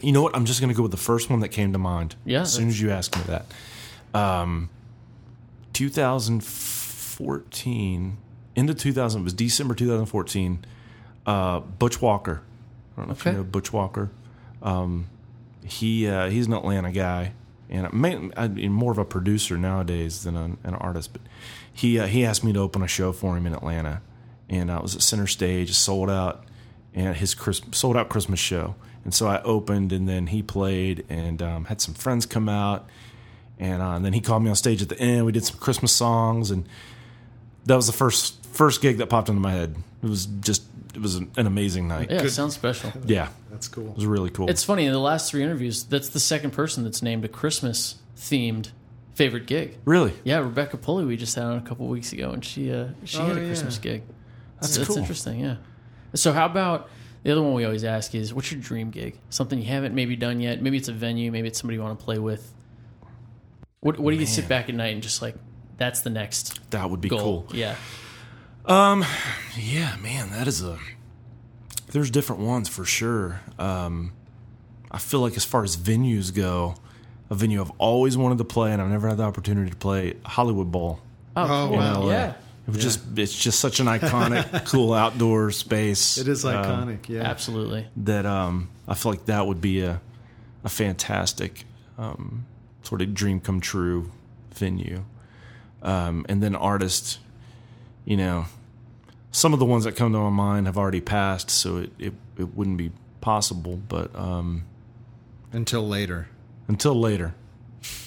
You 0.00 0.12
know 0.12 0.20
what? 0.22 0.36
I'm 0.36 0.44
just 0.44 0.60
going 0.60 0.68
to 0.68 0.76
go 0.76 0.82
with 0.82 0.90
the 0.92 0.96
first 0.98 1.28
one 1.30 1.40
that 1.40 1.48
came 1.48 1.72
to 1.72 1.78
mind. 1.78 2.14
Yeah, 2.24 2.42
As 2.42 2.52
soon 2.52 2.68
as 2.68 2.80
you 2.80 2.90
asked 2.92 3.16
me 3.16 3.22
that, 3.24 3.46
um, 4.14 4.68
2014 5.72 8.16
into 8.54 8.74
2000. 8.74 9.20
It 9.20 9.24
was 9.24 9.32
December 9.32 9.74
2014. 9.74 10.64
Uh, 11.26 11.58
Butch 11.60 12.00
Walker. 12.00 12.42
I 12.96 13.00
don't 13.00 13.08
know 13.08 13.12
if 13.12 13.20
Okay. 13.22 13.30
you 13.32 13.38
know 13.38 13.42
Butch 13.44 13.72
Walker. 13.72 14.10
Um, 14.62 15.06
he 15.64 16.06
uh, 16.06 16.28
he's 16.30 16.46
an 16.46 16.52
Atlanta 16.52 16.92
guy, 16.92 17.32
and 17.70 17.92
may- 17.92 18.30
I 18.36 18.48
mean, 18.48 18.72
more 18.72 18.92
of 18.92 18.98
a 18.98 19.04
producer 19.04 19.56
nowadays 19.58 20.22
than 20.22 20.36
an, 20.36 20.58
an 20.64 20.74
artist. 20.74 21.12
But 21.12 21.22
he 21.72 21.98
uh, 21.98 22.06
he 22.06 22.24
asked 22.24 22.44
me 22.44 22.52
to 22.52 22.60
open 22.60 22.82
a 22.82 22.88
show 22.88 23.12
for 23.12 23.36
him 23.36 23.46
in 23.46 23.54
Atlanta, 23.54 24.02
and 24.48 24.70
I 24.70 24.80
was 24.80 24.94
at 24.94 25.02
Center 25.02 25.26
Stage, 25.26 25.72
sold 25.74 26.10
out, 26.10 26.44
and 26.94 27.16
his 27.16 27.36
sold 27.72 27.96
out 27.96 28.08
Christmas 28.08 28.40
show. 28.40 28.74
And 29.04 29.14
so 29.14 29.26
I 29.26 29.40
opened, 29.42 29.92
and 29.92 30.08
then 30.08 30.26
he 30.26 30.42
played, 30.42 31.04
and 31.08 31.40
um, 31.40 31.64
had 31.66 31.80
some 31.80 31.94
friends 31.94 32.26
come 32.26 32.48
out, 32.48 32.86
and, 33.58 33.80
uh, 33.80 33.92
and 33.92 34.04
then 34.04 34.12
he 34.12 34.20
called 34.20 34.42
me 34.42 34.50
on 34.50 34.56
stage 34.56 34.82
at 34.82 34.88
the 34.88 35.00
end. 35.00 35.24
We 35.24 35.32
did 35.32 35.44
some 35.46 35.58
Christmas 35.58 35.92
songs, 35.92 36.50
and 36.50 36.68
that 37.64 37.76
was 37.76 37.86
the 37.86 37.92
first 37.92 38.37
first 38.58 38.82
gig 38.82 38.98
that 38.98 39.06
popped 39.06 39.28
into 39.28 39.40
my 39.40 39.52
head. 39.52 39.76
It 40.02 40.08
was 40.08 40.26
just 40.26 40.62
it 40.94 41.00
was 41.00 41.14
an, 41.14 41.30
an 41.36 41.46
amazing 41.46 41.86
night. 41.88 42.10
Yeah, 42.10 42.22
it 42.22 42.30
sounds 42.30 42.54
special. 42.54 42.92
Yeah, 43.06 43.28
That's 43.50 43.68
cool. 43.68 43.90
it 43.90 43.96
was 43.96 44.06
really 44.06 44.30
cool. 44.30 44.50
It's 44.50 44.64
funny 44.64 44.84
in 44.84 44.92
the 44.92 44.98
last 44.98 45.30
three 45.30 45.42
interviews, 45.42 45.84
that's 45.84 46.08
the 46.08 46.20
second 46.20 46.50
person 46.52 46.82
that's 46.84 47.02
named 47.02 47.24
a 47.24 47.28
Christmas 47.28 47.96
themed 48.16 48.70
favorite 49.14 49.46
gig. 49.46 49.76
really 49.84 50.12
Yeah, 50.24 50.38
Rebecca 50.38 50.76
Pulley 50.76 51.04
we 51.04 51.16
just 51.16 51.34
had 51.36 51.44
on 51.44 51.56
a 51.58 51.62
couple 51.62 51.86
weeks 51.86 52.12
ago, 52.12 52.30
and 52.32 52.44
she 52.44 52.72
uh, 52.72 52.88
she 53.04 53.18
Oh, 53.18 53.26
had 53.26 53.36
a 53.36 53.40
yeah. 53.40 53.46
Christmas 53.46 53.78
gig. 53.78 54.02
That's 54.60 54.76
that's 54.76 54.88
cool. 54.88 54.98
interesting. 54.98 55.40
Yeah. 55.40 55.56
So 56.14 56.32
how 56.32 56.46
about 56.46 56.88
the 57.22 57.30
other 57.32 57.42
one 57.42 57.54
we 57.54 57.64
always 57.64 57.84
ask 57.84 58.14
is 58.14 58.32
what's 58.34 58.50
your 58.50 58.60
dream 58.60 58.90
gig? 58.90 59.18
Something 59.30 59.58
you 59.60 59.66
haven't 59.66 59.94
maybe 59.94 60.16
done 60.16 60.40
yet. 60.40 60.60
Maybe 60.62 60.76
it's 60.78 60.88
a 60.88 60.92
venue. 60.92 61.30
Maybe 61.30 61.46
it's 61.48 61.58
somebody 61.60 61.76
you 61.76 61.82
want 61.82 61.98
to 61.98 62.04
play 62.04 62.18
with. 62.18 62.52
What 63.80 63.98
What 64.00 64.12
do 64.12 64.16
you 64.16 64.26
sit 64.26 64.48
back 64.48 64.68
at 64.68 64.74
night 64.74 64.94
and 64.94 65.02
just 65.02 65.22
like 65.22 65.36
that's 65.76 66.00
the 66.00 66.10
next 66.10 66.70
that 66.70 66.88
would 66.90 67.00
be 67.00 67.08
goal? 67.08 67.44
cool. 67.48 67.56
Yeah. 67.56 67.76
Yeah, 68.66 69.96
man, 70.02 70.30
that 70.30 70.46
is 70.48 70.62
a. 70.62 70.78
There's 71.90 72.10
different 72.10 72.42
ones 72.42 72.68
for 72.68 72.84
sure. 72.84 73.40
Um, 73.58 74.12
I 74.90 74.98
feel 74.98 75.20
like 75.20 75.36
as 75.36 75.44
far 75.44 75.64
as 75.64 75.76
venues 75.76 76.34
go, 76.34 76.74
a 77.30 77.34
venue 77.34 77.60
I've 77.60 77.72
always 77.78 78.16
wanted 78.16 78.38
to 78.38 78.44
play 78.44 78.72
and 78.72 78.82
I've 78.82 78.90
never 78.90 79.08
had 79.08 79.16
the 79.18 79.22
opportunity 79.24 79.70
to 79.70 79.76
play 79.76 80.14
Hollywood 80.24 80.70
Bowl. 80.70 81.00
Oh, 81.36 81.42
Oh, 81.44 81.68
cool. 81.68 81.76
wow. 81.78 82.08
Yeah. 82.08 82.34
It 82.66 82.72
was 82.74 82.82
just 82.82 83.00
it's 83.16 83.34
just 83.38 83.60
such 83.60 83.80
an 83.80 83.86
iconic, 83.86 84.66
cool 84.70 84.92
outdoor 84.92 85.50
space. 85.52 86.18
It 86.18 86.28
is 86.28 86.44
um, 86.44 86.52
iconic. 86.54 87.08
yeah. 87.08 87.22
Absolutely. 87.22 87.86
that 87.96 88.26
um, 88.26 88.68
I 88.86 88.92
feel 88.94 89.12
like 89.12 89.24
that 89.26 89.46
would 89.46 89.62
be 89.62 89.80
a 89.80 90.00
a 90.64 90.68
fantastic 90.68 91.64
um, 91.96 92.44
sort 92.82 93.00
of 93.00 93.14
dream 93.14 93.40
come 93.40 93.60
true 93.62 94.10
venue. 94.52 95.04
Um, 95.82 96.26
and 96.28 96.42
then 96.42 96.54
artists, 96.54 97.18
you 98.08 98.16
know, 98.16 98.46
some 99.32 99.52
of 99.52 99.58
the 99.58 99.66
ones 99.66 99.84
that 99.84 99.94
come 99.94 100.14
to 100.14 100.18
my 100.18 100.30
mind 100.30 100.64
have 100.64 100.78
already 100.78 101.02
passed, 101.02 101.50
so 101.50 101.76
it, 101.76 101.92
it, 101.98 102.14
it 102.38 102.56
wouldn't 102.56 102.78
be 102.78 102.90
possible. 103.20 103.76
But 103.76 104.16
um, 104.16 104.64
Until 105.52 105.86
later. 105.86 106.28
until 106.68 106.94
later, 106.98 107.34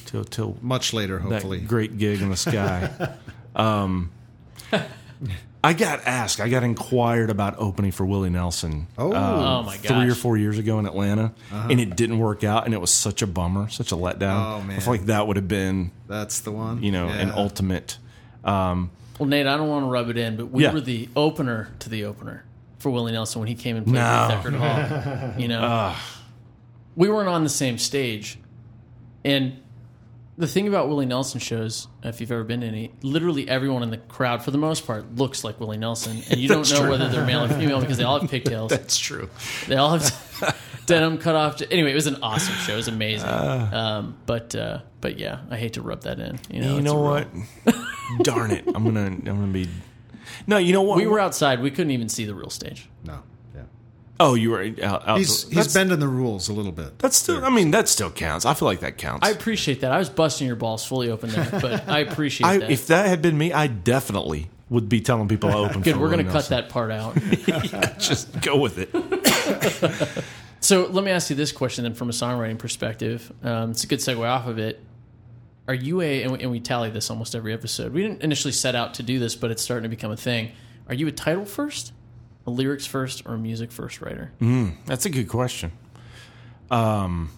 till 0.05 0.23
till 0.23 0.57
Much 0.59 0.91
later, 0.91 1.19
hopefully. 1.19 1.59
that 1.59 1.67
great 1.67 1.99
gig 1.99 2.19
in 2.19 2.29
the 2.29 2.35
sky. 2.35 3.15
um, 3.55 4.09
I 5.63 5.73
got 5.73 5.99
asked, 6.07 6.39
I 6.39 6.49
got 6.49 6.63
inquired 6.63 7.29
about 7.29 7.59
opening 7.59 7.91
for 7.91 8.03
Willie 8.03 8.31
Nelson. 8.31 8.87
Oh. 8.97 9.13
Oh 9.13 9.61
my 9.61 9.77
three 9.77 10.09
or 10.09 10.15
four 10.15 10.35
years 10.35 10.57
ago 10.57 10.79
in 10.79 10.87
Atlanta, 10.87 11.31
and 11.51 11.79
it 11.79 11.95
didn't 11.95 12.17
work 12.17 12.43
out, 12.43 12.65
and 12.65 12.73
it 12.73 12.81
was 12.81 12.89
such 12.89 13.21
a 13.21 13.27
bummer, 13.27 13.69
such 13.69 13.91
a 13.91 13.95
letdown. 13.95 14.55
Oh, 14.57 14.61
man. 14.63 14.77
I 14.77 14.79
feel 14.79 14.93
like 14.93 15.05
that 15.05 15.27
would 15.27 15.35
have 15.35 15.47
been, 15.47 15.91
That's 16.07 16.39
the 16.39 16.51
one. 16.51 16.81
you 16.81 16.91
know, 16.91 17.07
an 17.07 17.29
ultimate. 17.29 17.99
Um, 18.43 18.89
Well, 19.21 19.29
Nate, 19.29 19.45
I 19.45 19.55
don't 19.55 19.67
want 19.69 19.85
to 19.85 19.89
rub 19.91 20.09
it 20.09 20.17
in, 20.17 20.35
but 20.35 20.49
we 20.49 20.63
Yeah. 20.63 20.73
were 20.73 20.81
the 20.81 21.07
opener 21.15 21.69
to 21.77 21.89
the 21.89 22.05
opener 22.05 22.43
for 22.79 22.89
Willie 22.89 23.11
Nelson 23.11 23.37
when 23.39 23.47
he 23.47 23.53
came 23.53 23.75
and 23.77 23.85
played 23.85 23.93
No. 23.93 23.99
at 24.01 24.43
Eckerd 24.43 24.55
Hall. 24.57 25.39
You 25.39 25.47
know, 25.47 25.93
we 26.95 27.07
weren't 27.07 27.29
on 27.29 27.43
the 27.43 27.49
same 27.51 27.77
stage, 27.77 28.39
and 29.23 29.57
the 30.39 30.47
thing 30.47 30.67
about 30.67 30.89
Willie 30.89 31.05
Nelson 31.05 31.39
shows, 31.39 31.87
if 32.01 32.19
you've 32.19 32.31
ever 32.31 32.43
been 32.43 32.61
to 32.61 32.65
any, 32.67 32.93
literally 33.03 33.47
everyone 33.47 33.83
in 33.83 33.91
the 33.91 33.97
crowd, 33.97 34.41
for 34.43 34.49
the 34.49 34.57
most 34.57 34.87
part, 34.87 35.15
looks 35.15 35.43
like 35.43 35.59
Willie 35.59 35.77
Nelson, 35.77 36.23
and 36.31 36.39
you 36.39 36.47
don't 36.49 36.67
know 36.71 36.89
whether 36.89 37.07
they're 37.07 37.23
male 37.23 37.43
or 37.43 37.47
female 37.49 37.79
because 37.79 37.97
they 37.97 38.03
all 38.03 38.19
have 38.19 38.27
pigtails. 38.27 38.69
That's 38.71 38.97
true. 38.97 39.29
They 39.67 39.75
all 39.75 39.91
have 39.91 40.01
denim 40.85 41.17
cut 41.17 41.35
off. 41.35 41.61
Anyway, 41.69 41.91
it 41.91 41.95
was 41.95 42.07
an 42.07 42.17
awesome 42.21 42.55
show. 42.55 42.73
It 42.73 42.77
was 42.77 42.87
amazing. 42.87 43.29
um, 43.29 44.17
but 44.25 44.55
uh, 44.55 44.79
but 45.01 45.17
yeah, 45.19 45.39
I 45.49 45.57
hate 45.57 45.73
to 45.73 45.81
rub 45.81 46.03
that 46.03 46.19
in. 46.19 46.39
You 46.49 46.61
know, 46.61 46.75
you 46.75 46.81
know 46.81 46.97
a 46.97 47.01
what? 47.01 47.27
Darn 48.23 48.51
it! 48.51 48.63
I'm 48.67 48.83
gonna, 48.83 49.05
I'm 49.05 49.23
gonna 49.23 49.47
be. 49.47 49.67
No, 50.47 50.57
you 50.57 50.73
know 50.73 50.81
what? 50.81 50.97
We 50.97 51.07
were 51.07 51.19
outside. 51.19 51.61
We 51.61 51.71
couldn't 51.71 51.91
even 51.91 52.09
see 52.09 52.25
the 52.25 52.35
real 52.35 52.49
stage. 52.49 52.89
No. 53.03 53.23
Yeah. 53.53 53.61
Oh, 54.19 54.35
you 54.35 54.51
were 54.51 54.69
out. 54.83 55.07
out 55.07 55.17
He's 55.17 55.43
he's 55.43 55.55
that's, 55.55 55.73
bending 55.73 55.99
the 55.99 56.07
rules 56.07 56.49
a 56.49 56.53
little 56.53 56.71
bit. 56.71 56.99
That's 56.99 57.17
still. 57.17 57.43
I 57.43 57.49
mean, 57.49 57.71
that 57.71 57.89
still 57.89 58.11
counts. 58.11 58.45
I 58.45 58.53
feel 58.53 58.67
like 58.67 58.81
that 58.81 58.97
counts. 58.97 59.27
I 59.27 59.31
appreciate 59.31 59.81
that. 59.81 59.91
I 59.91 59.97
was 59.97 60.09
busting 60.09 60.47
your 60.47 60.55
balls 60.55 60.85
fully 60.85 61.09
open 61.09 61.29
there, 61.31 61.49
but 61.61 61.87
I 61.89 61.99
appreciate 61.99 62.47
I, 62.47 62.57
that. 62.59 62.71
if 62.71 62.87
that 62.87 63.07
had 63.07 63.21
been 63.21 63.37
me, 63.37 63.51
I 63.51 63.67
definitely 63.67 64.49
would 64.69 64.87
be 64.87 65.01
telling 65.01 65.27
people 65.27 65.49
to 65.51 65.57
open. 65.57 65.81
Good, 65.81 65.95
for 65.95 65.99
we're 65.99 66.09
going 66.09 66.25
Willie 66.25 66.29
to 66.29 66.31
cut 66.31 66.49
that 66.49 66.69
part 66.69 66.91
out. 66.91 67.15
that. 67.15 67.97
Just 67.99 68.41
go 68.41 68.57
with 68.57 68.77
it. 68.77 68.89
So 70.61 70.85
let 70.87 71.03
me 71.03 71.11
ask 71.11 71.29
you 71.29 71.35
this 71.35 71.51
question 71.51 71.83
then, 71.83 71.95
from 71.95 72.09
a 72.09 72.13
songwriting 72.13 72.57
perspective. 72.57 73.31
Um, 73.43 73.71
it's 73.71 73.83
a 73.83 73.87
good 73.87 73.99
segue 73.99 74.25
off 74.27 74.47
of 74.47 74.59
it. 74.59 74.79
Are 75.67 75.73
you 75.73 76.01
a 76.01 76.23
and 76.23 76.31
we, 76.33 76.39
and 76.39 76.51
we 76.51 76.59
tally 76.59 76.89
this 76.89 77.09
almost 77.09 77.35
every 77.35 77.51
episode? 77.51 77.93
We 77.93 78.01
didn't 78.03 78.21
initially 78.21 78.51
set 78.51 78.75
out 78.75 78.93
to 78.95 79.03
do 79.03 79.19
this, 79.19 79.35
but 79.35 79.51
it's 79.51 79.61
starting 79.61 79.83
to 79.83 79.89
become 79.89 80.11
a 80.11 80.17
thing. 80.17 80.51
Are 80.87 80.93
you 80.93 81.07
a 81.07 81.11
title 81.11 81.45
first, 81.45 81.93
a 82.45 82.51
lyrics 82.51 82.85
first, 82.85 83.23
or 83.25 83.35
a 83.35 83.37
music 83.37 83.71
first 83.71 84.01
writer? 84.01 84.31
That's 84.85 85.05
a 85.05 85.09
good 85.09 85.27
question. 85.27 85.71
Um, 86.69 87.31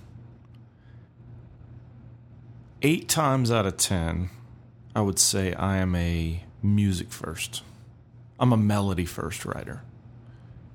eight 2.82 3.08
times 3.08 3.52
out 3.52 3.66
of 3.66 3.78
ten, 3.78 4.30
I 4.96 5.02
would 5.02 5.20
say 5.20 5.54
I 5.54 5.78
am 5.78 5.96
a 5.96 6.44
music 6.62 7.12
first. 7.12 7.64
I'm 8.40 8.52
a 8.52 8.58
melody 8.58 9.06
first 9.06 9.46
writer, 9.46 9.82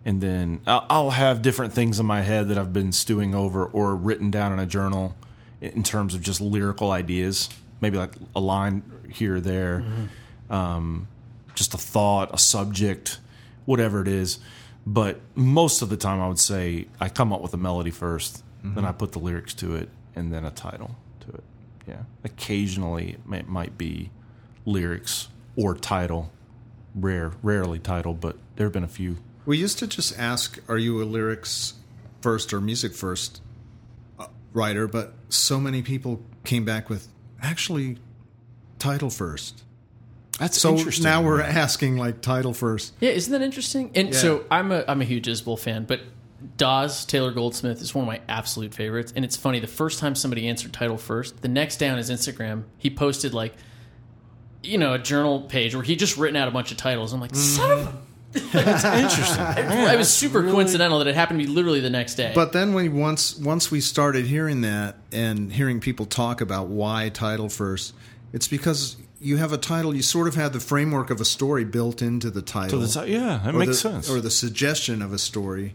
and 0.09 0.21
then 0.23 0.61
I'll, 0.67 1.11
have 1.11 1.43
different 1.43 1.75
things 1.75 2.01
in 2.01 2.07
my 2.07 2.23
head 2.23 2.49
that 2.49 2.57
I've 2.57 2.73
been 2.73 2.93
stewing 2.93 3.35
over 3.35 3.67
or 3.67 3.95
written 3.95 4.31
down 4.31 4.55
in 4.55 4.59
a 4.59 4.65
journal 4.65 5.15
in 5.61 5.83
terms 5.83 6.15
of 6.15 6.23
just 6.23 6.41
lyrical 6.41 6.91
ideas. 6.91 7.51
Maybe 7.83 7.99
like 7.99 8.15
a 8.35 8.41
line 8.41 8.83
here 9.11 9.37
or 9.37 9.41
there, 9.41 9.85
um, 10.49 11.09
just 11.55 11.75
a 11.75 11.77
thought, 11.77 12.31
a 12.33 12.39
subject, 12.39 13.19
whatever 13.67 14.01
it 14.01 14.09
is. 14.09 14.39
But 14.87 15.21
most 15.35 15.83
of 15.83 15.91
the 15.91 15.97
time, 15.99 16.23
I 16.23 16.29
would 16.29 16.39
say 16.39 16.87
I 16.99 17.11
come 17.11 17.31
up 17.31 17.43
with 17.43 17.53
a 17.53 17.59
melody 17.59 17.91
1st 17.91 18.43
then 18.63 18.85
I 18.85 18.93
put 18.93 19.13
the 19.13 19.19
lyrics 19.19 19.55
to 19.55 19.77
it, 19.77 19.89
and 20.17 20.33
then 20.33 20.45
a 20.45 20.51
title 20.51 20.97
to 21.21 21.29
it. 21.29 21.45
Yeah. 21.87 22.03
Occasionally, 22.25 23.11
it 23.11 23.29
may, 23.29 23.43
might 23.43 23.79
be 23.79 24.11
lyrics 24.65 25.29
or 25.55 25.75
title. 25.75 26.33
Rare, 26.95 27.33
rarely 27.43 27.79
title, 27.79 28.15
but 28.15 28.37
there 28.57 28.67
have 28.67 28.73
been 28.73 28.85
a 28.85 28.89
few. 28.89 29.19
We 29.49 29.57
used 29.57 29.79
to 29.79 29.87
just 29.87 30.19
ask, 30.19 30.59
"Are 30.69 30.77
you 30.79 31.03
a 31.03 31.05
lyrics 31.05 31.73
first 32.21 32.53
or 32.53 32.61
music 32.61 32.93
first 32.95 33.41
uh, 34.19 34.27
writer?" 34.53 34.87
But 34.87 35.15
so 35.31 35.59
many 35.59 35.81
people 35.83 36.23
came 36.45 36.65
back 36.67 36.91
with 36.91 37.09
actually 37.43 37.97
title 38.79 39.09
first. 39.11 39.65
That's 40.39 40.61
So 40.61 40.77
interesting. 40.77 41.05
now 41.05 41.23
we're 41.23 41.41
asking 41.41 41.97
like 41.97 42.21
title 42.21 42.53
first. 42.53 42.93
Yeah, 43.01 43.11
isn't 43.11 43.33
that 43.33 43.43
interesting? 43.43 43.91
And 43.95 44.09
Yeah. 44.11 44.19
so 44.21 44.45
I'm 44.51 44.71
a 44.71 44.85
I'm 44.87 45.01
a 45.01 45.05
huge 45.05 45.27
Isbell 45.27 45.59
fan, 45.59 45.85
but 45.85 46.01
Dawes 46.59 47.05
Taylor 47.07 47.33
Goldsmith 47.33 47.81
is 47.81 47.95
one 47.95 48.05
of 48.05 48.07
my 48.07 48.21
absolute 48.29 48.75
favorites. 48.75 49.13
And 49.17 49.25
it's 49.25 49.35
funny, 49.37 49.59
the 49.61 49.67
first 49.67 49.99
time 49.99 50.15
somebody 50.15 50.47
answered 50.47 50.73
title 50.75 50.99
first, 50.99 51.41
the 51.43 51.49
next 51.49 51.79
day 51.79 51.89
on 51.89 51.97
his 51.97 52.11
Instagram, 52.11 52.65
he 52.77 52.91
posted 52.91 53.33
like, 53.35 53.55
you 54.63 54.79
know, 54.79 54.93
a 54.95 54.99
journal 54.99 55.41
page 55.41 55.75
where 55.75 55.83
he 55.83 55.97
just 55.97 56.17
written 56.19 56.37
out 56.37 56.47
a 56.49 56.51
bunch 56.53 56.71
of 56.71 56.77
titles. 56.77 57.13
I'm 57.15 57.21
like, 57.21 57.35
son 57.35 57.71
of 57.71 57.79
a. 57.89 58.08
That's 58.53 58.85
interesting. 58.85 59.45
it 59.93 59.97
was 59.99 60.13
super 60.13 60.43
coincidental 60.43 60.99
that 60.99 61.07
it 61.09 61.15
happened 61.15 61.41
to 61.41 61.47
be 61.47 61.53
literally 61.53 61.81
the 61.81 61.91
next 61.91 62.15
day. 62.15 62.33
But 62.35 62.53
then 62.53 62.75
we 62.75 62.89
once 62.89 63.37
once 63.37 63.71
we 63.71 63.81
started 63.81 64.27
hearing 64.27 64.63
that 64.63 64.97
and 65.13 65.53
hearing 65.53 65.81
people 65.81 66.07
talk 66.07 66.41
about 66.41 66.69
why 66.69 67.09
title 67.09 67.49
first, 67.49 67.95
it's 68.33 68.49
because 68.49 68.97
you 69.21 69.37
have 69.37 69.53
a 69.53 69.59
title. 69.59 69.95
You 69.95 70.03
sort 70.03 70.29
of 70.29 70.35
have 70.37 70.53
the 70.53 70.61
framework 70.61 71.11
of 71.11 71.21
a 71.21 71.25
story 71.25 71.65
built 71.65 72.03
into 72.03 72.31
the 72.31 72.43
title. 72.43 72.87
So 72.87 73.01
that's, 73.01 73.09
yeah, 73.11 73.41
that 73.45 73.55
or 73.55 73.59
makes 73.59 73.83
the, 73.83 73.91
sense. 73.91 74.11
Or 74.11 74.21
the 74.21 74.31
suggestion 74.31 75.03
of 75.03 75.13
a 75.13 75.19
story, 75.19 75.75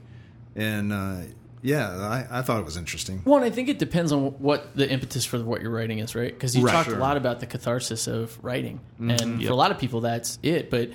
and 0.56 0.94
uh, 0.94 1.18
yeah, 1.62 2.26
I, 2.30 2.40
I 2.40 2.42
thought 2.42 2.60
it 2.60 2.66
was 2.66 2.78
interesting. 2.78 3.20
One, 3.24 3.44
I 3.44 3.50
think 3.50 3.70
it 3.70 3.80
depends 3.80 4.12
on 4.12 4.32
what 4.40 4.76
the 4.76 4.90
impetus 4.90 5.26
for 5.26 5.40
what 5.44 5.62
you're 5.62 5.72
writing 5.72 6.00
is, 6.00 6.14
right? 6.16 6.34
Because 6.34 6.56
you 6.56 6.66
Right. 6.66 6.72
talked 6.74 6.90
Sure. 6.90 6.98
a 6.98 7.02
lot 7.02 7.18
about 7.18 7.40
the 7.40 7.46
catharsis 7.46 8.08
of 8.08 8.38
writing, 8.44 8.80
and 9.00 9.44
for 9.44 9.52
a 9.52 9.56
lot 9.56 9.72
of 9.72 9.78
people, 9.78 10.02
that's 10.02 10.40
it. 10.44 10.70
But 10.70 10.92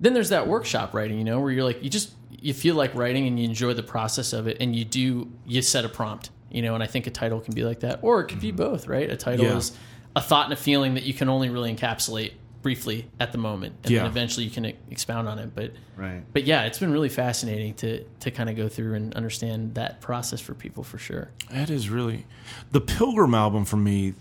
then 0.00 0.14
there's 0.14 0.30
that 0.30 0.48
workshop 0.48 0.94
writing, 0.94 1.18
you 1.18 1.24
know, 1.24 1.40
where 1.40 1.50
you're 1.50 1.64
like, 1.64 1.82
you 1.82 1.90
just 1.90 2.12
you 2.30 2.52
feel 2.52 2.74
like 2.74 2.94
writing 2.94 3.26
and 3.26 3.38
you 3.38 3.44
enjoy 3.46 3.72
the 3.74 3.82
process 3.82 4.32
of 4.32 4.46
it, 4.46 4.58
and 4.60 4.74
you 4.76 4.84
do 4.84 5.30
you 5.46 5.62
set 5.62 5.84
a 5.84 5.88
prompt, 5.88 6.30
you 6.50 6.62
know. 6.62 6.74
And 6.74 6.82
I 6.82 6.86
think 6.86 7.06
a 7.06 7.10
title 7.10 7.40
can 7.40 7.54
be 7.54 7.64
like 7.64 7.80
that, 7.80 8.00
or 8.02 8.20
it 8.20 8.26
could 8.26 8.40
be 8.40 8.48
mm-hmm. 8.48 8.56
both, 8.56 8.86
right? 8.86 9.10
A 9.10 9.16
title 9.16 9.46
Yeah. 9.46 9.56
is 9.56 9.72
a 10.16 10.20
thought 10.20 10.44
and 10.44 10.52
a 10.52 10.56
feeling 10.56 10.94
that 10.94 11.04
you 11.04 11.14
can 11.14 11.28
only 11.28 11.48
really 11.48 11.74
encapsulate 11.74 12.32
briefly 12.62 13.06
at 13.20 13.30
the 13.32 13.38
moment, 13.38 13.74
and 13.84 13.92
Yeah. 13.92 14.00
then 14.00 14.10
eventually 14.10 14.44
you 14.44 14.50
can 14.50 14.64
expound 14.90 15.28
on 15.28 15.38
it. 15.38 15.54
But 15.54 15.72
Right. 15.96 16.22
but 16.32 16.44
yeah, 16.44 16.64
it's 16.64 16.78
been 16.78 16.90
really 16.92 17.08
fascinating 17.08 17.74
to 17.74 18.04
to 18.20 18.30
kind 18.30 18.50
of 18.50 18.56
go 18.56 18.68
through 18.68 18.94
and 18.94 19.14
understand 19.14 19.74
that 19.74 20.00
process 20.00 20.40
for 20.40 20.54
people 20.54 20.82
for 20.82 20.98
sure. 20.98 21.30
That 21.50 21.70
is 21.70 21.88
really 21.88 22.26
the 22.72 22.80
Pilgrim 22.80 23.34
album 23.34 23.64
for 23.64 23.76
me. 23.76 24.14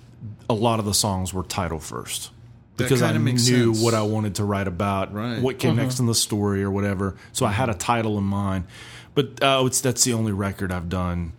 A 0.49 0.53
lot 0.53 0.79
of 0.79 0.85
the 0.85 0.93
songs 0.93 1.33
were 1.33 1.43
title 1.43 1.79
first 1.79 2.31
because 2.77 3.01
I 3.01 3.07
kinda 3.11 3.19
makes 3.21 3.47
knew 3.47 3.73
sense. 3.73 3.83
what 3.83 3.93
I 3.93 4.01
wanted 4.03 4.35
to 4.35 4.43
write 4.45 4.67
about, 4.67 5.13
Right. 5.13 5.41
what 5.41 5.59
came 5.59 5.75
next 5.75 5.99
in 5.99 6.05
the 6.07 6.15
story 6.15 6.63
or 6.63 6.71
whatever. 6.71 7.15
So 7.31 7.45
I 7.45 7.51
had 7.51 7.69
a 7.69 7.73
title 7.73 8.17
in 8.17 8.23
mind. 8.23 8.65
But 9.15 9.43
uh, 9.43 9.63
it's 9.65 9.79
that's 9.81 10.03
the 10.03 10.13
only 10.13 10.31
record 10.31 10.71
I've 10.71 10.89
done 10.89 11.33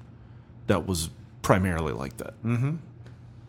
that 0.68 0.86
was 0.86 1.10
primarily 1.42 1.92
like 1.92 2.16
that. 2.18 2.34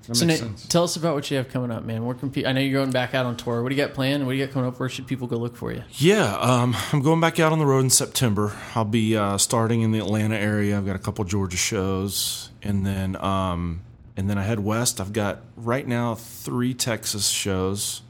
That 0.08 0.16
So 0.16 0.26
Nate, 0.26 0.38
sense. 0.40 0.68
tell 0.68 0.84
us 0.84 0.96
about 0.96 1.16
what 1.16 1.30
you 1.32 1.38
have 1.38 1.50
coming 1.50 1.72
up, 1.72 1.84
man. 1.84 2.06
Where 2.06 2.14
can 2.16 2.30
pe- 2.30 2.46
I 2.46 2.52
know 2.52 2.60
you're 2.62 2.80
going 2.80 2.92
back 2.92 3.14
out 3.16 3.26
on 3.26 3.38
tour. 3.38 3.64
What 3.64 3.70
do 3.70 3.76
you 3.76 3.82
got 3.84 3.94
planned? 3.96 4.26
What 4.26 4.34
do 4.34 4.38
you 4.38 4.46
got 4.46 4.54
coming 4.54 4.68
up? 4.68 4.80
Where 4.80 4.88
should 4.90 5.08
people 5.08 5.28
go 5.28 5.38
look 5.38 5.56
for 5.56 5.72
you? 5.72 5.84
Yeah, 5.94 6.36
um, 6.40 6.76
I'm 6.94 7.02
going 7.02 7.20
back 7.22 7.40
out 7.40 7.52
on 7.52 7.58
the 7.60 7.66
road 7.66 7.80
in 7.86 7.90
September. 7.90 8.54
I'll 8.76 8.86
be 8.86 9.16
uh, 9.18 9.38
starting 9.40 9.82
in 9.82 9.92
the 9.92 10.00
Atlanta 10.00 10.38
area. 10.38 10.78
I've 10.78 10.86
got 10.86 10.96
a 10.96 11.00
couple 11.00 11.24
Georgia 11.26 11.58
shows, 11.58 12.50
and 12.62 12.86
then 12.86 13.16
um, 13.16 13.82
and 14.18 14.30
then 14.30 14.38
I 14.38 14.44
head 14.44 14.60
west. 14.60 15.02
I've 15.02 15.14
got 15.14 15.42
right 15.56 15.88
now 15.88 16.16
three 16.16 16.74
Texas 16.74 17.30
shows, 17.30 18.02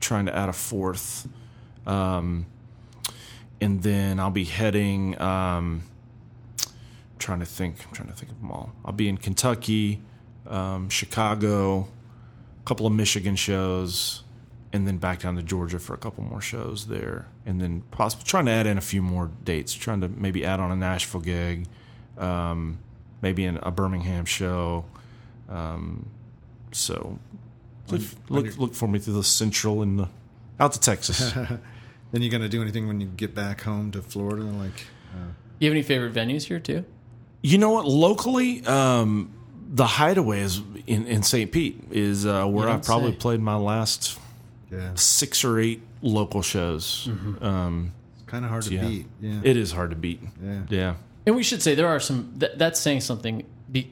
trying 0.00 0.26
to 0.26 0.36
add 0.36 0.48
a 0.48 0.52
fourth, 0.52 1.28
um, 1.86 2.46
and 3.60 3.82
then 3.82 4.20
I'll 4.20 4.30
be 4.30 4.44
heading. 4.44 5.20
Um, 5.20 5.82
trying 7.18 7.40
to 7.40 7.46
think. 7.46 7.76
I'm 7.86 7.92
trying 7.92 8.08
to 8.08 8.14
think 8.14 8.32
of 8.32 8.40
them 8.40 8.50
all. 8.50 8.72
I'll 8.84 8.92
be 8.92 9.08
in 9.08 9.18
Kentucky, 9.18 10.00
um, 10.46 10.88
Chicago, 10.88 11.88
a 12.60 12.64
couple 12.64 12.86
of 12.86 12.92
Michigan 12.92 13.36
shows, 13.36 14.22
and 14.72 14.86
then 14.86 14.98
back 14.98 15.20
down 15.20 15.36
to 15.36 15.42
Georgia 15.42 15.78
for 15.78 15.94
a 15.94 15.98
couple 15.98 16.24
more 16.24 16.40
shows 16.40 16.86
there, 16.86 17.26
and 17.44 17.60
then 17.60 17.82
possibly 17.90 18.24
trying 18.24 18.46
to 18.46 18.52
add 18.52 18.66
in 18.66 18.78
a 18.78 18.82
few 18.82 19.02
more 19.02 19.30
dates. 19.44 19.74
Trying 19.74 20.00
to 20.00 20.08
maybe 20.08 20.44
add 20.44 20.60
on 20.60 20.70
a 20.70 20.76
Nashville 20.76 21.20
gig, 21.20 21.66
um, 22.16 22.78
maybe 23.20 23.44
in 23.44 23.58
a 23.62 23.70
Birmingham 23.70 24.24
show. 24.24 24.84
Um, 25.48 26.10
so 26.72 27.18
look, 27.88 28.02
look 28.28 28.58
look 28.58 28.74
for 28.74 28.88
me 28.88 28.98
through 28.98 29.14
the 29.14 29.24
Central 29.24 29.82
and 29.82 30.00
the, 30.00 30.08
out 30.60 30.72
to 30.72 30.80
Texas. 30.80 31.32
Then 32.12 32.22
you 32.22 32.30
going 32.30 32.42
to 32.42 32.48
do 32.48 32.62
anything 32.62 32.86
when 32.88 33.00
you 33.00 33.06
get 33.06 33.34
back 33.34 33.60
home 33.60 33.90
to 33.92 34.02
Florida? 34.02 34.44
Like, 34.44 34.86
You 35.58 35.68
have 35.68 35.74
any 35.74 35.82
favorite 35.82 36.14
venues 36.14 36.44
here 36.44 36.58
too? 36.58 36.84
You 37.42 37.58
know 37.58 37.70
what? 37.70 37.84
Locally, 37.86 38.64
um, 38.64 39.32
the 39.68 39.86
Hideaway 39.86 40.40
is 40.40 40.62
in, 40.86 41.06
in 41.06 41.22
St. 41.22 41.52
Pete 41.52 41.84
is 41.90 42.26
uh, 42.26 42.46
where 42.46 42.68
I've 42.68 42.82
probably 42.82 43.12
say. 43.12 43.18
played 43.18 43.40
my 43.40 43.56
last 43.56 44.18
yeah, 44.72 44.92
six 44.94 45.44
or 45.44 45.58
eight 45.58 45.82
local 46.02 46.42
shows. 46.42 47.08
Um, 47.40 47.92
kind 48.26 48.44
of 48.44 48.50
hard 48.50 48.64
to 48.64 48.74
yeah, 48.74 48.80
beat. 48.80 49.06
Yeah. 49.20 49.40
it 49.44 49.56
is 49.56 49.70
hard 49.70 49.90
to 49.90 49.96
beat. 49.96 50.20
Yeah. 50.42 50.62
yeah. 50.68 50.94
And 51.26 51.36
we 51.36 51.42
should 51.42 51.62
say 51.62 51.74
there 51.74 51.88
are 51.88 52.00
some. 52.00 52.32
That, 52.36 52.58
that's 52.58 52.80
saying 52.80 53.02
something. 53.02 53.44
Be, 53.70 53.90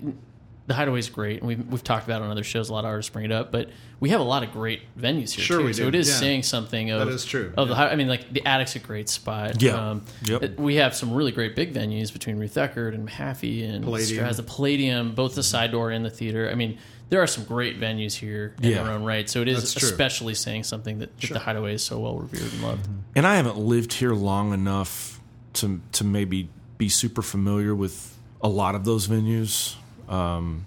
the 0.67 0.75
Hideaway's 0.75 1.09
great, 1.09 1.39
and 1.41 1.47
we've 1.49 1.65
we've 1.69 1.85
talked 1.85 2.05
about 2.07 2.23
it 2.23 2.25
on 2.25 2.31
other 2.31 2.43
shows. 2.43 2.69
A 2.71 2.73
lot 2.73 2.81
of 2.85 2.87
artists 2.87 3.11
bring 3.11 3.25
it 3.25 3.33
up, 3.33 3.53
but 3.53 3.71
we 4.01 4.11
have 4.11 4.21
a 4.21 4.25
lot 4.25 4.43
of 4.43 4.53
great 4.53 4.81
venues 4.99 5.31
here. 5.33 5.45
Sure 5.45 5.59
too. 5.61 5.65
we 5.67 5.73
So 5.73 5.83
do, 5.85 5.89
it 5.89 5.95
is 5.95 6.09
yeah. 6.09 6.15
saying 6.17 6.43
something. 6.43 6.91
Of, 6.91 6.99
That 7.07 7.09
is 7.15 7.25
true, 7.25 7.53
Of 7.57 7.69
the, 7.69 7.75
yeah. 7.75 7.81
Hi- 7.81 7.91
I 7.91 7.97
mean, 7.97 8.09
like 8.09 8.33
the 8.33 8.45
Attic's 8.45 8.75
a 8.77 8.81
great 8.81 9.09
spot. 9.09 9.63
Yeah. 9.63 9.91
Um, 9.91 10.03
Yep. 10.25 10.43
it- 10.43 10.59
We 10.59 10.75
have 10.77 10.95
some 10.95 11.13
really 11.15 11.33
great 11.33 11.55
big 11.57 11.73
venues 11.73 12.13
between 12.13 12.37
Ruth 12.39 12.55
Eckerd 12.57 12.95
and 12.95 13.09
Mahaffey 13.09 13.69
and 13.69 13.85
Palladium. 13.85 14.25
Straz, 14.27 14.37
the 14.37 14.43
Palladium, 14.43 15.15
both 15.15 15.35
the 15.37 15.43
side 15.43 15.71
door 15.71 15.91
and 15.91 16.05
the 16.05 16.11
theater. 16.11 16.51
I 16.51 16.55
mean, 16.57 16.79
there 17.11 17.23
are 17.23 17.27
some 17.29 17.45
great 17.45 17.81
venues 17.81 18.15
here 18.15 18.55
in 18.61 18.71
Yeah. 18.71 18.83
their 18.83 18.93
own 18.93 19.05
right. 19.05 19.31
So 19.31 19.41
it 19.43 19.47
is 19.49 19.77
especially 19.77 20.35
saying 20.35 20.65
something 20.65 20.99
that, 20.99 21.17
that 21.21 21.33
the 21.33 21.39
Hideaway 21.39 21.75
is 21.75 21.85
so 21.85 22.01
well 22.01 22.19
revered 22.19 22.53
and 22.53 22.63
loved. 22.63 22.89
And 23.15 23.25
I 23.27 23.37
haven't 23.37 23.57
lived 23.59 23.93
here 23.95 24.13
long 24.15 24.53
enough 24.53 25.21
to 25.55 25.81
to 25.93 26.03
maybe 26.05 26.49
be 26.77 26.89
super 26.89 27.23
familiar 27.23 27.75
with 27.75 28.15
a 28.43 28.49
lot 28.49 28.75
of 28.75 28.85
those 28.85 29.07
venues. 29.07 29.77
Um, 30.09 30.67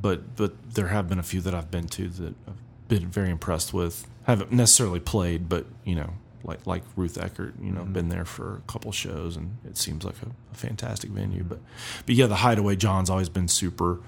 but 0.00 0.36
but 0.36 0.74
there 0.74 0.88
have 0.88 1.08
been 1.08 1.18
a 1.18 1.22
few 1.22 1.40
that 1.42 1.54
I've 1.54 1.70
been 1.70 1.86
to 1.88 2.08
that 2.08 2.34
I've 2.48 2.88
been 2.88 3.08
very 3.08 3.30
impressed 3.30 3.72
with. 3.72 4.06
Haven't 4.24 4.52
necessarily 4.52 5.00
played, 5.00 5.48
but 5.48 5.66
you 5.84 5.94
know, 5.94 6.14
like 6.44 6.66
like 6.66 6.82
Ruth 6.96 7.16
Eckerd, 7.16 7.52
you 7.62 7.70
know, 7.70 7.84
been 7.84 8.08
there 8.08 8.24
for 8.24 8.56
a 8.56 8.72
couple 8.72 8.92
shows, 8.92 9.36
and 9.36 9.56
it 9.64 9.76
seems 9.76 10.04
like 10.04 10.16
a, 10.22 10.30
a 10.52 10.54
fantastic 10.54 11.10
venue. 11.10 11.44
But 11.44 11.60
but 12.06 12.14
yeah, 12.14 12.26
the 12.26 12.36
Hideaway 12.36 12.76
John's 12.76 13.10
always 13.10 13.28
been 13.28 13.48
super 13.48 14.00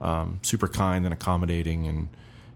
um, 0.00 0.40
super 0.42 0.68
kind 0.68 1.04
and 1.04 1.12
accommodating, 1.12 1.86
and 1.86 2.08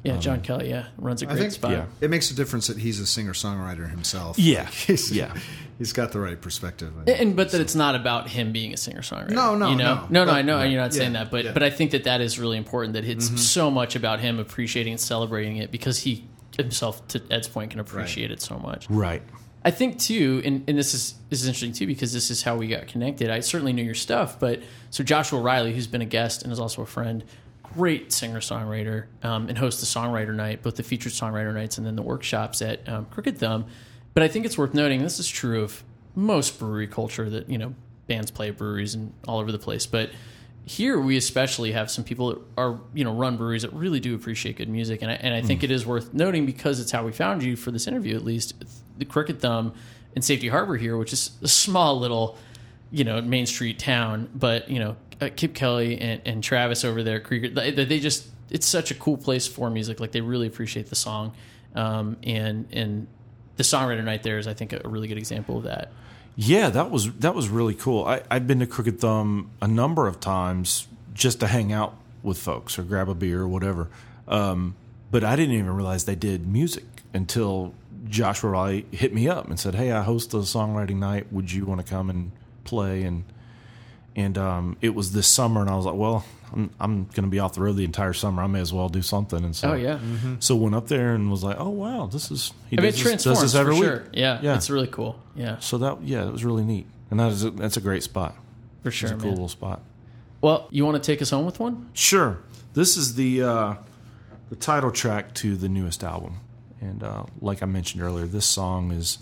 Yeah, 0.04 0.14
um, 0.14 0.20
John 0.20 0.40
Kelly, 0.42 0.68
yeah, 0.68 0.86
runs 0.98 1.22
a 1.22 1.26
great 1.26 1.38
think 1.38 1.52
spot. 1.52 1.70
yeah. 1.70 1.86
it 2.02 2.10
makes 2.10 2.30
a 2.30 2.34
difference 2.34 2.66
that 2.66 2.76
he's 2.76 3.00
a 3.00 3.06
singer 3.06 3.32
songwriter 3.32 3.88
himself. 3.90 4.38
Yeah. 4.38 4.66
he's, 4.86 5.10
Yeah. 5.10 5.34
he's 5.78 5.94
got 5.94 6.12
the 6.12 6.20
right 6.20 6.40
perspective. 6.40 6.92
And 7.08 7.34
but 7.34 7.50
that 7.52 7.60
it's 7.62 7.74
not 7.74 7.94
about 7.94 8.28
him 8.28 8.52
being 8.52 8.74
a 8.74 8.76
singer 8.76 9.00
songwriter. 9.00 9.30
No, 9.30 9.56
no, 9.56 9.70
you 9.70 9.76
know? 9.76 9.94
no. 9.94 10.06
no, 10.10 10.24
no. 10.24 10.26
But- 10.26 10.34
I 10.34 10.42
know 10.42 10.62
you're 10.62 10.80
not 10.80 10.92
saying 10.92 11.14
Yeah, 11.14 11.24
that, 11.24 11.30
but 11.30 11.46
yeah. 11.46 11.52
but 11.52 11.62
I 11.62 11.70
think 11.70 11.92
that 11.92 12.04
that 12.04 12.20
is 12.20 12.38
really 12.38 12.58
important. 12.58 12.92
That 12.92 13.04
it's 13.06 13.26
mm-hmm. 13.28 13.36
so 13.36 13.70
much 13.70 13.96
about 13.96 14.20
him 14.20 14.38
appreciating 14.38 14.92
and 14.92 15.00
celebrating 15.00 15.56
it 15.56 15.70
because 15.70 15.98
he 16.00 16.28
himself, 16.56 17.06
to 17.08 17.22
Ed's 17.30 17.48
point, 17.48 17.70
can 17.70 17.80
appreciate 17.80 18.30
it 18.30 18.40
so 18.40 18.58
much. 18.58 18.88
right. 18.90 19.22
I 19.66 19.70
think 19.70 19.98
too, 19.98 20.42
and, 20.44 20.62
and 20.68 20.76
this 20.76 20.92
is 20.92 21.14
this 21.30 21.40
is 21.40 21.46
interesting 21.48 21.72
too 21.72 21.86
because 21.86 22.12
this 22.12 22.30
is 22.30 22.42
how 22.42 22.56
we 22.56 22.68
got 22.68 22.86
connected. 22.86 23.30
I 23.30 23.40
certainly 23.40 23.72
knew 23.72 23.82
your 23.82 23.94
stuff, 23.94 24.38
but 24.38 24.60
so 24.90 25.02
Joshua 25.02 25.40
Riley, 25.40 25.72
who's 25.72 25.86
been 25.86 26.02
a 26.02 26.06
guest 26.06 26.42
and 26.42 26.52
is 26.52 26.60
also 26.60 26.82
a 26.82 26.86
friend, 26.86 27.24
great 27.74 28.12
singer 28.12 28.40
songwriter, 28.40 29.06
um, 29.22 29.48
and 29.48 29.58
hosts 29.58 29.80
the 29.80 29.86
songwriter 29.86 30.34
night, 30.34 30.62
both 30.62 30.76
the 30.76 30.82
featured 30.82 31.12
songwriter 31.12 31.52
nights 31.52 31.78
and 31.78 31.86
then 31.86 31.96
the 31.96 32.02
workshops 32.02 32.62
at 32.62 32.88
um, 32.88 33.06
Crooked 33.06 33.38
Thumb. 33.38 33.66
But 34.14 34.22
I 34.22 34.28
think 34.28 34.46
it's 34.46 34.56
worth 34.56 34.74
noting, 34.74 35.02
this 35.02 35.18
is 35.18 35.28
true 35.28 35.62
of 35.62 35.82
most 36.14 36.58
brewery 36.58 36.86
culture 36.86 37.28
that 37.28 37.50
you 37.50 37.58
know 37.58 37.74
bands 38.06 38.30
play 38.30 38.48
at 38.48 38.56
breweries 38.56 38.94
and 38.94 39.12
all 39.26 39.40
over 39.40 39.50
the 39.50 39.58
place, 39.58 39.86
but 39.86 40.10
here 40.66 40.98
we 40.98 41.16
especially 41.16 41.72
have 41.72 41.90
some 41.90 42.04
people 42.04 42.28
that 42.28 42.38
are 42.56 42.80
you 42.94 43.04
know 43.04 43.12
run 43.12 43.36
breweries 43.36 43.62
that 43.62 43.72
really 43.72 44.00
do 44.00 44.14
appreciate 44.14 44.56
good 44.56 44.68
music. 44.68 45.02
And 45.02 45.10
I, 45.10 45.14
and 45.14 45.34
I 45.34 45.42
think 45.42 45.62
it 45.62 45.70
is 45.70 45.84
worth 45.84 46.14
noting 46.14 46.46
because 46.46 46.80
it's 46.80 46.90
how 46.90 47.04
we 47.04 47.12
found 47.12 47.42
you 47.42 47.56
for 47.56 47.70
this 47.70 47.86
interview 47.86 48.16
at 48.16 48.24
least 48.24 48.54
the 48.96 49.04
Crooked 49.04 49.40
Thumb 49.40 49.74
and 50.14 50.24
Safety 50.24 50.48
Harbor 50.48 50.76
here 50.76 50.96
which 50.96 51.12
is 51.12 51.32
a 51.42 51.48
small 51.48 51.98
little 51.98 52.38
you 52.90 53.04
know 53.04 53.20
Main 53.20 53.44
Street 53.46 53.78
town. 53.78 54.30
But 54.34 54.70
you 54.70 54.78
know 54.78 54.96
uh, 55.20 55.28
Kip 55.34 55.54
Kelly 55.54 56.00
and, 56.00 56.20
and 56.24 56.42
Travis 56.42 56.84
over 56.84 57.02
there 57.02 57.20
Krieger 57.20 57.48
they, 57.48 57.70
they 57.70 58.00
just 58.00 58.28
it's 58.50 58.66
such 58.66 58.90
a 58.90 58.94
cool 58.94 59.16
place 59.16 59.46
for 59.46 59.70
music 59.70 60.00
like 60.00 60.12
they 60.12 60.20
really 60.20 60.46
appreciate 60.46 60.86
the 60.88 60.96
song 60.96 61.32
um, 61.74 62.16
and 62.22 62.66
and 62.72 63.06
the 63.56 63.62
songwriter 63.62 64.04
night 64.04 64.22
there 64.22 64.38
is 64.38 64.46
I 64.46 64.54
think 64.54 64.72
a 64.72 64.88
really 64.88 65.08
good 65.08 65.18
example 65.18 65.58
of 65.58 65.64
that 65.64 65.90
Yeah, 66.36 66.70
that 66.70 66.90
was 66.90 67.12
that 67.14 67.34
was 67.34 67.48
really 67.48 67.74
cool. 67.74 68.04
I, 68.04 68.22
I've 68.30 68.46
been 68.46 68.58
to 68.60 68.66
Crooked 68.66 68.98
Thumb 68.98 69.50
a 69.62 69.68
number 69.68 70.08
of 70.08 70.18
times 70.18 70.88
just 71.14 71.38
to 71.40 71.46
hang 71.46 71.72
out 71.72 71.94
with 72.24 72.38
folks 72.38 72.78
or 72.78 72.82
grab 72.82 73.08
a 73.08 73.14
beer 73.14 73.42
or 73.42 73.48
whatever. 73.48 73.88
Um, 74.26 74.74
but 75.12 75.22
I 75.22 75.36
didn't 75.36 75.54
even 75.54 75.70
realize 75.70 76.06
they 76.06 76.16
did 76.16 76.46
music 76.48 76.84
until 77.12 77.72
Joshua 78.08 78.50
Riley 78.50 78.86
hit 78.90 79.14
me 79.14 79.28
up 79.28 79.48
and 79.48 79.60
said, 79.60 79.76
"Hey, 79.76 79.92
I 79.92 80.02
host 80.02 80.34
a 80.34 80.38
songwriting 80.38 80.96
night. 80.96 81.32
Would 81.32 81.52
you 81.52 81.66
want 81.66 81.84
to 81.84 81.88
come 81.88 82.10
and 82.10 82.32
play?" 82.64 83.04
And 83.04 83.24
and 84.16 84.38
um, 84.38 84.76
it 84.80 84.94
was 84.94 85.12
this 85.12 85.26
summer, 85.26 85.60
and 85.60 85.68
I 85.70 85.74
was 85.76 85.84
like, 85.86 85.96
"Well, 85.96 86.24
I'm, 86.52 86.70
I'm 86.78 87.04
going 87.04 87.24
to 87.24 87.28
be 87.28 87.38
off 87.40 87.54
the 87.54 87.60
road 87.62 87.72
the 87.76 87.84
entire 87.84 88.12
summer. 88.12 88.42
I 88.42 88.46
may 88.46 88.60
as 88.60 88.72
well 88.72 88.88
do 88.88 89.02
something." 89.02 89.44
And 89.44 89.54
so, 89.56 89.72
oh 89.72 89.74
yeah 89.74 89.98
so 90.40 90.54
went 90.56 90.74
up 90.74 90.86
there 90.88 91.14
and 91.14 91.30
was 91.30 91.42
like, 91.42 91.56
"Oh 91.58 91.70
wow, 91.70 92.06
this 92.06 92.30
is 92.30 92.52
he 92.70 92.78
I 92.78 92.80
mean, 92.82 92.88
it 92.90 92.92
does, 92.92 93.02
this, 93.04 93.22
does 93.24 93.40
this 93.42 93.54
every 93.54 93.74
for 93.74 93.80
week." 93.80 93.88
sure 93.88 94.04
yeah 94.12 94.40
Yeah. 94.42 94.54
it's 94.56 94.70
really 94.70 94.86
cool 94.88 95.18
yeah 95.34 95.58
So 95.58 95.78
that 95.78 96.02
yeah, 96.02 96.26
it 96.26 96.32
was 96.32 96.44
really 96.44 96.64
neat, 96.64 96.86
and 97.10 97.18
that 97.20 97.32
is 97.32 97.44
a, 97.44 97.50
that's 97.50 97.76
a 97.76 97.80
great 97.80 98.02
spot. 98.02 98.34
for 98.82 98.88
It's 98.88 98.96
sure 98.98 99.08
a 99.10 99.12
cool 99.12 99.20
man. 99.22 99.30
little 99.32 99.48
spot. 99.48 99.80
Well, 100.40 100.68
you 100.70 100.84
want 100.84 101.02
to 101.02 101.06
take 101.12 101.22
us 101.22 101.30
home 101.30 101.46
with 101.46 101.58
one? 101.58 101.88
Sure, 101.94 102.38
this 102.74 102.96
is 102.96 103.14
the 103.16 103.42
uh, 103.42 103.74
the 104.50 104.56
title 104.56 104.90
track 104.92 105.34
to 105.34 105.56
the 105.56 105.68
newest 105.68 106.04
album, 106.04 106.34
and 106.80 107.02
uh, 107.02 107.24
like 107.40 107.62
I 107.62 107.66
mentioned 107.66 108.02
earlier, 108.02 108.26
this 108.26 108.46
song 108.46 108.92
is 108.92 109.18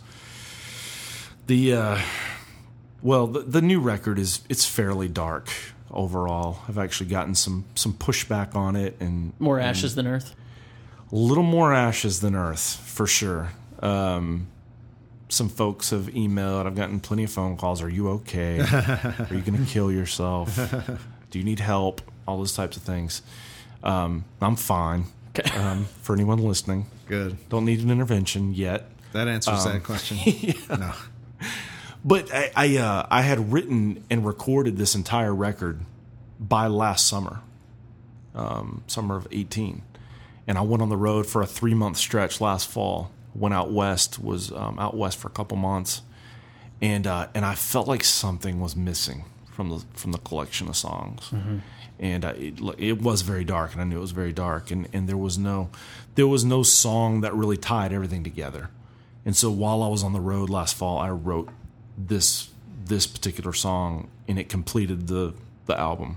the 1.46 1.72
uh, 1.74 1.98
well, 3.02 3.26
the, 3.26 3.40
the 3.40 3.62
new 3.62 3.80
record 3.80 4.18
is 4.18 4.40
it's 4.48 4.64
fairly 4.66 5.08
dark 5.08 5.48
overall. 5.90 6.58
I've 6.68 6.78
actually 6.78 7.10
gotten 7.10 7.34
some 7.34 7.64
some 7.74 7.92
pushback 7.92 8.54
on 8.54 8.76
it, 8.76 8.96
and 9.00 9.32
More 9.38 9.58
ashes 9.60 9.94
than 9.94 10.06
earth. 10.06 10.34
a 11.10 11.16
little 11.16 11.42
more 11.44 11.72
ashes 11.74 12.20
than 12.20 12.34
earth 12.34 12.76
for 12.84 13.06
sure. 13.06 13.50
Um, 13.80 14.46
some 15.28 15.48
folks 15.48 15.90
have 15.90 16.06
emailed. 16.08 16.66
I've 16.66 16.76
gotten 16.76 17.00
plenty 17.00 17.24
of 17.24 17.30
phone 17.30 17.56
calls. 17.56 17.82
Are 17.82 17.88
you 17.88 18.08
okay? 18.10 18.60
Are 18.60 19.26
you 19.30 19.40
going 19.40 19.64
to 19.64 19.70
kill 19.70 19.90
yourself? 19.90 20.54
Do 21.30 21.38
you 21.38 21.44
need 21.44 21.58
help? 21.60 22.02
All 22.28 22.36
those 22.38 22.52
types 22.54 22.76
of 22.76 22.82
things. 22.82 23.22
Um, 23.82 24.24
I'm 24.40 24.56
fine. 24.56 25.06
Um, 25.56 25.86
for 26.02 26.14
anyone 26.14 26.38
listening, 26.38 26.86
Good. 27.08 27.36
don't 27.48 27.64
need 27.64 27.80
an 27.80 27.90
intervention 27.90 28.52
yet. 28.54 28.84
That 29.14 29.26
answers 29.28 29.64
Um, 29.66 29.72
that 29.72 29.82
question. 29.84 30.18
No. 30.78 30.92
But 32.04 32.32
I 32.34 32.50
I, 32.56 32.76
uh, 32.76 33.06
I 33.10 33.22
had 33.22 33.52
written 33.52 34.04
and 34.10 34.26
recorded 34.26 34.76
this 34.76 34.94
entire 34.94 35.34
record 35.34 35.80
by 36.40 36.66
last 36.66 37.06
summer, 37.06 37.40
um, 38.34 38.82
summer 38.86 39.16
of 39.16 39.28
eighteen, 39.30 39.82
and 40.46 40.58
I 40.58 40.62
went 40.62 40.82
on 40.82 40.88
the 40.88 40.96
road 40.96 41.26
for 41.26 41.42
a 41.42 41.46
three 41.46 41.74
month 41.74 41.96
stretch 41.96 42.40
last 42.40 42.68
fall 42.68 43.10
went 43.34 43.54
out 43.54 43.72
west, 43.72 44.18
was 44.18 44.52
um, 44.52 44.78
out 44.78 44.96
west 44.96 45.18
for 45.18 45.28
a 45.28 45.30
couple 45.30 45.56
months, 45.56 46.02
and 46.80 47.06
uh, 47.06 47.28
and 47.34 47.44
I 47.44 47.54
felt 47.54 47.88
like 47.88 48.04
something 48.04 48.60
was 48.60 48.76
missing 48.76 49.24
from 49.50 49.70
the 49.70 49.84
from 49.94 50.12
the 50.12 50.18
collection 50.18 50.68
of 50.68 50.76
songs, 50.76 51.30
and 51.98 52.24
uh, 52.24 52.34
it, 52.36 52.60
it 52.78 53.02
was 53.02 53.22
very 53.22 53.44
dark, 53.44 53.72
and 53.72 53.80
I 53.80 53.84
knew 53.84 53.98
it 53.98 54.00
was 54.00 54.12
very 54.12 54.32
dark, 54.32 54.70
and 54.70 54.88
and 54.92 55.08
there 55.08 55.16
was 55.16 55.38
no 55.38 55.70
there 56.14 56.26
was 56.26 56.44
no 56.44 56.62
song 56.62 57.22
that 57.22 57.34
really 57.34 57.56
tied 57.56 57.92
everything 57.92 58.24
together, 58.24 58.70
and 59.24 59.34
so 59.36 59.50
while 59.50 59.82
I 59.82 59.88
was 59.88 60.02
on 60.02 60.12
the 60.12 60.20
road 60.20 60.50
last 60.50 60.74
fall, 60.74 60.98
I 60.98 61.10
wrote 61.10 61.48
this 61.96 62.48
this 62.84 63.06
particular 63.06 63.52
song, 63.52 64.08
and 64.28 64.38
it 64.38 64.48
completed 64.48 65.06
the 65.08 65.34
the 65.66 65.78
album, 65.78 66.16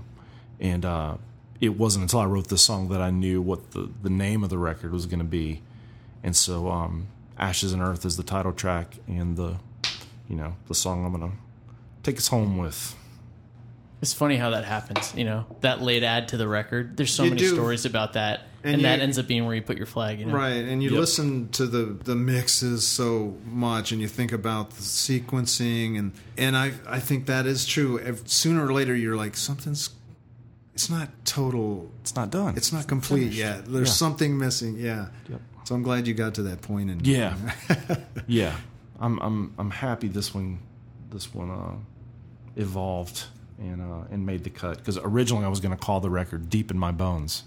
and 0.60 0.84
uh, 0.84 1.16
it 1.60 1.78
wasn't 1.78 2.02
until 2.02 2.18
I 2.20 2.24
wrote 2.26 2.48
this 2.48 2.62
song 2.62 2.88
that 2.88 3.00
I 3.00 3.10
knew 3.10 3.40
what 3.40 3.70
the 3.72 3.90
the 4.02 4.10
name 4.10 4.42
of 4.44 4.50
the 4.50 4.58
record 4.58 4.92
was 4.92 5.06
going 5.06 5.20
to 5.20 5.24
be, 5.24 5.62
and 6.22 6.34
so 6.34 6.70
um, 6.70 7.06
"Ashes 7.38 7.72
and 7.72 7.80
Earth" 7.82 8.04
is 8.04 8.16
the 8.16 8.22
title 8.24 8.52
track, 8.52 8.94
and 9.06 9.36
the 9.36 9.56
you 10.28 10.36
know 10.36 10.54
the 10.68 10.74
song 10.74 11.04
I'm 11.04 11.12
gonna 11.12 11.32
take 12.02 12.16
us 12.18 12.28
home 12.28 12.58
with. 12.58 12.94
It's 14.02 14.12
funny 14.12 14.36
how 14.36 14.50
that 14.50 14.64
happens, 14.66 15.14
you 15.16 15.24
know, 15.24 15.46
that 15.62 15.80
late 15.80 16.02
ad 16.02 16.28
to 16.28 16.36
the 16.36 16.46
record. 16.46 16.96
There's 16.98 17.12
so 17.12 17.24
You 17.24 17.30
many 17.30 17.40
do. 17.40 17.54
stories 17.54 17.86
about 17.86 18.12
that. 18.12 18.42
And 18.66 18.76
And, 18.76 18.84
that 18.84 18.96
you- 18.98 19.02
ends 19.04 19.18
up 19.18 19.26
being 19.26 19.44
where 19.46 19.54
you 19.54 19.62
put 19.62 19.76
your 19.76 19.86
flag, 19.86 20.18
you 20.18 20.26
know? 20.26 20.34
Right, 20.34 20.64
and 20.64 20.82
you 20.82 20.90
Yep. 20.90 20.98
listen 21.00 21.48
to 21.50 21.66
the 21.66 21.96
the 22.04 22.16
mixes 22.16 22.86
so 22.86 23.36
much, 23.50 23.92
and 23.92 24.00
you 24.00 24.08
think 24.08 24.32
about 24.32 24.70
the 24.70 24.82
sequencing, 24.82 25.98
and 25.98 26.12
and 26.36 26.56
I 26.56 26.72
I 26.88 26.98
think 27.00 27.26
that 27.26 27.46
is 27.46 27.64
true. 27.66 27.98
Ev- 28.00 28.22
Sooner 28.26 28.66
or 28.66 28.72
later, 28.72 28.94
you're 28.94 29.16
like 29.16 29.36
something's. 29.36 29.90
It's 30.74 30.90
not 30.90 31.08
total. 31.24 31.90
It's 32.02 32.14
not 32.14 32.30
done. 32.30 32.54
It's 32.56 32.72
not 32.72 32.86
complete 32.86 33.32
yet. 33.32 33.64
There's 33.66 33.88
Yeah. 33.88 33.94
something 33.94 34.36
missing. 34.36 34.76
Yeah. 34.78 35.06
Yep. 35.30 35.40
So 35.64 35.74
I'm 35.74 35.82
glad 35.82 36.06
you 36.06 36.12
got 36.14 36.34
to 36.34 36.42
that 36.42 36.60
point. 36.60 36.90
And 36.90 37.06
Yeah, 37.06 37.34
yeah. 38.26 38.56
I'm 39.00 39.18
I'm 39.20 39.54
I'm 39.58 39.70
happy 39.70 40.08
this 40.08 40.34
one 40.34 40.58
this 41.10 41.32
one 41.34 41.50
uh, 41.50 41.76
evolved 42.56 43.24
and 43.58 43.80
uh, 43.80 44.04
and 44.10 44.26
made 44.26 44.44
the 44.44 44.50
cut 44.50 44.78
because 44.78 44.98
originally 44.98 45.44
I 45.44 45.48
was 45.48 45.60
going 45.60 45.72
to 45.76 45.82
call 45.82 46.00
the 46.00 46.10
record 46.10 46.50
"Deep 46.50 46.70
in 46.70 46.78
My 46.78 46.92
Bones." 46.92 47.44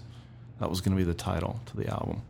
That 0.60 0.68
was 0.70 0.80
going 0.80 0.96
to 0.96 1.02
be 1.02 1.04
the 1.04 1.14
title 1.14 1.58
to 1.66 1.76
the 1.76 1.88
album. 1.88 2.22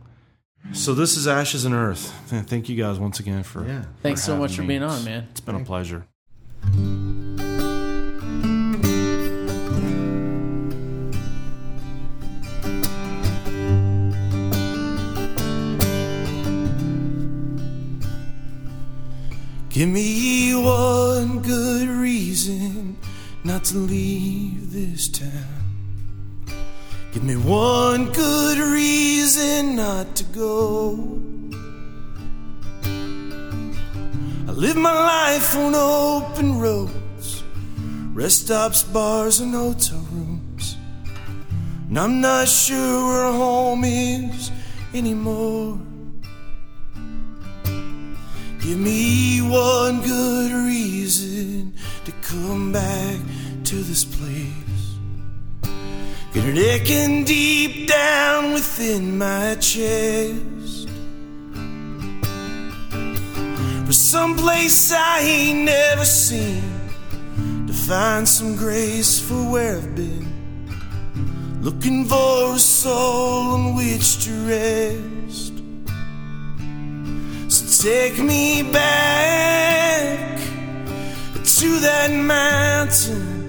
So 0.73 0.95
this 0.95 1.17
is 1.17 1.27
Ashes 1.27 1.65
and 1.65 1.75
Earth. 1.75 2.13
Thank 2.47 2.69
you 2.69 2.77
guys 2.77 2.99
once 2.99 3.19
again 3.19 3.43
for 3.43 3.67
Yeah. 3.67 3.85
Thanks 4.03 4.23
so 4.23 4.37
much 4.37 4.55
for 4.57 4.63
me. 4.63 4.69
being 4.69 4.83
on, 4.83 5.05
man. 5.05 5.27
It's 5.31 5.41
been 5.41 5.57
a 5.57 5.65
pleasure. 5.65 6.07
Give 19.71 19.89
me 19.89 20.55
one 20.55 21.41
good 21.41 21.89
reason 21.89 22.99
not 23.45 23.65
to 23.67 23.79
leave 23.79 24.73
this 24.73 25.09
town. 25.09 25.60
Give 27.13 27.25
me 27.25 27.35
one 27.35 28.13
good 28.13 28.59
reason 28.59 29.75
not 29.75 30.15
to 30.15 30.25
go. 30.25 31.21
I 34.47 34.53
live 34.53 34.77
my 34.77 34.93
life 34.93 35.57
on 35.57 35.75
open 35.75 36.61
roads, 36.61 37.43
rest 38.15 38.47
stops, 38.47 38.85
bars, 38.85 39.41
and 39.41 39.55
hotel 39.55 39.99
rooms. 40.13 40.77
And 41.89 41.99
I'm 41.99 42.21
not 42.21 42.47
sure 42.47 43.09
where 43.09 43.33
home 43.33 43.83
is 43.83 44.53
anymore. 44.95 45.81
Give 48.61 48.79
me 48.79 49.41
one 49.41 50.01
good 50.03 50.53
reason 50.53 51.75
to 52.05 52.13
come 52.23 52.71
back 52.71 53.19
to 53.65 53.77
this 53.83 54.05
place. 54.05 54.60
It 56.33 56.57
aching 56.57 57.25
deep 57.25 57.89
down 57.89 58.53
within 58.53 59.19
my 59.19 59.57
chest. 59.57 60.89
For 63.85 63.93
some 63.93 64.37
place 64.37 64.93
I 64.93 65.19
ain't 65.23 65.65
never 65.65 66.05
seen. 66.05 66.63
To 67.67 67.73
find 67.73 68.29
some 68.29 68.55
grace 68.55 69.19
for 69.19 69.43
where 69.51 69.79
I've 69.79 69.97
been. 69.97 70.29
Looking 71.63 72.05
for 72.05 72.55
a 72.55 72.59
soul 72.61 73.55
on 73.55 73.75
which 73.75 74.25
to 74.25 74.33
rest. 74.47 75.55
So 77.49 77.89
take 77.91 78.21
me 78.21 78.63
back 78.63 80.39
to 81.59 81.81
that 81.81 82.11
mountain. 82.13 83.40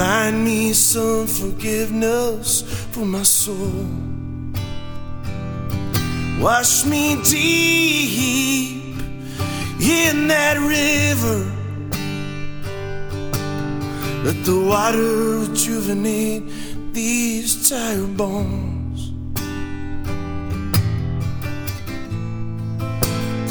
Find 0.00 0.42
me 0.46 0.72
some 0.72 1.26
forgiveness 1.26 2.62
for 2.90 3.04
my 3.04 3.22
soul. 3.22 3.84
Wash 6.40 6.86
me 6.86 7.20
deep 7.22 8.96
in 9.78 10.28
that 10.28 10.56
river. 10.56 11.40
Let 14.24 14.42
the 14.46 14.64
water 14.72 15.40
rejuvenate 15.40 16.44
these 16.94 17.68
tired 17.68 18.16
bones. 18.16 19.12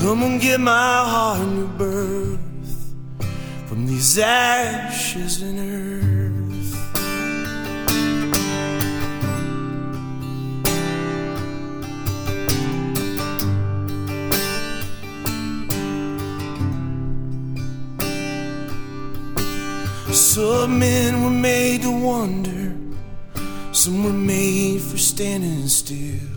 Come 0.02 0.24
and 0.24 0.42
give 0.42 0.62
my 0.62 1.06
heart 1.14 1.48
new 1.48 1.68
birth 1.78 2.40
from 3.68 3.86
these 3.86 4.18
ashes 4.18 5.44
and 5.44 5.60
earth. 5.60 6.09
Some 20.40 20.80
men 20.80 21.26
were 21.26 21.38
made 21.52 21.82
to 21.82 21.92
wander, 21.92 22.74
some 23.74 24.06
were 24.06 24.22
made 24.36 24.80
for 24.80 24.98
standing 24.98 25.68
still. 25.68 26.30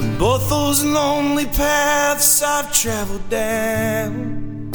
And 0.00 0.18
both 0.18 0.50
those 0.50 0.84
lonely 0.84 1.46
paths 1.46 2.42
I've 2.42 2.72
traveled 2.72 3.28
down. 3.30 4.72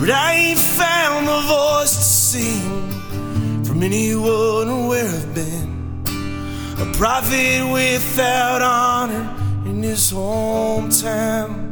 But 0.00 0.10
I 0.10 0.32
ain't 0.32 0.58
found 0.58 1.28
a 1.28 1.40
voice 1.42 1.94
to 1.94 2.04
sing 2.30 3.64
from 3.64 3.82
anyone 3.82 4.86
where 4.86 5.04
I've 5.04 5.34
been. 5.34 6.02
A 6.78 6.86
prophet 6.96 7.70
without 7.70 8.62
honor 8.62 9.26
in 9.66 9.82
his 9.82 10.10
hometown. 10.10 11.67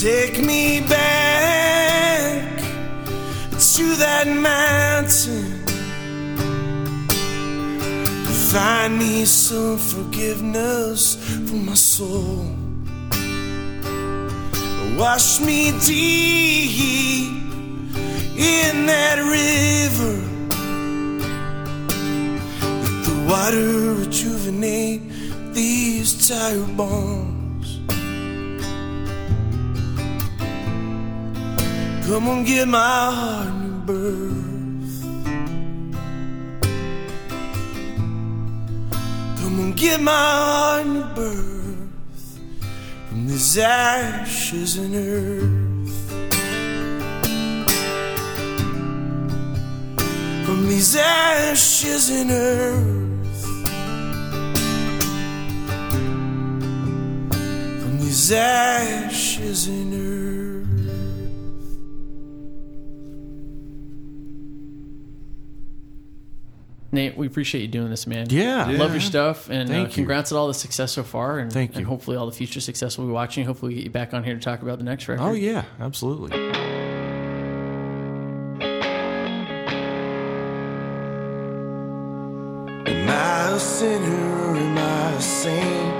Take 0.00 0.42
me 0.42 0.80
back 0.80 2.58
to 3.74 3.84
that 3.96 4.26
mountain. 4.28 5.66
Find 8.50 8.98
me 8.98 9.26
some 9.26 9.76
forgiveness 9.76 11.16
for 11.46 11.56
my 11.56 11.74
soul. 11.74 12.46
Wash 14.96 15.42
me 15.42 15.72
deep 15.84 17.32
in 18.38 18.86
that 18.86 19.18
river. 19.18 20.16
Let 22.62 23.04
the 23.04 23.26
water 23.28 24.00
rejuvenate 24.00 25.02
these 25.52 26.26
tired 26.26 26.74
bones. 26.74 27.39
Come 32.10 32.26
on, 32.26 32.42
give 32.42 32.66
my 32.66 32.76
heart 33.14 33.54
new 33.54 33.78
birth. 33.86 35.02
Come 39.38 39.60
on, 39.60 39.72
give 39.76 40.00
my 40.00 40.10
heart 40.10 40.86
new 40.88 41.04
birth 41.14 42.40
from 43.08 43.28
these 43.28 43.58
ashes 43.58 44.76
and 44.78 44.94
earth. 44.96 46.10
From 50.46 50.66
these 50.66 50.96
ashes 50.96 52.10
and 52.10 52.30
earth. 52.32 53.44
From 57.80 58.00
these 58.00 58.32
ashes 58.32 59.68
and 59.68 59.94
earth. 59.94 59.99
Nate, 66.92 67.16
we 67.16 67.26
appreciate 67.28 67.60
you 67.62 67.68
doing 67.68 67.88
this, 67.90 68.06
man. 68.06 68.26
Yeah. 68.30 68.66
Love 68.66 68.90
your 68.90 69.00
stuff, 69.00 69.48
and 69.48 69.70
uh, 69.70 69.72
Thank 69.72 69.88
you. 69.90 69.94
congrats 69.94 70.32
on 70.32 70.38
all 70.38 70.48
the 70.48 70.54
success 70.54 70.90
so 70.92 71.04
far. 71.04 71.38
And, 71.38 71.52
Thank 71.52 71.70
and 71.72 71.80
you. 71.80 71.86
hopefully 71.86 72.16
all 72.16 72.26
the 72.26 72.32
future 72.32 72.60
success 72.60 72.98
we'll 72.98 73.06
be 73.06 73.12
watching. 73.12 73.44
Hopefully 73.44 73.70
we 73.70 73.76
get 73.76 73.84
you 73.84 73.90
back 73.90 74.12
on 74.12 74.24
here 74.24 74.34
to 74.34 74.40
talk 74.40 74.62
about 74.62 74.78
the 74.78 74.84
next 74.84 75.06
record. 75.06 75.22
Oh 75.22 75.32
yeah, 75.32 75.64
absolutely. 75.78 76.36
Am 82.86 83.08
I 83.08 83.54
a 83.54 83.58
sinner 83.60 84.40
or 84.42 84.56
am 84.56 84.78
I 84.78 85.12
a 85.12 85.20
saint? 85.20 85.94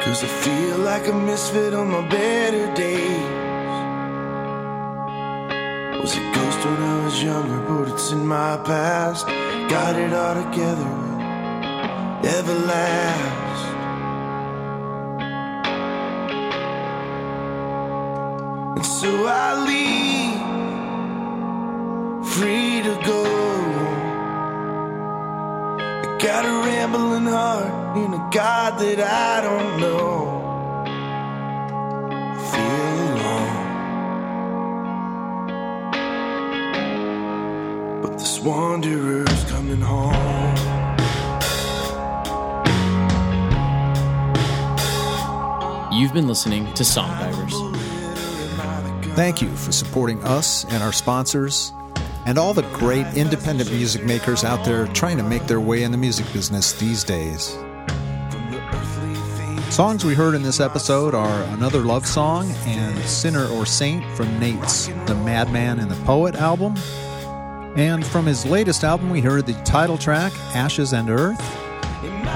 Cause 0.00 0.22
I 0.24 0.26
feel 0.26 0.78
like 0.78 1.06
a 1.08 1.12
misfit 1.12 1.72
on 1.74 1.88
my 1.90 2.06
better 2.08 2.74
days. 2.74 3.43
Was 6.04 6.16
a 6.18 6.20
ghost 6.34 6.60
when 6.66 6.82
I 6.82 7.04
was 7.06 7.22
younger, 7.22 7.60
but 7.66 7.88
it's 7.88 8.10
in 8.12 8.26
my 8.26 8.58
past. 8.58 9.26
Got 9.70 9.96
it 9.98 10.12
all 10.12 10.34
together, 10.34 10.90
everlast. 12.36 13.64
And 18.76 18.84
so 18.84 19.08
I 19.26 19.54
leave, 19.70 20.40
free 22.34 22.82
to 22.82 22.94
go. 23.06 23.24
I 26.02 26.18
got 26.20 26.44
a 26.44 26.52
rambling 26.66 27.28
heart 27.32 27.96
in 27.96 28.12
a 28.12 28.28
God 28.30 28.78
that 28.78 29.00
I 29.00 29.40
don't 29.40 29.80
know. 29.80 30.33
Wanderer's 38.44 39.44
coming 39.44 39.80
home. 39.80 40.12
You've 45.90 46.12
been 46.12 46.28
listening 46.28 46.70
to 46.74 46.84
Song 46.84 47.08
Divers. 47.18 47.54
Thank 49.14 49.40
you 49.40 49.48
for 49.56 49.72
supporting 49.72 50.22
us 50.24 50.64
and 50.64 50.82
our 50.82 50.92
sponsors, 50.92 51.72
and 52.26 52.36
all 52.36 52.52
the 52.52 52.62
great 52.74 53.06
independent 53.16 53.70
music 53.70 54.04
makers 54.04 54.44
out 54.44 54.64
there 54.64 54.88
trying 54.88 55.16
to 55.16 55.22
make 55.22 55.46
their 55.46 55.60
way 55.60 55.82
in 55.82 55.90
the 55.90 55.98
music 55.98 56.30
business 56.32 56.72
these 56.72 57.02
days. 57.02 57.56
Songs 59.70 60.04
we 60.04 60.14
heard 60.14 60.34
in 60.34 60.42
this 60.42 60.60
episode 60.60 61.14
are 61.14 61.42
Another 61.54 61.80
Love 61.80 62.06
Song 62.06 62.50
and 62.66 62.98
Sinner 63.04 63.46
or 63.46 63.64
Saint 63.64 64.04
from 64.16 64.38
Nate's 64.38 64.88
The 65.06 65.14
Madman 65.24 65.78
and 65.78 65.90
the 65.90 66.04
Poet 66.04 66.34
album. 66.34 66.74
And 67.76 68.06
from 68.06 68.26
his 68.26 68.46
latest 68.46 68.84
album, 68.84 69.10
we 69.10 69.20
heard 69.20 69.46
the 69.46 69.54
title 69.64 69.98
track, 69.98 70.32
Ashes 70.54 70.92
and 70.92 71.10
Earth, 71.10 71.40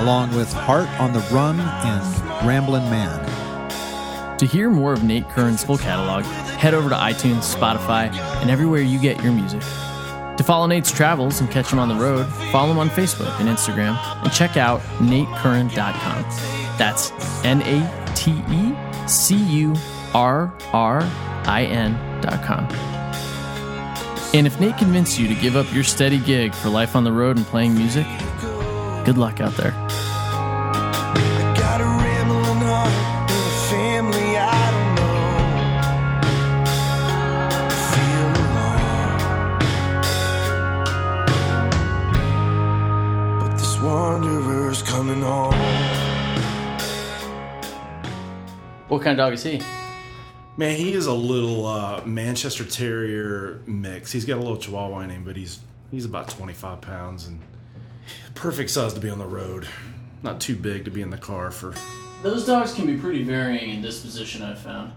along 0.00 0.34
with 0.34 0.52
Heart 0.52 0.88
on 1.00 1.12
the 1.12 1.20
Run 1.32 1.60
and 1.60 2.46
Ramblin' 2.46 2.90
Man. 2.90 4.38
To 4.38 4.46
hear 4.46 4.70
more 4.70 4.92
of 4.92 5.02
Nate 5.02 5.28
Currin's 5.28 5.64
full 5.64 5.78
catalog, 5.78 6.24
head 6.24 6.74
over 6.74 6.88
to 6.88 6.94
iTunes, 6.94 7.54
Spotify, 7.54 8.12
and 8.40 8.50
everywhere 8.50 8.82
you 8.82 8.98
get 9.00 9.22
your 9.22 9.32
music. 9.32 9.60
To 9.60 10.44
follow 10.44 10.66
Nate's 10.66 10.92
travels 10.92 11.40
and 11.40 11.50
catch 11.50 11.72
him 11.72 11.80
on 11.80 11.88
the 11.88 11.96
road, 11.96 12.24
follow 12.52 12.70
him 12.70 12.78
on 12.78 12.88
Facebook 12.90 13.38
and 13.40 13.48
Instagram, 13.48 13.96
and 14.22 14.32
check 14.32 14.56
out 14.56 14.80
natecurrin.com. 14.98 16.22
That's 16.78 17.10
N 17.44 17.62
A 17.62 18.14
T 18.14 18.30
E 18.48 19.08
C 19.08 19.36
U 19.36 19.74
R 20.14 20.52
R 20.72 21.00
I 21.44 21.64
N.com. 21.64 22.97
And 24.38 24.46
if 24.46 24.60
Nate 24.60 24.78
convinced 24.78 25.18
you 25.18 25.26
to 25.26 25.34
give 25.34 25.56
up 25.56 25.66
your 25.74 25.82
steady 25.82 26.18
gig 26.18 26.54
for 26.54 26.68
life 26.68 26.94
on 26.94 27.02
the 27.02 27.10
road 27.10 27.36
and 27.36 27.44
playing 27.44 27.74
music, 27.74 28.06
good 29.04 29.18
luck 29.18 29.40
out 29.40 29.52
there. 29.56 29.72
Got 31.56 31.80
a 31.80 31.84
rambling 31.84 32.60
heart 32.60 32.92
and 33.32 33.32
a 33.32 33.50
family 33.66 34.36
I 34.38 34.70
don't 34.76 34.94
know. 34.94 35.18
Feel 37.90 38.30
alone. 43.34 43.40
But 43.40 43.58
this 43.58 43.74
wanderer's 43.80 44.82
coming 44.82 45.20
home. 45.20 45.52
What 48.86 49.02
kind 49.02 49.18
of 49.18 49.24
dog 49.24 49.32
is 49.32 49.42
he? 49.42 49.60
Man, 50.58 50.76
he 50.76 50.92
is 50.92 51.06
a 51.06 51.14
little 51.14 51.66
uh, 51.66 52.02
Manchester 52.04 52.64
Terrier 52.64 53.60
mix. 53.66 54.10
He's 54.12 54.24
got 54.24 54.34
a 54.38 54.40
little 54.40 54.56
Chihuahua 54.56 55.00
in 55.00 55.10
him, 55.10 55.24
but 55.24 55.36
he's 55.36 55.60
he's 55.92 56.04
about 56.04 56.28
25 56.28 56.80
pounds 56.80 57.26
and 57.28 57.40
perfect 58.34 58.68
size 58.70 58.92
to 58.94 59.00
be 59.00 59.08
on 59.08 59.18
the 59.18 59.24
road. 59.26 59.66
Not 60.24 60.40
too 60.40 60.56
big 60.56 60.84
to 60.86 60.90
be 60.90 61.00
in 61.00 61.10
the 61.10 61.16
car 61.16 61.52
for. 61.52 61.74
Those 62.24 62.44
dogs 62.44 62.74
can 62.74 62.86
be 62.86 62.96
pretty 62.96 63.22
varying 63.22 63.70
in 63.70 63.80
disposition, 63.82 64.42
I've 64.42 64.58
found. 64.58 64.90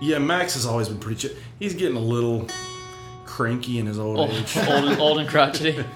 Yeah, 0.00 0.16
Max 0.18 0.54
has 0.54 0.64
always 0.64 0.88
been 0.88 0.98
pretty. 0.98 1.28
Ch- 1.28 1.32
he's 1.58 1.74
getting 1.74 1.98
a 1.98 2.00
little 2.00 2.48
cranky 3.26 3.78
in 3.78 3.84
his 3.84 3.98
old 3.98 4.18
Old, 4.18 4.30
age. 4.30 4.56
old, 4.56 4.84
and, 4.86 4.98
old 5.00 5.18
and 5.20 5.28
crotchety. 5.28 5.72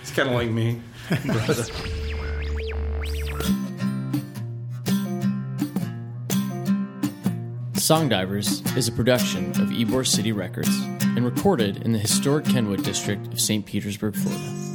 It's 0.00 0.12
kind 0.14 0.28
of 0.28 0.34
like 0.36 0.48
me. 0.48 0.80
Song 7.86 8.08
Divers 8.08 8.62
is 8.76 8.88
a 8.88 8.90
production 8.90 9.50
of 9.50 9.68
Ybor 9.68 10.04
City 10.04 10.32
Records 10.32 10.68
and 10.70 11.24
recorded 11.24 11.84
in 11.84 11.92
the 11.92 12.00
historic 12.00 12.44
Kenwood 12.44 12.82
district 12.82 13.28
of 13.28 13.40
St. 13.40 13.64
Petersburg, 13.64 14.16
Florida. 14.16 14.65